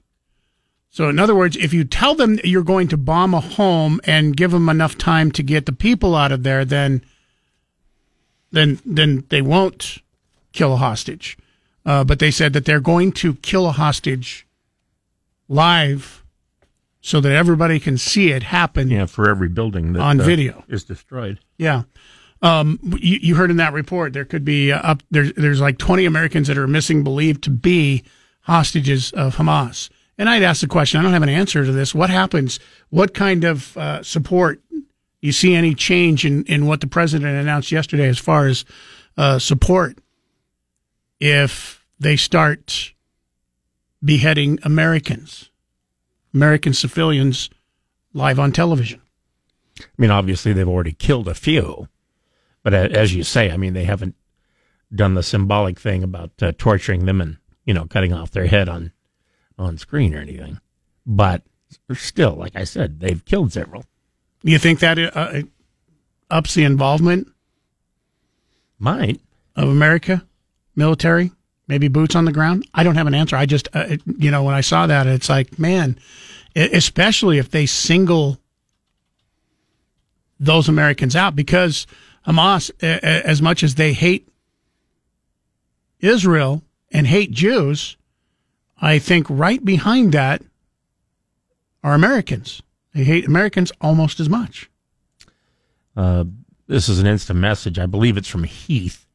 So, 0.90 1.08
in 1.08 1.20
other 1.20 1.36
words, 1.36 1.56
if 1.56 1.74
you 1.74 1.86
tell 1.86 2.16
them 2.16 2.40
you're 2.44 2.64
going 2.64 2.90
to 2.90 2.98
bomb 2.98 3.34
a 3.34 3.40
home 3.40 4.02
and 4.04 4.36
give 4.36 4.52
them 4.52 4.68
enough 4.68 4.98
time 4.98 5.32
to 5.32 5.44
get 5.44 5.66
the 5.66 5.72
people 5.72 6.16
out 6.16 6.34
of 6.34 6.44
there, 6.44 6.66
then 6.66 7.02
then 8.52 8.80
then 8.86 9.24
they 9.30 9.42
won't 9.42 10.00
kill 10.52 10.74
a 10.74 10.78
hostage. 10.78 11.38
Uh, 11.86 12.04
but 12.04 12.20
they 12.20 12.30
said 12.30 12.52
that 12.54 12.66
they're 12.66 12.82
going 12.82 13.14
to 13.14 13.36
kill 13.36 13.68
a 13.68 13.72
hostage 13.72 14.46
live 15.48 16.21
so 17.02 17.20
that 17.20 17.32
everybody 17.32 17.80
can 17.80 17.98
see 17.98 18.32
it 18.32 18.44
happen. 18.44 18.90
Yeah, 18.90 19.06
for 19.08 19.30
every 19.30 19.50
building 19.50 19.94
that 19.94 20.02
on 20.02 20.22
uh, 20.22 20.24
video 20.24 20.64
is 20.68 20.84
destroyed. 20.84 21.40
Yeah. 21.58 21.84
Um, 22.44 22.80
you, 23.00 23.20
you, 23.22 23.36
heard 23.36 23.52
in 23.52 23.58
that 23.58 23.74
report 23.74 24.14
there 24.14 24.26
could 24.26 24.44
be 24.44 24.72
uh, 24.72 24.80
up 24.80 25.04
there's 25.12 25.32
there's 25.34 25.62
like 25.62 25.78
20 25.78 26.06
Americans 26.06 26.48
that 26.48 26.58
are 26.58 26.68
missing, 26.68 27.04
believed 27.04 27.44
to 27.44 27.50
be 27.52 28.04
hostages 28.42 29.12
of 29.12 29.36
Hamas. 29.36 29.90
And 30.18 30.28
I'd 30.30 30.44
ask 30.44 30.62
the 30.62 30.68
question. 30.68 31.00
I 31.00 31.04
don't 31.04 31.14
have 31.14 31.24
an 31.24 31.30
answer 31.30 31.66
to 31.66 31.72
this. 31.72 31.94
What 31.94 32.10
happens? 32.10 32.60
What 32.90 33.14
kind 33.14 33.44
of 33.44 33.78
uh, 33.78 34.02
support? 34.02 34.62
You 35.22 35.32
see 35.32 35.54
any 35.54 35.76
change 35.76 36.26
in 36.26 36.44
in 36.46 36.66
what 36.66 36.82
the 36.82 36.88
president 36.88 37.36
announced 37.36 37.72
yesterday 37.72 38.08
as 38.08 38.18
far 38.18 38.48
as 38.48 38.66
uh, 39.18 39.38
support 39.38 40.00
if 41.20 41.86
they 42.00 42.16
start 42.16 42.94
beheading 44.04 44.58
Americans, 44.64 45.51
American 46.34 46.74
civilians, 46.74 47.50
live 48.14 48.40
on 48.40 48.52
television? 48.52 49.02
I 49.80 49.84
mean, 49.98 50.12
obviously 50.12 50.54
they've 50.54 50.68
already 50.68 50.94
killed 50.94 51.28
a 51.28 51.34
few. 51.34 51.88
But 52.64 52.74
as 52.74 53.14
you 53.14 53.24
say, 53.24 53.52
I 53.52 53.58
mean, 53.58 53.74
they 53.74 53.86
haven't 53.86 54.16
done 54.94 55.14
the 55.16 55.24
symbolic 55.24 55.80
thing 55.80 56.04
about 56.04 56.32
uh, 56.42 56.52
torturing 56.58 57.06
them 57.06 57.22
and 57.22 57.38
you 57.66 57.74
know 57.74 57.86
cutting 57.86 58.14
off 58.14 58.32
their 58.32 58.48
head 58.48 58.68
on 58.70 58.92
on 59.58 59.78
screen 59.78 60.14
or 60.14 60.20
anything. 60.20 60.60
But 61.06 61.44
still, 61.94 62.36
like 62.36 62.56
I 62.56 62.64
said, 62.64 63.00
they've 63.00 63.24
killed 63.24 63.54
several. 63.54 63.86
You 64.44 64.58
think 64.58 64.80
that 64.80 65.00
uh, 65.00 65.44
ups 66.30 66.54
the 66.54 66.64
involvement? 66.64 67.28
Might 68.80 69.22
of 69.56 69.70
America 69.70 70.26
military, 70.76 71.32
maybe 71.68 71.88
boots 71.88 72.16
on 72.16 72.26
the 72.26 72.32
ground. 72.32 72.68
I 72.74 72.84
don't 72.84 72.96
have 72.96 73.08
an 73.08 73.14
answer. 73.14 73.36
I 73.36 73.46
just 73.46 73.68
uh, 73.74 73.86
it, 73.90 74.02
you 74.18 74.32
know 74.32 74.44
when 74.44 74.56
I 74.56 74.62
saw 74.62 74.88
that, 74.88 75.08
it's 75.08 75.30
like 75.30 75.58
man, 75.60 75.98
especially 76.56 77.38
if 77.38 77.52
they 77.52 77.66
single 77.66 78.38
those 80.40 80.68
Americans 80.68 81.16
out 81.16 81.36
because 81.36 81.86
Hamas, 82.28 82.72
as 82.84 83.42
much 83.42 83.64
as 83.64 83.76
they 83.76 83.94
hate 83.94 84.28
Israel 86.00 86.64
and 86.92 87.08
hate 87.08 87.32
Jews, 87.32 87.96
I 88.82 89.00
think 89.00 89.28
right 89.30 89.64
behind 89.64 90.14
that 90.14 90.42
are 91.84 91.94
Americans. 91.94 92.62
They 92.94 93.04
hate 93.04 93.26
Americans 93.26 93.72
almost 93.80 94.20
as 94.20 94.30
much. 94.30 94.70
Uh, 95.96 96.26
this 96.68 96.90
is 96.90 97.00
an 97.00 97.08
instant 97.08 97.40
message. 97.40 97.80
I 97.80 97.86
believe 97.86 98.18
it's 98.18 98.28
from 98.28 98.44
Heath. 98.44 99.06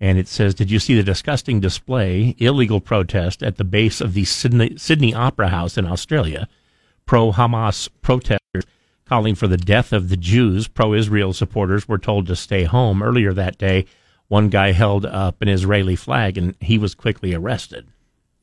And 0.00 0.18
it 0.18 0.28
says, 0.28 0.54
Did 0.54 0.70
you 0.70 0.78
see 0.78 0.94
the 0.94 1.02
disgusting 1.02 1.60
display, 1.60 2.36
illegal 2.38 2.80
protest 2.80 3.42
at 3.42 3.56
the 3.56 3.64
base 3.64 4.00
of 4.00 4.14
the 4.14 4.24
Sydney, 4.24 4.76
Sydney 4.76 5.12
Opera 5.14 5.48
House 5.48 5.76
in 5.76 5.86
Australia? 5.86 6.48
Pro 7.04 7.32
Hamas 7.32 7.88
protesters 8.02 8.64
calling 9.06 9.34
for 9.34 9.48
the 9.48 9.56
death 9.56 9.92
of 9.92 10.08
the 10.08 10.16
Jews. 10.16 10.68
Pro 10.68 10.94
Israel 10.94 11.32
supporters 11.32 11.88
were 11.88 11.98
told 11.98 12.26
to 12.26 12.36
stay 12.36 12.64
home. 12.64 13.02
Earlier 13.02 13.32
that 13.32 13.58
day, 13.58 13.86
one 14.28 14.50
guy 14.50 14.72
held 14.72 15.06
up 15.06 15.40
an 15.40 15.48
Israeli 15.48 15.96
flag 15.96 16.36
and 16.36 16.54
he 16.60 16.78
was 16.78 16.94
quickly 16.94 17.34
arrested. 17.34 17.88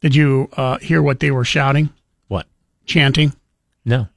Did 0.01 0.15
you 0.15 0.49
uh, 0.57 0.77
hear 0.79 1.01
what 1.01 1.19
they 1.19 1.31
were 1.31 1.45
shouting? 1.45 1.89
What? 2.27 2.47
Chanting? 2.85 3.33
No. 3.85 4.09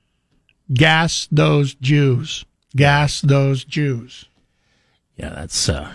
Gas 0.73 1.29
those 1.31 1.75
Jews. 1.75 2.45
Gas 2.75 3.21
those 3.21 3.65
Jews. 3.65 4.27
Yeah, 5.17 5.31
that's 5.31 5.69
uh, 5.69 5.93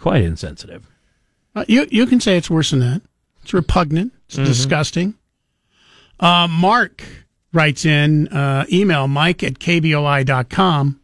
quite 0.00 0.22
insensitive. 0.22 0.86
Uh, 1.54 1.64
you 1.68 1.86
you 1.90 2.06
can 2.06 2.20
say 2.20 2.36
it's 2.36 2.50
worse 2.50 2.70
than 2.70 2.80
that. 2.80 3.02
It's 3.42 3.52
repugnant. 3.52 4.12
It's 4.26 4.36
mm-hmm. 4.36 4.44
disgusting. 4.44 5.14
Uh, 6.18 6.46
Mark 6.48 7.02
writes 7.52 7.84
in 7.84 8.28
uh, 8.28 8.64
email 8.72 9.08
mike 9.08 9.42
at 9.42 9.54
kboi.com 9.54 11.00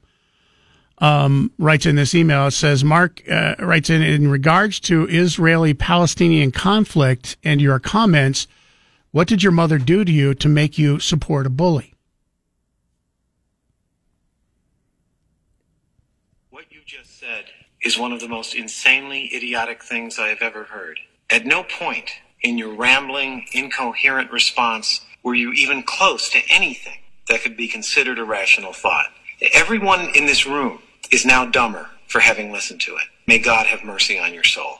um, 0.99 1.53
writes 1.59 1.85
in 1.85 1.97
this 1.97 2.15
email 2.15 2.47
it 2.47 2.53
says 2.53 2.85
mark 2.85 3.23
uh, 3.31 3.55
writes 3.59 3.91
in 3.91 4.03
in 4.03 4.29
regards 4.29 4.81
to 4.81 5.07
israeli 5.09 5.75
palestinian 5.75 6.51
conflict 6.51 7.37
and 7.43 7.61
your 7.61 7.79
comments 7.79 8.47
what 9.11 9.27
did 9.27 9.43
your 9.43 9.53
mother 9.53 9.79
do 9.79 10.05
to 10.05 10.13
you 10.13 10.35
to 10.35 10.49
make 10.49 10.79
you 10.79 10.99
support 10.99 11.47
a 11.47 11.51
bully 11.51 11.95
what 16.51 16.65
you 16.71 16.81
just 16.87 17.19
said 17.19 17.45
is 17.87 17.99
one 17.99 18.13
of 18.13 18.21
the 18.21 18.29
most 18.29 18.55
insanely 18.55 19.31
idiotic 19.35 19.83
things 19.83 20.19
i 20.19 20.29
have 20.29 20.43
ever 20.43 20.65
heard 20.65 20.99
at 21.31 21.47
no 21.47 21.63
point 21.63 22.11
in 22.43 22.59
your 22.59 22.75
rambling 22.75 23.47
incoherent 23.53 24.31
response 24.31 25.01
were 25.27 25.35
you 25.35 25.53
even 25.53 25.83
close 25.83 26.31
to 26.31 26.39
anything 26.49 26.99
that 27.29 27.43
could 27.43 27.57
be 27.57 27.67
considered 27.67 28.17
a 28.17 28.25
rational 28.25 28.73
thought? 28.73 29.07
Everyone 29.53 30.09
in 30.15 30.27
this 30.27 30.47
room 30.47 30.79
is 31.11 31.27
now 31.27 31.45
dumber 31.45 31.91
for 32.07 32.21
having 32.21 32.53
listened 32.53 32.81
to 32.83 32.93
it. 32.95 33.03
May 33.27 33.41
God 33.41 33.67
have 33.67 33.83
mercy 33.83 34.21
on 34.21 34.33
your 34.33 34.45
soul. 34.45 34.79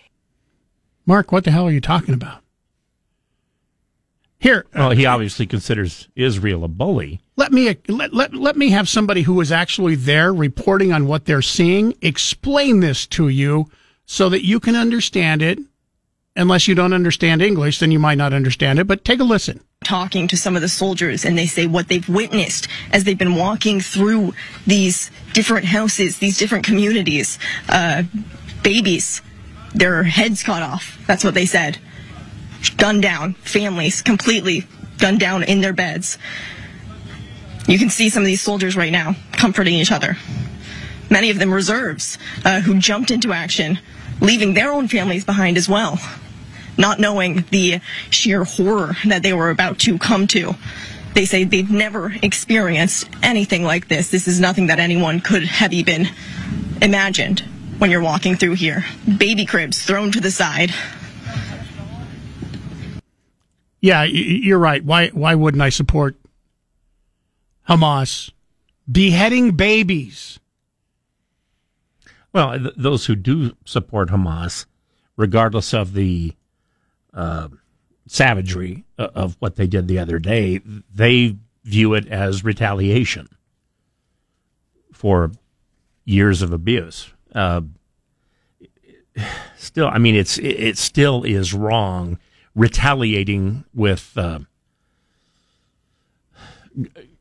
Mark, 1.05 1.33
what 1.33 1.43
the 1.43 1.51
hell 1.51 1.67
are 1.67 1.73
you 1.73 1.81
talking 1.81 2.15
about? 2.15 2.43
Here. 4.47 4.65
Well, 4.77 4.91
he 4.91 5.07
obviously 5.07 5.45
considers 5.45 6.07
Israel 6.15 6.63
a 6.63 6.69
bully. 6.69 7.21
Let 7.35 7.51
me 7.51 7.77
let, 7.89 8.15
let, 8.15 8.33
let 8.33 8.57
me 8.57 8.71
have 8.71 8.89
somebody 8.89 9.23
who 9.23 9.35
was 9.35 9.51
actually 9.51 9.97
there 9.97 10.33
reporting 10.33 10.93
on 10.93 11.09
what 11.09 11.25
they're 11.25 11.43
seeing 11.43 11.97
explain 12.01 12.79
this 12.79 13.09
to 13.09 13.27
you 13.27 13.69
so 14.05 14.29
that 14.29 14.47
you 14.47 14.61
can 14.61 14.77
understand 14.77 15.43
it. 15.43 15.59
Unless 16.37 16.69
you 16.69 16.77
don't 16.77 16.93
understand 16.93 17.43
English, 17.43 17.81
then 17.81 17.91
you 17.91 17.99
might 17.99 18.19
not 18.19 18.33
understand 18.33 18.79
it, 18.79 18.87
but 18.87 19.05
take 19.05 19.19
a 19.19 19.25
listen 19.25 19.63
talking 19.85 20.27
to 20.29 20.37
some 20.37 20.55
of 20.57 20.63
the 20.63 20.69
soldiers 20.69 21.25
and 21.25 21.37
they 21.37 21.47
say 21.47 21.67
what 21.67 21.89
they've 21.89 22.09
witnessed 22.09 22.67
as 22.93 23.05
they've 23.05 23.19
been 23.19 23.37
walking 23.37 23.81
through 23.81 24.33
these 24.67 25.11
different 25.33 25.65
houses, 25.65 26.19
these 26.19 26.39
different 26.39 26.65
communities. 26.65 27.39
Uh, 27.69 28.05
babies, 28.63 29.23
their 29.75 30.03
heads 30.05 30.43
cut 30.43 30.63
off. 30.63 30.99
That's 31.07 31.25
what 31.25 31.35
they 31.35 31.47
said. 31.47 31.79
Gunned 32.77 33.03
down. 33.03 33.35
Families 33.35 34.03
completely 34.03 34.67
gunned 34.99 35.21
down 35.21 35.43
in 35.43 35.61
their 35.61 35.73
beds. 35.73 36.19
You 37.67 37.79
can 37.79 37.91
see 37.91 38.09
some 38.09 38.23
of 38.23 38.27
these 38.27 38.41
soldiers 38.41 38.77
right 38.77 38.93
now 38.93 39.17
comforting 39.33 39.75
each 39.75 39.93
other. 39.93 40.17
Many 41.11 41.31
of 41.31 41.39
them 41.39 41.53
reserves 41.53 42.19
uh, 42.45 42.61
who 42.61 42.79
jumped 42.79 43.11
into 43.11 43.33
action, 43.33 43.79
leaving 44.21 44.55
their 44.55 44.73
own 44.73 44.89
families 44.89 45.25
behind 45.25 45.57
as 45.57 45.69
well 45.69 45.99
not 46.79 46.99
knowing 46.99 47.45
the 47.51 47.81
sheer 48.11 48.45
horror 48.45 48.97
that 49.07 49.23
they 49.23 49.33
were 49.33 49.51
about 49.51 49.79
to 49.81 49.99
come 49.99 50.27
to. 50.29 50.55
They 51.15 51.25
say 51.25 51.45
they've 51.45 51.71
never 51.71 52.15
experienced 52.23 53.09
anything 53.23 53.65
like 53.65 53.89
this. 53.89 54.11
This 54.11 54.29
is 54.29 54.39
nothing 54.39 54.67
that 54.67 54.79
anyone 54.79 55.21
could 55.21 55.45
have 55.45 55.73
even 55.73 56.09
imagined 56.83 57.41
when 57.79 57.91
you're 57.91 58.03
walking 58.03 58.37
through 58.37 58.55
here. 58.55 58.85
Baby 59.19 59.47
cribs 59.47 59.83
thrown 59.83 60.13
to 60.13 60.21
the 60.21 60.31
side. 60.31 60.75
Yeah, 63.81 64.05
you're 64.05 64.59
right. 64.59 64.85
Why 64.85 65.09
why 65.09 65.35
wouldn't 65.35 65.63
I 65.63 65.69
support 65.69 66.17
Hamas 67.69 68.33
beheading 68.91 69.53
babies? 69.53 70.39
Well, 72.33 72.59
th- 72.59 72.75
those 72.77 73.07
who 73.07 73.15
do 73.15 73.57
support 73.65 74.11
Hamas, 74.11 74.67
regardless 75.17 75.73
of 75.73 75.95
the 75.95 76.35
uh, 77.15 77.49
savagery 78.07 78.85
of 78.99 79.37
what 79.39 79.57
they 79.57 79.67
did 79.67 79.89
the 79.89 79.99
other 79.99 80.19
day, 80.19 80.61
they 80.95 81.37
view 81.65 81.95
it 81.95 82.07
as 82.09 82.45
retaliation 82.45 83.29
for 84.93 85.33
years 86.05 86.43
of 86.43 86.53
abuse. 86.53 87.11
Uh, 87.35 87.63
still, 89.57 89.89
I 89.89 89.99
mean, 89.99 90.15
it's 90.15 90.39
it, 90.39 90.45
it 90.45 90.79
still 90.79 91.25
is 91.25 91.53
wrong 91.53 92.19
retaliating 92.57 93.65
with. 93.73 94.13
Uh, 94.17 94.41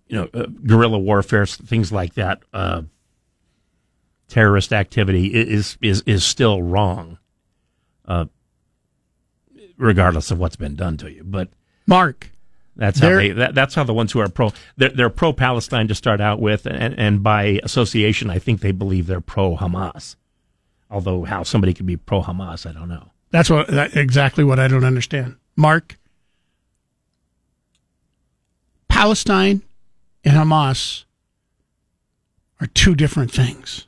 you 0.08 0.16
know, 0.18 0.30
uh, 0.34 0.46
guerrilla 0.66 1.00
warfare, 1.00 1.46
things 1.46 1.92
like 1.92 2.14
that, 2.16 2.44
uh, 2.54 2.82
terrorist 4.28 4.74
activity 4.74 5.28
is 5.28 5.78
is 5.82 6.04
is 6.06 6.24
still 6.24 6.62
wrong, 6.62 7.18
uh, 8.06 8.26
regardless 9.78 10.32
of 10.32 10.40
what's 10.40 10.56
been 10.56 10.76
done 10.76 10.98
to 10.98 11.12
you. 11.12 11.24
But 11.24 11.50
Mark, 11.88 12.32
that's 12.76 13.00
how 13.00 13.10
they. 13.10 13.32
That, 13.32 13.56
that's 13.56 13.76
how 13.76 13.84
the 13.84 13.94
ones 13.94 14.12
who 14.12 14.20
are 14.20 14.30
pro. 14.30 14.52
They're, 14.78 14.90
they're 14.90 15.10
pro 15.10 15.34
Palestine 15.34 15.88
to 15.88 15.96
start 15.96 16.22
out 16.22 16.40
with, 16.40 16.66
and 16.66 16.98
and 17.00 17.24
by 17.24 17.60
association, 17.64 18.30
I 18.30 18.40
think 18.40 18.62
they 18.62 18.72
believe 18.72 19.08
they're 19.08 19.22
pro 19.22 19.56
Hamas. 19.56 20.16
Although 20.90 21.24
how 21.24 21.44
somebody 21.44 21.74
could 21.74 21.88
be 21.88 21.98
pro 21.98 22.22
Hamas, 22.22 22.70
I 22.70 22.74
don't 22.74 22.90
know. 22.90 23.12
That's 23.36 23.50
what 23.50 23.68
that, 23.68 23.98
exactly 23.98 24.46
what 24.46 24.62
I 24.62 24.70
don't 24.70 24.86
understand. 24.86 25.36
Mark, 25.58 25.98
Palestine 28.88 29.62
and 30.24 30.38
Hamas 30.38 31.04
are 32.62 32.68
two 32.68 32.96
different 32.96 33.34
things. 33.34 33.88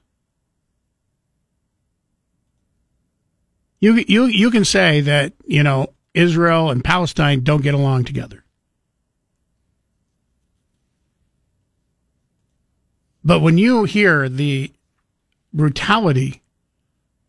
You 3.80 4.04
you 4.06 4.26
you 4.26 4.52
can 4.52 4.66
say 4.66 5.00
that 5.00 5.32
you 5.46 5.64
know 5.64 5.94
Israel 6.14 6.70
and 6.70 6.84
Palestine 6.84 7.40
don't 7.40 7.64
get 7.64 7.74
along 7.74 8.04
together, 8.04 8.44
but 13.24 13.40
when 13.40 13.58
you 13.58 13.86
hear 13.86 14.28
the 14.28 14.74
brutality 15.54 16.42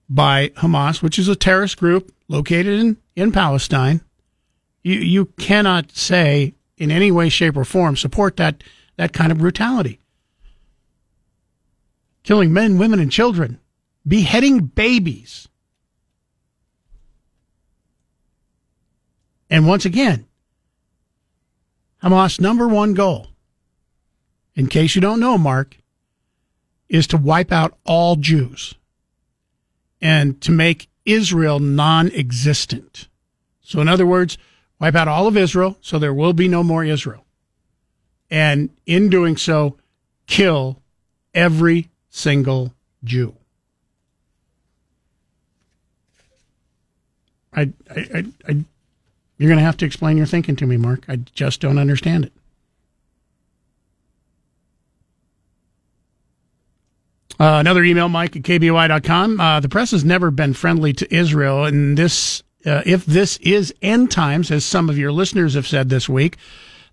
by 0.08 0.48
Hamas, 0.50 1.02
which 1.02 1.18
is 1.18 1.28
a 1.28 1.36
terrorist 1.36 1.76
group 1.76 2.12
located 2.28 2.80
in, 2.80 2.96
in 3.16 3.32
Palestine, 3.32 4.00
you 4.82 4.94
you 4.94 5.26
cannot 5.38 5.92
say 5.92 6.54
in 6.76 6.90
any 6.90 7.10
way, 7.10 7.28
shape, 7.28 7.56
or 7.56 7.64
form 7.64 7.96
support 7.96 8.36
that 8.36 8.62
that 8.96 9.12
kind 9.12 9.32
of 9.32 9.38
brutality. 9.38 10.00
Killing 12.22 12.52
men, 12.52 12.78
women, 12.78 13.00
and 13.00 13.12
children, 13.12 13.58
beheading 14.06 14.60
babies. 14.60 15.48
And 19.50 19.66
once 19.66 19.84
again, 19.86 20.26
Hamas' 22.02 22.38
number 22.38 22.68
one 22.68 22.92
goal, 22.92 23.28
in 24.54 24.66
case 24.66 24.94
you 24.94 25.00
don't 25.00 25.20
know, 25.20 25.38
Mark, 25.38 25.78
is 26.88 27.06
to 27.08 27.16
wipe 27.16 27.50
out 27.50 27.76
all 27.84 28.16
Jews 28.16 28.74
and 30.00 30.40
to 30.42 30.52
make 30.52 30.88
Israel 31.04 31.58
non 31.58 32.10
existent. 32.12 33.08
So, 33.60 33.80
in 33.80 33.88
other 33.88 34.06
words, 34.06 34.38
wipe 34.80 34.94
out 34.94 35.08
all 35.08 35.26
of 35.26 35.36
Israel 35.36 35.78
so 35.80 35.98
there 35.98 36.14
will 36.14 36.32
be 36.32 36.48
no 36.48 36.62
more 36.62 36.84
Israel 36.84 37.24
and 38.30 38.70
in 38.86 39.08
doing 39.08 39.36
so, 39.36 39.76
kill 40.26 40.82
every 41.34 41.90
single 42.10 42.74
Jew. 43.04 43.34
I, 47.52 47.72
I, 47.90 48.00
I, 48.14 48.24
I 48.48 48.64
you're 49.38 49.48
going 49.48 49.58
to 49.58 49.64
have 49.64 49.76
to 49.78 49.86
explain 49.86 50.16
your 50.16 50.26
thinking 50.26 50.56
to 50.56 50.66
me, 50.66 50.76
Mark. 50.76 51.04
I 51.08 51.16
just 51.16 51.60
don't 51.60 51.78
understand 51.78 52.24
it. 52.24 52.32
Uh, 57.40 57.58
another 57.60 57.84
email, 57.84 58.08
Mike 58.08 58.34
at 58.34 58.42
KBOI.com. 58.42 59.38
Uh, 59.38 59.60
the 59.60 59.68
press 59.68 59.92
has 59.92 60.04
never 60.04 60.32
been 60.32 60.54
friendly 60.54 60.92
to 60.94 61.14
Israel, 61.14 61.64
and 61.64 61.96
this, 61.96 62.42
uh, 62.66 62.82
if 62.84 63.06
this 63.06 63.36
is 63.38 63.72
end 63.80 64.10
times, 64.10 64.50
as 64.50 64.64
some 64.64 64.90
of 64.90 64.98
your 64.98 65.12
listeners 65.12 65.54
have 65.54 65.66
said 65.66 65.88
this 65.88 66.08
week, 66.08 66.36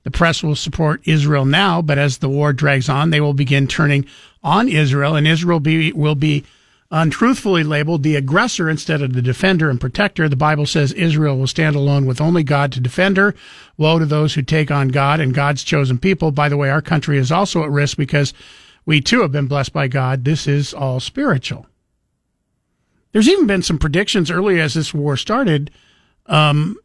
the 0.03 0.11
press 0.11 0.43
will 0.43 0.55
support 0.55 1.01
Israel 1.05 1.45
now, 1.45 1.81
but 1.81 1.97
as 1.97 2.19
the 2.19 2.29
war 2.29 2.53
drags 2.53 2.87
on, 2.89 3.09
they 3.09 3.21
will 3.21 3.33
begin 3.33 3.65
turning 3.65 4.05
on 4.43 4.69
Israel, 4.69 5.15
and 5.15 5.27
Israel 5.27 5.59
be, 5.59 5.91
will 5.93 6.13
be 6.13 6.43
untruthfully 6.91 7.63
labeled 7.63 8.03
the 8.03 8.15
aggressor 8.15 8.69
instead 8.69 9.01
of 9.01 9.13
the 9.13 9.21
defender 9.23 9.71
and 9.71 9.81
protector. 9.81 10.29
The 10.29 10.35
Bible 10.35 10.67
says 10.67 10.93
Israel 10.93 11.39
will 11.39 11.47
stand 11.47 11.75
alone 11.75 12.05
with 12.05 12.21
only 12.21 12.43
God 12.43 12.71
to 12.73 12.79
defend 12.79 13.17
her. 13.17 13.33
Woe 13.77 13.97
to 13.97 14.05
those 14.05 14.35
who 14.35 14.43
take 14.43 14.69
on 14.69 14.89
God 14.89 15.19
and 15.19 15.33
God's 15.33 15.63
chosen 15.63 15.97
people. 15.97 16.29
By 16.29 16.49
the 16.49 16.57
way, 16.57 16.69
our 16.69 16.83
country 16.83 17.17
is 17.17 17.31
also 17.31 17.63
at 17.63 17.71
risk 17.71 17.97
because 17.97 18.31
we 18.85 19.01
too 19.01 19.21
have 19.21 19.31
been 19.31 19.47
blessed 19.47 19.73
by 19.73 19.87
God. 19.87 20.25
This 20.25 20.47
is 20.47 20.73
all 20.73 20.99
spiritual. 20.99 21.65
There's 23.11 23.29
even 23.29 23.47
been 23.47 23.63
some 23.63 23.77
predictions 23.77 24.29
early 24.29 24.59
as 24.59 24.73
this 24.73 24.93
war 24.93 25.17
started 25.17 25.71
um, 26.27 26.77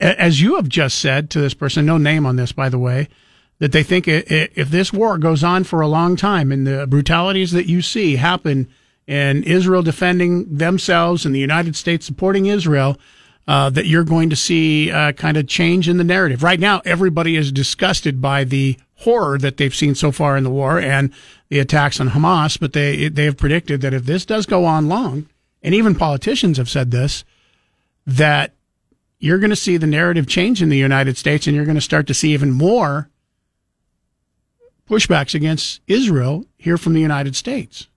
as 0.00 0.40
you 0.40 0.56
have 0.56 0.68
just 0.68 0.98
said 0.98 1.30
to 1.30 1.40
this 1.40 1.54
person, 1.54 1.86
no 1.86 1.98
name 1.98 2.26
on 2.26 2.36
this, 2.36 2.52
by 2.52 2.68
the 2.68 2.78
way, 2.78 3.08
that 3.58 3.72
they 3.72 3.82
think 3.82 4.06
if 4.08 4.68
this 4.68 4.92
war 4.92 5.16
goes 5.18 5.44
on 5.44 5.64
for 5.64 5.80
a 5.80 5.88
long 5.88 6.16
time 6.16 6.50
and 6.50 6.66
the 6.66 6.86
brutalities 6.86 7.52
that 7.52 7.66
you 7.66 7.80
see 7.80 8.16
happen 8.16 8.68
and 9.06 9.44
Israel 9.44 9.82
defending 9.82 10.56
themselves 10.56 11.24
and 11.24 11.34
the 11.34 11.40
United 11.40 11.76
States 11.76 12.04
supporting 12.04 12.46
Israel, 12.46 12.98
uh, 13.46 13.70
that 13.70 13.86
you're 13.86 14.04
going 14.04 14.30
to 14.30 14.36
see 14.36 14.90
uh, 14.90 15.12
kind 15.12 15.36
of 15.36 15.46
change 15.46 15.88
in 15.88 15.98
the 15.98 16.04
narrative. 16.04 16.42
Right 16.42 16.58
now, 16.60 16.80
everybody 16.84 17.36
is 17.36 17.52
disgusted 17.52 18.20
by 18.20 18.44
the 18.44 18.76
horror 19.04 19.38
that 19.38 19.56
they've 19.56 19.74
seen 19.74 19.94
so 19.94 20.10
far 20.10 20.36
in 20.36 20.44
the 20.44 20.50
war 20.50 20.80
and 20.80 21.12
the 21.48 21.58
attacks 21.58 22.00
on 22.00 22.10
Hamas, 22.10 22.58
but 22.58 22.72
they 22.72 23.08
they 23.08 23.24
have 23.24 23.36
predicted 23.36 23.80
that 23.82 23.94
if 23.94 24.04
this 24.04 24.24
does 24.24 24.46
go 24.46 24.64
on 24.64 24.88
long, 24.88 25.26
and 25.62 25.74
even 25.74 25.94
politicians 25.94 26.58
have 26.58 26.68
said 26.68 26.90
this, 26.90 27.24
that 28.06 28.54
you're 29.18 29.38
going 29.38 29.50
to 29.50 29.56
see 29.56 29.76
the 29.76 29.86
narrative 29.86 30.26
change 30.26 30.60
in 30.60 30.68
the 30.68 30.76
United 30.76 31.16
States 31.16 31.46
and 31.46 31.56
you're 31.56 31.64
going 31.64 31.76
to 31.76 31.80
start 31.80 32.06
to 32.06 32.14
see 32.14 32.34
even 32.34 32.52
more 32.52 33.08
pushbacks 34.88 35.34
against 35.34 35.80
Israel 35.86 36.44
here 36.58 36.76
from 36.76 36.92
the 36.92 37.00
United 37.00 37.34
States. 37.34 37.88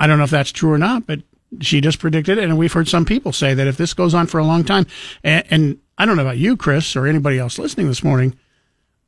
I 0.00 0.08
don't 0.08 0.18
know 0.18 0.24
if 0.24 0.30
that's 0.30 0.50
true 0.50 0.72
or 0.72 0.78
not, 0.78 1.06
but 1.06 1.20
she 1.60 1.80
just 1.80 2.00
predicted 2.00 2.38
it. 2.38 2.44
And 2.44 2.58
we've 2.58 2.72
heard 2.72 2.88
some 2.88 3.04
people 3.04 3.32
say 3.32 3.54
that 3.54 3.68
if 3.68 3.76
this 3.76 3.94
goes 3.94 4.14
on 4.14 4.26
for 4.26 4.38
a 4.38 4.44
long 4.44 4.64
time, 4.64 4.86
and, 5.22 5.44
and 5.48 5.78
I 5.98 6.06
don't 6.06 6.16
know 6.16 6.22
about 6.22 6.38
you, 6.38 6.56
Chris, 6.56 6.96
or 6.96 7.06
anybody 7.06 7.38
else 7.38 7.58
listening 7.58 7.86
this 7.86 8.02
morning, 8.02 8.36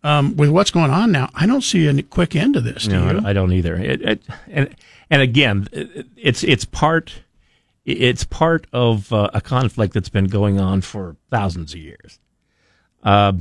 um, 0.02 0.36
with 0.36 0.50
what's 0.50 0.70
going 0.70 0.90
on 0.90 1.12
now, 1.12 1.30
I 1.34 1.46
don't 1.46 1.62
see 1.62 1.86
a 1.86 2.02
quick 2.02 2.36
end 2.36 2.54
to 2.54 2.60
this. 2.60 2.84
Do 2.84 2.92
no, 2.92 3.10
you? 3.12 3.26
I 3.26 3.32
don't 3.32 3.52
either. 3.52 3.74
It, 3.76 4.02
it, 4.02 4.22
and 4.48 4.74
and 5.10 5.22
again, 5.22 5.66
it's 6.16 6.44
it's 6.44 6.64
part 6.64 7.22
it's 7.84 8.24
part 8.24 8.66
of 8.72 9.12
uh, 9.12 9.30
a 9.32 9.40
conflict 9.40 9.94
that's 9.94 10.08
been 10.08 10.26
going 10.26 10.60
on 10.60 10.82
for 10.82 11.16
thousands 11.30 11.72
of 11.74 11.80
years. 11.80 12.18
Uh, 13.02 13.32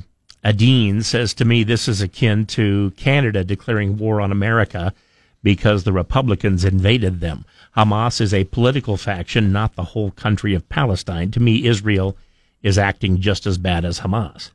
Adine 0.43 1.01
says 1.01 1.33
to 1.35 1.45
me, 1.45 1.63
this 1.63 1.87
is 1.87 2.01
akin 2.01 2.45
to 2.47 2.91
Canada 2.97 3.43
declaring 3.43 3.97
war 3.97 4.19
on 4.19 4.31
America 4.31 4.93
because 5.41 5.83
the 5.83 5.93
Republicans 5.93 6.65
invaded 6.65 7.19
them. 7.19 7.45
Hamas 7.75 8.19
is 8.19 8.33
a 8.33 8.43
political 8.45 8.97
faction, 8.97 9.51
not 9.51 9.75
the 9.75 9.83
whole 9.83 10.11
country 10.11 10.53
of 10.53 10.67
Palestine. 10.69 11.31
To 11.31 11.39
me, 11.39 11.65
Israel 11.65 12.17
is 12.63 12.77
acting 12.77 13.19
just 13.19 13.45
as 13.45 13.57
bad 13.57 13.85
as 13.85 13.99
Hamas. 13.99 14.51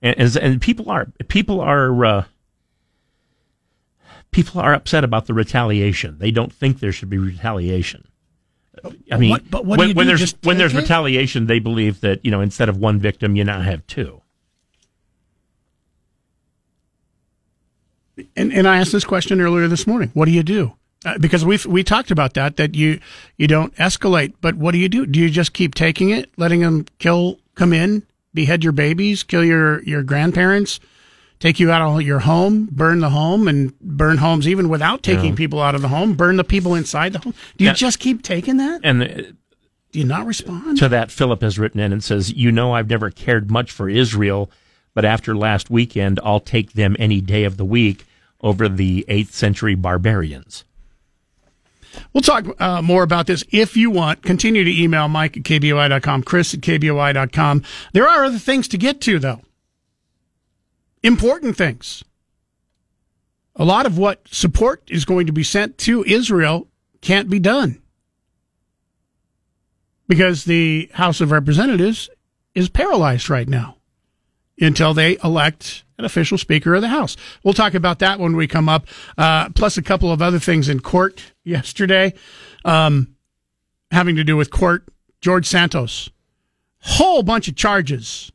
And, 0.00 0.18
and, 0.18 0.36
and 0.36 0.62
people 0.62 0.90
are 0.90 1.08
people 1.28 1.60
are 1.60 2.04
uh, 2.04 2.24
people 4.30 4.60
are 4.60 4.72
upset 4.72 5.04
about 5.04 5.26
the 5.26 5.34
retaliation. 5.34 6.18
They 6.18 6.30
don't 6.30 6.52
think 6.52 6.80
there 6.80 6.92
should 6.92 7.10
be 7.10 7.18
retaliation. 7.18 8.08
I 9.10 9.16
mean, 9.16 9.30
what, 9.30 9.50
but 9.50 9.64
what 9.64 9.78
when, 9.78 9.88
do 9.88 9.94
when 9.94 10.06
there's 10.06 10.34
when 10.42 10.58
there's 10.58 10.74
it? 10.74 10.78
retaliation, 10.78 11.46
they 11.46 11.58
believe 11.58 12.00
that 12.00 12.24
you 12.24 12.30
know 12.30 12.40
instead 12.40 12.68
of 12.68 12.76
one 12.76 12.98
victim, 12.98 13.36
you 13.36 13.44
now 13.44 13.60
have 13.60 13.86
two. 13.86 14.20
and, 18.36 18.52
and 18.52 18.68
I 18.68 18.78
asked 18.78 18.92
this 18.92 19.04
question 19.04 19.40
earlier 19.40 19.68
this 19.68 19.86
morning. 19.86 20.10
What 20.14 20.26
do 20.26 20.30
you 20.30 20.42
do? 20.42 20.74
Uh, 21.04 21.18
because 21.18 21.44
we 21.44 21.58
we 21.66 21.82
talked 21.84 22.10
about 22.10 22.34
that 22.34 22.56
that 22.56 22.74
you 22.74 22.98
you 23.36 23.46
don't 23.46 23.74
escalate, 23.76 24.32
but 24.40 24.54
what 24.56 24.72
do 24.72 24.78
you 24.78 24.88
do? 24.88 25.04
Do 25.06 25.20
you 25.20 25.28
just 25.30 25.52
keep 25.52 25.74
taking 25.74 26.10
it, 26.10 26.30
letting 26.36 26.60
them 26.60 26.86
kill, 26.98 27.38
come 27.54 27.72
in, 27.72 28.02
behead 28.32 28.64
your 28.64 28.72
babies, 28.72 29.22
kill 29.22 29.44
your 29.44 29.82
your 29.84 30.02
grandparents, 30.02 30.80
take 31.40 31.60
you 31.60 31.70
out 31.70 31.82
of 31.82 32.02
your 32.02 32.20
home, 32.20 32.68
burn 32.72 33.00
the 33.00 33.10
home, 33.10 33.48
and 33.48 33.78
burn 33.80 34.16
homes 34.16 34.48
even 34.48 34.68
without 34.70 35.02
taking 35.02 35.30
Yeah. 35.30 35.34
people 35.36 35.60
out 35.60 35.74
of 35.74 35.82
the 35.82 35.88
home, 35.88 36.14
burn 36.14 36.36
the 36.36 36.44
people 36.44 36.74
inside 36.74 37.12
the 37.12 37.18
home? 37.18 37.34
Do 37.58 37.64
you 37.64 37.70
Yeah. 37.70 37.74
just 37.74 37.98
keep 37.98 38.22
taking 38.22 38.56
that? 38.56 38.80
And 38.82 39.02
uh, 39.02 39.06
do 39.92 39.98
you 39.98 40.04
not 40.04 40.26
respond? 40.26 40.78
to 40.78 40.88
that, 40.88 41.10
Philip 41.10 41.42
has 41.42 41.58
written 41.58 41.80
in 41.80 41.92
and 41.92 42.02
says, 42.02 42.32
"You 42.32 42.50
know, 42.50 42.72
I've 42.72 42.88
never 42.88 43.10
cared 43.10 43.50
much 43.50 43.70
for 43.70 43.88
Israel, 43.90 44.50
but 44.94 45.04
after 45.04 45.36
last 45.36 45.68
weekend, 45.70 46.18
I'll 46.24 46.40
take 46.40 46.72
them 46.72 46.96
any 46.98 47.20
day 47.20 47.44
of 47.44 47.58
the 47.58 47.64
week 47.64 48.04
over 48.40 48.68
the 48.70 49.04
eighth 49.08 49.34
century 49.34 49.74
barbarians." 49.74 50.64
We'll 52.12 52.22
talk 52.22 52.46
uh, 52.60 52.82
more 52.82 53.02
about 53.02 53.26
this 53.26 53.44
if 53.50 53.76
you 53.76 53.90
want. 53.90 54.22
Continue 54.22 54.64
to 54.64 54.82
email 54.82 55.08
Mike 55.08 55.36
at 55.36 55.42
KBOI.com, 55.42 56.22
Chris 56.22 56.54
at 56.54 56.60
KBOI.com. 56.60 57.62
There 57.92 58.08
are 58.08 58.24
other 58.24 58.38
things 58.38 58.68
to 58.68 58.78
get 58.78 59.00
to, 59.02 59.18
though. 59.18 59.40
Important 61.02 61.56
things. 61.56 62.02
a 63.56 63.64
lot 63.64 63.86
of 63.86 63.98
what 63.98 64.26
support 64.28 64.82
is 64.88 65.04
going 65.04 65.26
to 65.26 65.32
be 65.32 65.42
sent 65.44 65.78
to 65.78 66.02
Israel 66.04 66.66
can't 67.00 67.30
be 67.30 67.38
done 67.38 67.80
because 70.08 70.44
the 70.44 70.90
House 70.94 71.20
of 71.20 71.30
Representatives 71.30 72.08
is 72.54 72.68
paralyzed 72.68 73.28
right 73.30 73.48
now 73.48 73.76
until 74.60 74.94
they 74.94 75.18
elect 75.22 75.84
an 75.98 76.04
official 76.04 76.38
Speaker 76.38 76.74
of 76.74 76.82
the 76.82 76.88
House. 76.88 77.16
We'll 77.42 77.54
talk 77.54 77.74
about 77.74 78.00
that 78.00 78.18
when 78.18 78.36
we 78.36 78.46
come 78.46 78.68
up, 78.68 78.86
uh, 79.16 79.50
plus 79.50 79.76
a 79.76 79.82
couple 79.82 80.10
of 80.12 80.20
other 80.20 80.38
things 80.38 80.68
in 80.68 80.80
court 80.80 81.32
yesterday 81.44 82.14
um, 82.64 83.14
having 83.90 84.16
to 84.16 84.24
do 84.24 84.36
with 84.36 84.50
court. 84.50 84.84
George 85.20 85.46
Santos, 85.46 86.10
whole 86.80 87.22
bunch 87.22 87.48
of 87.48 87.56
charges 87.56 88.30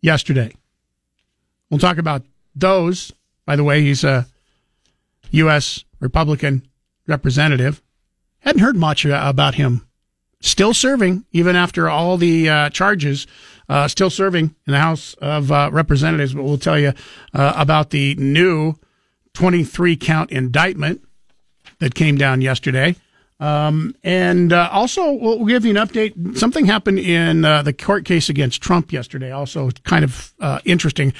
yesterday. 0.00 0.54
We'll 1.68 1.80
talk 1.80 1.98
about 1.98 2.22
those. 2.54 3.12
By 3.46 3.56
the 3.56 3.64
way, 3.64 3.82
he's 3.82 4.04
a 4.04 4.26
U.S. 5.32 5.84
Republican 5.98 6.68
representative. 7.08 7.82
Hadn't 8.40 8.62
heard 8.62 8.76
much 8.76 9.04
about 9.04 9.56
him. 9.56 9.86
Still 10.40 10.72
serving, 10.72 11.24
even 11.32 11.56
after 11.56 11.88
all 11.88 12.16
the 12.16 12.48
uh, 12.48 12.70
charges, 12.70 13.26
uh, 13.70 13.86
still 13.86 14.10
serving 14.10 14.52
in 14.66 14.72
the 14.72 14.80
House 14.80 15.14
of 15.22 15.52
uh, 15.52 15.70
Representatives. 15.72 16.34
But 16.34 16.42
we'll 16.42 16.58
tell 16.58 16.78
you 16.78 16.92
uh, 17.32 17.52
about 17.56 17.90
the 17.90 18.16
new 18.16 18.74
23 19.34 19.96
count 19.96 20.32
indictment 20.32 21.02
that 21.78 21.94
came 21.94 22.18
down 22.18 22.40
yesterday. 22.40 22.96
Um, 23.38 23.94
and 24.02 24.52
uh, 24.52 24.68
also, 24.70 25.12
we'll 25.12 25.46
give 25.46 25.64
you 25.64 25.70
an 25.70 25.76
update. 25.76 26.36
Something 26.36 26.66
happened 26.66 26.98
in 26.98 27.44
uh, 27.44 27.62
the 27.62 27.72
court 27.72 28.04
case 28.04 28.28
against 28.28 28.60
Trump 28.60 28.92
yesterday. 28.92 29.30
Also, 29.30 29.70
kind 29.84 30.04
of 30.04 30.34
uh, 30.40 30.58
interesting. 30.64 31.14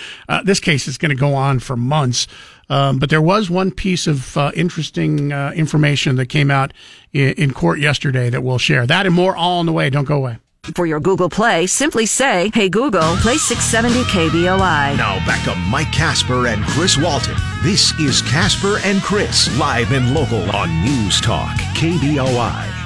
This 0.45 0.61
case 0.61 0.87
is 0.87 0.99
going 0.99 1.11
to 1.11 1.17
go 1.17 1.35
on 1.35 1.61
for 1.61 1.77
months, 1.77 2.27
um, 2.69 2.99
but 2.99 3.09
there 3.09 3.23
was 3.23 3.49
one 3.49 3.71
piece 3.71 4.07
of 4.07 4.37
interesting 4.55 5.31
information 5.31 6.17
that 6.17 6.27
came 6.27 6.51
out 6.51 6.75
in, 7.13 7.33
in 7.35 7.55
court 7.55 7.79
yesterday 7.79 8.29
that 8.29 8.43
we'll 8.43 8.59
share. 8.59 8.87
That 8.87 9.07
and 9.07 9.15
more 9.15 9.35
all 9.35 9.61
on 9.61 9.67
the 9.67 9.73
way. 9.73 9.89
Don't 9.89 10.05
go 10.05 10.17
away. 10.17 10.39
For 10.75 10.85
your 10.85 11.01
Google 11.01 11.31
Play, 11.31 11.67
simply 11.67 12.05
say, 12.05 12.51
Hey 12.53 12.69
Google, 12.69 13.17
play 13.17 13.39
670 13.39 14.03
KBOI. 14.11 14.97
Now 14.97 15.25
back 15.27 15.43
to 15.45 15.55
Mike 15.71 15.91
Casper 15.91 16.49
and 16.49 16.63
Chris 16.65 16.99
Walton. 16.99 17.35
This 17.63 17.99
is 17.99 18.21
Casper 18.23 18.79
and 18.85 19.01
Chris, 19.03 19.57
live 19.59 19.91
and 19.93 20.15
local 20.15 20.51
on 20.55 20.85
News 20.85 21.21
Talk, 21.21 21.57
KBOI. 21.75 22.77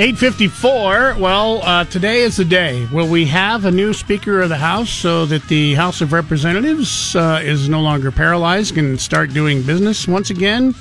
854. 0.00 1.16
Well, 1.18 1.62
uh, 1.62 1.84
today 1.84 2.22
is 2.22 2.36
the 2.36 2.44
day. 2.44 2.86
Will 2.92 3.08
we 3.08 3.24
have 3.26 3.64
a 3.64 3.70
new 3.70 3.92
Speaker 3.92 4.42
of 4.42 4.48
the 4.48 4.56
House 4.56 4.90
so 4.90 5.26
that 5.26 5.46
the 5.48 5.74
House 5.74 6.00
of 6.00 6.12
Representatives 6.12 7.14
uh, 7.14 7.40
is 7.42 7.68
no 7.68 7.80
longer 7.80 8.10
paralyzed 8.10 8.76
and 8.78 9.00
start 9.00 9.32
doing 9.32 9.62
business 9.62 10.08
once 10.08 10.30
again? 10.30 10.74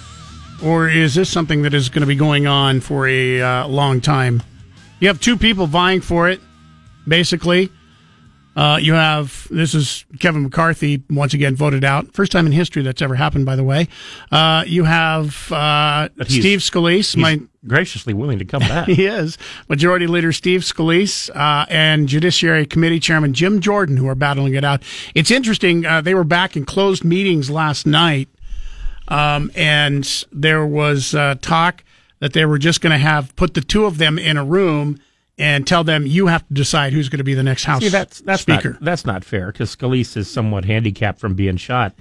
Or 0.64 0.90
is 0.90 1.14
this 1.14 1.30
something 1.30 1.62
that 1.62 1.76
is 1.76 1.90
going 1.90 2.02
to 2.02 2.08
be 2.08 2.16
going 2.16 2.48
on 2.48 2.80
for 2.80 3.08
a 3.08 3.42
uh, 3.42 3.68
long 3.68 4.02
time? 4.02 4.42
You 5.00 5.08
have 5.10 5.20
two 5.20 5.38
people 5.38 5.68
vying 5.68 6.02
for 6.02 6.30
it, 6.30 6.42
basically. 7.08 7.72
Uh, 8.56 8.78
you 8.78 8.94
have 8.94 9.48
this 9.52 9.76
is 9.76 10.04
Kevin 10.20 10.42
McCarthy 10.42 11.04
once 11.12 11.36
again 11.36 11.56
voted 11.56 11.84
out. 11.84 12.12
First 12.14 12.32
time 12.32 12.48
in 12.48 12.52
history 12.52 12.82
that's 12.82 13.04
ever 13.04 13.14
happened, 13.14 13.46
by 13.46 13.56
the 13.56 13.64
way. 13.64 13.88
Uh, 14.32 14.64
you 14.66 14.84
have 14.84 15.52
uh, 15.52 16.10
Steve 16.24 16.62
Scalise, 16.62 17.14
he's 17.14 17.18
my 17.18 17.40
graciously 17.68 18.16
willing 18.16 18.40
to 18.40 18.46
come 18.46 18.62
back. 18.68 18.88
he 18.88 19.06
is 19.06 19.38
Majority 19.70 20.08
Leader 20.08 20.32
Steve 20.32 20.62
Scalise 20.62 21.30
uh, 21.36 21.68
and 21.70 22.08
Judiciary 22.08 22.66
Committee 22.66 23.00
Chairman 23.00 23.36
Jim 23.36 23.60
Jordan, 23.60 23.96
who 23.96 24.08
are 24.08 24.16
battling 24.16 24.56
it 24.56 24.64
out. 24.64 24.82
It's 25.14 25.30
interesting. 25.30 25.86
Uh, 25.86 26.02
they 26.02 26.16
were 26.16 26.24
back 26.24 26.58
in 26.58 26.66
closed 26.66 27.04
meetings 27.04 27.52
last 27.52 27.86
night, 27.86 28.28
um, 29.08 29.52
and 29.54 30.26
there 30.32 30.66
was 30.66 31.14
uh, 31.14 31.36
talk 31.44 31.84
that 32.20 32.34
they 32.34 32.46
were 32.46 32.58
just 32.58 32.82
going 32.82 32.92
to 32.92 32.98
have 32.98 33.36
put 33.36 33.54
the 33.54 33.62
two 33.62 33.86
of 33.86 33.98
them 33.98 34.18
in 34.18 34.38
a 34.38 34.44
room 34.46 35.00
and 35.38 35.68
tell 35.68 35.84
them 35.84 36.08
you 36.08 36.28
have 36.28 36.48
to 36.48 36.54
decide 36.54 36.94
who's 36.94 37.10
going 37.10 37.20
to 37.20 37.24
be 37.24 37.36
the 37.36 37.44
next 37.44 37.64
House 37.66 37.84
See, 37.84 37.90
that's 37.90 38.22
that's 38.22 38.42
Speaker. 38.42 38.72
not 38.74 38.82
that's 38.84 39.06
not 39.06 39.24
fair 39.24 39.52
because 39.52 39.76
Scalise 39.76 40.18
is 40.18 40.30
somewhat 40.30 40.66
handicapped 40.66 41.20
from 41.20 41.36
being 41.36 41.58
shot, 41.58 41.94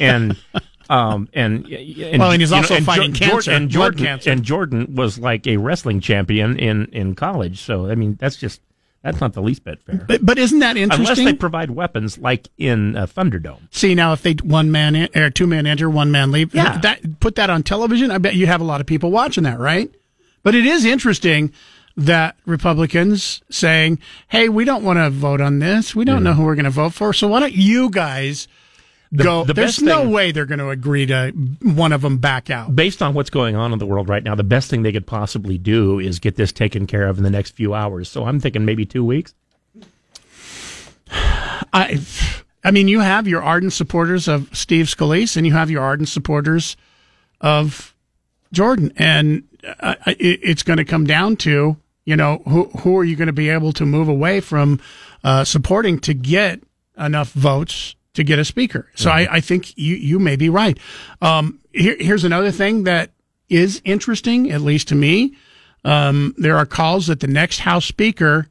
and 0.00 0.36
um 0.90 1.28
and, 1.34 1.66
and 1.66 2.18
Well, 2.18 2.30
and 2.32 2.40
he's 2.40 2.50
you 2.50 2.56
know, 2.56 2.62
also 2.62 2.80
fighting 2.80 3.12
Jor- 3.12 3.28
cancer, 3.28 3.50
and 3.52 3.70
blood 3.70 3.98
cancer. 3.98 4.30
and 4.30 4.42
Jordan 4.42 4.94
was 4.94 5.18
like 5.18 5.46
a 5.46 5.58
wrestling 5.58 6.00
champion 6.00 6.58
in 6.58 6.86
in 6.86 7.14
college. 7.14 7.60
So 7.60 7.90
I 7.90 7.94
mean, 7.94 8.16
that's 8.18 8.36
just 8.36 8.62
that's 9.02 9.20
not 9.20 9.32
the 9.32 9.42
least 9.42 9.64
bit 9.64 9.80
fair. 9.82 10.04
But, 10.08 10.24
but 10.26 10.38
isn't 10.38 10.58
that 10.58 10.76
interesting? 10.76 11.06
Unless 11.18 11.24
they 11.32 11.36
provide 11.36 11.70
weapons 11.70 12.18
like 12.18 12.48
in 12.58 12.96
uh, 12.96 13.06
Thunderdome. 13.06 13.60
See 13.70 13.94
now, 13.94 14.12
if 14.12 14.22
they 14.22 14.34
one 14.34 14.70
man 14.72 14.94
in, 14.96 15.08
or 15.16 15.30
two 15.30 15.46
man 15.46 15.66
enter, 15.66 15.88
one 15.88 16.10
man 16.10 16.30
leave, 16.32 16.54
Yeah. 16.54 16.78
that 16.78 17.20
put 17.20 17.36
that 17.36 17.48
on 17.50 17.62
television. 17.62 18.10
I 18.10 18.18
bet 18.18 18.34
you 18.34 18.46
have 18.46 18.60
a 18.60 18.64
lot 18.64 18.80
of 18.80 18.86
people 18.86 19.10
watching 19.10 19.44
that, 19.44 19.58
right? 19.58 19.90
But 20.42 20.54
it 20.54 20.66
is 20.66 20.84
interesting 20.84 21.52
that 21.96 22.36
Republicans 22.46 23.42
saying, 23.50 23.98
"Hey, 24.28 24.48
we 24.48 24.64
don't 24.64 24.84
want 24.84 24.98
to 24.98 25.10
vote 25.10 25.40
on 25.40 25.58
this. 25.58 25.94
We 25.96 26.04
don't 26.04 26.22
know 26.22 26.32
who 26.32 26.44
we're 26.44 26.54
going 26.54 26.64
to 26.64 26.70
vote 26.70 26.94
for. 26.94 27.12
So 27.12 27.26
why 27.28 27.40
don't 27.40 27.52
you 27.54 27.90
guys 27.90 28.46
The- 29.12 29.24
go?" 29.24 29.44
the 29.44 29.54
There's 29.54 29.80
no 29.80 30.02
thing- 30.02 30.10
way 30.12 30.32
they're 30.32 30.46
going 30.46 30.58
to 30.58 30.70
agree 30.70 31.06
to 31.06 31.30
one 31.62 31.92
of 31.92 32.02
them 32.02 32.18
back 32.18 32.50
out. 32.50 32.74
Based 32.74 33.00
on 33.02 33.14
what's 33.14 33.30
going 33.30 33.56
on 33.56 33.72
in 33.72 33.78
the 33.78 33.86
world 33.86 34.08
right 34.08 34.22
now, 34.22 34.34
the 34.34 34.44
best 34.44 34.68
thing 34.70 34.82
they 34.82 34.92
could 34.92 35.06
possibly 35.06 35.58
do 35.58 35.98
is 35.98 36.18
get 36.18 36.36
this 36.36 36.52
taken 36.52 36.86
care 36.86 37.06
of 37.06 37.18
in 37.18 37.24
the 37.24 37.30
next 37.30 37.52
few 37.56 37.74
hours. 37.74 38.08
So 38.08 38.24
I'm 38.24 38.40
thinking 38.40 38.64
maybe 38.64 38.84
two 38.86 39.04
weeks. 39.04 39.34
I, 41.72 42.00
I 42.64 42.70
mean, 42.70 42.88
you 42.88 43.00
have 43.00 43.26
your 43.28 43.42
ardent 43.42 43.72
supporters 43.72 44.28
of 44.28 44.48
Steve 44.56 44.86
Scalise, 44.86 45.36
and 45.36 45.46
you 45.46 45.52
have 45.52 45.70
your 45.70 45.82
ardent 45.82 46.08
supporters 46.08 46.76
of 47.40 47.94
Jordan, 48.52 48.92
and 48.96 49.44
uh, 49.80 49.94
it, 50.06 50.40
it's 50.42 50.62
going 50.62 50.78
to 50.78 50.84
come 50.84 51.04
down 51.06 51.36
to 51.36 51.76
you 52.04 52.16
know 52.16 52.42
who 52.48 52.64
who 52.80 52.96
are 52.96 53.04
you 53.04 53.16
going 53.16 53.26
to 53.26 53.32
be 53.32 53.50
able 53.50 53.72
to 53.74 53.84
move 53.84 54.08
away 54.08 54.40
from 54.40 54.80
uh, 55.24 55.44
supporting 55.44 55.98
to 56.00 56.14
get 56.14 56.60
enough 56.98 57.32
votes 57.32 57.94
to 58.18 58.24
get 58.24 58.40
a 58.40 58.44
speaker. 58.44 58.90
So 58.96 59.10
I, 59.10 59.36
I 59.36 59.40
think 59.40 59.78
you 59.78 59.94
you 59.94 60.18
may 60.18 60.34
be 60.34 60.48
right. 60.48 60.76
Um, 61.22 61.60
here, 61.72 61.96
here's 62.00 62.24
another 62.24 62.50
thing 62.50 62.82
that 62.82 63.12
is 63.48 63.80
interesting, 63.84 64.50
at 64.50 64.60
least 64.60 64.88
to 64.88 64.96
me. 64.96 65.36
Um, 65.84 66.34
there 66.36 66.56
are 66.56 66.66
calls 66.66 67.06
that 67.06 67.20
the 67.20 67.28
next 67.28 67.60
House 67.60 67.86
Speaker 67.86 68.48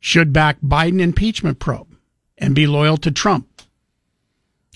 should 0.00 0.32
back 0.32 0.56
Biden 0.62 0.98
impeachment 1.00 1.58
probe 1.58 1.94
and 2.38 2.54
be 2.54 2.66
loyal 2.66 2.96
to 2.96 3.10
Trump. 3.10 3.46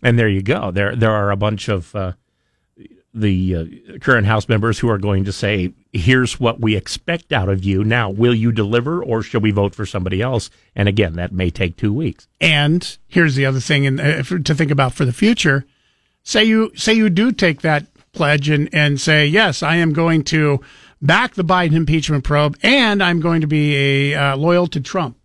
And 0.03 0.19
there 0.19 0.29
you 0.29 0.43
go. 0.43 0.71
There 0.71 0.95
there 0.95 1.13
are 1.13 1.31
a 1.31 1.37
bunch 1.37 1.69
of 1.69 1.97
uh, 1.97 2.13
the 3.15 3.57
uh, 3.57 3.99
current 4.01 4.27
House 4.27 4.51
members 4.51 4.81
who 4.81 4.91
are 4.91 4.99
going 4.99 5.25
to 5.25 5.33
say, 5.33 5.73
"Here's 5.93 6.41
what 6.41 6.61
we 6.61 6.77
expect 6.77 7.33
out 7.33 7.49
of 7.49 7.65
you. 7.65 7.85
Now, 7.85 8.11
will 8.11 8.35
you 8.35 8.53
deliver, 8.53 9.03
or 9.03 9.23
should 9.23 9.43
we 9.43 9.51
vote 9.51 9.75
for 9.75 9.87
somebody 9.87 10.23
else?" 10.23 10.51
And 10.75 10.89
again, 10.89 11.15
that 11.15 11.33
may 11.33 11.51
take 11.51 11.77
two 11.77 11.93
weeks. 11.93 12.29
And 12.41 12.97
here's 13.09 13.35
the 13.35 13.47
other 13.47 13.61
thing, 13.61 13.87
and 13.87 14.01
uh, 14.01 14.23
to 14.23 14.55
think 14.55 14.71
about 14.71 14.95
for 14.95 15.05
the 15.05 15.13
future. 15.13 15.65
Say 16.23 16.45
you 16.45 16.73
say 16.75 16.95
you 16.95 17.11
do 17.11 17.33
take 17.33 17.63
that 17.63 17.87
pledge 18.13 18.49
and 18.49 18.69
and 18.73 19.01
say 19.01 19.27
yes, 19.27 19.63
I 19.63 19.77
am 19.77 19.93
going 19.93 20.25
to 20.25 20.61
back 21.01 21.35
the 21.35 21.45
Biden 21.45 21.73
impeachment 21.73 22.25
probe, 22.25 22.57
and 22.63 23.03
I'm 23.03 23.21
going 23.21 23.41
to 23.41 23.47
be 23.47 24.13
a 24.13 24.15
uh, 24.15 24.37
loyal 24.37 24.69
to 24.69 24.81
Trump. 24.81 25.17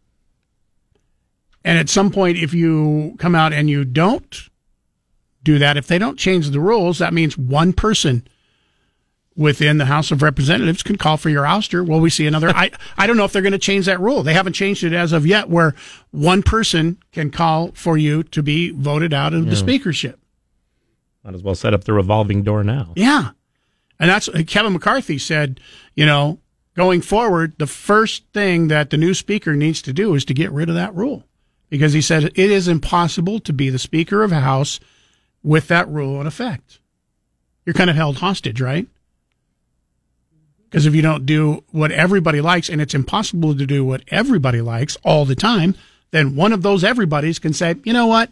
And 1.64 1.78
at 1.78 1.90
some 1.90 2.12
point, 2.12 2.38
if 2.38 2.54
you 2.54 3.16
come 3.20 3.36
out 3.36 3.54
and 3.54 3.70
you 3.70 3.86
don't 3.86 4.50
do 5.44 5.60
that, 5.60 5.78
if 5.78 5.88
they 5.88 6.00
don't 6.00 6.18
change 6.18 6.50
the 6.50 6.60
rules, 6.60 7.00
that 7.00 7.14
means 7.14 7.38
one 7.38 7.74
person 7.74 8.28
within 9.38 9.78
the 9.78 9.86
House 9.86 10.12
of 10.12 10.22
Representatives 10.22 10.84
can 10.84 10.98
call 10.98 11.16
for 11.16 11.30
your 11.30 11.44
ouster. 11.44 11.88
Will 11.88 12.00
we 12.00 12.10
see 12.10 12.26
another? 12.26 12.50
I, 12.50 12.72
I 12.98 13.08
don't 13.08 13.16
know 13.16 13.24
if 13.24 13.32
they're 13.32 13.44
going 13.44 13.52
to 13.52 13.60
change 13.60 13.86
that 13.86 14.02
rule. 14.02 14.24
They 14.24 14.34
haven't 14.34 14.54
changed 14.54 14.84
it 14.84 14.94
as 14.94 15.14
of 15.14 15.26
yet, 15.26 15.48
where 15.48 15.76
one 16.12 16.42
person 16.42 16.98
can 17.12 17.30
call 17.30 17.72
for 17.74 17.98
you 17.98 18.24
to 18.24 18.42
be 18.42 18.72
voted 18.72 19.14
out 19.14 19.34
of 19.34 19.46
the 19.50 19.56
speakership. 19.56 20.20
Might 21.24 21.36
as 21.36 21.44
well 21.44 21.56
set 21.56 21.74
up 21.74 21.84
the 21.84 21.94
revolving 21.94 22.42
door 22.42 22.64
now. 22.64 22.94
Yeah. 22.96 23.32
And 24.00 24.10
that's 24.10 24.28
uh, 24.28 24.44
Kevin 24.46 24.74
McCarthy 24.74 25.18
said, 25.18 25.60
you 25.96 26.06
know, 26.06 26.40
going 26.76 27.02
forward, 27.02 27.54
the 27.58 27.68
first 27.68 28.24
thing 28.34 28.70
that 28.70 28.90
the 28.90 28.98
new 28.98 29.14
speaker 29.14 29.56
needs 29.56 29.82
to 29.84 29.94
do 29.94 30.16
is 30.16 30.26
to 30.26 30.34
get 30.34 30.52
rid 30.52 30.70
of 30.70 30.76
that 30.76 30.96
rule. 30.96 31.24
Because 31.70 31.94
he 31.94 32.02
said 32.02 32.24
it 32.24 32.38
is 32.38 32.68
impossible 32.68 33.40
to 33.42 33.52
be 33.52 33.70
the 33.70 33.80
speaker 33.80 34.24
of 34.24 34.32
a 34.32 34.40
house 34.40 34.80
with 35.44 35.68
that 35.68 35.88
rule 35.90 36.22
in 36.22 36.28
effect. 36.28 36.80
You're 37.66 37.74
kind 37.74 37.90
of 37.90 37.96
held 37.96 38.18
hostage, 38.18 38.62
right? 38.62 38.88
Because 40.70 40.86
if 40.86 40.94
you 40.94 41.02
don't 41.02 41.26
do 41.26 41.64
what 41.72 41.92
everybody 41.92 42.42
likes, 42.42 42.70
and 42.70 42.82
it's 42.82 42.94
impossible 42.94 43.56
to 43.56 43.66
do 43.66 43.86
what 43.86 44.04
everybody 44.10 44.62
likes 44.62 44.98
all 45.04 45.26
the 45.26 45.36
time, 45.36 45.76
then 46.12 46.36
one 46.36 46.54
of 46.54 46.62
those 46.62 46.84
everybody's 46.84 47.40
can 47.40 47.54
say, 47.54 47.76
you 47.84 47.94
know 47.94 48.08
what? 48.08 48.30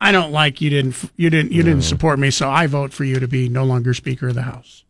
I 0.00 0.12
don't 0.12 0.30
like 0.30 0.60
you 0.60 0.70
didn't 0.70 1.10
you 1.16 1.28
didn't 1.28 1.50
you 1.50 1.62
didn't 1.64 1.80
mm. 1.80 1.88
support 1.88 2.18
me, 2.20 2.30
so 2.30 2.48
I 2.48 2.68
vote 2.68 2.92
for 2.92 3.04
you 3.04 3.18
to 3.18 3.26
be 3.26 3.48
no 3.48 3.64
longer 3.64 3.94
Speaker 3.94 4.28
of 4.28 4.36
the 4.36 4.42
House. 4.42 4.84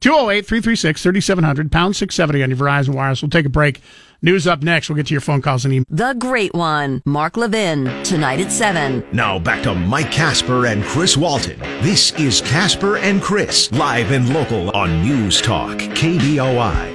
208 0.00 0.46
336 0.46 1.02
3700, 1.02 1.72
pound 1.72 1.96
670 1.96 2.42
on 2.42 2.50
your 2.50 2.58
Verizon 2.58 2.94
Wireless. 2.94 3.22
We'll 3.22 3.30
take 3.30 3.46
a 3.46 3.50
break. 3.50 3.80
News 4.22 4.46
up 4.46 4.62
next. 4.62 4.88
We'll 4.88 4.96
get 4.96 5.06
to 5.06 5.14
your 5.14 5.20
phone 5.20 5.42
calls 5.42 5.64
and 5.64 5.74
emails. 5.74 5.84
The 5.90 6.14
Great 6.14 6.54
One, 6.54 7.02
Mark 7.04 7.36
Levin, 7.36 7.84
tonight 8.02 8.40
at 8.40 8.50
7. 8.50 9.04
Now 9.12 9.38
back 9.38 9.62
to 9.64 9.74
Mike 9.74 10.10
Casper 10.10 10.66
and 10.66 10.82
Chris 10.84 11.16
Walton. 11.16 11.58
This 11.82 12.12
is 12.12 12.40
Casper 12.40 12.96
and 12.96 13.20
Chris, 13.22 13.70
live 13.72 14.12
and 14.12 14.32
local 14.32 14.70
on 14.70 15.02
News 15.02 15.40
Talk, 15.42 15.78
KBOI. 15.78 16.94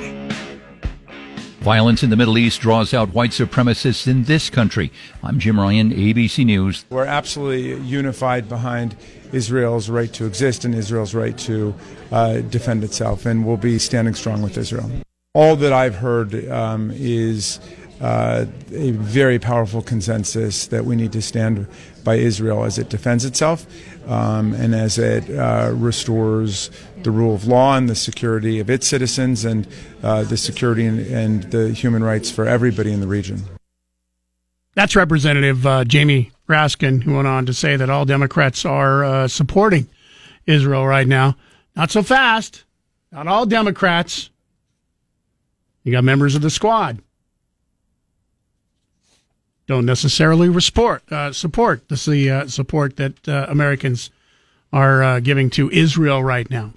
Violence 1.60 2.02
in 2.02 2.10
the 2.10 2.16
Middle 2.16 2.40
East 2.40 2.60
draws 2.60 2.92
out 2.92 3.14
white 3.14 3.30
supremacists 3.30 4.08
in 4.08 4.24
this 4.24 4.50
country. 4.50 4.92
I'm 5.22 5.38
Jim 5.38 5.60
Ryan, 5.60 5.92
ABC 5.92 6.44
News. 6.44 6.86
We're 6.90 7.06
absolutely 7.06 7.80
unified 7.88 8.50
behind 8.50 8.96
Israel's 9.32 9.88
right 9.88 10.12
to 10.14 10.26
exist 10.26 10.66
and 10.66 10.74
Israel's 10.74 11.14
right 11.14 11.38
to 11.38 11.76
uh, 12.12 12.42
defend 12.42 12.84
itself, 12.84 13.28
and 13.28 13.46
we'll 13.46 13.58
be 13.58 13.78
standing 13.78 14.16
strong 14.16 14.42
with 14.42 14.58
Israel. 14.58 14.90
All 15.34 15.56
that 15.56 15.72
I've 15.72 15.96
heard 15.96 16.50
um, 16.50 16.92
is 16.94 17.62
uh, 18.02 18.46
a 18.74 18.92
very 18.92 19.40
powerful 19.40 19.82
consensus 19.82 20.68
that 20.68 20.84
we 20.84 20.98
need 20.98 21.14
to 21.14 21.22
stand 21.22 21.68
by 22.04 22.16
Israel 22.16 22.66
as 22.66 22.78
it 22.78 22.90
defends 22.90 23.24
itself 23.24 23.66
um, 24.10 24.54
and 24.54 24.76
as 24.76 24.98
it 24.98 25.30
uh, 25.30 25.72
restores 25.74 26.70
the 27.04 27.12
rule 27.12 27.34
of 27.34 27.48
law 27.48 27.78
and 27.78 27.88
the 27.88 27.96
security 27.96 28.60
of 28.60 28.70
its 28.70 28.86
citizens 28.86 29.46
and 29.46 29.70
uh, 30.04 30.24
the 30.24 30.36
security 30.36 30.86
and, 30.86 31.00
and, 31.08 31.44
the 31.52 31.72
human 31.72 32.04
rights 32.04 32.30
for 32.30 32.46
everybody 32.46 32.92
in 32.92 33.00
the 33.00 33.08
region. 33.08 33.42
That's 34.74 34.98
Representative 34.98 35.66
uh, 35.66 35.86
Jamie 35.86 36.34
Raskin, 36.50 37.04
who 37.04 37.16
went 37.16 37.28
on 37.28 37.46
to 37.46 37.54
say 37.54 37.78
that 37.78 37.90
all 37.90 38.04
Democrats 38.04 38.66
are 38.66 39.06
uh, 39.06 39.28
supporting 39.30 39.88
Israel 40.46 40.86
right 40.86 41.08
now. 41.08 41.38
Not 41.74 41.90
so 41.90 42.04
fast. 42.04 42.66
Not 43.14 43.28
all 43.28 43.46
Democrats. 43.46 44.31
You 45.84 45.92
got 45.92 46.04
members 46.04 46.36
of 46.36 46.42
the 46.42 46.50
squad 46.50 47.02
don't 49.72 49.86
necessarily 49.86 50.60
support 50.60 51.10
uh, 51.12 51.32
support 51.32 51.88
the 51.88 52.30
uh, 52.30 52.48
support 52.48 52.98
that 52.98 53.28
uh, 53.28 53.46
Americans 53.48 54.12
are 54.74 55.02
uh, 55.02 55.20
giving 55.22 55.50
to 55.50 55.72
Israel 55.72 56.22
right 56.22 56.50
now. 56.50 56.74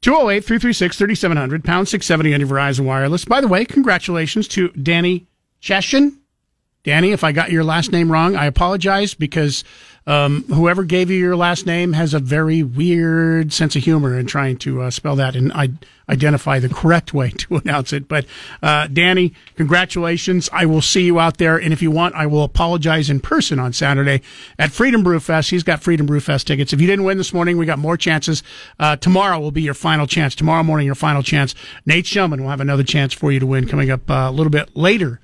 208 0.00 0.44
336 0.44 0.98
3700, 0.98 1.64
pound 1.64 1.88
670 1.88 2.34
on 2.34 2.40
your 2.40 2.48
Verizon 2.48 2.84
Wireless. 2.84 3.24
By 3.24 3.40
the 3.40 3.46
way, 3.46 3.64
congratulations 3.64 4.48
to 4.48 4.68
Danny 4.70 5.28
Cheshin. 5.62 6.16
Danny, 6.82 7.12
if 7.12 7.22
I 7.22 7.30
got 7.30 7.52
your 7.52 7.62
last 7.62 7.92
name 7.92 8.10
wrong, 8.10 8.34
I 8.34 8.46
apologize 8.46 9.14
because 9.14 9.62
um, 10.06 10.44
whoever 10.44 10.84
gave 10.84 11.10
you 11.10 11.16
your 11.16 11.36
last 11.36 11.66
name 11.66 11.92
has 11.92 12.14
a 12.14 12.20
very 12.20 12.62
weird 12.62 13.52
sense 13.52 13.74
of 13.74 13.82
humor 13.82 14.16
in 14.16 14.26
trying 14.26 14.56
to 14.58 14.82
uh, 14.82 14.90
spell 14.90 15.16
that 15.16 15.34
and 15.34 15.52
I- 15.52 15.70
identify 16.08 16.60
the 16.60 16.68
correct 16.68 17.12
way 17.12 17.30
to 17.38 17.56
announce 17.56 17.92
it. 17.92 18.06
But 18.06 18.24
uh, 18.62 18.86
Danny, 18.86 19.34
congratulations! 19.56 20.48
I 20.52 20.64
will 20.66 20.80
see 20.80 21.02
you 21.02 21.18
out 21.18 21.38
there, 21.38 21.56
and 21.56 21.72
if 21.72 21.82
you 21.82 21.90
want, 21.90 22.14
I 22.14 22.26
will 22.26 22.44
apologize 22.44 23.10
in 23.10 23.18
person 23.18 23.58
on 23.58 23.72
Saturday 23.72 24.22
at 24.58 24.70
Freedom 24.70 25.02
Brew 25.02 25.18
Fest. 25.18 25.50
He's 25.50 25.64
got 25.64 25.82
Freedom 25.82 26.06
Brew 26.06 26.20
Fest 26.20 26.46
tickets. 26.46 26.72
If 26.72 26.80
you 26.80 26.86
didn't 26.86 27.04
win 27.04 27.18
this 27.18 27.34
morning, 27.34 27.58
we 27.58 27.66
got 27.66 27.78
more 27.80 27.96
chances. 27.96 28.44
Uh, 28.78 28.94
tomorrow 28.96 29.40
will 29.40 29.50
be 29.50 29.62
your 29.62 29.74
final 29.74 30.06
chance. 30.06 30.34
Tomorrow 30.34 30.62
morning, 30.62 30.86
your 30.86 30.94
final 30.94 31.22
chance. 31.22 31.54
Nate 31.84 32.06
Shelman 32.06 32.40
will 32.40 32.50
have 32.50 32.60
another 32.60 32.84
chance 32.84 33.12
for 33.12 33.32
you 33.32 33.40
to 33.40 33.46
win 33.46 33.66
coming 33.66 33.90
up 33.90 34.08
uh, 34.08 34.26
a 34.28 34.32
little 34.32 34.50
bit 34.50 34.76
later 34.76 35.20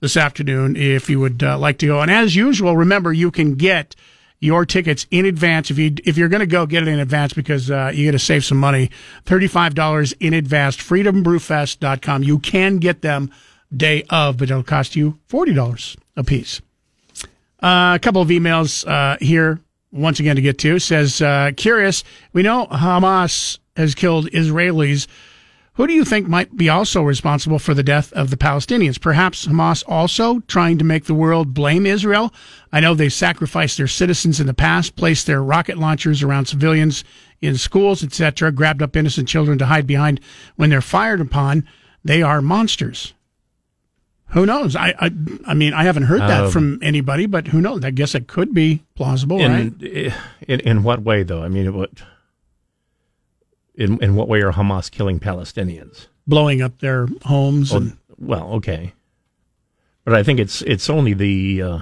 this 0.00 0.16
afternoon 0.16 0.76
if 0.76 1.10
you 1.10 1.20
would 1.20 1.42
uh, 1.42 1.58
like 1.58 1.78
to 1.78 1.86
go. 1.86 2.00
And 2.00 2.10
as 2.10 2.36
usual, 2.36 2.76
remember 2.76 3.12
you 3.12 3.30
can 3.30 3.56
get 3.56 3.94
your 4.40 4.64
tickets 4.64 5.06
in 5.10 5.26
advance. 5.26 5.70
If 5.70 5.78
you 5.78 5.94
if 6.04 6.16
you're 6.16 6.28
going 6.28 6.40
to 6.40 6.46
go, 6.46 6.66
get 6.66 6.82
it 6.82 6.88
in 6.88 6.98
advance 6.98 7.32
because 7.32 7.70
uh, 7.70 7.92
you 7.94 8.06
got 8.06 8.12
to 8.12 8.18
save 8.18 8.44
some 8.44 8.58
money. 8.58 8.90
Thirty 9.24 9.46
five 9.46 9.74
dollars 9.74 10.12
in 10.12 10.34
advance. 10.34 10.76
FreedomBrewFest.com. 10.76 12.22
You 12.22 12.38
can 12.38 12.78
get 12.78 13.02
them 13.02 13.30
day 13.74 14.04
of, 14.10 14.38
but 14.38 14.50
it'll 14.50 14.62
cost 14.62 14.96
you 14.96 15.18
forty 15.26 15.52
dollars 15.52 15.96
a 16.16 16.24
piece. 16.24 16.60
Uh, 17.62 17.92
a 17.94 17.98
couple 18.00 18.22
of 18.22 18.28
emails 18.28 18.88
uh, 18.88 19.18
here 19.20 19.60
once 19.92 20.18
again 20.20 20.36
to 20.36 20.42
get 20.42 20.58
to 20.58 20.78
says 20.78 21.20
uh, 21.20 21.50
curious. 21.56 22.02
We 22.32 22.42
know 22.42 22.66
Hamas 22.66 23.58
has 23.76 23.94
killed 23.94 24.30
Israelis. 24.30 25.06
Who 25.80 25.86
do 25.86 25.94
you 25.94 26.04
think 26.04 26.28
might 26.28 26.58
be 26.58 26.68
also 26.68 27.02
responsible 27.02 27.58
for 27.58 27.72
the 27.72 27.82
death 27.82 28.12
of 28.12 28.28
the 28.28 28.36
Palestinians? 28.36 29.00
Perhaps 29.00 29.46
Hamas 29.46 29.82
also 29.86 30.40
trying 30.40 30.76
to 30.76 30.84
make 30.84 31.06
the 31.06 31.14
world 31.14 31.54
blame 31.54 31.86
Israel? 31.86 32.34
I 32.70 32.80
know 32.80 32.92
they 32.92 33.08
sacrificed 33.08 33.78
their 33.78 33.86
citizens 33.86 34.40
in 34.40 34.46
the 34.46 34.52
past, 34.52 34.94
placed 34.94 35.26
their 35.26 35.42
rocket 35.42 35.78
launchers 35.78 36.22
around 36.22 36.48
civilians 36.48 37.02
in 37.40 37.56
schools, 37.56 38.04
etc., 38.04 38.52
grabbed 38.52 38.82
up 38.82 38.94
innocent 38.94 39.26
children 39.26 39.56
to 39.56 39.64
hide 39.64 39.86
behind 39.86 40.20
when 40.56 40.68
they're 40.68 40.82
fired 40.82 41.22
upon. 41.22 41.66
They 42.04 42.20
are 42.20 42.42
monsters. 42.42 43.14
Who 44.32 44.44
knows? 44.44 44.76
I, 44.76 44.94
I, 45.00 45.10
I 45.46 45.54
mean, 45.54 45.72
I 45.72 45.84
haven't 45.84 46.02
heard 46.02 46.20
that 46.20 46.44
um, 46.44 46.50
from 46.50 46.78
anybody, 46.82 47.24
but 47.24 47.46
who 47.46 47.62
knows? 47.62 47.86
I 47.86 47.90
guess 47.90 48.14
it 48.14 48.28
could 48.28 48.52
be 48.52 48.84
plausible, 48.96 49.40
in, 49.40 49.50
right? 49.50 50.12
In, 50.46 50.60
in 50.60 50.82
what 50.82 51.00
way, 51.00 51.22
though? 51.22 51.42
I 51.42 51.48
mean, 51.48 51.72
what 51.72 51.90
in 53.80 54.02
in 54.02 54.14
what 54.14 54.28
way 54.28 54.42
are 54.42 54.52
Hamas 54.52 54.90
killing 54.90 55.18
Palestinians? 55.18 56.06
Blowing 56.26 56.62
up 56.62 56.78
their 56.78 57.08
homes 57.24 57.72
and 57.72 57.96
well, 58.18 58.52
okay, 58.54 58.92
but 60.04 60.14
I 60.14 60.22
think 60.22 60.38
it's 60.38 60.62
it's 60.62 60.90
only 60.90 61.14
the 61.14 61.62
uh, 61.62 61.78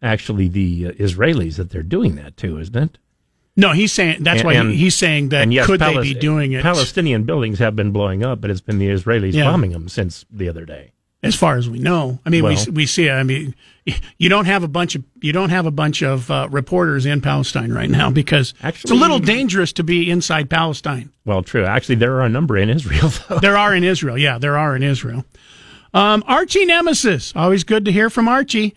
actually 0.00 0.48
the 0.48 0.86
uh, 0.86 0.92
Israelis 0.92 1.56
that 1.56 1.70
they're 1.70 1.82
doing 1.82 2.14
that 2.16 2.36
to, 2.38 2.58
isn't 2.58 2.76
it? 2.76 2.98
No, 3.56 3.72
he's 3.72 3.92
saying 3.92 4.22
that's 4.22 4.40
and, 4.40 4.46
why 4.46 4.54
and, 4.54 4.72
he's 4.72 4.94
saying 4.94 5.30
that 5.30 5.50
yes, 5.50 5.66
could 5.66 5.80
they 5.80 6.00
be 6.00 6.14
doing 6.14 6.52
it? 6.52 6.62
Palestinian 6.62 7.24
buildings 7.24 7.58
have 7.58 7.74
been 7.74 7.90
blowing 7.90 8.22
up, 8.22 8.40
but 8.40 8.50
it's 8.50 8.60
been 8.60 8.78
the 8.78 8.88
Israelis 8.88 9.32
yeah. 9.32 9.44
bombing 9.44 9.72
them 9.72 9.88
since 9.88 10.24
the 10.30 10.48
other 10.48 10.64
day 10.64 10.92
as 11.26 11.34
far 11.34 11.56
as 11.56 11.68
we 11.68 11.78
know. 11.78 12.18
I 12.24 12.30
mean, 12.30 12.42
well, 12.42 12.56
we 12.66 12.72
we 12.72 12.86
see. 12.86 13.10
I 13.10 13.22
mean, 13.22 13.54
you 14.18 14.28
don't 14.28 14.46
have 14.46 14.62
a 14.62 14.68
bunch 14.68 14.94
of 14.94 15.04
you 15.20 15.32
don't 15.32 15.50
have 15.50 15.66
a 15.66 15.70
bunch 15.70 16.02
of 16.02 16.30
uh, 16.30 16.48
reporters 16.50 17.06
in 17.06 17.20
Palestine 17.20 17.72
right 17.72 17.90
now 17.90 18.10
because 18.10 18.54
actually, 18.62 18.90
it's 18.90 18.90
a 18.90 18.94
little 18.94 19.18
dangerous 19.18 19.72
to 19.74 19.84
be 19.84 20.10
inside 20.10 20.50
Palestine. 20.50 21.10
Well, 21.24 21.42
true. 21.42 21.64
Actually, 21.64 21.96
there 21.96 22.14
are 22.16 22.22
a 22.22 22.28
number 22.28 22.56
in 22.56 22.70
Israel. 22.70 23.10
Though. 23.28 23.38
There 23.38 23.56
are 23.56 23.74
in 23.74 23.84
Israel. 23.84 24.18
Yeah, 24.18 24.38
there 24.38 24.56
are 24.56 24.74
in 24.74 24.82
Israel. 24.82 25.24
Um, 25.94 26.24
Archie 26.26 26.64
Nemesis. 26.64 27.32
Always 27.36 27.64
good 27.64 27.84
to 27.84 27.92
hear 27.92 28.10
from 28.10 28.28
Archie. 28.28 28.74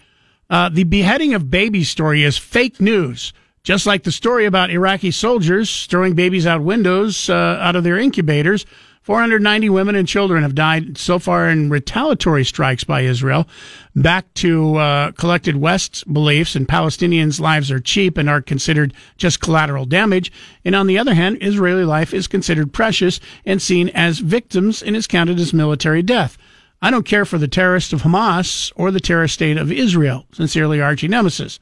Uh, 0.50 0.70
the 0.70 0.84
beheading 0.84 1.34
of 1.34 1.50
babies 1.50 1.90
story 1.90 2.24
is 2.24 2.38
fake 2.38 2.80
news. 2.80 3.34
Just 3.64 3.86
like 3.86 4.04
the 4.04 4.12
story 4.12 4.46
about 4.46 4.72
Iraqi 4.72 5.12
soldiers 5.12 5.86
throwing 5.88 6.14
babies 6.14 6.48
out 6.48 6.62
windows 6.62 7.30
uh, 7.30 7.60
out 7.62 7.76
of 7.76 7.84
their 7.84 7.98
incubators, 7.98 8.66
490 9.10 9.72
women 9.72 9.96
and 9.96 10.08
children 10.08 10.44
have 10.44 10.54
died 10.54 10.96
so 10.96 11.18
far 11.18 11.50
in 11.50 11.72
retaliatory 11.72 12.46
strikes 12.46 12.84
by 12.84 13.02
Israel. 13.02 13.48
Back 13.96 14.32
to 14.36 14.76
uh, 14.76 15.14
collected 15.14 15.56
West's 15.56 16.04
beliefs, 16.04 16.56
and 16.56 16.68
Palestinians' 16.68 17.40
lives 17.40 17.72
are 17.72 17.80
cheap 17.80 18.20
and 18.20 18.30
are 18.30 18.40
considered 18.40 18.94
just 19.18 19.42
collateral 19.42 19.86
damage. 19.86 20.32
And 20.64 20.76
on 20.76 20.86
the 20.86 21.00
other 21.00 21.16
hand, 21.16 21.40
Israeli 21.42 21.86
life 21.86 22.14
is 22.14 22.28
considered 22.28 22.72
precious 22.72 23.20
and 23.48 23.60
seen 23.60 23.90
as 23.96 24.20
victims 24.20 24.84
and 24.84 24.96
is 24.96 25.08
counted 25.08 25.40
as 25.40 25.56
military 25.56 26.04
death. 26.04 26.38
I 26.80 26.92
don't 26.92 27.02
care 27.02 27.26
for 27.26 27.40
the 27.40 27.48
terrorists 27.48 27.94
of 27.94 28.04
Hamas 28.04 28.72
or 28.76 28.92
the 28.92 29.00
terrorist 29.00 29.34
state 29.34 29.58
of 29.58 29.72
Israel. 29.72 30.28
Sincerely, 30.34 30.82
Archie 30.82 31.08
Nemesis. 31.08 31.60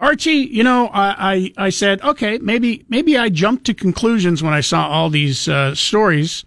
Archie, 0.00 0.48
you 0.50 0.62
know, 0.62 0.86
I, 0.86 1.52
I, 1.58 1.66
I, 1.66 1.68
said, 1.68 2.00
okay, 2.00 2.38
maybe, 2.38 2.86
maybe 2.88 3.18
I 3.18 3.28
jumped 3.28 3.66
to 3.66 3.74
conclusions 3.74 4.42
when 4.42 4.54
I 4.54 4.62
saw 4.62 4.88
all 4.88 5.10
these 5.10 5.48
uh, 5.48 5.74
stories 5.74 6.46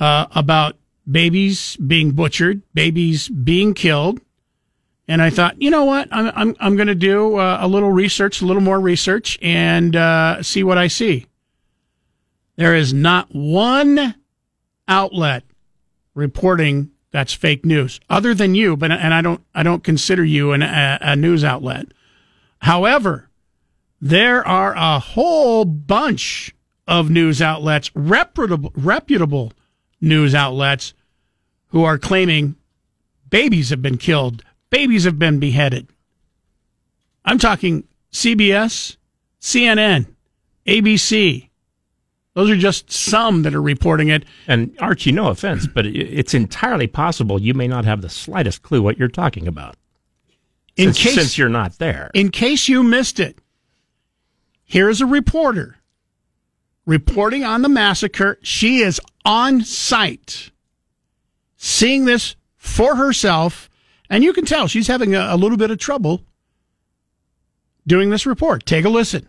uh, 0.00 0.26
about 0.34 0.76
babies 1.10 1.76
being 1.76 2.12
butchered, 2.12 2.62
babies 2.74 3.28
being 3.28 3.74
killed. 3.74 4.20
And 5.08 5.22
I 5.22 5.30
thought, 5.30 5.60
you 5.62 5.70
know 5.70 5.84
what? 5.84 6.08
I'm, 6.10 6.32
I'm, 6.34 6.56
I'm 6.58 6.76
going 6.76 6.88
to 6.88 6.94
do 6.94 7.36
uh, 7.36 7.58
a 7.60 7.68
little 7.68 7.92
research, 7.92 8.40
a 8.40 8.46
little 8.46 8.62
more 8.62 8.80
research, 8.80 9.38
and 9.40 9.94
uh, 9.94 10.42
see 10.42 10.64
what 10.64 10.78
I 10.78 10.88
see. 10.88 11.26
There 12.56 12.74
is 12.74 12.92
not 12.92 13.28
one 13.32 14.16
outlet 14.88 15.44
reporting 16.14 16.90
that's 17.16 17.32
fake 17.32 17.64
news, 17.64 18.00
other 18.10 18.34
than 18.34 18.54
you. 18.54 18.76
But 18.76 18.90
and 18.90 19.14
I 19.14 19.22
don't 19.22 19.42
I 19.54 19.62
don't 19.62 19.84
consider 19.84 20.24
you 20.24 20.52
an, 20.52 20.62
a, 20.62 20.98
a 21.00 21.16
news 21.16 21.44
outlet. 21.44 21.86
However, 22.58 23.30
there 24.00 24.46
are 24.46 24.74
a 24.76 24.98
whole 24.98 25.64
bunch 25.64 26.54
of 26.86 27.10
news 27.10 27.40
outlets, 27.40 27.90
reputable 27.94 28.72
reputable 28.76 29.52
news 30.00 30.34
outlets 30.34 30.94
who 31.68 31.84
are 31.84 31.98
claiming 31.98 32.56
babies 33.28 33.70
have 33.70 33.82
been 33.82 33.98
killed, 33.98 34.42
babies 34.70 35.04
have 35.04 35.18
been 35.18 35.38
beheaded. 35.38 35.88
I'm 37.24 37.38
talking 37.38 37.84
CBS, 38.12 38.96
CNN, 39.40 40.06
ABC. 40.66 41.48
Those 42.34 42.50
are 42.50 42.56
just 42.56 42.92
some 42.92 43.42
that 43.42 43.54
are 43.54 43.62
reporting 43.62 44.08
it. 44.08 44.24
And 44.46 44.76
Archie, 44.80 45.12
no 45.12 45.28
offense, 45.28 45.66
but 45.66 45.86
it's 45.86 46.34
entirely 46.34 46.86
possible 46.86 47.40
you 47.40 47.54
may 47.54 47.66
not 47.66 47.84
have 47.84 48.02
the 48.02 48.10
slightest 48.10 48.62
clue 48.62 48.82
what 48.82 48.98
you're 48.98 49.08
talking 49.08 49.48
about. 49.48 49.76
In 50.76 50.92
since, 50.92 51.02
case, 51.02 51.14
since 51.14 51.38
you're 51.38 51.48
not 51.48 51.78
there. 51.78 52.10
In 52.12 52.30
case 52.30 52.68
you 52.68 52.82
missed 52.82 53.18
it, 53.18 53.38
here 54.64 54.90
is 54.90 55.00
a 55.00 55.06
reporter 55.06 55.78
reporting 56.84 57.44
on 57.44 57.62
the 57.62 57.68
massacre. 57.68 58.38
She 58.42 58.80
is 58.80 59.00
on 59.26 59.62
site 59.62 60.50
seeing 61.58 62.06
this 62.06 62.36
for 62.56 62.96
herself, 62.96 63.68
and 64.08 64.24
you 64.24 64.32
can 64.32 64.46
tell 64.46 64.68
she's 64.68 64.86
having 64.86 65.14
a, 65.14 65.26
a 65.30 65.36
little 65.36 65.58
bit 65.58 65.70
of 65.70 65.78
trouble 65.78 66.22
doing 67.86 68.08
this 68.08 68.24
report. 68.24 68.64
Take 68.64 68.84
a 68.84 68.88
listen 68.88 69.28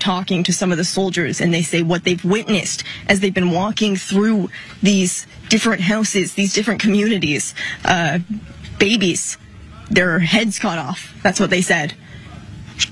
talking 0.00 0.42
to 0.42 0.52
some 0.52 0.70
of 0.70 0.76
the 0.76 0.84
soldiers 0.84 1.40
and 1.40 1.54
they 1.54 1.62
say 1.62 1.82
what 1.82 2.04
they've 2.04 2.24
witnessed 2.24 2.84
as 3.08 3.20
they've 3.20 3.32
been 3.32 3.50
walking 3.50 3.96
through 3.96 4.50
these 4.82 5.26
different 5.48 5.80
houses, 5.80 6.34
these 6.34 6.52
different 6.52 6.80
communities. 6.80 7.54
Uh, 7.84 8.18
babies, 8.78 9.38
their 9.90 10.18
heads 10.18 10.58
cut 10.58 10.78
off. 10.78 11.14
That's 11.22 11.40
what 11.40 11.48
they 11.48 11.62
said. 11.62 11.94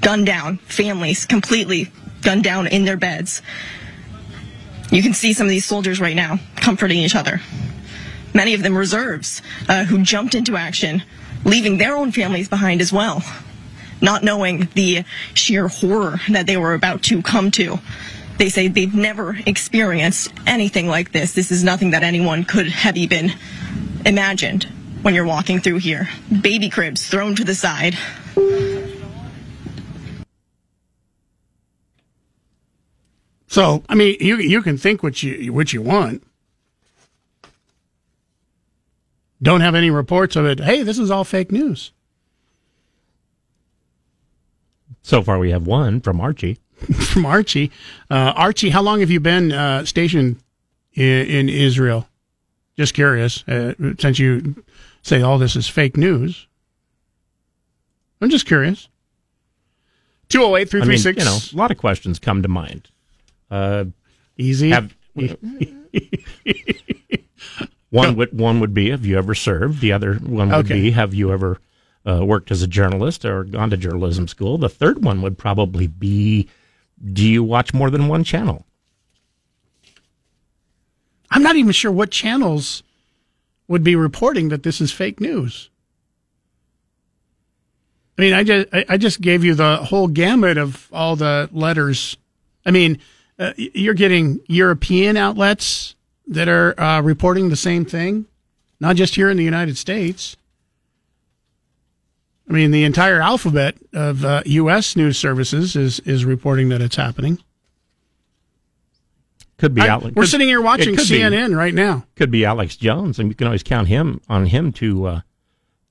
Gunned 0.01 0.27
down, 0.27 0.57
families 0.59 1.27
completely 1.27 1.91
gunned 2.23 2.45
down 2.45 2.67
in 2.67 2.85
their 2.85 2.97
beds. 2.97 3.43
You 4.93 5.03
can 5.03 5.15
see 5.15 5.33
some 5.33 5.47
of 5.47 5.51
these 5.51 5.65
soldiers 5.65 6.01
right 6.01 6.15
now 6.15 6.39
comforting 6.55 6.99
each 6.99 7.17
other. 7.17 7.41
Many 8.33 8.55
of 8.55 8.63
them 8.63 8.77
reserves 8.77 9.43
uh, 9.69 9.85
who 9.85 10.03
jumped 10.05 10.37
into 10.37 10.57
action, 10.57 11.03
leaving 11.45 11.79
their 11.79 11.97
own 11.97 12.13
families 12.13 12.49
behind 12.49 12.81
as 12.81 12.93
well 12.93 13.23
not 14.03 14.25
knowing 14.25 14.69
the 14.75 15.05
sheer 15.33 15.69
horror 15.69 16.21
that 16.29 16.47
they 16.47 16.57
were 16.57 16.75
about 16.75 17.03
to 17.05 17.23
come 17.23 17.51
to. 17.53 17.79
They 18.37 18.49
say 18.49 18.69
they've 18.69 18.95
never 18.95 19.39
experienced 19.47 20.33
anything 20.47 20.89
like 20.89 21.13
this. 21.13 21.33
This 21.33 21.53
is 21.53 21.63
nothing 21.63 21.93
that 21.93 22.03
anyone 22.03 22.45
could 22.45 22.67
have 22.67 22.97
even 22.97 23.33
imagined 24.05 24.65
when 25.03 25.15
you're 25.15 25.25
walking 25.25 25.61
through 25.61 25.79
here. 25.79 26.09
Baby 26.41 26.69
cribs 26.69 27.07
thrown 27.07 27.37
to 27.37 27.45
the 27.45 27.55
side. 27.55 27.97
So, 33.53 33.85
I 33.87 33.95
mean, 33.95 34.17
you 34.19 34.39
you 34.39 34.63
can 34.63 34.79
think 34.79 35.03
what 35.03 35.23
you 35.23 35.53
what 35.53 35.75
you 35.75 35.83
want. 35.83 36.27
Don't 39.43 39.61
have 39.61 39.75
any 39.75 39.91
reports 39.91 40.37
of 40.37 40.47
it. 40.47 40.59
Hey, 40.59 40.83
this 40.83 40.99
is 40.99 41.11
all 41.11 41.23
fake 41.23 41.53
news. 41.53 41.93
So 45.03 45.21
far, 45.21 45.39
we 45.39 45.51
have 45.51 45.67
one 45.67 46.01
from 46.01 46.19
Archie. 46.19 46.61
from 47.13 47.27
Archie. 47.27 47.71
Uh, 48.11 48.33
Archie, 48.35 48.71
how 48.71 48.81
long 48.81 49.01
have 49.01 49.11
you 49.11 49.21
been 49.21 49.53
uh, 49.53 49.85
stationed 49.85 50.39
in, 50.95 51.27
in, 51.27 51.49
Israel? 51.51 52.09
Just 52.79 52.95
curious, 52.95 53.47
uh, 53.47 53.75
since 53.99 54.19
you 54.19 54.65
say 55.03 55.21
all 55.21 55.37
this 55.37 55.57
is 55.57 55.69
fake 55.69 55.99
news. 55.99 56.47
I'm 58.23 58.31
just 58.31 58.47
curious. 58.47 58.89
208 60.31 60.71
336. 60.71 61.19
You 61.19 61.25
know, 61.31 61.39
a 61.53 61.61
lot 61.63 61.71
of 61.71 61.77
questions 61.77 62.19
come 62.19 62.41
to 62.41 62.49
mind. 62.49 62.89
Uh, 63.53 63.85
Easy. 64.39 64.71
Have, 64.71 64.97
one 67.91 68.17
would 68.17 68.37
one 68.39 68.61
would 68.61 68.73
be 68.73 68.91
have 68.91 69.05
you 69.05 69.19
ever 69.19 69.35
served? 69.35 69.81
The 69.81 69.93
other 69.93 70.15
one 70.15 70.49
would 70.49 70.65
okay. 70.65 70.81
be 70.81 70.91
have 70.93 71.13
you 71.13 71.33
ever 71.33 71.61
uh, 72.07 72.25
worked 72.25 72.51
as 72.51 72.63
a 72.63 72.67
journalist 72.67 73.25
or 73.25 73.45
gone 73.45 73.71
to 73.71 73.77
journalism 73.77 74.27
school. 74.27 74.59
The 74.59 74.69
third 74.69 75.05
one 75.05 75.23
would 75.23 75.39
probably 75.39 75.87
be 75.87 76.49
do 77.05 77.27
you 77.27 77.43
watch 77.43 77.75
more 77.75 77.91
than 77.91 78.09
one 78.09 78.25
channel? 78.25 78.65
I'm 81.31 81.43
not 81.43 81.57
even 81.57 81.73
sure 81.73 81.91
what 81.91 82.11
channels 82.11 82.83
would 83.67 83.83
be 83.83 83.97
reporting 83.97 84.49
that 84.51 84.63
this 84.63 84.81
is 84.81 84.93
fake 84.93 85.21
news. 85.21 85.71
I 88.19 88.23
mean, 88.23 88.35
I 88.35 88.45
just 88.45 88.69
I 88.73 88.97
just 88.99 89.21
gave 89.21 89.43
you 89.43 89.55
the 89.55 89.77
whole 89.77 90.07
gamut 90.07 90.59
of 90.59 90.89
all 90.93 91.17
the 91.17 91.49
letters. 91.53 92.17
I 92.65 92.71
mean, 92.71 92.99
uh, 93.43 93.53
you're 93.57 93.95
getting 93.95 94.41
European 94.47 95.17
outlets 95.17 95.97
that 96.29 96.49
are 96.49 96.79
uh, 96.81 97.03
reporting 97.03 97.49
the 97.49 97.57
same 97.57 97.85
thing, 97.85 98.27
not 98.79 98.95
just 98.95 99.17
here 99.17 99.29
in 99.31 99.37
the 99.37 99.45
United 99.45 99.77
States. 99.77 100.37
I 102.49 102.53
mean, 102.53 102.71
the 102.71 102.85
entire 102.85 103.21
alphabet 103.21 103.77
of 103.93 104.25
uh, 104.25 104.43
U.S. 104.47 104.95
news 104.95 105.19
services 105.19 105.75
is 105.75 105.99
is 106.01 106.25
reporting 106.25 106.69
that 106.69 106.81
it's 106.81 106.97
happening. 106.97 107.43
Could 109.59 109.75
be 109.75 109.83
I, 109.83 109.89
Alex. 109.89 110.15
We're 110.15 110.27
sitting 110.27 110.49
here 110.49 110.61
watching 110.61 110.95
CNN 110.97 111.49
be, 111.49 111.55
right 111.55 111.75
now. 111.75 112.05
Could 112.15 112.31
be 112.31 112.45
Alex 112.45 112.77
Jones, 112.77 113.19
and 113.19 113.29
you 113.29 113.35
can 113.35 113.47
always 113.47 113.63
count 113.63 113.89
him 113.89 114.21
on 114.29 114.47
him 114.47 114.73
to 114.75 115.07
uh, 115.07 115.21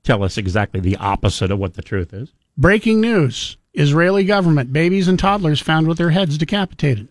tell 0.03 0.23
us 0.23 0.37
exactly 0.37 0.79
the 0.79 0.97
opposite 0.97 1.51
of 1.51 1.59
what 1.59 1.73
the 1.73 1.81
truth 1.81 2.13
is. 2.13 2.31
Breaking 2.57 3.01
news: 3.01 3.57
Israeli 3.73 4.23
government 4.23 4.71
babies 4.71 5.09
and 5.09 5.19
toddlers 5.19 5.59
found 5.59 5.87
with 5.87 5.97
their 5.97 6.11
heads 6.11 6.37
decapitated. 6.37 7.09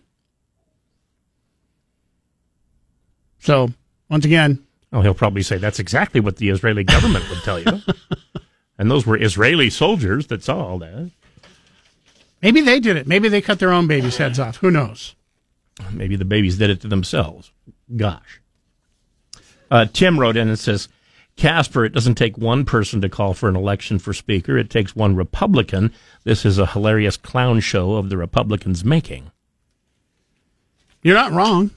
So 3.41 3.69
once 4.09 4.25
again, 4.25 4.65
oh, 4.93 5.01
he'll 5.01 5.13
probably 5.13 5.43
say 5.43 5.57
that's 5.57 5.79
exactly 5.79 6.21
what 6.21 6.37
the 6.37 6.49
Israeli 6.49 6.83
government 6.83 7.29
would 7.29 7.43
tell 7.43 7.59
you. 7.59 7.81
And 8.81 8.89
those 8.89 9.05
were 9.05 9.15
Israeli 9.15 9.69
soldiers 9.69 10.25
that 10.27 10.43
saw 10.43 10.65
all 10.65 10.79
that. 10.79 11.11
Maybe 12.41 12.61
they 12.61 12.79
did 12.79 12.97
it. 12.97 13.05
Maybe 13.05 13.29
they 13.29 13.39
cut 13.39 13.59
their 13.59 13.71
own 13.71 13.85
babies' 13.85 14.17
heads 14.17 14.39
off. 14.39 14.57
Who 14.57 14.71
knows? 14.71 15.13
Maybe 15.91 16.15
the 16.15 16.25
babies 16.25 16.57
did 16.57 16.71
it 16.71 16.81
to 16.81 16.87
themselves. 16.87 17.51
Gosh. 17.95 18.41
Uh, 19.69 19.85
Tim 19.93 20.19
wrote 20.19 20.35
in 20.35 20.47
and 20.47 20.57
says, 20.57 20.89
Casper, 21.35 21.85
it 21.85 21.93
doesn't 21.93 22.15
take 22.15 22.39
one 22.39 22.65
person 22.65 23.01
to 23.01 23.09
call 23.09 23.35
for 23.35 23.47
an 23.47 23.55
election 23.55 23.99
for 23.99 24.13
Speaker. 24.13 24.57
It 24.57 24.71
takes 24.71 24.95
one 24.95 25.15
Republican. 25.15 25.93
This 26.23 26.43
is 26.43 26.57
a 26.57 26.65
hilarious 26.65 27.17
clown 27.17 27.59
show 27.59 27.97
of 27.97 28.09
the 28.09 28.17
Republicans' 28.17 28.83
making. 28.83 29.31
You're 31.03 31.13
not 31.13 31.33
wrong. 31.33 31.69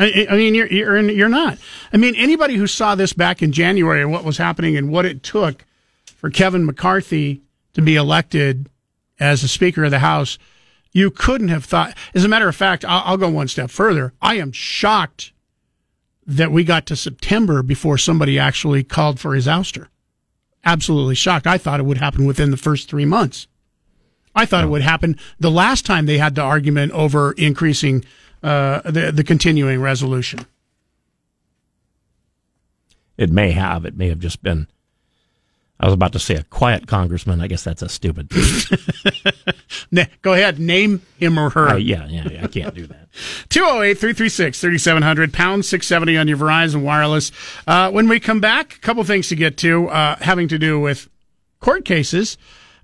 I, 0.00 0.26
I 0.30 0.36
mean, 0.36 0.54
you're, 0.54 0.66
you're, 0.66 1.10
you're 1.10 1.28
not. 1.28 1.58
I 1.92 1.98
mean, 1.98 2.16
anybody 2.16 2.56
who 2.56 2.66
saw 2.66 2.94
this 2.94 3.12
back 3.12 3.42
in 3.42 3.52
January 3.52 4.00
and 4.00 4.10
what 4.10 4.24
was 4.24 4.38
happening 4.38 4.76
and 4.76 4.90
what 4.90 5.04
it 5.04 5.22
took 5.22 5.66
for 6.16 6.30
Kevin 6.30 6.64
McCarthy 6.64 7.42
to 7.74 7.82
be 7.82 7.96
elected 7.96 8.70
as 9.18 9.42
the 9.42 9.48
Speaker 9.48 9.84
of 9.84 9.90
the 9.90 9.98
House, 9.98 10.38
you 10.92 11.10
couldn't 11.10 11.48
have 11.48 11.66
thought. 11.66 11.94
As 12.14 12.24
a 12.24 12.28
matter 12.28 12.48
of 12.48 12.56
fact, 12.56 12.82
I'll, 12.86 13.02
I'll 13.04 13.16
go 13.18 13.28
one 13.28 13.48
step 13.48 13.70
further. 13.70 14.14
I 14.22 14.36
am 14.36 14.52
shocked 14.52 15.32
that 16.26 16.50
we 16.50 16.64
got 16.64 16.86
to 16.86 16.96
September 16.96 17.62
before 17.62 17.98
somebody 17.98 18.38
actually 18.38 18.82
called 18.82 19.20
for 19.20 19.34
his 19.34 19.46
ouster. 19.46 19.88
Absolutely 20.64 21.14
shocked. 21.14 21.46
I 21.46 21.58
thought 21.58 21.80
it 21.80 21.86
would 21.86 21.98
happen 21.98 22.24
within 22.24 22.50
the 22.50 22.56
first 22.56 22.88
three 22.88 23.04
months. 23.04 23.48
I 24.34 24.46
thought 24.46 24.64
it 24.64 24.68
would 24.68 24.82
happen 24.82 25.18
the 25.38 25.50
last 25.50 25.84
time 25.84 26.06
they 26.06 26.18
had 26.18 26.36
the 26.36 26.42
argument 26.42 26.92
over 26.92 27.32
increasing 27.32 28.04
uh, 28.42 28.80
the 28.90 29.12
the 29.12 29.24
continuing 29.24 29.80
resolution. 29.80 30.46
It 33.16 33.30
may 33.30 33.50
have. 33.50 33.84
It 33.84 33.96
may 33.96 34.08
have 34.08 34.18
just 34.18 34.42
been. 34.42 34.66
I 35.78 35.86
was 35.86 35.94
about 35.94 36.12
to 36.12 36.18
say 36.18 36.36
a 36.36 36.42
quiet 36.44 36.86
congressman. 36.86 37.40
I 37.40 37.48
guess 37.48 37.64
that's 37.64 37.80
a 37.82 37.88
stupid. 37.88 38.30
Go 40.22 40.34
ahead, 40.34 40.58
name 40.58 41.02
him 41.18 41.38
or 41.38 41.50
her. 41.50 41.68
Uh, 41.68 41.76
yeah, 41.76 42.06
yeah, 42.06 42.28
yeah, 42.30 42.44
I 42.44 42.48
can't 42.48 42.74
do 42.74 42.86
that. 42.86 43.08
208 43.48 43.94
336 43.94 44.60
3700, 44.60 45.32
pound 45.32 45.64
670 45.64 46.18
on 46.18 46.28
your 46.28 46.36
Verizon 46.36 46.82
Wireless. 46.82 47.32
Uh, 47.66 47.90
when 47.90 48.08
we 48.08 48.20
come 48.20 48.40
back, 48.40 48.74
a 48.74 48.78
couple 48.80 49.02
things 49.04 49.28
to 49.28 49.36
get 49.36 49.56
to, 49.58 49.88
uh, 49.88 50.16
having 50.16 50.48
to 50.48 50.58
do 50.58 50.78
with 50.78 51.08
court 51.60 51.84
cases. 51.86 52.36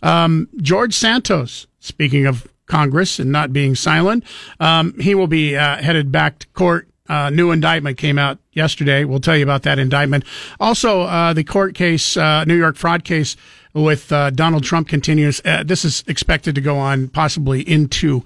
Um, 0.02 0.48
George 0.56 0.94
Santos, 0.94 1.66
speaking 1.80 2.26
of 2.26 2.46
Congress 2.66 3.18
and 3.18 3.32
not 3.32 3.52
being 3.52 3.74
silent. 3.74 4.24
Um, 4.60 4.98
he 4.98 5.14
will 5.14 5.26
be 5.26 5.56
uh, 5.56 5.82
headed 5.82 6.12
back 6.12 6.40
to 6.40 6.46
court. 6.48 6.88
Uh, 7.08 7.30
new 7.30 7.52
indictment 7.52 7.96
came 7.96 8.18
out 8.18 8.38
yesterday. 8.52 9.04
We'll 9.04 9.20
tell 9.20 9.36
you 9.36 9.44
about 9.44 9.62
that 9.62 9.78
indictment. 9.78 10.24
Also, 10.58 11.02
uh, 11.02 11.32
the 11.32 11.44
court 11.44 11.74
case, 11.74 12.16
uh, 12.16 12.44
New 12.44 12.56
York 12.56 12.76
fraud 12.76 13.04
case 13.04 13.36
with 13.74 14.10
uh, 14.10 14.30
Donald 14.30 14.64
Trump 14.64 14.88
continues. 14.88 15.40
Uh, 15.44 15.62
this 15.62 15.84
is 15.84 16.02
expected 16.08 16.54
to 16.56 16.60
go 16.60 16.78
on 16.78 17.08
possibly 17.08 17.60
into 17.68 18.24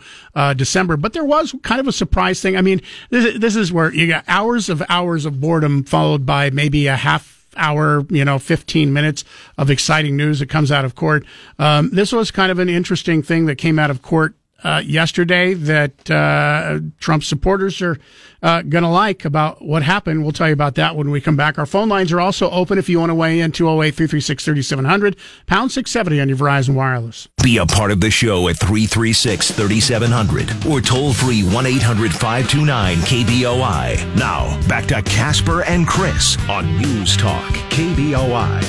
December, 0.57 0.97
but 0.97 1.13
there 1.13 1.25
was 1.25 1.55
kind 1.63 1.81
of 1.81 1.89
a 1.89 1.93
surprise 1.93 2.41
thing. 2.41 2.57
I 2.57 2.63
mean, 2.63 2.81
this, 3.11 3.39
this 3.39 3.57
is 3.57 3.71
where 3.71 3.93
you 3.93 4.07
got 4.07 4.25
hours 4.27 4.71
of 4.71 4.83
hours 4.89 5.27
of 5.27 5.41
boredom 5.41 5.85
followed 5.85 6.25
by 6.25 6.49
maybe 6.51 6.87
a 6.87 6.97
half 6.97 7.40
hour, 7.57 8.05
you 8.11 8.25
know, 8.25 8.39
15 8.39 8.93
minutes 8.93 9.25
of 9.59 9.71
exciting 9.71 10.17
news 10.17 10.39
that 10.41 10.49
comes 10.49 10.71
out 10.71 10.85
of 10.85 10.95
court. 10.95 11.25
Um, 11.59 11.91
this 11.91 12.13
was 12.13 12.31
kind 12.31 12.51
of 12.53 12.59
an 12.59 12.69
interesting 12.69 13.23
thing 13.23 13.47
that 13.47 13.57
came 13.57 13.79
out 13.79 13.91
of 13.91 14.03
court 14.03 14.35
uh, 14.63 14.83
yesterday 14.85 15.55
that 15.55 16.11
uh, 16.11 16.81
Trump 16.99 17.25
supporters 17.25 17.81
are 17.81 17.99
uh, 18.43 18.63
going 18.63 18.83
to 18.83 18.89
like 18.89 19.25
about 19.25 19.63
what 19.63 19.83
happened. 19.83 20.23
We'll 20.23 20.33
tell 20.33 20.49
you 20.49 20.53
about 20.53 20.75
that 20.77 20.97
when 20.97 21.11
we 21.11 21.21
come 21.21 21.37
back. 21.37 21.59
Our 21.59 21.67
phone 21.67 21.89
lines 21.89 22.13
are 22.13 22.21
also 22.21 22.51
open 22.51 22.79
if 22.79 22.89
you 22.89 22.99
want 22.99 23.11
to 23.11 23.15
weigh 23.15 23.41
in 23.41 23.53
208 23.53 23.95
336 23.95 24.45
3700, 24.45 25.17
pound 25.47 25.73
670 25.73 26.21
on 26.21 26.29
your 26.29 26.39
Verizon 26.39 26.75
Wireless. 26.75 27.29
Be 27.43 27.59
a 27.59 27.67
part 27.67 27.91
of 27.91 28.01
the 28.01 28.11
show 28.11 28.49
at 28.49 28.59
336 28.59 29.51
3700 29.51 30.67
or 30.67 30.81
toll 30.81 31.13
free 31.13 31.43
1 31.43 31.67
800 31.67 32.13
529 32.13 32.97
KBOI. 32.99 34.17
Now, 34.17 34.69
back 34.69 34.87
to 34.87 35.03
Casper 35.03 35.63
and 35.65 35.87
Chris 35.87 36.37
on 36.49 36.77
News 36.79 37.17
Talk 37.17 37.53
KBOI. 37.71 38.61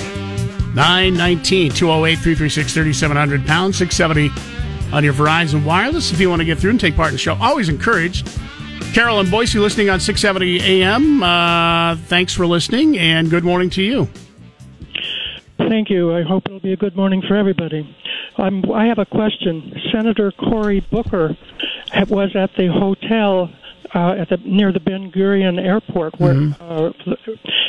919 0.73 1.71
208 1.71 2.15
336 2.15 2.73
3700, 2.73 3.45
pound 3.45 3.75
670 3.75 4.60
on 4.93 5.03
your 5.03 5.13
Verizon 5.13 5.63
Wireless 5.63 6.11
if 6.11 6.19
you 6.19 6.29
want 6.29 6.41
to 6.41 6.45
get 6.45 6.59
through 6.59 6.71
and 6.71 6.79
take 6.79 6.95
part 6.95 7.09
in 7.09 7.13
the 7.15 7.19
show. 7.19 7.35
Always 7.35 7.69
encouraged 7.69 8.29
Carol 8.93 9.19
and 9.19 9.31
Boise 9.31 9.59
listening 9.59 9.89
on 9.89 9.99
670 9.99 10.83
AM. 10.83 11.23
Uh, 11.23 11.95
thanks 12.07 12.33
for 12.33 12.45
listening 12.45 12.97
and 12.97 13.29
good 13.29 13.43
morning 13.43 13.69
to 13.71 13.81
you. 13.81 14.09
Thank 15.57 15.89
you. 15.89 16.13
I 16.13 16.23
hope 16.23 16.43
it'll 16.47 16.59
be 16.59 16.73
a 16.73 16.77
good 16.77 16.95
morning 16.95 17.21
for 17.25 17.35
everybody. 17.35 17.95
Um, 18.37 18.63
I 18.73 18.87
have 18.87 18.97
a 18.97 19.05
question. 19.05 19.73
Senator 19.93 20.31
Cory 20.31 20.81
Booker 20.91 21.37
was 22.09 22.35
at 22.35 22.49
the 22.57 22.67
hotel 22.67 23.49
uh, 23.93 24.15
at 24.19 24.29
the 24.29 24.37
near 24.45 24.71
the 24.71 24.79
Ben 24.79 25.11
Gurion 25.11 25.59
Airport, 25.59 26.19
where 26.19 26.31
Mm-hmm. 26.33 27.09
uh, 27.11 27.13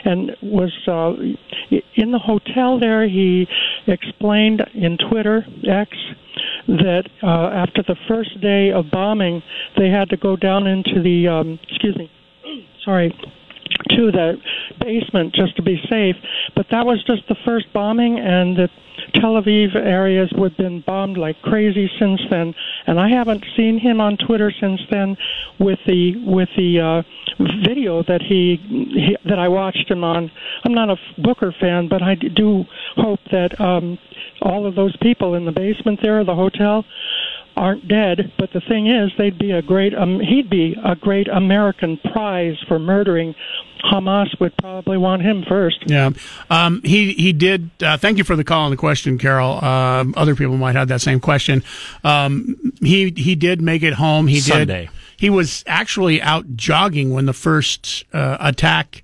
and 0.05 0.33
was 0.43 0.73
uh, 0.87 1.13
in 1.97 2.13
the 2.13 2.19
hotel 2.19 2.79
there. 2.79 3.09
He 3.09 3.47
explained 3.87 4.63
in 4.75 4.99
Twitter 5.11 5.45
X 5.69 5.91
that 6.69 7.05
uh, 7.23 7.27
after 7.27 7.83
the 7.83 7.97
first 8.09 8.41
day 8.41 8.71
of 8.73 8.87
bombing, 8.91 9.43
they 9.77 9.89
had 9.89 10.09
to 10.11 10.17
go 10.17 10.37
down 10.37 10.67
into 10.67 11.03
the 11.03 11.29
um, 11.29 11.59
excuse 11.69 11.97
me, 11.97 12.11
sorry, 12.85 13.15
to 13.91 14.11
the 14.11 14.37
basement 14.81 15.35
just 15.35 15.57
to 15.57 15.63
be 15.63 15.81
safe. 15.91 16.17
But 16.55 16.67
that 16.71 16.87
was 16.87 17.03
just 17.05 17.23
the 17.29 17.37
first 17.45 17.73
bombing, 17.73 18.19
and 18.19 18.57
the 18.57 18.69
Tel 19.15 19.41
Aviv 19.41 19.75
areas 19.75 20.33
have 20.37 20.57
been 20.57 20.83
bombed 20.87 21.17
like 21.17 21.41
crazy 21.43 21.91
since 21.99 22.21
then. 22.31 22.55
And 22.87 23.01
I 23.01 23.09
haven't 23.09 23.45
seen 23.57 23.79
him 23.79 24.01
on 24.01 24.17
Twitter 24.17 24.53
since 24.61 24.81
then 24.91 25.17
with 25.59 25.79
the 25.87 26.15
with 26.25 26.49
the 26.57 26.81
uh, 26.81 27.03
video 27.65 28.03
that 28.05 28.23
he, 28.23 28.57
he 28.69 29.17
that 29.29 29.39
I 29.39 29.49
watched 29.49 29.91
him 29.91 30.05
on. 30.05 30.31
I'm 30.65 30.75
not 30.75 30.91
a 30.91 30.97
Booker 31.19 31.55
fan, 31.61 31.89
but 31.89 32.03
I 32.03 32.15
do 32.15 32.65
hope 32.97 33.21
that 33.31 33.59
um, 33.61 33.99
all 34.41 34.67
of 34.67 34.75
those 34.75 34.97
people 34.99 35.35
in 35.35 35.45
the 35.45 35.53
basement 35.53 36.01
there, 36.03 36.25
the 36.25 36.35
hotel, 36.35 36.85
aren't 37.57 37.89
dead. 37.89 38.33
But 38.39 38.53
the 38.53 38.61
thing 38.61 38.87
is, 38.87 39.11
they'd 39.19 39.39
be 39.39 39.51
a 39.53 39.63
great. 39.63 39.95
Um, 39.95 40.21
he'd 40.21 40.51
be 40.51 40.77
a 40.85 40.97
great 40.97 41.29
American 41.29 41.99
prize 42.13 42.57
for 42.69 42.79
murdering. 42.79 43.35
Hamas 43.85 44.39
would 44.39 44.57
probably 44.59 44.97
want 44.97 45.23
him 45.23 45.45
first. 45.49 45.79
Yeah, 45.87 46.11
um, 46.51 46.81
he 46.85 47.15
he 47.15 47.33
did. 47.33 47.71
Uh, 47.83 47.97
thank 47.97 48.19
you 48.19 48.25
for 48.25 48.37
the 48.37 48.45
call 48.45 48.67
and 48.67 48.73
the 48.73 48.77
question, 48.77 49.19
Carol. 49.19 49.65
Um, 49.65 50.15
other 50.17 50.37
people 50.37 50.57
might 50.57 50.77
have 50.77 50.89
that 50.89 51.01
same 51.01 51.21
question. 51.21 51.65
Um, 52.05 52.73
he 52.81 53.11
he 53.17 53.35
did 53.35 53.61
make 53.61 53.83
it 53.83 53.95
home. 53.95 54.29
He 54.29 54.41
Sunday. 54.41 54.83
did. 54.83 54.91
He 55.17 55.31
was 55.31 55.63
actually 55.67 56.21
out 56.21 56.57
jogging 56.57 57.11
when 57.11 57.27
the 57.27 57.33
first 57.33 58.05
uh, 58.13 58.37
attack 58.41 59.02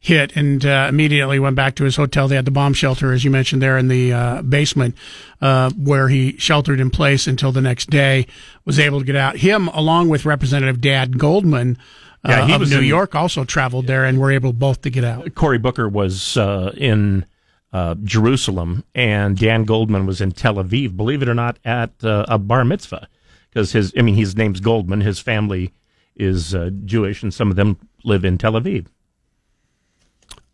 hit, 0.00 0.36
and 0.36 0.64
uh, 0.64 0.86
immediately 0.88 1.38
went 1.38 1.56
back 1.56 1.74
to 1.76 1.84
his 1.84 1.96
hotel. 1.96 2.28
They 2.28 2.36
had 2.36 2.44
the 2.44 2.50
bomb 2.50 2.72
shelter, 2.74 3.12
as 3.12 3.24
you 3.24 3.30
mentioned, 3.30 3.60
there 3.60 3.76
in 3.76 3.88
the 3.88 4.12
uh, 4.12 4.42
basement, 4.42 4.94
uh, 5.40 5.70
where 5.70 6.08
he 6.08 6.36
sheltered 6.38 6.78
in 6.80 6.90
place 6.90 7.26
until 7.26 7.50
the 7.52 7.60
next 7.60 7.90
day. 7.90 8.26
Was 8.64 8.78
able 8.78 9.00
to 9.00 9.04
get 9.04 9.16
out. 9.16 9.36
Him, 9.38 9.68
along 9.68 10.08
with 10.08 10.24
Representative 10.24 10.80
Dan 10.80 11.12
Goldman. 11.12 11.78
Uh, 12.24 12.30
Yeah, 12.30 12.46
he 12.46 12.52
of 12.54 12.60
was 12.60 12.70
New 12.70 12.78
in- 12.78 12.84
York 12.84 13.14
also 13.14 13.44
traveled 13.44 13.86
there 13.86 14.04
and 14.04 14.18
were 14.18 14.30
able 14.32 14.52
both 14.52 14.82
to 14.82 14.90
get 14.90 15.04
out. 15.04 15.34
Cory 15.34 15.58
Booker 15.58 15.88
was 15.88 16.36
uh, 16.36 16.72
in 16.76 17.24
uh, 17.72 17.94
Jerusalem, 18.04 18.84
and 18.94 19.36
Dan 19.38 19.64
Goldman 19.64 20.06
was 20.06 20.20
in 20.20 20.32
Tel 20.32 20.54
Aviv. 20.56 20.96
Believe 20.96 21.22
it 21.22 21.28
or 21.28 21.34
not, 21.34 21.58
at 21.64 21.90
uh, 22.02 22.24
a 22.28 22.38
bar 22.38 22.64
mitzvah, 22.64 23.08
because 23.50 23.72
his 23.72 23.92
I 23.96 24.02
mean 24.02 24.14
his 24.16 24.36
name's 24.36 24.60
Goldman. 24.60 25.00
His 25.00 25.18
family 25.18 25.72
is 26.16 26.54
uh, 26.54 26.70
Jewish, 26.84 27.22
and 27.22 27.32
some 27.32 27.50
of 27.50 27.56
them 27.56 27.78
live 28.04 28.24
in 28.24 28.36
Tel 28.38 28.52
Aviv. 28.54 28.86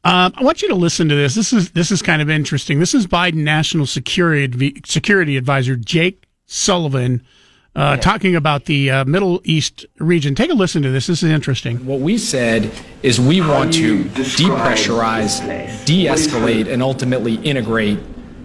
Um, 0.04 0.32
I 0.36 0.42
want 0.44 0.60
you 0.60 0.68
to 0.68 0.74
listen 0.74 1.08
to 1.08 1.14
this. 1.14 1.34
This 1.34 1.52
is 1.52 1.70
this 1.70 1.90
is 1.90 2.02
kind 2.02 2.20
of 2.20 2.28
interesting. 2.28 2.78
This 2.78 2.94
is 2.94 3.06
Biden 3.06 3.36
National 3.36 3.86
Security 3.86 4.82
Security 4.84 5.36
Advisor 5.38 5.76
Jake 5.76 6.24
Sullivan 6.46 7.24
uh, 7.74 7.96
talking 7.96 8.36
about 8.36 8.66
the 8.66 8.90
uh, 8.90 9.04
Middle 9.06 9.40
East 9.44 9.86
region. 9.98 10.34
Take 10.34 10.50
a 10.50 10.54
listen 10.54 10.82
to 10.82 10.90
this. 10.90 11.06
This 11.06 11.22
is 11.22 11.30
interesting. 11.30 11.86
What 11.86 12.00
we 12.00 12.18
said 12.18 12.70
is 13.02 13.18
we 13.18 13.40
want 13.40 13.72
to 13.74 14.04
depressurize, 14.04 15.40
de 15.86 16.04
escalate, 16.06 16.68
and 16.70 16.82
ultimately 16.82 17.36
integrate 17.36 17.98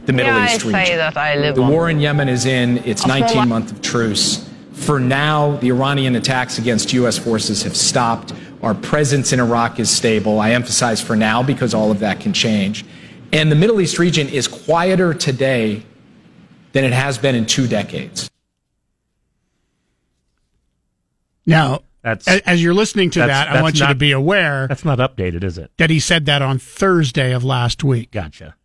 the 0.06 0.14
Middle 0.14 0.34
Yeah, 0.34 0.46
East 0.56 0.62
say 0.62 0.68
region. 0.80 0.98
that 0.98 1.18
I 1.18 1.36
live 1.36 1.56
the 1.56 1.62
on- 1.62 1.70
war 1.72 1.90
in 1.90 2.00
Yemen 2.00 2.30
is 2.30 2.46
in 2.46 2.78
its 2.80 3.06
19 3.06 3.50
month 3.50 3.72
of 3.72 3.82
truce. 3.82 4.46
For 4.72 4.98
now, 4.98 5.58
the 5.58 5.68
Iranian 5.72 6.16
attacks 6.16 6.58
against 6.58 6.94
U.S. 6.94 7.18
forces 7.18 7.64
have 7.64 7.76
stopped. 7.76 8.32
Our 8.62 8.76
presence 8.76 9.32
in 9.32 9.40
Iraq 9.40 9.80
is 9.80 9.90
stable. 9.90 10.40
I 10.40 10.52
emphasize 10.52 11.02
for 11.02 11.16
now 11.16 11.42
because 11.44 11.74
all 11.74 11.92
of 11.92 12.00
that 12.00 12.20
can 12.20 12.34
change. 12.34 12.86
And 13.32 13.52
the 13.52 13.56
Middle 13.56 13.80
East 13.80 14.00
region 14.00 14.28
is 14.28 14.48
quieter 14.48 15.14
today 15.14 15.84
than 16.74 16.84
it 16.84 16.92
has 16.94 17.18
been 17.18 17.36
in 17.36 17.46
two 17.46 17.68
decades. 17.68 18.30
Now, 21.46 21.82
That's- 22.04 22.42
as 22.46 22.62
you're 22.64 22.74
listening 22.74 23.10
to 23.12 23.20
that's- 23.20 23.38
that, 23.46 23.50
I 23.50 23.54
that's 23.54 23.64
want 23.64 23.80
you 23.80 23.88
to 23.88 23.96
be 23.96 24.12
aware 24.12 24.68
That's 24.68 24.86
not 24.86 25.00
updated, 25.00 25.44
is 25.44 25.58
it? 25.58 25.72
that 25.78 25.90
he 25.90 26.00
said 26.00 26.26
that 26.28 26.42
on 26.42 26.58
Thursday 26.60 27.32
of 27.34 27.44
last 27.44 27.84
week. 27.84 28.12
Gotcha. 28.12 28.56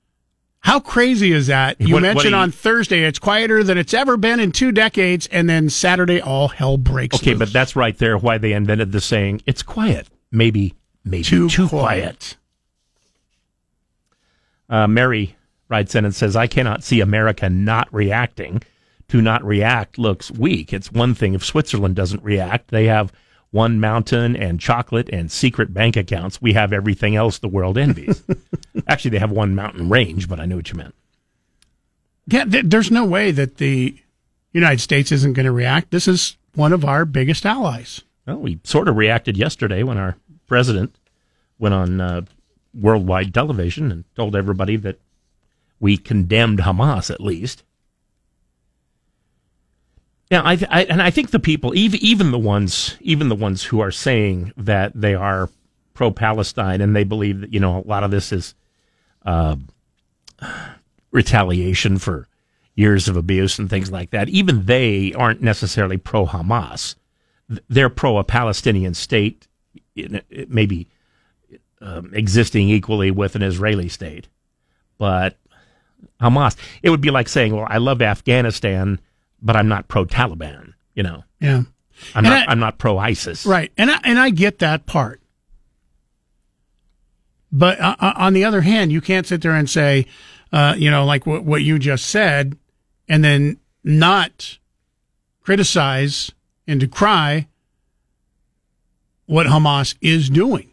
How 0.65 0.81
crazy 0.81 1.31
is 1.32 1.49
that? 1.49 1.78
You 1.78 1.89
What- 1.95 2.03
what 2.03 2.15
mentioned 2.15 2.35
on 2.35 2.51
Thursday 2.51 3.05
it's 3.05 3.19
quieter 3.19 3.62
than 3.62 3.77
it's 3.77 3.93
ever 3.93 4.16
been 4.16 4.41
in 4.41 4.51
two 4.51 4.73
decades, 4.73 5.27
and 5.27 5.49
then 5.49 5.69
Saturday 5.69 6.20
all 6.23 6.49
hell 6.49 6.78
breaks 6.78 7.16
Okay, 7.16 7.31
loose. 7.32 7.39
but 7.39 7.53
that's 7.53 7.77
right 7.77 7.97
there 7.99 8.16
why 8.16 8.39
they 8.39 8.55
invented 8.55 8.91
the 8.93 9.01
saying, 9.03 9.43
it's 9.47 9.62
quiet. 9.62 10.09
Maybe, 10.32 10.74
maybe 11.05 11.23
Too 11.23 11.51
too, 11.51 11.69
quiet. 11.69 12.01
quiet. 12.03 12.36
Uh, 14.70 14.86
Mary 14.86 15.36
writes 15.69 15.95
in 15.95 16.07
and 16.07 16.15
says, 16.15 16.35
I 16.35 16.47
cannot 16.47 16.82
see 16.82 17.01
America 17.01 17.51
not 17.51 17.93
reacting. 17.93 18.62
To 19.09 19.20
not 19.20 19.45
react 19.45 19.99
looks 19.99 20.31
weak. 20.31 20.73
It's 20.73 20.91
one 20.91 21.15
thing 21.15 21.35
if 21.35 21.45
Switzerland 21.45 21.95
doesn't 21.95 22.24
react. 22.24 22.69
They 22.70 22.86
have 22.86 23.12
one 23.55 23.78
mountain 23.78 24.35
and 24.35 24.59
chocolate 24.59 25.09
and 25.12 25.31
secret 25.31 25.72
bank 25.72 25.97
accounts. 25.97 26.43
We 26.43 26.55
have 26.55 26.72
everything 26.72 27.14
else 27.14 27.39
the 27.39 27.47
world 27.47 27.78
envies. 27.78 28.20
Actually, 28.89 29.12
they 29.12 29.20
have 29.20 29.31
one 29.31 29.55
mountain 29.55 29.89
range, 29.89 30.28
but 30.28 30.40
I 30.40 30.44
knew 30.44 30.56
what 30.56 30.70
you 30.72 30.76
meant. 30.76 30.94
Yeah, 32.26 32.44
th- 32.47 32.64
there's 32.66 32.90
no 32.90 33.05
way 33.05 33.31
that 33.31 33.59
the 33.59 33.97
United 34.52 34.81
States 34.81 35.12
isn't 35.12 35.35
going 35.35 35.47
to 35.47 35.52
react. 35.52 35.93
This 35.93 36.09
is 36.09 36.36
one 36.56 36.72
of 36.72 36.85
our 36.85 37.05
biggest 37.05 37.47
allies. 37.47 38.02
Well, 38.26 38.39
we 38.39 38.59
sort 38.64 38.89
of 38.89 38.97
reacted 38.97 39.36
yesterday 39.36 39.85
when 39.85 39.98
our 39.98 40.16
president 40.48 40.97
went 41.60 41.76
on 41.76 42.01
uh, 42.01 42.22
worldwide 42.74 43.32
television 43.32 43.93
and 43.93 44.05
told 44.16 44.35
everybody 44.35 44.74
that 44.78 44.98
we 45.78 45.97
condemned 45.97 46.59
Hamas 46.59 47.09
at 47.09 47.20
least. 47.20 47.62
Yeah, 50.31 50.43
I, 50.43 50.53
I 50.71 50.85
and 50.85 51.03
I 51.03 51.11
think 51.11 51.31
the 51.31 51.39
people, 51.39 51.75
even 51.75 52.01
even 52.03 52.31
the 52.31 52.39
ones, 52.39 52.97
even 53.01 53.29
the 53.29 53.35
ones 53.35 53.65
who 53.65 53.81
are 53.81 53.91
saying 53.91 54.53
that 54.57 54.93
they 54.95 55.15
are 55.15 55.51
pro-Palestine 55.93 56.81
and 56.81 56.97
they 56.97 57.05
believe 57.05 57.41
that 57.43 57.53
you 57.53 57.61
know 57.61 57.79
a 57.79 57.87
lot 57.87 58.05
of 58.05 58.11
this 58.11 58.33
is 58.33 58.55
uh, 59.25 59.57
retaliation 61.11 61.99
for 61.99 62.27
years 62.75 63.07
of 63.07 63.17
abuse 63.17 63.59
and 63.59 63.71
things 63.71 63.93
like 63.93 64.11
that. 64.11 64.29
Even 64.29 64.65
they 64.65 65.13
aren't 65.13 65.43
necessarily 65.43 65.97
pro-Hamas 65.97 66.97
they're 67.69 67.91
pro 67.91 68.19
a 68.19 68.25
Palestinian 68.25 68.95
state, 68.95 69.47
maybe 70.49 70.89
um, 71.81 72.11
existing 72.15 72.69
equally 72.69 73.11
with 73.11 73.37
an 73.37 73.43
Israeli 73.43 73.89
state, 73.89 74.29
but 74.99 75.37
Hamas. 76.21 76.57
It 76.83 76.91
would 76.91 77.01
be 77.01 77.11
like 77.11 77.29
saying, 77.29 77.55
"Well, 77.55 77.67
I 77.69 77.79
love 77.79 78.01
Afghanistan, 78.01 79.01
but 79.45 79.55
I'm 79.57 79.69
not 79.69 79.87
pro 79.87 80.05
Taliban." 80.07 80.73
You 80.95 81.03
know, 81.05 81.25
Yeah. 81.41 81.62
I'm 82.15 82.25
And 82.25 82.27
not. 82.27 82.49
I- 82.49 82.53
I'm 82.53 82.59
not 82.59 82.79
pro 82.79 82.99
ISIS. 82.99 83.47
Right. 83.47 83.71
And 83.79 83.91
I, 83.91 84.01
and 84.03 84.19
I 84.19 84.31
get 84.31 84.59
that 84.59 84.87
part. 84.87 85.21
But 87.53 87.79
uh, 87.81 87.95
uh, 88.01 88.12
on 88.16 88.33
the 88.33 88.45
other 88.45 88.62
hand, 88.62 88.91
you 88.91 89.01
can't 89.01 89.27
sit 89.27 89.43
there 89.43 89.55
and 89.55 89.71
say, 89.71 90.07
uh, 90.53 90.75
you 90.77 90.91
know, 90.91 91.05
like 91.05 91.25
what, 91.27 91.45
what 91.45 91.62
you 91.62 91.79
just 91.79 92.07
said, 92.07 92.57
and 93.09 93.23
then 93.23 93.59
not 93.85 94.59
criticize 95.41 96.33
and 96.66 96.81
decry 96.81 97.47
what 99.27 99.47
Hamas 99.47 99.95
is 100.01 100.29
doing. 100.31 100.71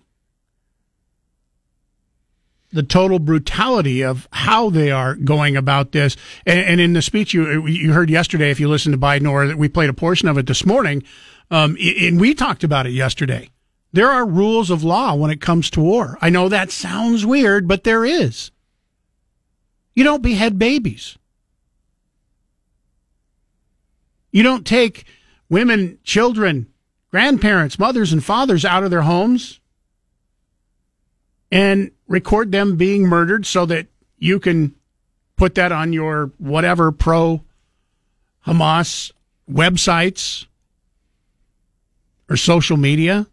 The 2.73 2.83
total 2.83 3.19
brutality 3.19 4.01
of 4.01 4.27
how 4.31 4.69
they 4.69 4.91
are 4.91 5.15
going 5.15 5.57
about 5.57 5.91
this, 5.91 6.15
and, 6.45 6.59
and 6.59 6.81
in 6.81 6.93
the 6.93 7.01
speech 7.01 7.33
you 7.33 7.67
you 7.67 7.91
heard 7.91 8.09
yesterday, 8.09 8.49
if 8.49 8.59
you 8.59 8.69
listened 8.69 8.93
to 8.93 8.99
Biden, 8.99 9.29
or 9.29 9.47
that 9.47 9.57
we 9.57 9.67
played 9.67 9.89
a 9.89 9.93
portion 9.93 10.29
of 10.29 10.37
it 10.37 10.47
this 10.47 10.65
morning, 10.65 11.03
um, 11.49 11.75
and 11.79 12.19
we 12.19 12.33
talked 12.33 12.63
about 12.63 12.87
it 12.87 12.91
yesterday. 12.91 13.49
There 13.93 14.09
are 14.09 14.25
rules 14.25 14.69
of 14.69 14.83
law 14.83 15.15
when 15.15 15.31
it 15.31 15.41
comes 15.41 15.69
to 15.71 15.81
war. 15.81 16.17
I 16.21 16.29
know 16.29 16.47
that 16.47 16.71
sounds 16.71 17.25
weird, 17.25 17.67
but 17.67 17.83
there 17.83 18.05
is. 18.05 18.51
You 19.93 20.03
don't 20.03 20.23
behead 20.23 20.57
babies. 20.57 21.17
You 24.31 24.43
don't 24.43 24.65
take 24.65 25.05
women, 25.49 25.99
children, 26.03 26.67
grandparents, 27.09 27.77
mothers, 27.77 28.13
and 28.13 28.23
fathers 28.23 28.63
out 28.63 28.83
of 28.83 28.91
their 28.91 29.01
homes 29.01 29.59
and 31.51 31.91
record 32.07 32.51
them 32.51 32.77
being 32.77 33.03
murdered 33.03 33.45
so 33.45 33.65
that 33.65 33.87
you 34.17 34.39
can 34.39 34.75
put 35.35 35.55
that 35.55 35.71
on 35.71 35.91
your 35.91 36.31
whatever 36.37 36.91
pro 36.91 37.43
Hamas 38.45 39.11
websites 39.51 40.45
or 42.29 42.37
social 42.37 42.77
media. 42.77 43.27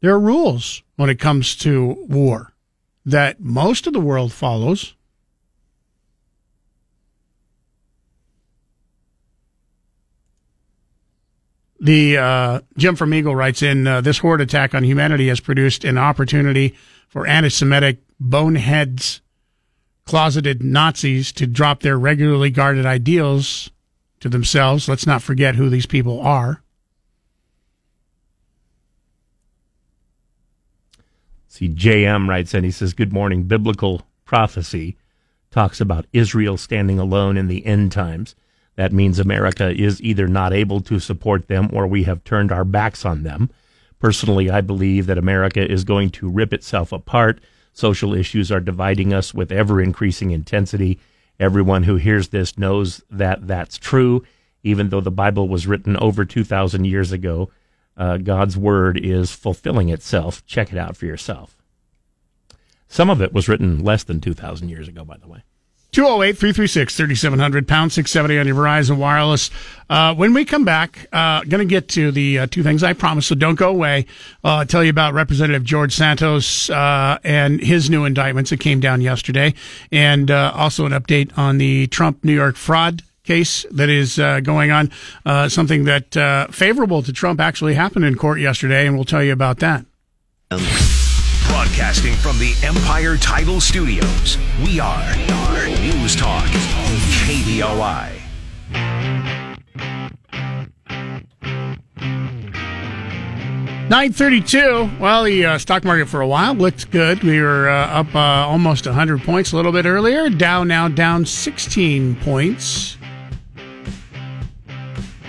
There 0.00 0.12
are 0.12 0.20
rules 0.20 0.82
when 0.96 1.08
it 1.08 1.18
comes 1.18 1.56
to 1.56 2.04
war 2.08 2.52
that 3.06 3.40
most 3.40 3.86
of 3.86 3.92
the 3.92 4.00
world 4.00 4.32
follows. 4.32 4.94
The 11.84 12.16
uh, 12.16 12.60
Jim 12.78 12.96
from 12.96 13.12
Eagle 13.12 13.36
writes 13.36 13.60
in 13.60 13.86
uh, 13.86 14.00
this 14.00 14.16
horde 14.16 14.40
attack 14.40 14.74
on 14.74 14.84
humanity 14.84 15.28
has 15.28 15.38
produced 15.38 15.84
an 15.84 15.98
opportunity 15.98 16.74
for 17.08 17.26
anti-Semitic 17.26 18.00
boneheads, 18.18 19.20
closeted 20.06 20.62
Nazis 20.62 21.30
to 21.32 21.46
drop 21.46 21.80
their 21.80 21.98
regularly 21.98 22.48
guarded 22.48 22.86
ideals 22.86 23.70
to 24.20 24.30
themselves. 24.30 24.88
Let's 24.88 25.06
not 25.06 25.20
forget 25.20 25.56
who 25.56 25.68
these 25.68 25.84
people 25.84 26.22
are. 26.22 26.62
See, 31.48 31.68
JM 31.68 32.30
writes 32.30 32.54
in, 32.54 32.64
he 32.64 32.70
says, 32.70 32.94
Good 32.94 33.12
morning. 33.12 33.42
Biblical 33.42 34.06
prophecy 34.24 34.96
talks 35.50 35.82
about 35.82 36.06
Israel 36.14 36.56
standing 36.56 36.98
alone 36.98 37.36
in 37.36 37.48
the 37.48 37.66
end 37.66 37.92
times. 37.92 38.34
That 38.76 38.92
means 38.92 39.18
America 39.18 39.70
is 39.70 40.02
either 40.02 40.26
not 40.26 40.52
able 40.52 40.80
to 40.82 40.98
support 40.98 41.48
them 41.48 41.70
or 41.72 41.86
we 41.86 42.04
have 42.04 42.24
turned 42.24 42.50
our 42.50 42.64
backs 42.64 43.04
on 43.04 43.22
them. 43.22 43.50
Personally, 44.00 44.50
I 44.50 44.60
believe 44.60 45.06
that 45.06 45.18
America 45.18 45.70
is 45.70 45.84
going 45.84 46.10
to 46.10 46.28
rip 46.28 46.52
itself 46.52 46.92
apart. 46.92 47.40
Social 47.72 48.14
issues 48.14 48.52
are 48.52 48.60
dividing 48.60 49.12
us 49.14 49.32
with 49.32 49.52
ever 49.52 49.80
increasing 49.80 50.30
intensity. 50.30 51.00
Everyone 51.40 51.84
who 51.84 51.96
hears 51.96 52.28
this 52.28 52.58
knows 52.58 53.02
that 53.10 53.46
that's 53.46 53.78
true. 53.78 54.24
Even 54.62 54.88
though 54.88 55.00
the 55.00 55.10
Bible 55.10 55.48
was 55.48 55.66
written 55.66 55.96
over 55.96 56.24
2,000 56.24 56.84
years 56.84 57.12
ago, 57.12 57.50
uh, 57.96 58.16
God's 58.16 58.56
word 58.56 58.98
is 58.98 59.32
fulfilling 59.32 59.88
itself. 59.88 60.44
Check 60.46 60.72
it 60.72 60.78
out 60.78 60.96
for 60.96 61.06
yourself. 61.06 61.56
Some 62.88 63.10
of 63.10 63.20
it 63.20 63.32
was 63.32 63.48
written 63.48 63.82
less 63.82 64.04
than 64.04 64.20
2,000 64.20 64.68
years 64.68 64.88
ago, 64.88 65.04
by 65.04 65.16
the 65.16 65.28
way. 65.28 65.42
208 65.94 66.36
336 66.36 66.96
3700, 66.96 67.68
pound 67.68 67.92
670 67.92 68.40
on 68.40 68.46
your 68.48 68.56
Verizon 68.56 68.96
Wireless. 68.96 69.50
Uh, 69.88 70.12
when 70.12 70.34
we 70.34 70.44
come 70.44 70.64
back, 70.64 71.06
uh, 71.12 71.42
going 71.44 71.60
to 71.60 71.64
get 71.64 71.88
to 71.90 72.10
the 72.10 72.40
uh, 72.40 72.46
two 72.48 72.64
things 72.64 72.82
I 72.82 72.94
promised, 72.94 73.28
so 73.28 73.36
don't 73.36 73.54
go 73.54 73.68
away. 73.68 74.06
Uh, 74.42 74.64
tell 74.64 74.82
you 74.82 74.90
about 74.90 75.14
Representative 75.14 75.62
George 75.62 75.94
Santos 75.94 76.68
uh, 76.68 77.18
and 77.22 77.60
his 77.60 77.90
new 77.90 78.04
indictments 78.04 78.50
that 78.50 78.58
came 78.58 78.80
down 78.80 79.02
yesterday, 79.02 79.54
and 79.92 80.32
uh, 80.32 80.52
also 80.56 80.84
an 80.84 80.90
update 80.90 81.30
on 81.38 81.58
the 81.58 81.86
Trump 81.86 82.24
New 82.24 82.34
York 82.34 82.56
fraud 82.56 83.02
case 83.22 83.64
that 83.70 83.88
is 83.88 84.18
uh, 84.18 84.40
going 84.40 84.72
on. 84.72 84.90
Uh, 85.24 85.48
something 85.48 85.84
that 85.84 86.16
uh, 86.16 86.48
favorable 86.48 87.04
to 87.04 87.12
Trump 87.12 87.40
actually 87.40 87.74
happened 87.74 88.04
in 88.04 88.16
court 88.16 88.40
yesterday, 88.40 88.84
and 88.84 88.96
we'll 88.96 89.04
tell 89.04 89.22
you 89.22 89.32
about 89.32 89.60
that. 89.60 89.86
Broadcasting 91.48 92.14
from 92.14 92.38
the 92.38 92.54
Empire 92.62 93.16
Title 93.16 93.60
Studios, 93.60 94.38
we 94.64 94.80
are, 94.80 95.16
News 95.80 96.16
Talk, 96.16 96.44
KBOI. 97.26 98.24
932. 103.90 104.90
Well, 104.98 105.24
the 105.24 105.44
uh, 105.44 105.58
stock 105.58 105.84
market 105.84 106.08
for 106.08 106.22
a 106.22 106.26
while 106.26 106.54
looked 106.54 106.90
good. 106.90 107.22
We 107.22 107.40
were 107.40 107.68
uh, 107.68 108.00
up 108.00 108.14
uh, 108.14 108.18
almost 108.18 108.86
100 108.86 109.22
points 109.22 109.52
a 109.52 109.56
little 109.56 109.72
bit 109.72 109.84
earlier. 109.84 110.30
Dow 110.30 110.64
now 110.64 110.88
down 110.88 111.26
16 111.26 112.16
points. 112.16 112.96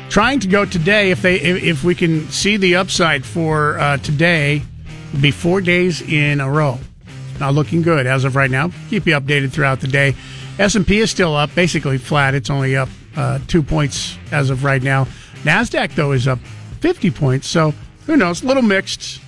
Trying 0.10 0.40
to 0.40 0.48
go 0.48 0.64
today. 0.64 1.12
If 1.12 1.22
they, 1.22 1.36
if, 1.36 1.64
if 1.64 1.84
we 1.84 1.96
can 1.96 2.30
see 2.30 2.56
the 2.56 2.78
upside 2.78 3.26
for 3.26 3.78
uh, 3.78 3.98
today, 3.98 4.64
be 5.22 5.32
four 5.32 5.62
days 5.62 6.02
in 6.02 6.40
a 6.42 6.50
row. 6.50 6.80
Not 7.40 7.54
looking 7.54 7.82
good 7.82 8.08
as 8.08 8.24
of 8.24 8.36
right 8.36 8.50
now. 8.50 8.72
Keep 8.90 9.08
you 9.08 9.14
updated 9.14 9.52
throughout 9.52 9.82
the 9.82 9.88
day. 9.88 10.16
S 10.58 10.76
and 10.76 10.88
P 10.88 11.00
is 11.00 11.12
still 11.12 11.36
up, 11.36 11.54
basically 11.54 11.98
flat. 11.98 12.34
It's 12.34 12.50
only 12.50 12.78
up 12.78 12.90
uh, 13.16 13.40
two 13.48 13.62
points 13.62 14.18
as 14.32 14.50
of 14.50 14.64
right 14.64 14.82
now. 14.82 15.06
Nasdaq 15.44 15.96
though 15.96 16.14
is 16.14 16.28
up 16.28 16.40
50 16.80 17.12
points. 17.12 17.48
So 17.48 17.74
who 18.06 18.16
knows? 18.16 18.44
A 18.44 18.48
little 18.48 18.64
mixed. 18.64 19.22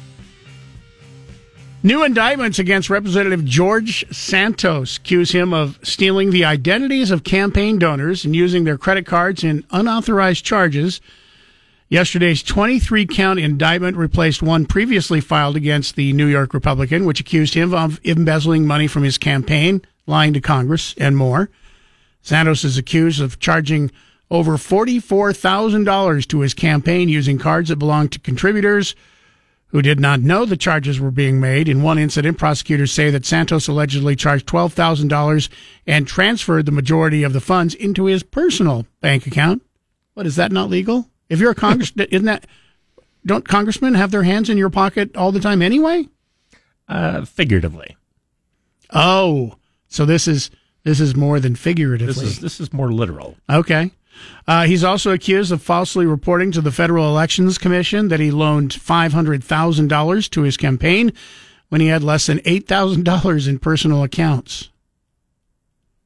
New 1.84 2.03
indictments 2.03 2.59
against 2.59 2.89
Representative 2.89 3.45
George 3.45 4.05
Santos 4.11 4.97
accuse 4.97 5.31
him 5.31 5.53
of 5.53 5.80
stealing 5.84 6.31
the 6.31 6.43
identities 6.43 7.11
of 7.11 7.23
campaign 7.23 7.77
donors 7.77 8.26
and 8.26 8.35
using 8.35 8.64
their 8.64 8.77
credit 8.77 9.05
cards 9.05 9.43
in 9.43 9.64
unauthorized 9.72 10.43
charges. 10.43 10.99
Yesterday's 11.89 12.43
23 12.43 13.05
count 13.05 13.39
indictment 13.39 13.95
replaced 13.95 14.41
one 14.41 14.65
previously 14.65 15.22
filed 15.22 15.55
against 15.55 15.95
the 15.95 16.11
New 16.11 16.26
York 16.26 16.53
Republican, 16.53 17.05
which 17.05 17.22
accused 17.22 17.53
him 17.53 17.73
of 17.73 18.01
embezzling 18.03 18.68
money 18.68 18.88
from 18.88 19.03
his 19.03 19.18
campaign, 19.18 19.81
lying 20.05 20.34
to 20.34 20.41
Congress, 20.41 20.93
and 20.97 21.15
more. 21.15 21.49
Santos 22.22 22.65
is 22.65 22.77
accused 22.77 23.22
of 23.22 23.39
charging 23.39 23.89
over 24.30 24.57
$44,000 24.57 26.27
to 26.27 26.39
his 26.41 26.53
campaign 26.53 27.07
using 27.07 27.38
cards 27.38 27.69
that 27.69 27.77
belonged 27.77 28.11
to 28.11 28.19
contributors 28.19 28.93
who 29.68 29.81
did 29.81 29.97
not 29.97 30.19
know 30.19 30.43
the 30.43 30.57
charges 30.57 30.99
were 30.99 31.11
being 31.11 31.39
made. 31.39 31.69
In 31.69 31.84
one 31.84 31.97
incident, 31.97 32.38
prosecutors 32.38 32.91
say 32.91 33.09
that 33.11 33.26
Santos 33.26 33.69
allegedly 33.69 34.18
charged 34.18 34.45
$12,000 34.47 35.49
and 35.85 36.05
transferred 36.05 36.65
the 36.65 36.72
majority 36.73 37.23
of 37.23 37.31
the 37.31 37.39
funds 37.39 37.73
into 37.76 38.05
his 38.05 38.23
personal 38.23 38.85
bank 38.99 39.26
account. 39.26 39.61
What 40.15 40.26
is 40.26 40.35
that 40.35 40.51
not 40.51 40.69
legal? 40.69 41.09
If 41.30 41.40
you're 41.40 41.52
a 41.52 41.56
congress, 41.56 41.91
isn't 41.98 42.26
that 42.26 42.45
don't 43.26 43.48
congressmen 43.48 43.94
have 43.95 44.12
their 44.12 44.24
hands 44.24 44.49
in 44.49 44.58
your 44.58 44.70
pocket 44.70 45.16
all 45.18 45.32
the 45.32 45.40
time 45.40 45.62
anyway? 45.62 46.08
Uh, 46.88 47.26
figuratively. 47.26 47.98
Oh, 48.94 49.56
so 49.90 50.06
this 50.06 50.28
is 50.28 50.49
this 50.84 50.99
is 51.02 51.16
more 51.16 51.40
than 51.40 51.56
figuratively. 51.56 52.14
This 52.14 52.24
is 52.24 52.40
this 52.40 52.60
is 52.62 52.72
more 52.72 52.91
literal. 52.91 53.36
Okay. 53.49 53.91
Uh, 54.48 54.66
he's 54.66 54.84
also 54.84 55.12
accused 55.12 55.52
of 55.52 55.62
falsely 55.62 56.06
reporting 56.08 56.52
to 56.52 56.62
the 56.62 56.72
Federal 56.72 57.08
Elections 57.08 57.60
Commission 57.60 58.08
that 58.08 58.20
he 58.20 58.32
loaned 58.32 58.72
$500,000 58.72 60.30
to 60.32 60.41
his 60.41 60.58
campaign 60.58 61.14
when 61.70 61.82
he 61.82 61.88
had 61.88 62.02
less 62.02 62.26
than 62.26 62.40
$8,000 62.40 63.48
in 63.48 63.60
personal 63.60 64.02
accounts. 64.04 64.70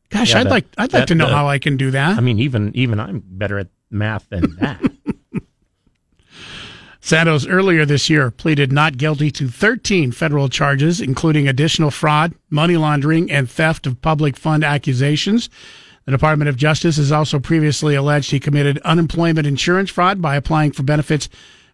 Gosh, 0.10 0.32
Yeah, 0.32 0.40
I'd 0.40 0.46
that- 0.48 0.52
like 0.52 0.66
I'd 0.78 0.82
like 0.82 1.02
that- 1.04 1.08
to 1.10 1.16
know 1.16 1.28
that- 1.28 1.34
how 1.36 1.48
I 1.48 1.58
can 1.60 1.78
do 1.78 1.92
that. 1.92 2.18
I 2.18 2.22
mean, 2.22 2.40
even 2.40 2.72
even 2.76 3.00
I'm 3.00 3.24
better 3.26 3.60
at 3.60 3.68
math 3.90 4.28
than 4.30 4.58
that. 4.58 4.82
Santos 7.04 7.48
earlier 7.48 7.84
this 7.84 8.12
year 8.12 8.30
pleaded 8.30 8.72
not 8.72 8.96
guilty 8.96 9.32
to 9.32 9.48
13 9.48 10.12
federal 10.12 10.48
charges, 10.50 11.02
including 11.02 11.48
additional 11.48 11.90
fraud, 11.90 12.36
money 12.52 12.78
laundering, 12.78 13.30
and 13.32 13.50
theft 13.50 13.88
of 13.88 14.02
public 14.02 14.38
fund 14.38 14.64
accusations. 14.64 15.50
The 16.06 16.12
Department 16.12 16.48
of 16.48 16.58
Justice 16.58 16.98
has 16.98 17.12
also 17.12 17.40
previously 17.40 17.96
alleged 17.96 18.30
he 18.30 18.40
committed 18.40 18.78
unemployment 18.80 19.48
insurance 19.48 19.90
fraud 19.90 20.22
by 20.22 20.36
applying 20.36 20.74
for 20.74 20.84
benefits 20.84 21.28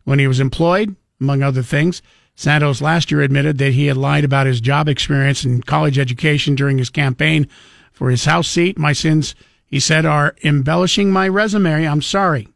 when 0.06 0.18
he 0.18 0.28
was 0.28 0.40
employed, 0.40 0.96
among 1.20 1.44
other 1.44 1.62
things. 1.62 2.02
Santos 2.36 2.82
last 2.82 3.12
year 3.12 3.22
admitted 3.22 3.58
that 3.58 3.74
he 3.74 3.88
had 3.88 3.98
lied 3.98 4.24
about 4.24 4.48
his 4.48 4.62
job 4.62 4.88
experience 4.88 5.44
and 5.44 5.66
college 5.66 6.00
education 6.00 6.56
during 6.56 6.78
his 6.78 6.90
campaign 6.90 7.48
for 7.92 8.10
his 8.10 8.26
House 8.26 8.48
seat. 8.48 8.78
My 8.78 8.94
sins, 8.94 9.36
he 9.66 9.80
said, 9.80 10.06
are 10.06 10.36
embellishing 10.44 11.12
my 11.12 11.28
resume. 11.28 11.86
I'm 11.86 12.02
sorry. 12.02 12.48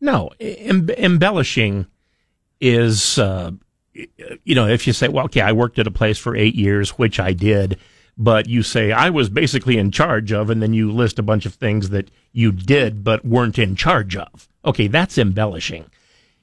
No, 0.00 0.30
em- 0.40 0.90
embellishing 0.90 1.86
is, 2.60 3.18
uh, 3.18 3.50
you 4.44 4.54
know, 4.54 4.68
if 4.68 4.86
you 4.86 4.92
say, 4.92 5.08
well, 5.08 5.24
okay, 5.26 5.40
I 5.40 5.52
worked 5.52 5.78
at 5.78 5.86
a 5.86 5.92
place 5.92 6.18
for 6.18 6.36
eight 6.36 6.54
years, 6.54 6.90
which 6.90 7.18
I 7.18 7.32
did, 7.32 7.78
but 8.16 8.48
you 8.48 8.62
say 8.62 8.92
I 8.92 9.10
was 9.10 9.28
basically 9.28 9.78
in 9.78 9.90
charge 9.90 10.32
of, 10.32 10.50
and 10.50 10.62
then 10.62 10.72
you 10.72 10.90
list 10.90 11.18
a 11.18 11.22
bunch 11.22 11.46
of 11.46 11.54
things 11.54 11.90
that 11.90 12.10
you 12.32 12.52
did 12.52 13.04
but 13.04 13.24
weren't 13.24 13.58
in 13.58 13.76
charge 13.76 14.16
of. 14.16 14.48
Okay, 14.64 14.88
that's 14.88 15.18
embellishing. 15.18 15.86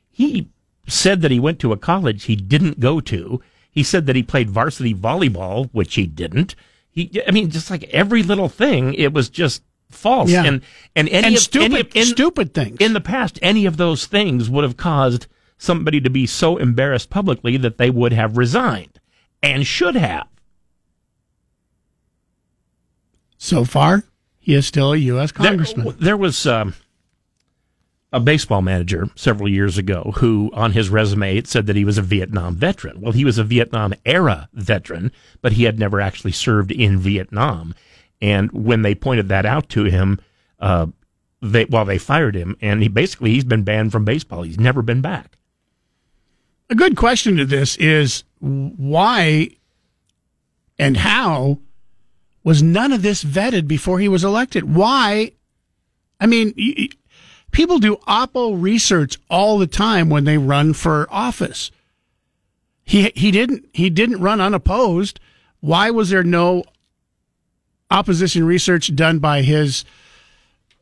He 0.09 0.49
said 0.87 1.21
that 1.21 1.31
he 1.31 1.39
went 1.39 1.59
to 1.59 1.73
a 1.73 1.77
college 1.77 2.23
he 2.23 2.35
didn't 2.35 2.79
go 2.79 2.99
to. 3.01 3.41
He 3.69 3.83
said 3.83 4.05
that 4.05 4.15
he 4.15 4.23
played 4.23 4.49
varsity 4.49 4.93
volleyball, 4.93 5.69
which 5.73 5.95
he 5.95 6.07
didn't. 6.07 6.55
He, 6.89 7.21
I 7.27 7.31
mean, 7.31 7.49
just 7.49 7.69
like 7.69 7.83
every 7.85 8.23
little 8.23 8.47
thing, 8.47 8.93
it 8.93 9.11
was 9.11 9.27
just 9.29 9.63
false. 9.89 10.29
Yeah. 10.29 10.43
And 10.45 10.61
and 10.95 11.07
any 11.09 11.27
And 11.27 11.35
of, 11.35 11.41
stupid- 11.41 11.65
any 11.71 11.79
of- 11.81 11.95
in- 11.95 12.05
stupid 12.05 12.53
things. 12.53 12.77
in 12.79 12.93
the 12.93 13.01
past, 13.01 13.39
any 13.41 13.65
of 13.65 13.77
those 13.77 14.05
things 14.05 14.49
would 14.49 14.63
have 14.63 14.77
caused 14.77 15.27
somebody 15.57 16.01
to 16.01 16.09
be 16.09 16.25
so 16.25 16.57
embarrassed 16.57 17.09
publicly 17.09 17.55
that 17.57 17.77
they 17.77 17.89
would 17.89 18.11
have 18.13 18.37
resigned 18.37 18.99
and 19.41 19.65
should 19.65 19.95
have. 19.95 20.27
So 23.37 23.63
far, 23.63 24.03
he 24.39 24.53
is 24.53 24.65
still 24.65 24.93
a 24.93 24.97
U.S. 24.97 25.31
congressman. 25.31 25.85
There, 25.85 25.93
there 25.99 26.17
was 26.17 26.45
um, 26.47 26.73
a 28.11 28.19
baseball 28.19 28.61
manager 28.61 29.09
several 29.15 29.47
years 29.49 29.77
ago 29.77 30.13
who, 30.17 30.49
on 30.53 30.71
his 30.71 30.89
resume, 30.89 31.37
it 31.37 31.47
said 31.47 31.67
that 31.67 31.75
he 31.75 31.85
was 31.85 31.97
a 31.97 32.01
Vietnam 32.01 32.55
veteran. 32.55 33.01
Well, 33.01 33.11
he 33.11 33.25
was 33.25 33.37
a 33.37 33.43
Vietnam 33.43 33.93
era 34.05 34.49
veteran, 34.53 35.11
but 35.41 35.53
he 35.53 35.63
had 35.63 35.77
never 35.79 36.01
actually 36.01 36.31
served 36.31 36.71
in 36.71 36.97
Vietnam. 36.97 37.75
And 38.25 38.51
when 38.51 38.81
they 38.81 38.95
pointed 38.95 39.29
that 39.29 39.45
out 39.45 39.69
to 39.69 39.83
him, 39.83 40.19
uh, 40.59 40.87
they 41.43 41.65
well 41.65 41.85
they 41.85 41.99
fired 41.99 42.35
him, 42.35 42.57
and 42.59 42.81
he 42.81 42.87
basically 42.87 43.29
he's 43.29 43.43
been 43.43 43.61
banned 43.61 43.91
from 43.91 44.03
baseball. 44.03 44.41
He's 44.41 44.59
never 44.59 44.81
been 44.81 45.01
back. 45.01 45.37
A 46.71 46.75
good 46.75 46.97
question 46.97 47.37
to 47.37 47.45
this 47.45 47.77
is 47.77 48.23
why 48.39 49.49
and 50.79 50.97
how 50.97 51.59
was 52.43 52.63
none 52.63 52.91
of 52.91 53.03
this 53.03 53.23
vetted 53.23 53.67
before 53.67 53.99
he 53.99 54.09
was 54.09 54.23
elected? 54.23 54.73
Why? 54.73 55.33
I 56.19 56.25
mean, 56.25 56.51
y- 56.57 56.89
people 57.51 57.77
do 57.77 57.97
oppo 58.07 58.59
research 58.59 59.19
all 59.29 59.59
the 59.59 59.67
time 59.67 60.09
when 60.09 60.23
they 60.23 60.39
run 60.39 60.73
for 60.73 61.07
office. 61.11 61.69
He 62.83 63.11
he 63.15 63.29
didn't 63.29 63.67
he 63.71 63.91
didn't 63.91 64.19
run 64.19 64.41
unopposed. 64.41 65.19
Why 65.59 65.91
was 65.91 66.09
there 66.09 66.23
no 66.23 66.63
opposition 67.91 68.43
research 68.45 68.95
done 68.95 69.19
by 69.19 69.41
his 69.41 69.85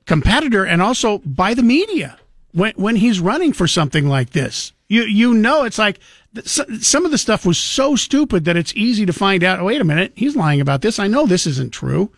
competitor 0.06 0.66
and 0.66 0.82
also 0.82 1.20
by 1.20 1.54
the 1.54 1.64
media 1.64 2.18
when 2.52 2.74
when 2.76 2.96
he's 2.96 3.20
running 3.20 3.54
for 3.54 3.68
something 3.68 4.08
like 4.08 4.32
this? 4.32 4.74
You 4.88 5.04
you 5.04 5.34
know 5.34 5.64
it's 5.64 5.80
like 5.80 6.00
some 6.44 7.06
of 7.06 7.12
the 7.12 7.18
stuff 7.18 7.46
was 7.46 7.58
so 7.58 7.96
stupid 7.96 8.46
that 8.46 8.58
it's 8.58 8.76
easy 8.76 9.06
to 9.06 9.14
find 9.14 9.44
out. 9.44 9.60
Oh, 9.60 9.66
wait 9.66 9.82
a 9.82 9.86
minute, 9.86 10.14
he's 10.16 10.36
lying 10.36 10.62
about 10.62 10.82
this. 10.82 11.00
I 11.00 11.08
know 11.08 11.26
this 11.26 11.46
isn't 11.46 11.74
true. 11.74 12.12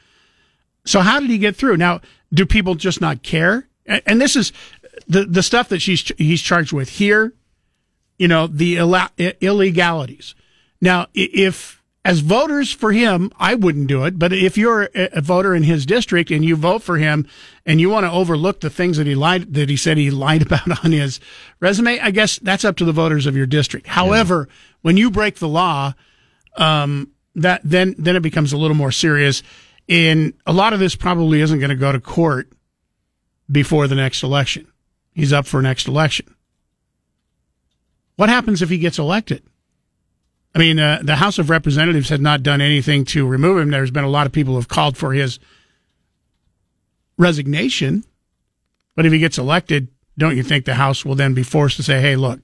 So 0.86 1.02
how 1.02 1.20
did 1.20 1.30
he 1.30 1.38
get 1.38 1.56
through? 1.56 1.78
Now, 1.78 2.02
do 2.34 2.46
people 2.46 2.76
just 2.76 3.02
not 3.02 3.24
care? 3.24 3.68
And 3.86 4.22
this 4.22 4.36
is 4.36 4.52
the 5.08 5.26
the 5.26 5.44
stuff 5.44 5.70
that 5.70 5.82
she's 5.82 6.12
he's 6.18 6.42
charged 6.42 6.74
with 6.74 6.90
here. 6.90 7.34
You 8.18 8.28
know 8.28 8.48
the 8.48 8.78
illegalities. 9.42 10.36
Now, 10.82 11.08
if 11.14 11.84
as 12.06 12.20
voters 12.20 12.72
for 12.72 12.92
him, 12.92 13.32
I 13.40 13.56
wouldn't 13.56 13.88
do 13.88 14.06
it. 14.06 14.20
But 14.20 14.32
if 14.32 14.60
you're 14.60 14.90
a 14.94 15.22
voter 15.22 15.56
in 15.56 15.64
his 15.64 15.88
district 15.88 16.30
and 16.30 16.46
you 16.46 16.56
vote 16.56 16.84
for 16.84 17.00
him 17.00 17.28
and 17.66 17.82
you 17.82 17.90
want 17.90 18.06
to 18.06 18.12
overlook 18.12 18.62
the 18.62 18.70
things 18.70 18.98
that 18.98 19.08
he 19.08 19.16
lied, 19.16 19.56
that 19.56 19.70
he 19.70 19.76
said 19.76 19.98
he 19.98 20.12
lied 20.12 20.42
about 20.46 20.86
on 20.86 20.92
his 20.92 21.20
resume, 21.60 22.00
I 22.00 22.12
guess 22.12 22.38
that's 22.38 22.64
up 22.64 22.76
to 22.78 22.86
the 22.86 22.92
voters 22.92 23.26
of 23.26 23.36
your 23.36 23.48
district. 23.48 23.88
However, 23.88 24.48
yeah. 24.48 24.56
when 24.84 24.98
you 24.98 25.10
break 25.10 25.38
the 25.38 25.48
law, 25.48 25.96
um, 26.58 27.10
that 27.34 27.62
then, 27.64 27.96
then 27.98 28.16
it 28.16 28.22
becomes 28.22 28.54
a 28.54 28.58
little 28.58 28.78
more 28.78 28.92
serious. 28.92 29.42
And 29.90 30.34
a 30.46 30.54
lot 30.54 30.74
of 30.74 30.80
this 30.80 30.96
probably 30.96 31.42
isn't 31.42 31.58
going 31.60 31.70
to 31.70 31.76
go 31.76 31.92
to 31.92 32.00
court 32.00 32.52
before 33.52 33.88
the 33.88 33.96
next 33.96 34.22
election. 34.22 34.68
He's 35.12 35.34
up 35.34 35.48
for 35.48 35.60
next 35.60 35.88
election. 35.88 36.36
What 38.16 38.30
happens 38.30 38.62
if 38.62 38.70
he 38.70 38.78
gets 38.78 39.00
elected? 39.00 39.42
I 40.56 40.60
mean, 40.60 40.80
uh, 40.80 41.02
the 41.04 41.18
House 41.18 41.38
of 41.38 41.50
Representatives 41.50 42.08
had 42.08 42.22
not 42.22 42.42
done 42.42 42.62
anything 42.62 43.04
to 43.06 43.28
remove 43.28 43.60
him. 43.60 43.72
There's 43.72 43.92
been 43.92 44.06
a 44.06 44.10
lot 44.10 44.26
of 44.26 44.32
people 44.32 44.54
who 44.54 44.60
have 44.60 44.70
called 44.70 44.96
for 44.96 45.12
his 45.12 45.38
resignation. 47.18 48.06
But 48.96 49.06
if 49.06 49.12
he 49.12 49.20
gets 49.20 49.38
elected, 49.38 49.90
don't 50.18 50.38
you 50.38 50.44
think 50.44 50.64
the 50.64 50.76
House 50.76 51.04
will 51.04 51.16
then 51.16 51.34
be 51.34 51.44
forced 51.44 51.76
to 51.78 51.84
say, 51.84 52.00
"Hey, 52.00 52.16
look, 52.16 52.40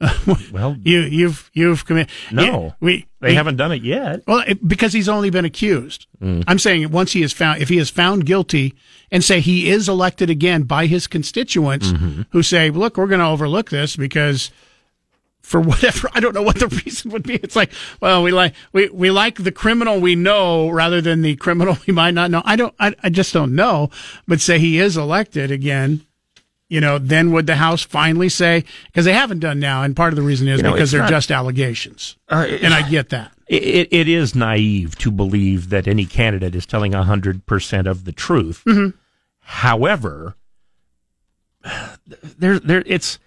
well, 0.52 0.76
you 0.84 1.00
you've 1.00 1.50
you've 1.52 1.84
committed." 1.84 2.12
No, 2.30 2.42
yeah, 2.42 2.70
we 2.80 3.06
they 3.20 3.28
we, 3.30 3.34
haven't 3.34 3.56
done 3.56 3.72
it 3.72 3.82
yet. 3.82 4.22
Well, 4.26 4.44
it, 4.46 4.66
because 4.66 4.92
he's 4.92 5.08
only 5.08 5.30
been 5.30 5.44
accused. 5.44 6.06
Mm. 6.22 6.44
I'm 6.46 6.60
saying 6.60 6.92
once 6.92 7.12
he 7.12 7.22
is 7.22 7.32
found, 7.32 7.60
if 7.60 7.68
he 7.68 7.78
is 7.78 7.90
found 7.90 8.24
guilty, 8.24 8.74
and 9.10 9.24
say 9.24 9.40
he 9.40 9.68
is 9.68 9.88
elected 9.88 10.30
again 10.30 10.62
by 10.62 10.86
his 10.86 11.08
constituents, 11.08 11.88
mm-hmm. 11.88 12.22
who 12.30 12.44
say, 12.44 12.70
"Look, 12.70 12.96
we're 12.96 13.08
going 13.08 13.20
to 13.20 13.26
overlook 13.26 13.70
this 13.70 13.96
because." 13.96 14.50
For 15.42 15.60
whatever 15.60 16.08
I 16.14 16.20
don't 16.20 16.34
know 16.34 16.42
what 16.42 16.58
the 16.58 16.68
reason 16.68 17.10
would 17.10 17.24
be. 17.24 17.34
It's 17.34 17.56
like, 17.56 17.70
well, 18.00 18.22
we 18.22 18.30
like 18.30 18.54
we, 18.72 18.88
we 18.88 19.10
like 19.10 19.42
the 19.42 19.52
criminal 19.52 20.00
we 20.00 20.14
know 20.14 20.70
rather 20.70 21.00
than 21.00 21.22
the 21.22 21.36
criminal 21.36 21.76
we 21.86 21.92
might 21.92 22.12
not 22.12 22.30
know. 22.30 22.42
I 22.44 22.56
don't 22.56 22.74
I, 22.78 22.94
I 23.02 23.10
just 23.10 23.32
don't 23.32 23.54
know. 23.54 23.90
But 24.26 24.40
say 24.40 24.58
he 24.58 24.78
is 24.78 24.96
elected 24.96 25.50
again, 25.50 26.06
you 26.68 26.80
know, 26.80 26.98
then 26.98 27.32
would 27.32 27.46
the 27.46 27.56
House 27.56 27.82
finally 27.82 28.28
say 28.30 28.64
because 28.86 29.04
they 29.04 29.12
haven't 29.12 29.40
done 29.40 29.60
now, 29.60 29.82
and 29.82 29.94
part 29.94 30.12
of 30.12 30.16
the 30.16 30.22
reason 30.22 30.48
is 30.48 30.58
you 30.58 30.62
know, 30.62 30.72
because 30.72 30.90
they're 30.90 31.02
not, 31.02 31.10
just 31.10 31.30
allegations, 31.30 32.16
uh, 32.30 32.46
and 32.62 32.72
I 32.72 32.88
get 32.88 33.10
that. 33.10 33.32
It, 33.46 33.88
it 33.92 34.08
is 34.08 34.34
naive 34.34 34.96
to 34.98 35.10
believe 35.10 35.68
that 35.68 35.86
any 35.86 36.06
candidate 36.06 36.54
is 36.54 36.64
telling 36.64 36.92
hundred 36.92 37.44
percent 37.44 37.86
of 37.86 38.04
the 38.04 38.12
truth. 38.12 38.62
Mm-hmm. 38.66 38.96
However, 39.40 40.36
there 42.38 42.58
there 42.58 42.82
it's 42.86 43.18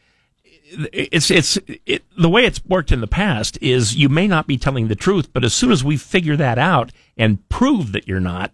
it's 0.94 1.32
it's 1.32 1.58
it, 1.86 2.04
the 2.18 2.30
way 2.30 2.46
it's 2.46 2.64
worked 2.66 2.92
in 2.92 3.02
the 3.02 3.08
past 3.08 3.58
is 3.62 3.96
you 3.96 4.10
may 4.10 4.28
not 4.28 4.48
be 4.48 4.58
telling 4.58 4.88
the 4.88 4.96
truth, 4.96 5.32
but 5.34 5.44
as 5.44 5.54
soon 5.54 5.72
as 5.72 5.84
we 5.84 5.98
figure 5.98 6.36
that 6.38 6.58
out 6.58 6.92
and 7.18 7.48
prove 7.50 7.92
that 7.92 8.08
you're 8.08 8.20
not, 8.20 8.52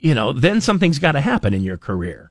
you 0.00 0.14
know, 0.14 0.32
then 0.32 0.60
something's 0.60 0.98
got 0.98 1.12
to 1.12 1.20
happen 1.20 1.54
in 1.54 1.62
your 1.62 1.76
career. 1.76 2.30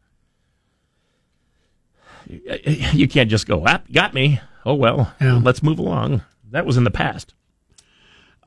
You 2.26 3.08
can't 3.08 3.30
just 3.30 3.48
go, 3.48 3.64
ah, 3.68 3.82
got 3.92 4.14
me. 4.14 4.40
Oh 4.66 4.76
well, 4.76 5.14
yeah. 5.20 5.40
let's 5.44 5.62
move 5.62 5.80
along. 5.80 6.24
That 6.52 6.66
was 6.66 6.78
in 6.78 6.84
the 6.84 6.92
past. 6.92 7.34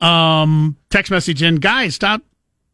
Um, 0.01 0.77
text 0.89 1.11
message 1.11 1.41
in, 1.41 1.55
guys, 1.55 1.95
stop 1.95 2.21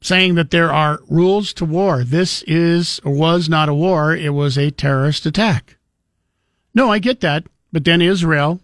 saying 0.02 0.36
that 0.36 0.52
there 0.52 0.72
are 0.72 1.00
rules 1.10 1.54
to 1.54 1.66
war. 1.66 2.04
This 2.04 2.44
is 2.44 3.00
or 3.04 3.14
was 3.14 3.50
not 3.50 3.70
a 3.70 3.74
war; 3.74 4.16
it 4.16 4.34
was 4.34 4.58
a 4.58 4.72
terrorist 4.72 5.26
attack. 5.26 5.78
No, 6.74 6.90
I 6.90 7.00
get 7.00 7.20
that. 7.22 7.46
But 7.74 7.84
then 7.84 8.02
Israel 8.02 8.62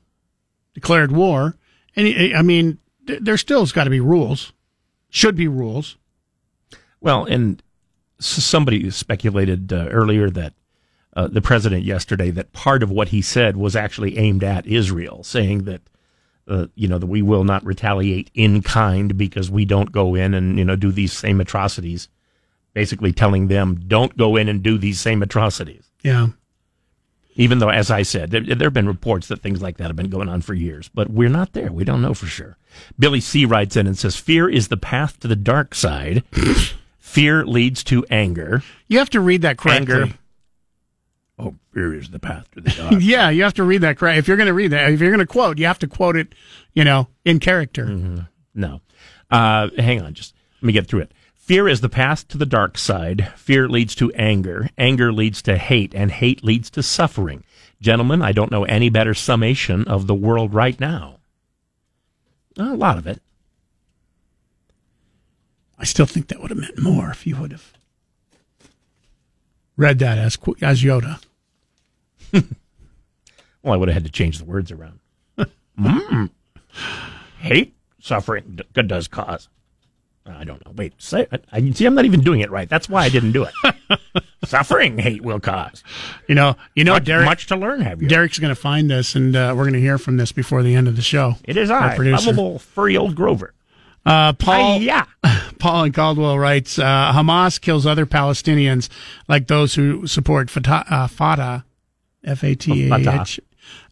declared 0.74 1.12
war. 1.12 1.58
And 1.96 2.36
I 2.36 2.42
mean, 2.44 2.78
there 3.04 3.36
still's 3.38 3.74
got 3.74 3.84
to 3.86 3.90
be 3.90 4.00
rules, 4.00 4.54
should 5.10 5.36
be 5.36 5.48
rules. 5.50 5.98
Well, 7.02 7.26
and 7.26 7.62
somebody 8.20 8.90
speculated 8.92 9.74
uh, 9.74 9.88
earlier 9.88 10.30
that 10.30 10.54
uh, 11.16 11.28
the 11.28 11.42
president 11.42 11.84
yesterday 11.84 12.30
that 12.30 12.54
part 12.54 12.84
of 12.84 12.92
what 12.92 13.10
he 13.10 13.22
said 13.22 13.58
was 13.58 13.76
actually 13.76 14.18
aimed 14.18 14.44
at 14.44 14.68
Israel, 14.68 15.24
saying 15.24 15.64
that 15.64 15.82
uh, 16.48 16.68
you 16.76 16.88
know 16.88 17.00
that 17.00 17.08
we 17.08 17.22
will 17.22 17.44
not 17.44 17.66
retaliate 17.66 18.30
in 18.36 18.62
kind 18.62 19.18
because 19.18 19.50
we 19.50 19.66
don't 19.66 19.92
go 19.92 20.14
in 20.14 20.34
and 20.34 20.60
you 20.60 20.66
know 20.66 20.76
do 20.76 20.92
these 20.92 21.14
same 21.14 21.42
atrocities. 21.42 22.10
Basically, 22.74 23.12
telling 23.12 23.48
them 23.48 23.82
don't 23.88 24.16
go 24.16 24.36
in 24.36 24.48
and 24.48 24.62
do 24.62 24.78
these 24.78 25.00
same 25.00 25.24
atrocities. 25.24 25.90
Yeah. 26.04 26.28
Even 27.40 27.60
though, 27.60 27.70
as 27.70 27.90
I 27.90 28.04
said, 28.04 28.32
there, 28.32 28.42
there, 28.42 28.66
have 28.66 28.74
been 28.74 28.86
reports 28.86 29.30
that 29.30 29.42
things 29.42 29.62
like 29.62 29.78
that 29.78 29.88
have 29.88 29.96
been 29.96 30.10
going 30.10 30.28
on 30.28 30.42
for 30.42 30.54
years, 30.54 30.90
but 30.94 31.10
we're 31.10 31.30
not 31.30 31.54
there. 31.54 31.72
We 31.72 31.86
don't 31.86 32.02
know 32.02 32.14
for 32.14 32.26
sure. 32.26 32.58
Billy 33.00 33.22
C. 33.22 33.46
writes 33.46 33.78
in 33.78 33.88
and 33.88 33.98
says, 33.98 34.18
Fear 34.18 34.50
is 34.50 34.68
the 34.68 34.76
path 34.76 35.22
to 35.22 35.28
the 35.30 35.38
dark 35.38 35.74
side. 35.74 36.26
fear 37.00 37.46
leads 37.46 37.82
to 37.86 38.06
anger. 38.10 38.62
You 38.90 39.00
have 39.00 39.10
to 39.12 39.22
read 39.22 39.42
that 39.44 39.58
correctly. 39.58 39.94
Anger. 39.94 40.14
Oh, 41.40 41.56
fear 41.74 41.96
is 41.96 42.10
the 42.10 42.20
path 42.20 42.52
to 42.52 42.60
the 42.60 42.72
dark. 42.72 42.96
yeah, 43.00 43.30
you 43.30 43.44
have 43.44 43.54
to 43.54 43.64
read 43.64 43.82
that 43.82 43.98
correct. 43.98 44.18
If 44.18 44.28
you're 44.28 44.36
going 44.36 44.48
to 44.48 44.54
read 44.54 44.72
that, 44.72 44.92
if 44.92 45.00
you're 45.00 45.12
going 45.12 45.26
to 45.26 45.26
quote, 45.26 45.58
you 45.58 45.66
have 45.66 45.80
to 45.80 45.88
quote 45.88 46.18
it, 46.18 46.36
you 46.74 46.84
know, 46.84 47.08
in 47.24 47.40
character. 47.40 47.86
Mm-hmm. 47.86 48.20
No. 48.54 48.82
Uh, 49.32 49.70
hang 49.78 50.02
on, 50.02 50.14
just 50.14 50.36
let 50.62 50.68
me 50.68 50.74
get 50.74 50.88
through 50.88 51.04
it. 51.04 51.14
Fear 51.50 51.68
is 51.68 51.82
the 51.82 51.90
path 51.90 52.28
to 52.28 52.38
the 52.38 52.46
dark 52.46 52.78
side. 52.78 53.34
Fear 53.36 53.70
leads 53.70 53.96
to 53.96 54.12
anger. 54.12 54.70
Anger 54.78 55.12
leads 55.12 55.42
to 55.42 55.58
hate, 55.58 55.96
and 55.96 56.12
hate 56.12 56.44
leads 56.44 56.70
to 56.70 56.84
suffering. 56.84 57.44
Gentlemen, 57.82 58.22
I 58.22 58.34
don't 58.34 58.52
know 58.52 58.66
any 58.66 58.92
better 58.92 59.16
summation 59.16 59.88
of 59.88 60.06
the 60.06 60.14
world 60.14 60.54
right 60.54 60.80
now. 60.80 61.18
A 62.56 62.76
lot 62.76 63.00
of 63.00 63.08
it. 63.08 63.24
I 65.80 65.86
still 65.86 66.06
think 66.06 66.28
that 66.28 66.40
would 66.40 66.52
have 66.52 66.60
meant 66.60 66.78
more 66.78 67.10
if 67.10 67.26
you 67.26 67.36
would 67.38 67.52
have 67.52 67.74
read 69.76 69.98
that 69.98 70.20
as 70.20 70.38
as 70.62 70.84
Yoda. 70.84 71.20
well, 72.32 72.44
I 73.74 73.76
would 73.76 73.90
have 73.90 73.96
had 73.96 74.06
to 74.06 74.12
change 74.12 74.38
the 74.38 74.46
words 74.46 74.72
around. 74.72 75.00
mm. 75.80 76.30
Hate, 77.40 77.74
suffering, 78.00 78.60
good 78.74 78.88
does 78.88 79.08
cause. 79.08 79.50
I 80.30 80.44
don't 80.44 80.64
know. 80.66 80.72
Wait, 80.76 80.94
say 80.98 81.28
I, 81.32 81.40
I 81.52 81.72
see. 81.72 81.86
I'm 81.86 81.96
not 81.96 82.06
even 82.06 82.22
doing 82.22 82.42
it 82.42 82.50
right. 82.52 82.70
That's 82.70 82.90
why 82.90 83.04
I 83.04 83.10
didn't 83.10 83.32
do 83.32 83.46
it. 83.46 84.24
Suffering, 84.46 84.98
hate 84.98 85.22
will 85.22 85.40
cause. 85.40 85.84
You 86.28 86.36
know, 86.36 86.56
you 86.76 86.84
know, 86.84 86.94
much, 86.94 87.06
Derek. 87.06 87.26
Much 87.26 87.48
to 87.48 87.56
learn, 87.56 87.82
have 87.82 88.02
you? 88.02 88.08
Derek's 88.08 88.40
going 88.40 88.54
to 88.54 88.60
find 88.60 88.90
this, 88.90 89.16
and 89.16 89.36
uh, 89.36 89.54
we're 89.56 89.64
going 89.64 89.74
to 89.74 89.82
hear 89.82 89.98
from 89.98 90.18
this 90.18 90.32
before 90.32 90.64
the 90.64 90.76
end 90.76 90.88
of 90.88 90.96
the 90.96 91.02
show. 91.02 91.36
It 91.44 91.58
is 91.58 91.70
I, 91.70 91.96
lovable 91.96 92.60
furry 92.60 92.96
old 92.96 93.16
Grover. 93.16 93.54
Uh, 94.06 94.34
Paul, 94.34 94.82
yeah. 94.82 95.06
Paul 95.60 95.86
and 95.86 95.94
Caldwell 95.94 96.40
writes: 96.40 96.80
uh, 96.80 97.12
Hamas 97.14 97.60
kills 97.60 97.86
other 97.86 98.06
Palestinians 98.06 98.90
like 99.28 99.48
those 99.48 99.76
who 99.76 100.08
support 100.08 100.50
Fatah, 100.50 100.86
uh, 100.90 101.08
Fatah 101.08 101.66
F 102.24 102.44
A 102.44 102.56
T 102.56 102.90
A 102.90 103.22
H 103.22 103.40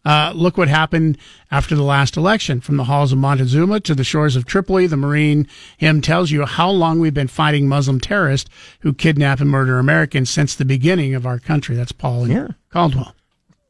uh, 0.04 0.32
look 0.34 0.56
what 0.56 0.68
happened 0.68 1.18
after 1.50 1.74
the 1.74 1.82
last 1.82 2.16
election. 2.16 2.60
From 2.60 2.76
the 2.76 2.84
halls 2.84 3.12
of 3.12 3.18
Montezuma 3.18 3.80
to 3.80 3.94
the 3.94 4.04
shores 4.04 4.36
of 4.36 4.46
Tripoli, 4.46 4.86
the 4.86 4.96
Marine 4.96 5.46
hymn 5.76 6.00
tells 6.00 6.30
you 6.30 6.44
how 6.44 6.70
long 6.70 7.00
we've 7.00 7.14
been 7.14 7.28
fighting 7.28 7.68
Muslim 7.68 8.00
terrorists 8.00 8.50
who 8.80 8.92
kidnap 8.92 9.40
and 9.40 9.50
murder 9.50 9.78
Americans 9.78 10.30
since 10.30 10.54
the 10.54 10.64
beginning 10.64 11.14
of 11.14 11.26
our 11.26 11.38
country. 11.38 11.76
That's 11.76 11.92
Paul 11.92 12.24
and 12.24 12.32
yeah. 12.32 12.48
Caldwell. 12.70 13.14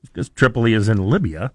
Because 0.03 0.29
Tripoli 0.29 0.75
is 0.75 0.89
in 0.89 1.09
Libya. 1.09 1.53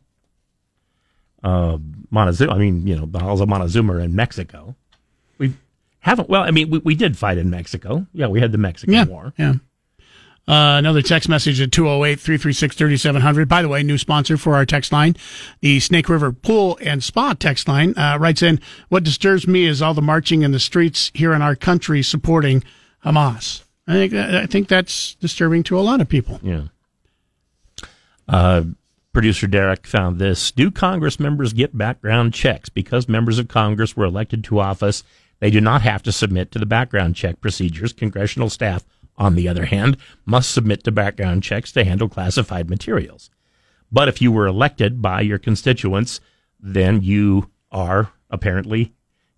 Uh, 1.43 1.77
Montezuma, 2.09 2.53
I 2.53 2.57
mean, 2.57 2.87
you 2.87 2.95
know, 2.95 3.05
the 3.05 3.19
halls 3.19 3.41
of 3.41 3.49
Montezuma 3.49 3.93
are 3.93 3.99
in 3.99 4.15
Mexico. 4.15 4.75
We 5.37 5.53
haven't, 5.99 6.29
well, 6.29 6.43
I 6.43 6.51
mean, 6.51 6.69
we, 6.69 6.79
we 6.79 6.95
did 6.95 7.17
fight 7.17 7.37
in 7.37 7.49
Mexico. 7.49 8.07
Yeah, 8.13 8.27
we 8.27 8.39
had 8.39 8.51
the 8.51 8.57
Mexican 8.57 8.93
yeah, 8.93 9.05
War. 9.05 9.33
Yeah. 9.37 9.55
Uh, 10.45 10.75
another 10.77 11.01
text 11.01 11.29
message 11.29 11.61
at 11.61 11.71
208 11.71 12.19
336 12.19 12.75
3700. 12.75 13.47
By 13.47 13.61
the 13.61 13.69
way, 13.69 13.81
new 13.81 13.97
sponsor 13.97 14.35
for 14.35 14.55
our 14.55 14.65
text 14.65 14.91
line, 14.91 15.15
the 15.61 15.79
Snake 15.79 16.09
River 16.09 16.33
Pool 16.33 16.77
and 16.81 17.01
Spa 17.01 17.33
text 17.33 17.69
line, 17.69 17.97
uh, 17.97 18.17
writes 18.19 18.41
in 18.41 18.59
What 18.89 19.05
disturbs 19.05 19.47
me 19.47 19.65
is 19.65 19.81
all 19.81 19.93
the 19.93 20.01
marching 20.01 20.41
in 20.41 20.51
the 20.51 20.59
streets 20.59 21.11
here 21.13 21.33
in 21.33 21.41
our 21.41 21.55
country 21.55 22.03
supporting 22.03 22.61
Hamas. 23.05 23.63
I 23.87 23.93
think, 23.93 24.13
I 24.13 24.45
think 24.45 24.67
that's 24.67 25.15
disturbing 25.15 25.63
to 25.63 25.79
a 25.79 25.81
lot 25.81 26.01
of 26.01 26.09
people. 26.09 26.41
Yeah. 26.43 26.63
Uh, 28.27 28.63
producer 29.13 29.47
Derek 29.47 29.87
found 29.87 30.19
this. 30.19 30.51
Do 30.51 30.71
Congress 30.71 31.21
members 31.21 31.53
get 31.53 31.77
background 31.77 32.33
checks? 32.33 32.67
Because 32.67 33.07
members 33.07 33.39
of 33.39 33.47
Congress 33.47 33.95
were 33.95 34.05
elected 34.05 34.43
to 34.45 34.59
office, 34.59 35.05
they 35.39 35.49
do 35.49 35.61
not 35.61 35.83
have 35.83 36.03
to 36.03 36.11
submit 36.11 36.51
to 36.51 36.59
the 36.59 36.65
background 36.65 37.15
check 37.15 37.39
procedures. 37.39 37.93
Congressional 37.93 38.49
staff 38.49 38.83
on 39.17 39.35
the 39.35 39.47
other 39.47 39.65
hand, 39.65 39.97
must 40.25 40.51
submit 40.51 40.83
to 40.83 40.91
background 40.91 41.43
checks 41.43 41.71
to 41.73 41.83
handle 41.83 42.09
classified 42.09 42.69
materials. 42.69 43.29
But 43.91 44.07
if 44.07 44.21
you 44.21 44.31
were 44.31 44.47
elected 44.47 45.01
by 45.01 45.21
your 45.21 45.37
constituents, 45.37 46.19
then 46.59 47.01
you 47.01 47.49
are 47.71 48.11
apparently 48.29 48.93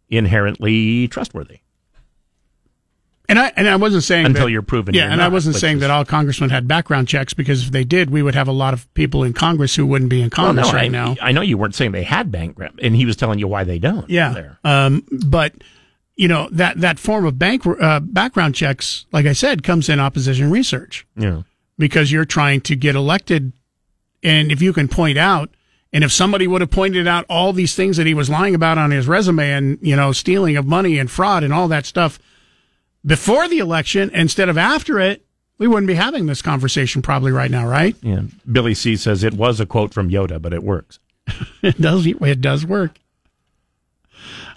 inherently 0.10 1.08
trustworthy. 1.08 1.60
And 3.28 3.40
I 3.40 3.52
and 3.56 3.68
I 3.68 3.76
wasn't 3.76 4.04
saying 4.04 4.28
until 4.28 4.46
that, 4.46 4.52
you're 4.52 4.62
proven. 4.62 4.94
Yeah, 4.94 5.04
you're 5.04 5.12
and 5.12 5.20
not, 5.20 5.26
I 5.26 5.34
wasn't 5.34 5.56
saying 5.56 5.80
that 5.80 5.90
all 5.90 6.06
congressmen 6.06 6.52
had 6.52 6.68
background 6.68 7.08
checks 7.08 7.34
because 7.34 7.64
if 7.64 7.72
they 7.72 7.84
did, 7.84 8.12
we 8.12 8.22
would 8.22 8.36
have 8.36 8.48
a 8.48 8.52
lot 8.52 8.74
of 8.74 8.92
people 8.94 9.24
in 9.24 9.34
Congress 9.34 9.76
who 9.76 9.86
wouldn't 9.86 10.12
be 10.12 10.22
in 10.22 10.30
Congress 10.30 10.66
well, 10.66 10.74
no, 10.74 10.78
right 10.78 10.86
I, 10.86 10.90
now. 10.90 11.16
I 11.22 11.32
know 11.32 11.42
you 11.42 11.58
weren't 11.58 11.74
saying 11.74 11.92
they 11.92 12.04
had 12.04 12.32
background, 12.32 12.80
and 12.84 12.96
he 12.96 13.06
was 13.06 13.16
telling 13.16 13.40
you 13.40 13.48
why 13.48 13.64
they 13.64 13.80
don't. 13.80 14.08
Yeah, 14.10 14.34
there. 14.34 14.60
Um, 14.64 15.04
but 15.26 15.56
you 16.16 16.28
know 16.28 16.50
that 16.52 16.80
that 16.82 17.00
form 17.00 17.26
of 17.26 17.38
bank 17.40 17.66
uh, 17.66 18.00
background 18.00 18.56
checks, 18.56 19.06
like 19.12 19.26
I 19.26 19.34
said, 19.34 19.64
comes 19.64 19.90
in 19.90 20.00
opposition 20.00 20.50
research. 20.52 21.06
Yeah, 21.16 21.44
because 21.78 22.12
you're 22.12 22.26
trying 22.26 22.62
to 22.62 22.76
get 22.76 22.96
elected, 22.96 23.54
and 24.24 24.52
if 24.52 24.62
you 24.62 24.74
can 24.74 24.88
point 24.88 25.18
out, 25.18 25.50
and 25.92 26.04
if 26.04 26.12
somebody 26.12 26.48
would 26.48 26.62
have 26.62 26.72
pointed 26.72 27.08
out 27.08 27.26
all 27.30 27.54
these 27.54 27.76
things 27.76 27.98
that 27.98 28.08
he 28.08 28.14
was 28.14 28.30
lying 28.30 28.56
about 28.56 28.78
on 28.78 28.92
his 28.92 29.08
resume, 29.08 29.52
and 29.52 29.78
you 29.82 29.96
know, 29.96 30.12
stealing 30.12 30.58
of 30.58 30.66
money 30.66 30.98
and 30.98 31.12
fraud 31.12 31.44
and 31.44 31.54
all 31.54 31.68
that 31.68 31.86
stuff 31.86 32.20
before 33.06 33.48
the 33.48 33.60
election 33.60 34.10
instead 34.14 34.50
of 34.50 34.58
after 34.58 35.00
it, 35.00 35.26
we 35.58 35.68
wouldn't 35.68 35.88
be 35.88 35.94
having 35.94 36.26
this 36.26 36.42
conversation 36.42 37.02
probably 37.02 37.32
right 37.32 37.52
now, 37.52 37.68
right? 37.68 37.96
Yeah. 38.02 38.24
Billy 38.52 38.74
C 38.74 38.96
says 38.96 39.24
it 39.24 39.36
was 39.36 39.60
a 39.60 39.66
quote 39.66 39.94
from 39.94 40.10
Yoda, 40.10 40.42
but 40.42 40.54
it 40.54 40.64
works. 40.64 41.00
it 41.62 41.80
does. 41.80 42.06
It 42.06 42.42
does 42.42 42.66
work. 42.66 43.00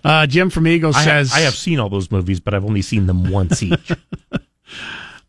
Uh, 0.04 0.26
Jim 0.26 0.50
from 0.50 0.66
Eagle 0.68 0.92
I 0.94 1.04
says, 1.04 1.32
have, 1.32 1.38
"I 1.40 1.44
have 1.44 1.54
seen 1.54 1.78
all 1.80 1.88
those 1.88 2.10
movies, 2.10 2.40
but 2.40 2.54
I've 2.54 2.64
only 2.64 2.82
seen 2.82 3.06
them 3.06 3.30
once 3.30 3.62
each." 3.62 3.90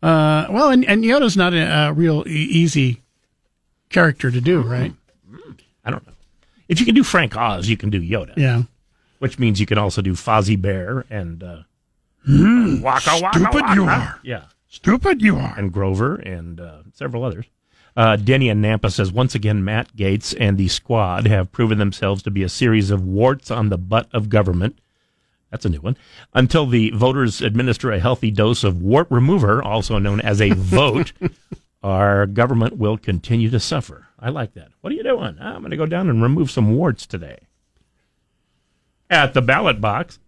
uh, 0.02 0.46
well, 0.50 0.70
and, 0.70 0.84
and 0.84 1.04
Yoda's 1.04 1.36
not 1.36 1.52
a, 1.54 1.88
a 1.88 1.92
real 1.92 2.24
e- 2.26 2.30
easy 2.30 3.02
character 3.88 4.30
to 4.30 4.40
do, 4.40 4.60
right? 4.62 4.92
I 5.84 5.90
don't 5.90 6.06
know. 6.06 6.12
If 6.68 6.78
you 6.78 6.86
can 6.86 6.94
do 6.94 7.02
Frank 7.02 7.36
Oz, 7.36 7.68
you 7.68 7.76
can 7.76 7.90
do 7.90 8.00
Yoda. 8.00 8.34
Yeah. 8.36 8.62
Which 9.18 9.38
means 9.38 9.58
you 9.60 9.66
can 9.66 9.78
also 9.78 10.00
do 10.02 10.12
Fozzie 10.12 10.60
Bear 10.60 11.04
and 11.10 11.42
uh, 11.42 11.56
Mm, 12.28 12.82
Waka 12.82 13.18
Waka 13.22 13.38
stupid 13.38 13.62
Waka. 13.62 13.74
you 13.74 13.84
are. 13.84 14.20
Yeah. 14.22 14.42
Stupid 14.68 15.22
you 15.22 15.36
are. 15.36 15.54
And 15.58 15.72
Grover 15.72 16.16
and 16.16 16.60
uh, 16.60 16.82
several 16.92 17.24
others. 17.24 17.46
Uh, 17.96 18.16
Denny 18.16 18.48
and 18.48 18.64
Nampa 18.64 18.90
says 18.92 19.12
once 19.12 19.34
again, 19.34 19.64
Matt 19.64 19.94
Gaetz 19.96 20.34
and 20.38 20.56
the 20.56 20.68
squad 20.68 21.26
have 21.26 21.52
proven 21.52 21.78
themselves 21.78 22.22
to 22.22 22.30
be 22.30 22.42
a 22.42 22.48
series 22.48 22.90
of 22.90 23.04
warts 23.04 23.50
on 23.50 23.68
the 23.68 23.78
butt 23.78 24.08
of 24.12 24.28
government. 24.28 24.78
That's 25.50 25.64
a 25.64 25.68
new 25.68 25.80
one. 25.80 25.96
Until 26.32 26.66
the 26.66 26.90
voters 26.90 27.40
administer 27.40 27.90
a 27.90 27.98
healthy 27.98 28.30
dose 28.30 28.62
of 28.62 28.82
wart 28.82 29.08
remover, 29.10 29.62
also 29.62 29.98
known 29.98 30.20
as 30.20 30.40
a 30.40 30.50
vote, 30.50 31.12
our 31.82 32.26
government 32.26 32.76
will 32.76 32.96
continue 32.96 33.50
to 33.50 33.58
suffer. 33.58 34.06
I 34.18 34.28
like 34.30 34.54
that. 34.54 34.68
What 34.80 34.92
are 34.92 34.96
you 34.96 35.02
doing? 35.02 35.38
I'm 35.40 35.60
going 35.60 35.70
to 35.70 35.76
go 35.76 35.86
down 35.86 36.08
and 36.08 36.22
remove 36.22 36.50
some 36.50 36.76
warts 36.76 37.06
today. 37.06 37.38
At 39.08 39.34
the 39.34 39.42
ballot 39.42 39.80
box. 39.80 40.20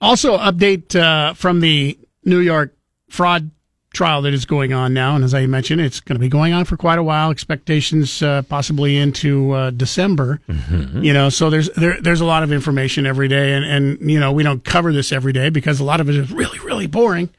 Also, 0.00 0.38
update 0.38 0.94
uh, 0.94 1.34
from 1.34 1.58
the 1.58 1.98
New 2.24 2.38
York 2.38 2.76
fraud 3.10 3.50
trial 3.92 4.22
that 4.22 4.34
is 4.34 4.44
going 4.44 4.72
on 4.72 4.92
now, 4.92 5.14
and 5.14 5.24
as 5.24 5.34
I 5.34 5.46
mentioned, 5.46 5.80
it's 5.80 6.00
going 6.00 6.16
to 6.16 6.20
be 6.20 6.28
going 6.28 6.52
on 6.52 6.64
for 6.64 6.76
quite 6.76 6.98
a 6.98 7.02
while. 7.02 7.30
Expectations 7.30 8.22
uh, 8.22 8.42
possibly 8.42 8.96
into 8.96 9.52
uh, 9.52 9.70
December. 9.70 10.40
Mm-hmm. 10.48 11.02
You 11.02 11.12
know, 11.12 11.28
so 11.28 11.50
there's 11.50 11.70
there, 11.70 12.00
there's 12.00 12.20
a 12.20 12.26
lot 12.26 12.42
of 12.42 12.52
information 12.52 13.06
every 13.06 13.28
day, 13.28 13.54
and 13.54 13.64
and 13.64 14.10
you 14.10 14.20
know 14.20 14.32
we 14.32 14.42
don't 14.42 14.64
cover 14.64 14.92
this 14.92 15.12
every 15.12 15.32
day 15.32 15.50
because 15.50 15.80
a 15.80 15.84
lot 15.84 16.00
of 16.00 16.08
it 16.08 16.16
is 16.16 16.30
really 16.30 16.58
really 16.60 16.86
boring. 16.86 17.30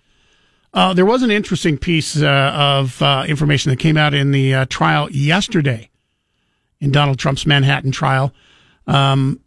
Uh, 0.74 0.94
there 0.94 1.06
was 1.06 1.24
an 1.24 1.32
interesting 1.32 1.78
piece 1.78 2.22
uh, 2.22 2.52
of 2.54 3.02
uh, 3.02 3.24
information 3.28 3.72
that 3.72 3.80
came 3.80 3.98
out 3.98 4.14
in 4.14 4.32
the 4.32 4.54
uh, 4.54 4.66
trial 4.70 5.10
yesterday 5.12 5.90
in 6.80 6.92
Donald 6.92 7.18
Trump's 7.18 7.46
Manhattan 7.46 7.92
trial. 7.92 8.34
Um, 8.86 9.40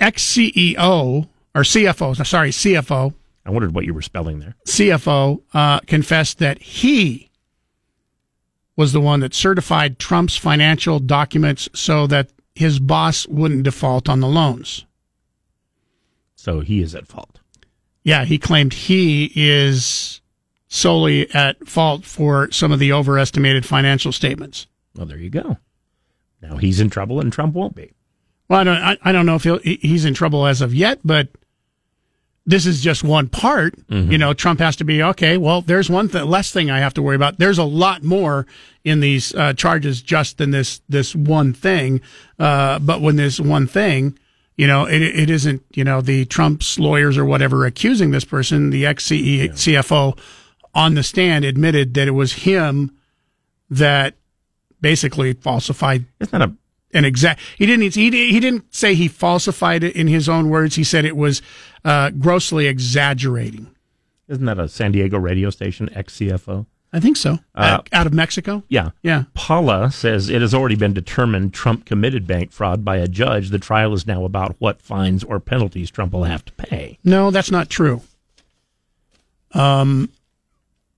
ex 0.00 0.24
CEO 0.24 1.28
or 1.54 1.62
CFO, 1.62 2.26
sorry, 2.26 2.50
CFO. 2.50 3.14
I 3.46 3.50
wondered 3.50 3.74
what 3.74 3.84
you 3.84 3.94
were 3.94 4.02
spelling 4.02 4.40
there. 4.40 4.56
CFO 4.66 5.42
uh, 5.52 5.80
confessed 5.80 6.38
that 6.38 6.60
he 6.62 7.30
was 8.76 8.92
the 8.92 9.00
one 9.00 9.20
that 9.20 9.34
certified 9.34 9.98
Trump's 9.98 10.36
financial 10.36 10.98
documents 10.98 11.68
so 11.74 12.06
that 12.06 12.30
his 12.54 12.78
boss 12.78 13.26
wouldn't 13.26 13.64
default 13.64 14.08
on 14.08 14.20
the 14.20 14.28
loans. 14.28 14.86
So 16.34 16.60
he 16.60 16.80
is 16.80 16.94
at 16.94 17.06
fault. 17.06 17.40
Yeah, 18.02 18.24
he 18.24 18.38
claimed 18.38 18.72
he 18.72 19.32
is 19.34 20.20
solely 20.68 21.30
at 21.34 21.66
fault 21.66 22.04
for 22.04 22.50
some 22.50 22.72
of 22.72 22.78
the 22.78 22.92
overestimated 22.92 23.64
financial 23.64 24.12
statements. 24.12 24.66
Well, 24.94 25.06
there 25.06 25.18
you 25.18 25.30
go. 25.30 25.58
Now 26.42 26.56
he's 26.56 26.80
in 26.80 26.90
trouble, 26.90 27.20
and 27.20 27.32
Trump 27.32 27.54
won't 27.54 27.74
be. 27.74 27.92
Well, 28.48 28.60
I 28.60 28.64
don't, 28.64 28.76
I, 28.76 28.98
I 29.02 29.12
don't 29.12 29.24
know 29.24 29.36
if 29.36 29.44
he'll, 29.44 29.58
he's 29.58 30.04
in 30.04 30.14
trouble 30.14 30.46
as 30.46 30.60
of 30.60 30.74
yet, 30.74 31.00
but 31.02 31.28
this 32.46 32.66
is 32.66 32.80
just 32.80 33.02
one 33.02 33.28
part. 33.28 33.74
Mm-hmm. 33.88 34.12
You 34.12 34.18
know, 34.18 34.34
Trump 34.34 34.60
has 34.60 34.76
to 34.76 34.84
be 34.84 35.02
okay. 35.02 35.36
Well, 35.36 35.62
there's 35.62 35.88
one 35.88 36.08
th- 36.08 36.24
less 36.24 36.50
thing 36.50 36.70
I 36.70 36.78
have 36.78 36.94
to 36.94 37.02
worry 37.02 37.16
about. 37.16 37.38
There's 37.38 37.58
a 37.58 37.64
lot 37.64 38.02
more 38.02 38.46
in 38.84 39.00
these 39.00 39.34
uh, 39.34 39.54
charges 39.54 40.02
just 40.02 40.38
than 40.38 40.50
this 40.50 40.80
this 40.88 41.14
one 41.14 41.52
thing. 41.54 42.00
Uh, 42.38 42.78
but 42.78 43.00
when 43.00 43.16
this 43.16 43.40
one 43.40 43.66
thing, 43.66 44.18
you 44.56 44.66
know, 44.66 44.84
it, 44.84 45.00
it 45.00 45.30
isn't 45.30 45.62
you 45.74 45.84
know 45.84 46.00
the 46.00 46.26
Trump's 46.26 46.78
lawyers 46.78 47.16
or 47.16 47.24
whatever 47.24 47.64
accusing 47.64 48.10
this 48.10 48.24
person. 48.24 48.70
The 48.70 48.84
ex 48.86 49.08
CFO 49.08 50.18
on 50.74 50.94
the 50.94 51.02
stand 51.02 51.44
admitted 51.44 51.94
that 51.94 52.08
it 52.08 52.12
was 52.12 52.32
him 52.32 52.90
that 53.70 54.14
basically 54.80 55.32
falsified. 55.32 56.04
It's 56.20 56.32
not 56.32 56.42
a 56.42 56.52
an 56.94 57.04
exact. 57.04 57.40
He 57.58 57.66
didn't. 57.66 57.94
He, 57.94 58.10
he 58.10 58.40
didn't 58.40 58.74
say 58.74 58.94
he 58.94 59.08
falsified 59.08 59.84
it 59.84 59.94
in 59.94 60.06
his 60.06 60.28
own 60.28 60.48
words. 60.48 60.76
He 60.76 60.84
said 60.84 61.04
it 61.04 61.16
was 61.16 61.42
uh, 61.84 62.10
grossly 62.10 62.66
exaggerating. 62.66 63.74
Isn't 64.28 64.46
that 64.46 64.58
a 64.58 64.68
San 64.68 64.92
Diego 64.92 65.18
radio 65.18 65.50
station, 65.50 65.90
ex 65.92 66.16
CFO? 66.16 66.66
I 66.94 67.00
think 67.00 67.16
so. 67.16 67.40
Uh, 67.56 67.80
out 67.92 68.06
of 68.06 68.14
Mexico. 68.14 68.62
Yeah. 68.68 68.90
Yeah. 69.02 69.24
Paula 69.34 69.90
says 69.90 70.30
it 70.30 70.40
has 70.40 70.54
already 70.54 70.76
been 70.76 70.92
determined 70.92 71.52
Trump 71.52 71.86
committed 71.86 72.24
bank 72.24 72.52
fraud 72.52 72.84
by 72.84 72.98
a 72.98 73.08
judge. 73.08 73.50
The 73.50 73.58
trial 73.58 73.92
is 73.94 74.06
now 74.06 74.24
about 74.24 74.54
what 74.60 74.80
fines 74.80 75.24
or 75.24 75.40
penalties 75.40 75.90
Trump 75.90 76.12
will 76.12 76.22
have 76.22 76.44
to 76.44 76.52
pay. 76.52 77.00
No, 77.02 77.32
that's 77.32 77.50
not 77.50 77.68
true. 77.68 78.00
Um, 79.50 80.08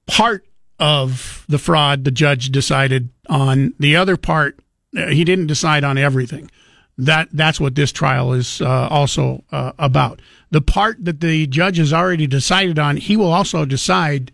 part 0.06 0.46
of 0.78 1.46
the 1.48 1.58
fraud 1.58 2.04
the 2.04 2.10
judge 2.10 2.50
decided 2.50 3.08
on. 3.30 3.72
The 3.78 3.96
other 3.96 4.18
part, 4.18 4.58
he 4.96 5.24
didn't 5.24 5.46
decide 5.46 5.84
on 5.84 5.98
everything. 5.98 6.50
That 6.98 7.28
that's 7.32 7.60
what 7.60 7.74
this 7.74 7.92
trial 7.92 8.32
is 8.32 8.60
uh, 8.62 8.88
also 8.88 9.44
uh, 9.52 9.72
about. 9.78 10.20
The 10.50 10.62
part 10.62 11.04
that 11.04 11.20
the 11.20 11.46
judge 11.46 11.76
has 11.76 11.92
already 11.92 12.26
decided 12.26 12.78
on, 12.78 12.96
he 12.96 13.16
will 13.16 13.32
also 13.32 13.66
decide 13.66 14.32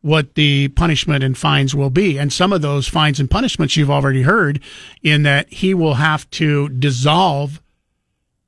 what 0.00 0.34
the 0.34 0.68
punishment 0.68 1.24
and 1.24 1.36
fines 1.36 1.74
will 1.74 1.90
be. 1.90 2.18
And 2.18 2.32
some 2.32 2.52
of 2.52 2.62
those 2.62 2.86
fines 2.86 3.18
and 3.18 3.28
punishments 3.28 3.76
you've 3.76 3.90
already 3.90 4.22
heard 4.22 4.60
in 5.02 5.24
that 5.24 5.52
he 5.52 5.74
will 5.74 5.94
have 5.94 6.30
to 6.32 6.68
dissolve 6.68 7.60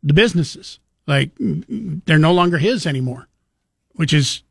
the 0.03 0.15
businesses. 0.15 0.79
Like 1.07 1.31
they're 1.39 2.19
no 2.19 2.33
longer 2.33 2.59
his 2.59 2.87
anymore, 2.87 3.27
which 3.95 4.13
is 4.13 4.43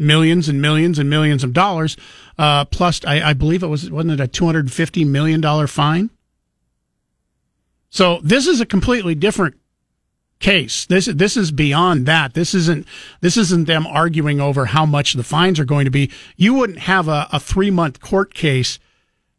millions 0.00 0.48
and 0.48 0.60
millions 0.60 0.98
and 0.98 1.08
millions 1.08 1.44
of 1.44 1.52
dollars. 1.52 1.96
Uh, 2.38 2.64
plus, 2.64 3.04
I, 3.04 3.30
I 3.30 3.32
believe 3.34 3.62
it 3.62 3.68
was, 3.68 3.90
wasn't 3.90 4.18
it 4.18 4.20
a 4.20 4.26
$250 4.26 5.06
million 5.06 5.66
fine? 5.66 6.10
So 7.90 8.20
this 8.22 8.46
is 8.46 8.60
a 8.60 8.66
completely 8.66 9.14
different 9.14 9.56
case. 10.38 10.86
This 10.86 11.04
this 11.06 11.36
is 11.36 11.52
beyond 11.52 12.06
that. 12.06 12.34
This 12.34 12.54
isn't 12.54 12.86
this 13.20 13.36
isn't 13.36 13.66
them 13.66 13.86
arguing 13.86 14.40
over 14.40 14.66
how 14.66 14.86
much 14.86 15.12
the 15.12 15.22
fines 15.22 15.60
are 15.60 15.64
going 15.64 15.84
to 15.84 15.90
be. 15.90 16.10
You 16.36 16.54
wouldn't 16.54 16.78
have 16.80 17.08
a, 17.08 17.28
a 17.32 17.38
three 17.38 17.70
month 17.70 18.00
court 18.00 18.32
case 18.32 18.78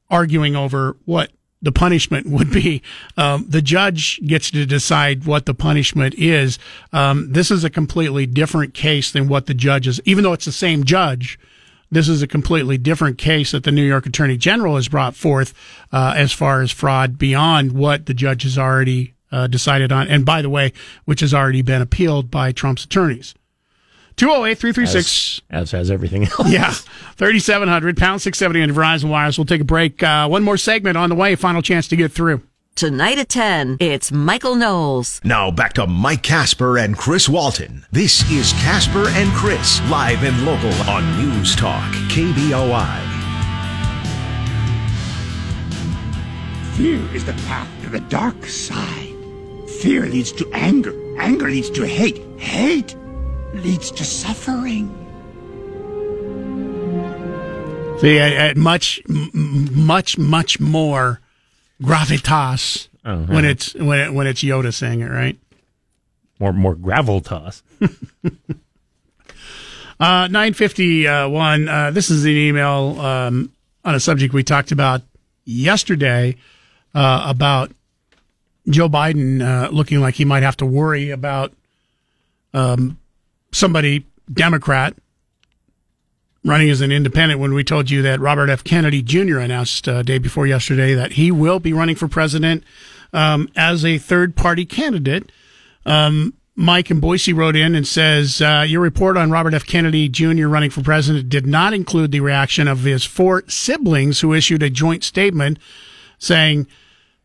arguing 0.09 0.55
over 0.55 0.97
what 1.05 1.31
the 1.61 1.71
punishment 1.71 2.27
would 2.27 2.51
be. 2.51 2.81
Um, 3.17 3.45
the 3.47 3.61
judge 3.61 4.19
gets 4.25 4.51
to 4.51 4.65
decide 4.65 5.25
what 5.25 5.45
the 5.45 5.53
punishment 5.53 6.15
is. 6.15 6.57
Um, 6.91 7.31
this 7.31 7.51
is 7.51 7.63
a 7.63 7.69
completely 7.69 8.25
different 8.25 8.73
case 8.73 9.11
than 9.11 9.27
what 9.27 9.45
the 9.45 9.53
judge 9.53 9.87
is, 9.87 10.01
even 10.05 10.23
though 10.23 10.33
it's 10.33 10.45
the 10.45 10.51
same 10.51 10.83
judge. 10.83 11.39
This 11.91 12.07
is 12.07 12.21
a 12.21 12.27
completely 12.27 12.77
different 12.77 13.17
case 13.17 13.51
that 13.51 13.65
the 13.65 13.71
New 13.71 13.83
York 13.83 14.05
Attorney 14.05 14.37
General 14.37 14.77
has 14.77 14.87
brought 14.87 15.13
forth 15.13 15.53
uh, 15.91 16.13
as 16.15 16.31
far 16.31 16.61
as 16.61 16.71
fraud 16.71 17.17
beyond 17.17 17.73
what 17.73 18.05
the 18.05 18.13
judge 18.13 18.43
has 18.43 18.57
already 18.57 19.13
uh, 19.29 19.47
decided 19.47 19.91
on. 19.91 20.07
And 20.07 20.25
by 20.25 20.41
the 20.41 20.49
way, 20.49 20.71
which 21.03 21.19
has 21.19 21.33
already 21.33 21.61
been 21.61 21.81
appealed 21.81 22.31
by 22.31 22.53
Trump's 22.53 22.85
attorneys. 22.85 23.35
208 24.21 24.59
336. 24.59 25.41
As, 25.49 25.63
as 25.63 25.71
has 25.71 25.89
everything 25.89 26.25
else. 26.25 26.47
Yeah. 26.47 26.69
3700, 27.15 27.97
pound 27.97 28.21
670 28.21 28.61
on 28.61 28.69
Verizon 28.69 29.09
Wireless. 29.09 29.39
We'll 29.39 29.45
take 29.45 29.61
a 29.61 29.63
break. 29.63 30.03
Uh, 30.03 30.27
one 30.27 30.43
more 30.43 30.57
segment 30.57 30.95
on 30.95 31.09
the 31.09 31.15
way. 31.15 31.33
Final 31.33 31.63
chance 31.63 31.87
to 31.87 31.95
get 31.95 32.11
through. 32.11 32.43
Tonight 32.75 33.17
at 33.17 33.29
10, 33.29 33.77
it's 33.79 34.11
Michael 34.11 34.53
Knowles. 34.53 35.21
Now 35.23 35.49
back 35.49 35.73
to 35.73 35.87
Mike 35.87 36.21
Casper 36.21 36.77
and 36.77 36.95
Chris 36.95 37.27
Walton. 37.27 37.83
This 37.91 38.29
is 38.29 38.53
Casper 38.53 39.07
and 39.09 39.31
Chris, 39.31 39.81
live 39.89 40.23
and 40.23 40.45
local 40.45 40.71
on 40.87 41.17
News 41.17 41.55
Talk, 41.55 41.91
KBOI. 42.09 43.01
Fear 46.75 47.15
is 47.15 47.25
the 47.25 47.33
path 47.47 47.67
to 47.83 47.89
the 47.89 48.01
dark 48.01 48.45
side. 48.45 49.15
Fear 49.81 50.05
leads 50.05 50.31
to 50.33 50.47
anger. 50.53 50.93
Anger 51.19 51.49
leads 51.49 51.71
to 51.71 51.87
hate. 51.87 52.21
Hate 52.39 52.95
leads 53.53 53.91
to 53.91 54.03
suffering. 54.03 54.89
See, 57.99 58.17
at, 58.17 58.31
at 58.33 58.57
much, 58.57 58.99
m- 59.09 59.29
much, 59.85 60.17
much 60.17 60.59
more 60.59 61.19
gravitas 61.81 62.87
Uh-huh. 63.03 63.25
when 63.33 63.45
it's 63.45 63.73
when 63.75 63.99
it, 63.99 64.13
when 64.13 64.27
it's 64.27 64.43
Yoda 64.43 64.73
saying 64.73 65.01
it, 65.01 65.09
right? 65.09 65.37
More 66.39 66.53
more 66.53 66.75
gravel 66.75 67.21
toss. 67.21 67.61
Uh, 69.99 70.27
951. 70.31 71.69
Uh, 71.69 71.91
this 71.91 72.09
is 72.09 72.25
an 72.25 72.31
email 72.31 72.99
um, 72.99 73.51
on 73.85 73.93
a 73.93 73.99
subject 73.99 74.33
we 74.33 74.41
talked 74.41 74.71
about 74.71 75.03
yesterday 75.45 76.35
uh, 76.95 77.23
about 77.27 77.71
Joe 78.67 78.89
Biden 78.89 79.43
uh, 79.43 79.69
looking 79.69 79.99
like 80.01 80.15
he 80.15 80.25
might 80.25 80.41
have 80.41 80.57
to 80.57 80.65
worry 80.65 81.11
about 81.11 81.53
um, 82.55 82.97
somebody, 83.51 84.05
Democrat, 84.31 84.95
running 86.43 86.69
as 86.69 86.81
an 86.81 86.91
independent 86.91 87.39
when 87.39 87.53
we 87.53 87.63
told 87.63 87.89
you 87.89 88.01
that 88.01 88.19
Robert 88.19 88.49
F. 88.49 88.63
Kennedy 88.63 89.01
Jr. 89.01 89.39
announced 89.39 89.87
uh, 89.87 90.01
day 90.01 90.17
before 90.17 90.47
yesterday 90.47 90.93
that 90.93 91.13
he 91.13 91.31
will 91.31 91.59
be 91.59 91.73
running 91.73 91.95
for 91.95 92.07
president 92.07 92.63
um, 93.13 93.47
as 93.55 93.85
a 93.85 93.97
third 93.97 94.35
party 94.35 94.65
candidate. 94.65 95.31
Um, 95.85 96.33
Mike 96.55 96.91
in 96.91 96.99
Boise 96.99 97.33
wrote 97.33 97.55
in 97.55 97.75
and 97.75 97.87
says, 97.87 98.41
uh, 98.41 98.65
Your 98.67 98.81
report 98.81 99.17
on 99.17 99.31
Robert 99.31 99.53
F. 99.53 99.65
Kennedy 99.65 100.09
Jr. 100.09 100.47
running 100.47 100.69
for 100.69 100.81
president 100.81 101.29
did 101.29 101.45
not 101.45 101.73
include 101.73 102.11
the 102.11 102.19
reaction 102.19 102.67
of 102.67 102.81
his 102.81 103.05
four 103.05 103.43
siblings 103.47 104.19
who 104.19 104.33
issued 104.33 104.63
a 104.63 104.69
joint 104.69 105.03
statement 105.03 105.59
saying, 106.17 106.67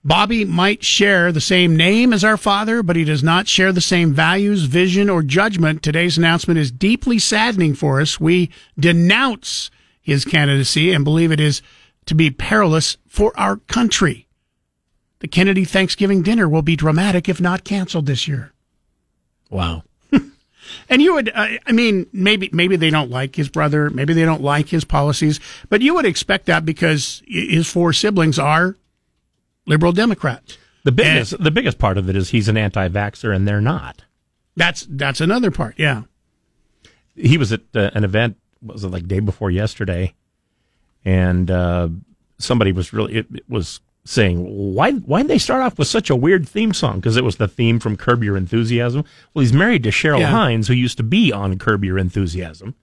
Bobby 0.06 0.44
might 0.44 0.84
share 0.84 1.32
the 1.32 1.40
same 1.40 1.74
name 1.74 2.12
as 2.12 2.22
our 2.22 2.36
father, 2.36 2.80
but 2.80 2.94
he 2.94 3.02
does 3.02 3.24
not 3.24 3.48
share 3.48 3.72
the 3.72 3.80
same 3.80 4.12
values, 4.12 4.62
vision, 4.62 5.10
or 5.10 5.20
judgment. 5.20 5.82
Today's 5.82 6.16
announcement 6.16 6.60
is 6.60 6.70
deeply 6.70 7.18
saddening 7.18 7.74
for 7.74 8.00
us. 8.00 8.20
We 8.20 8.52
denounce 8.78 9.68
his 10.00 10.24
candidacy 10.24 10.92
and 10.92 11.02
believe 11.02 11.32
it 11.32 11.40
is 11.40 11.60
to 12.06 12.14
be 12.14 12.30
perilous 12.30 12.98
for 13.08 13.32
our 13.36 13.56
country. 13.56 14.28
The 15.18 15.26
Kennedy 15.26 15.64
Thanksgiving 15.64 16.22
dinner 16.22 16.48
will 16.48 16.62
be 16.62 16.76
dramatic 16.76 17.28
if 17.28 17.40
not 17.40 17.64
canceled 17.64 18.06
this 18.06 18.28
year. 18.28 18.52
Wow. 19.50 19.82
And 20.88 21.00
you 21.00 21.14
would, 21.14 21.30
uh, 21.32 21.48
I 21.64 21.72
mean, 21.72 22.06
maybe 22.12 22.50
maybe 22.52 22.74
they 22.74 22.90
don't 22.90 23.10
like 23.10 23.36
his 23.36 23.48
brother, 23.48 23.88
maybe 23.88 24.14
they 24.14 24.24
don't 24.24 24.42
like 24.42 24.68
his 24.68 24.84
policies, 24.84 25.38
but 25.68 25.80
you 25.80 25.94
would 25.94 26.04
expect 26.04 26.46
that 26.46 26.64
because 26.64 27.22
his 27.26 27.70
four 27.70 27.92
siblings 27.92 28.36
are 28.36 28.76
liberal 29.66 29.92
Democrats. 29.92 30.58
The 30.84 30.92
biggest 30.92 31.42
the 31.42 31.50
biggest 31.50 31.78
part 31.78 31.98
of 31.98 32.08
it 32.08 32.16
is 32.16 32.30
he's 32.30 32.48
an 32.48 32.56
anti-vaxxer 32.56 33.34
and 33.34 33.46
they're 33.46 33.60
not. 33.60 34.04
That's 34.54 34.86
that's 34.88 35.20
another 35.20 35.50
part. 35.50 35.74
Yeah. 35.78 36.02
He 37.14 37.36
was 37.38 37.52
at 37.52 37.62
uh, 37.74 37.90
an 37.94 38.04
event 38.04 38.36
was 38.62 38.84
it 38.84 38.88
like 38.88 39.06
day 39.08 39.20
before 39.20 39.50
yesterday, 39.50 40.14
and 41.04 41.50
uh, 41.50 41.88
somebody 42.38 42.72
was 42.72 42.92
really 42.92 43.16
it, 43.16 43.26
it 43.34 43.44
was 43.48 43.80
saying 44.04 44.44
why 44.74 44.92
why 44.92 45.22
did 45.22 45.28
they 45.28 45.38
start 45.38 45.62
off 45.62 45.78
with 45.78 45.88
such 45.88 46.10
a 46.10 46.16
weird 46.16 46.48
theme 46.48 46.72
song 46.72 46.96
because 46.96 47.16
it 47.16 47.24
was 47.24 47.36
the 47.36 47.48
theme 47.48 47.80
from 47.80 47.96
Curb 47.96 48.22
Your 48.22 48.36
Enthusiasm. 48.36 49.04
Well, 49.34 49.42
he's 49.42 49.52
married 49.52 49.82
to 49.84 49.90
Cheryl 49.90 50.20
Yeah. 50.20 50.30
Hines, 50.30 50.68
who 50.68 50.74
used 50.74 50.96
to 50.98 51.02
be 51.02 51.32
on 51.32 51.58
Curb 51.58 51.84
Your 51.84 51.98
Enthusiasm, 51.98 52.74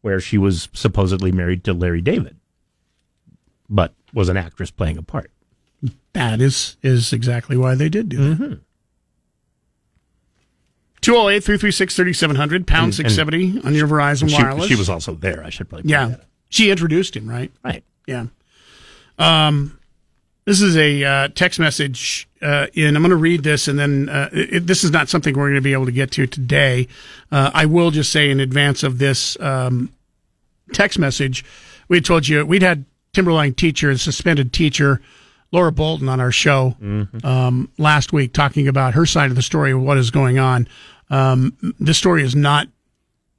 where 0.00 0.20
she 0.20 0.38
was 0.38 0.68
supposedly 0.72 1.32
married 1.32 1.64
to 1.64 1.72
Larry 1.72 2.00
David, 2.02 2.36
but 3.68 3.94
was 4.14 4.28
an 4.28 4.36
actress 4.36 4.70
playing 4.70 4.96
a 4.98 5.02
part. 5.02 5.32
That 6.18 6.40
is 6.40 6.76
is 6.82 7.12
exactly 7.12 7.56
why 7.56 7.74
they 7.76 7.88
did 7.88 8.08
do 8.08 8.18
Mm-hmm. 8.18 8.42
that. 8.50 8.60
208 11.00 11.44
336 11.44 11.94
3700, 11.94 12.66
pound 12.66 12.84
And- 12.86 12.94
670 12.94 13.64
on 13.66 13.74
your 13.74 13.86
Verizon 13.86 14.28
she, 14.28 14.42
Wireless. 14.42 14.66
She 14.66 14.74
was 14.74 14.90
also 14.90 15.14
there. 15.14 15.44
I 15.44 15.50
should 15.50 15.68
probably. 15.68 15.88
Yeah. 15.90 16.16
She 16.48 16.70
introduced 16.70 17.14
him, 17.16 17.28
right? 17.28 17.52
Right. 17.64 17.84
Yeah. 18.06 18.26
Um, 19.18 19.78
this 20.44 20.60
is 20.60 20.76
a 20.76 21.04
uh, 21.04 21.28
text 21.34 21.60
message, 21.60 22.28
uh, 22.42 22.66
and 22.74 22.96
I'm 22.96 23.02
going 23.02 23.10
to 23.10 23.16
read 23.16 23.44
this, 23.44 23.68
and 23.68 23.78
then 23.78 24.08
uh, 24.08 24.28
it, 24.32 24.66
this 24.66 24.82
is 24.82 24.90
not 24.90 25.08
something 25.08 25.36
we're 25.36 25.48
going 25.50 25.54
to 25.56 25.60
be 25.60 25.72
able 25.74 25.84
to 25.86 25.92
get 25.92 26.10
to 26.12 26.26
today. 26.26 26.88
Uh, 27.30 27.50
I 27.54 27.66
will 27.66 27.90
just 27.90 28.10
say 28.10 28.30
in 28.30 28.40
advance 28.40 28.82
of 28.82 28.98
this 28.98 29.38
um, 29.40 29.92
text 30.72 30.98
message, 30.98 31.44
we 31.88 31.98
had 31.98 32.04
told 32.04 32.26
you 32.26 32.44
we'd 32.46 32.62
had 32.62 32.86
Timberline 33.12 33.54
teacher, 33.54 33.90
a 33.90 33.98
suspended 33.98 34.52
teacher, 34.52 35.00
Laura 35.50 35.72
Boulton, 35.72 36.08
on 36.08 36.20
our 36.20 36.32
show 36.32 36.76
um, 37.24 37.70
last 37.78 38.12
week, 38.12 38.32
talking 38.32 38.68
about 38.68 38.94
her 38.94 39.06
side 39.06 39.30
of 39.30 39.36
the 39.36 39.42
story 39.42 39.72
of 39.72 39.80
what 39.80 39.96
is 39.96 40.10
going 40.10 40.38
on. 40.38 40.68
Um, 41.10 41.56
the 41.80 41.94
story 41.94 42.22
is 42.22 42.36
not 42.36 42.68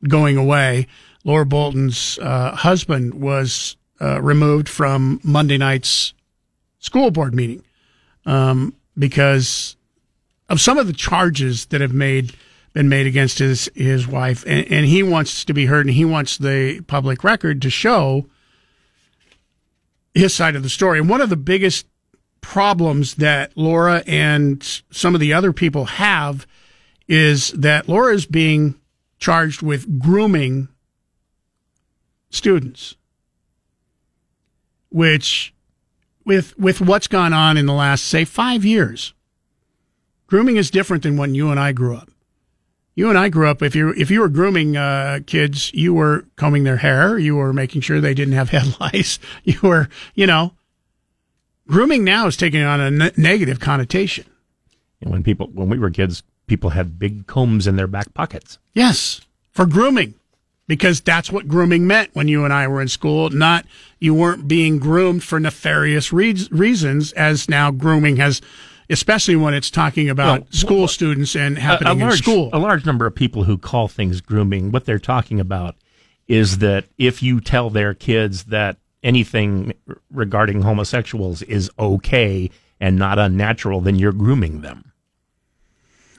going 0.08 0.38
away. 0.38 0.88
Laura 1.24 1.46
Boulton's 1.46 2.18
uh, 2.20 2.56
husband 2.56 3.14
was 3.14 3.76
uh, 4.02 4.22
removed 4.22 4.68
from 4.70 5.20
Monday 5.24 5.58
night's 5.58 6.14
school 6.80 7.12
board 7.12 7.36
meeting 7.36 7.64
um, 8.26 8.74
because 8.98 9.76
of 10.48 10.60
some 10.60 10.78
of 10.78 10.88
the 10.88 10.94
charges 10.94 11.68
that 11.68 11.82
have 11.82 11.94
made 11.94 12.34
been 12.74 12.90
made 12.90 13.08
against 13.08 13.40
his 13.40 13.70
his 13.76 14.08
wife, 14.08 14.44
and, 14.48 14.72
and 14.72 14.86
he 14.86 15.04
wants 15.04 15.44
to 15.46 15.54
be 15.54 15.66
heard, 15.66 15.86
and 15.86 15.96
he 15.96 16.06
wants 16.06 16.38
the 16.38 16.82
public 16.82 17.24
record 17.24 17.62
to 17.64 17.70
show 17.70 18.28
his 20.14 20.34
side 20.34 20.56
of 20.56 20.64
the 20.64 20.70
story. 20.70 21.00
And 21.00 21.10
one 21.10 21.22
of 21.22 21.30
the 21.30 21.36
biggest 21.36 21.86
problems 22.42 23.16
that 23.16 23.56
Laura 23.56 24.04
and 24.08 24.64
some 24.92 25.14
of 25.14 25.22
the 25.22 25.34
other 25.34 25.54
people 25.54 25.86
have 25.86 26.48
is 27.08 27.52
that 27.52 27.90
Laura 27.90 28.14
is 28.14 28.26
being 28.26 28.76
charged 29.18 29.62
with 29.62 30.00
grooming 30.00 30.70
students, 32.30 32.96
which 34.90 35.54
with 36.26 36.58
with 36.58 36.82
what's 36.82 37.08
gone 37.08 37.34
on 37.34 37.58
in 37.58 37.66
the 37.66 37.74
last 37.74 38.06
say 38.06 38.26
5 38.26 38.64
years. 38.64 39.14
Grooming 40.28 40.58
is 40.58 40.70
different 40.70 41.04
than 41.04 41.18
when 41.18 41.34
you 41.34 41.50
and 41.50 41.60
I 41.60 41.72
grew 41.72 41.96
up. 41.96 42.10
You 42.94 43.10
and 43.10 43.18
I 43.18 43.30
grew 43.30 43.48
up 43.48 43.62
if 43.64 43.76
you 43.76 43.94
if 43.98 44.12
you 44.12 44.20
were 44.20 44.30
grooming 44.30 44.78
uh, 44.78 45.20
kids, 45.26 45.74
you 45.74 45.94
were 45.94 46.26
combing 46.36 46.66
their 46.66 46.78
hair, 46.78 47.18
you 47.18 47.36
were 47.36 47.54
making 47.54 47.82
sure 47.82 48.00
they 48.00 48.14
didn't 48.14 48.34
have 48.34 48.50
head 48.52 48.76
lice, 48.80 49.20
you 49.44 49.60
were, 49.64 49.90
you 50.14 50.28
know, 50.28 50.54
grooming 51.70 52.04
now 52.04 52.28
is 52.28 52.36
taking 52.36 52.64
on 52.64 52.82
a 52.82 52.92
ne- 52.92 53.12
negative 53.16 53.60
connotation. 53.60 54.26
And 55.02 55.12
when 55.12 55.24
people 55.24 55.48
when 55.54 55.70
we 55.70 55.80
were 55.80 55.90
kids, 55.90 56.24
people 56.48 56.72
had 56.72 57.00
big 57.00 57.28
combs 57.28 57.68
in 57.68 57.78
their 57.78 57.88
back 57.88 58.14
pockets. 58.14 58.60
Yes, 58.74 59.22
for 59.52 59.66
grooming, 59.66 60.16
because 60.68 61.00
that's 61.00 61.32
what 61.32 61.48
grooming 61.48 61.88
meant 61.88 62.10
when 62.14 62.28
you 62.28 62.44
and 62.44 62.54
I 62.54 62.68
were 62.68 62.82
in 62.82 62.90
school. 62.90 63.30
Not 63.30 63.66
you 64.00 64.14
weren't 64.14 64.48
being 64.48 64.80
groomed 64.80 65.24
for 65.24 65.40
nefarious 65.40 66.12
re- 66.12 66.48
reasons, 66.52 67.14
as 67.14 67.48
now 67.48 67.72
grooming 67.72 68.18
has, 68.18 68.42
especially 68.90 69.38
when 69.38 69.54
it's 69.54 69.70
talking 69.70 70.10
about 70.10 70.42
Well, 70.42 70.48
school 70.52 70.88
students 70.88 71.36
and 71.36 71.58
happening 71.58 72.02
a, 72.02 72.04
a 72.04 72.06
large, 72.06 72.18
in 72.18 72.24
school. 72.24 72.50
A 72.52 72.60
large 72.60 72.86
number 72.86 73.06
of 73.06 73.16
people 73.16 73.46
who 73.46 73.58
call 73.58 73.88
things 73.88 74.20
grooming, 74.20 74.72
what 74.72 74.86
they're 74.86 75.00
talking 75.00 75.40
about 75.40 75.76
is 76.28 76.60
that 76.60 76.86
if 76.98 77.24
you 77.24 77.40
tell 77.40 77.70
their 77.70 77.94
kids 77.94 78.46
that 78.46 78.78
anything 79.04 79.74
regarding 80.12 80.62
homosexuals 80.62 81.42
is 81.44 81.70
okay 81.80 82.50
and 82.80 82.98
not 82.98 83.20
unnatural, 83.20 83.82
then 83.82 83.96
you're 83.96 84.14
grooming 84.14 84.62
them. 84.62 84.92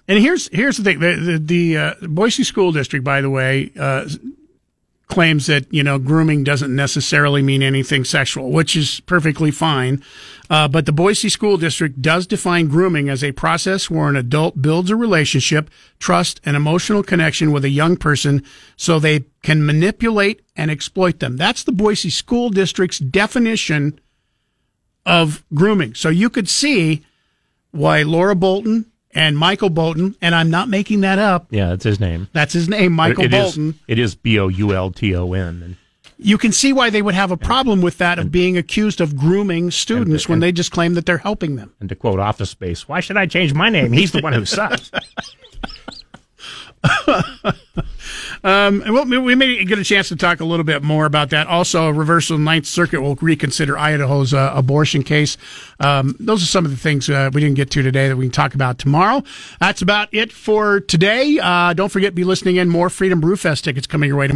And 0.08 0.18
here's 0.18 0.48
here's 0.48 0.76
the 0.76 0.84
thing: 0.84 0.98
the 1.00 1.14
the, 1.14 1.38
the 1.38 1.76
uh, 1.78 1.94
Boise 2.02 2.42
School 2.42 2.72
District, 2.72 3.04
by 3.04 3.20
the 3.20 3.30
way, 3.30 3.70
uh, 3.78 4.08
claims 5.10 5.46
that 5.46 5.66
you 5.72 5.82
know 5.82 5.98
grooming 5.98 6.44
doesn't 6.44 6.74
necessarily 6.74 7.42
mean 7.42 7.62
anything 7.62 8.04
sexual, 8.04 8.50
which 8.50 8.76
is 8.76 9.00
perfectly 9.00 9.50
fine. 9.50 10.02
Uh, 10.48 10.66
but 10.66 10.86
the 10.86 10.92
Boise 10.92 11.28
School 11.28 11.56
District 11.56 12.00
does 12.00 12.26
define 12.26 12.68
grooming 12.68 13.08
as 13.08 13.22
a 13.22 13.32
process 13.32 13.90
where 13.90 14.08
an 14.08 14.16
adult 14.16 14.60
builds 14.60 14.90
a 14.90 14.96
relationship, 14.96 15.70
trust, 15.98 16.40
and 16.44 16.56
emotional 16.56 17.02
connection 17.02 17.52
with 17.52 17.64
a 17.64 17.68
young 17.68 17.96
person 17.96 18.42
so 18.76 18.98
they 18.98 19.24
can 19.42 19.64
manipulate 19.64 20.42
and 20.56 20.70
exploit 20.70 21.20
them. 21.20 21.36
That's 21.36 21.62
the 21.62 21.72
Boise 21.72 22.10
School 22.10 22.50
District's 22.50 22.98
definition 22.98 24.00
of 25.06 25.44
grooming. 25.54 25.94
So 25.94 26.08
you 26.08 26.30
could 26.30 26.48
see 26.48 27.04
why 27.70 28.02
Laura 28.02 28.34
Boulton 28.34 28.89
and 29.14 29.36
Michael 29.36 29.70
Boulton, 29.70 30.14
and 30.22 30.34
I'm 30.34 30.50
not 30.50 30.68
making 30.68 31.00
that 31.02 31.18
up. 31.18 31.46
Yeah, 31.50 31.70
that's 31.70 31.84
his 31.84 31.98
name. 32.00 32.28
That's 32.32 32.52
his 32.52 32.68
name, 32.68 32.92
Michael 32.92 33.24
It 33.24 33.34
is- 33.34 33.40
Boulton. 33.56 33.78
it 33.88 33.98
is 33.98 34.14
B 34.14 34.38
O 34.38 34.48
U 34.48 34.72
L 34.74 34.90
T 34.90 35.14
O 35.16 35.32
N. 35.32 35.62
And 35.64 35.76
You 36.18 36.36
can 36.38 36.52
see 36.52 36.72
why 36.72 36.90
they 36.90 37.02
would 37.02 37.14
have 37.14 37.30
a 37.30 37.36
problem 37.36 37.80
with 37.80 37.98
that 37.98 38.18
of 38.18 38.30
being 38.30 38.56
accused 38.58 39.00
of 39.00 39.16
grooming 39.16 39.70
students 39.70 40.28
when 40.28 40.40
they 40.40 40.52
just 40.52 40.70
claim 40.70 40.94
that 40.94 41.06
they're 41.06 41.18
helping 41.18 41.56
them. 41.56 41.72
And 41.80 41.88
to 41.88 41.94
quote 41.94 42.18
Office 42.20 42.50
Space, 42.50 42.86
why 42.88 43.00
should 43.00 43.16
I 43.16 43.26
change 43.26 43.54
my 43.54 43.68
name? 43.70 43.92
He's 43.92 44.12
the 44.12 44.20
one 44.20 44.32
who 44.34 44.44
sucks. 44.44 44.90
Um, 48.42 48.82
and 48.82 48.92
we'll, 48.92 49.22
we 49.22 49.34
may 49.34 49.64
get 49.64 49.78
a 49.78 49.84
chance 49.84 50.08
to 50.08 50.16
talk 50.16 50.40
a 50.40 50.44
little 50.44 50.64
bit 50.64 50.82
more 50.82 51.06
about 51.06 51.30
that. 51.30 51.46
Also, 51.46 51.88
a 51.88 51.92
reversal 51.92 52.38
Ninth 52.38 52.66
Circuit 52.66 53.00
will 53.00 53.16
reconsider 53.16 53.78
Idaho's 53.78 54.32
uh, 54.32 54.52
abortion 54.54 55.02
case. 55.02 55.36
Um, 55.78 56.16
those 56.18 56.42
are 56.42 56.46
some 56.46 56.64
of 56.64 56.70
the 56.70 56.76
things 56.76 57.08
uh, 57.08 57.30
we 57.32 57.40
didn't 57.40 57.56
get 57.56 57.70
to 57.72 57.82
today 57.82 58.08
that 58.08 58.16
we 58.16 58.26
can 58.26 58.32
talk 58.32 58.54
about 58.54 58.78
tomorrow. 58.78 59.22
That's 59.60 59.82
about 59.82 60.08
it 60.12 60.32
for 60.32 60.80
today. 60.80 61.38
Uh, 61.38 61.72
don't 61.72 61.90
forget, 61.90 62.14
be 62.14 62.24
listening 62.24 62.56
in 62.56 62.68
more 62.68 62.90
Freedom 62.90 63.20
Brewfest 63.20 63.62
tickets 63.62 63.86
coming 63.86 64.08
your 64.08 64.16
way 64.16 64.26
tomorrow. 64.26 64.28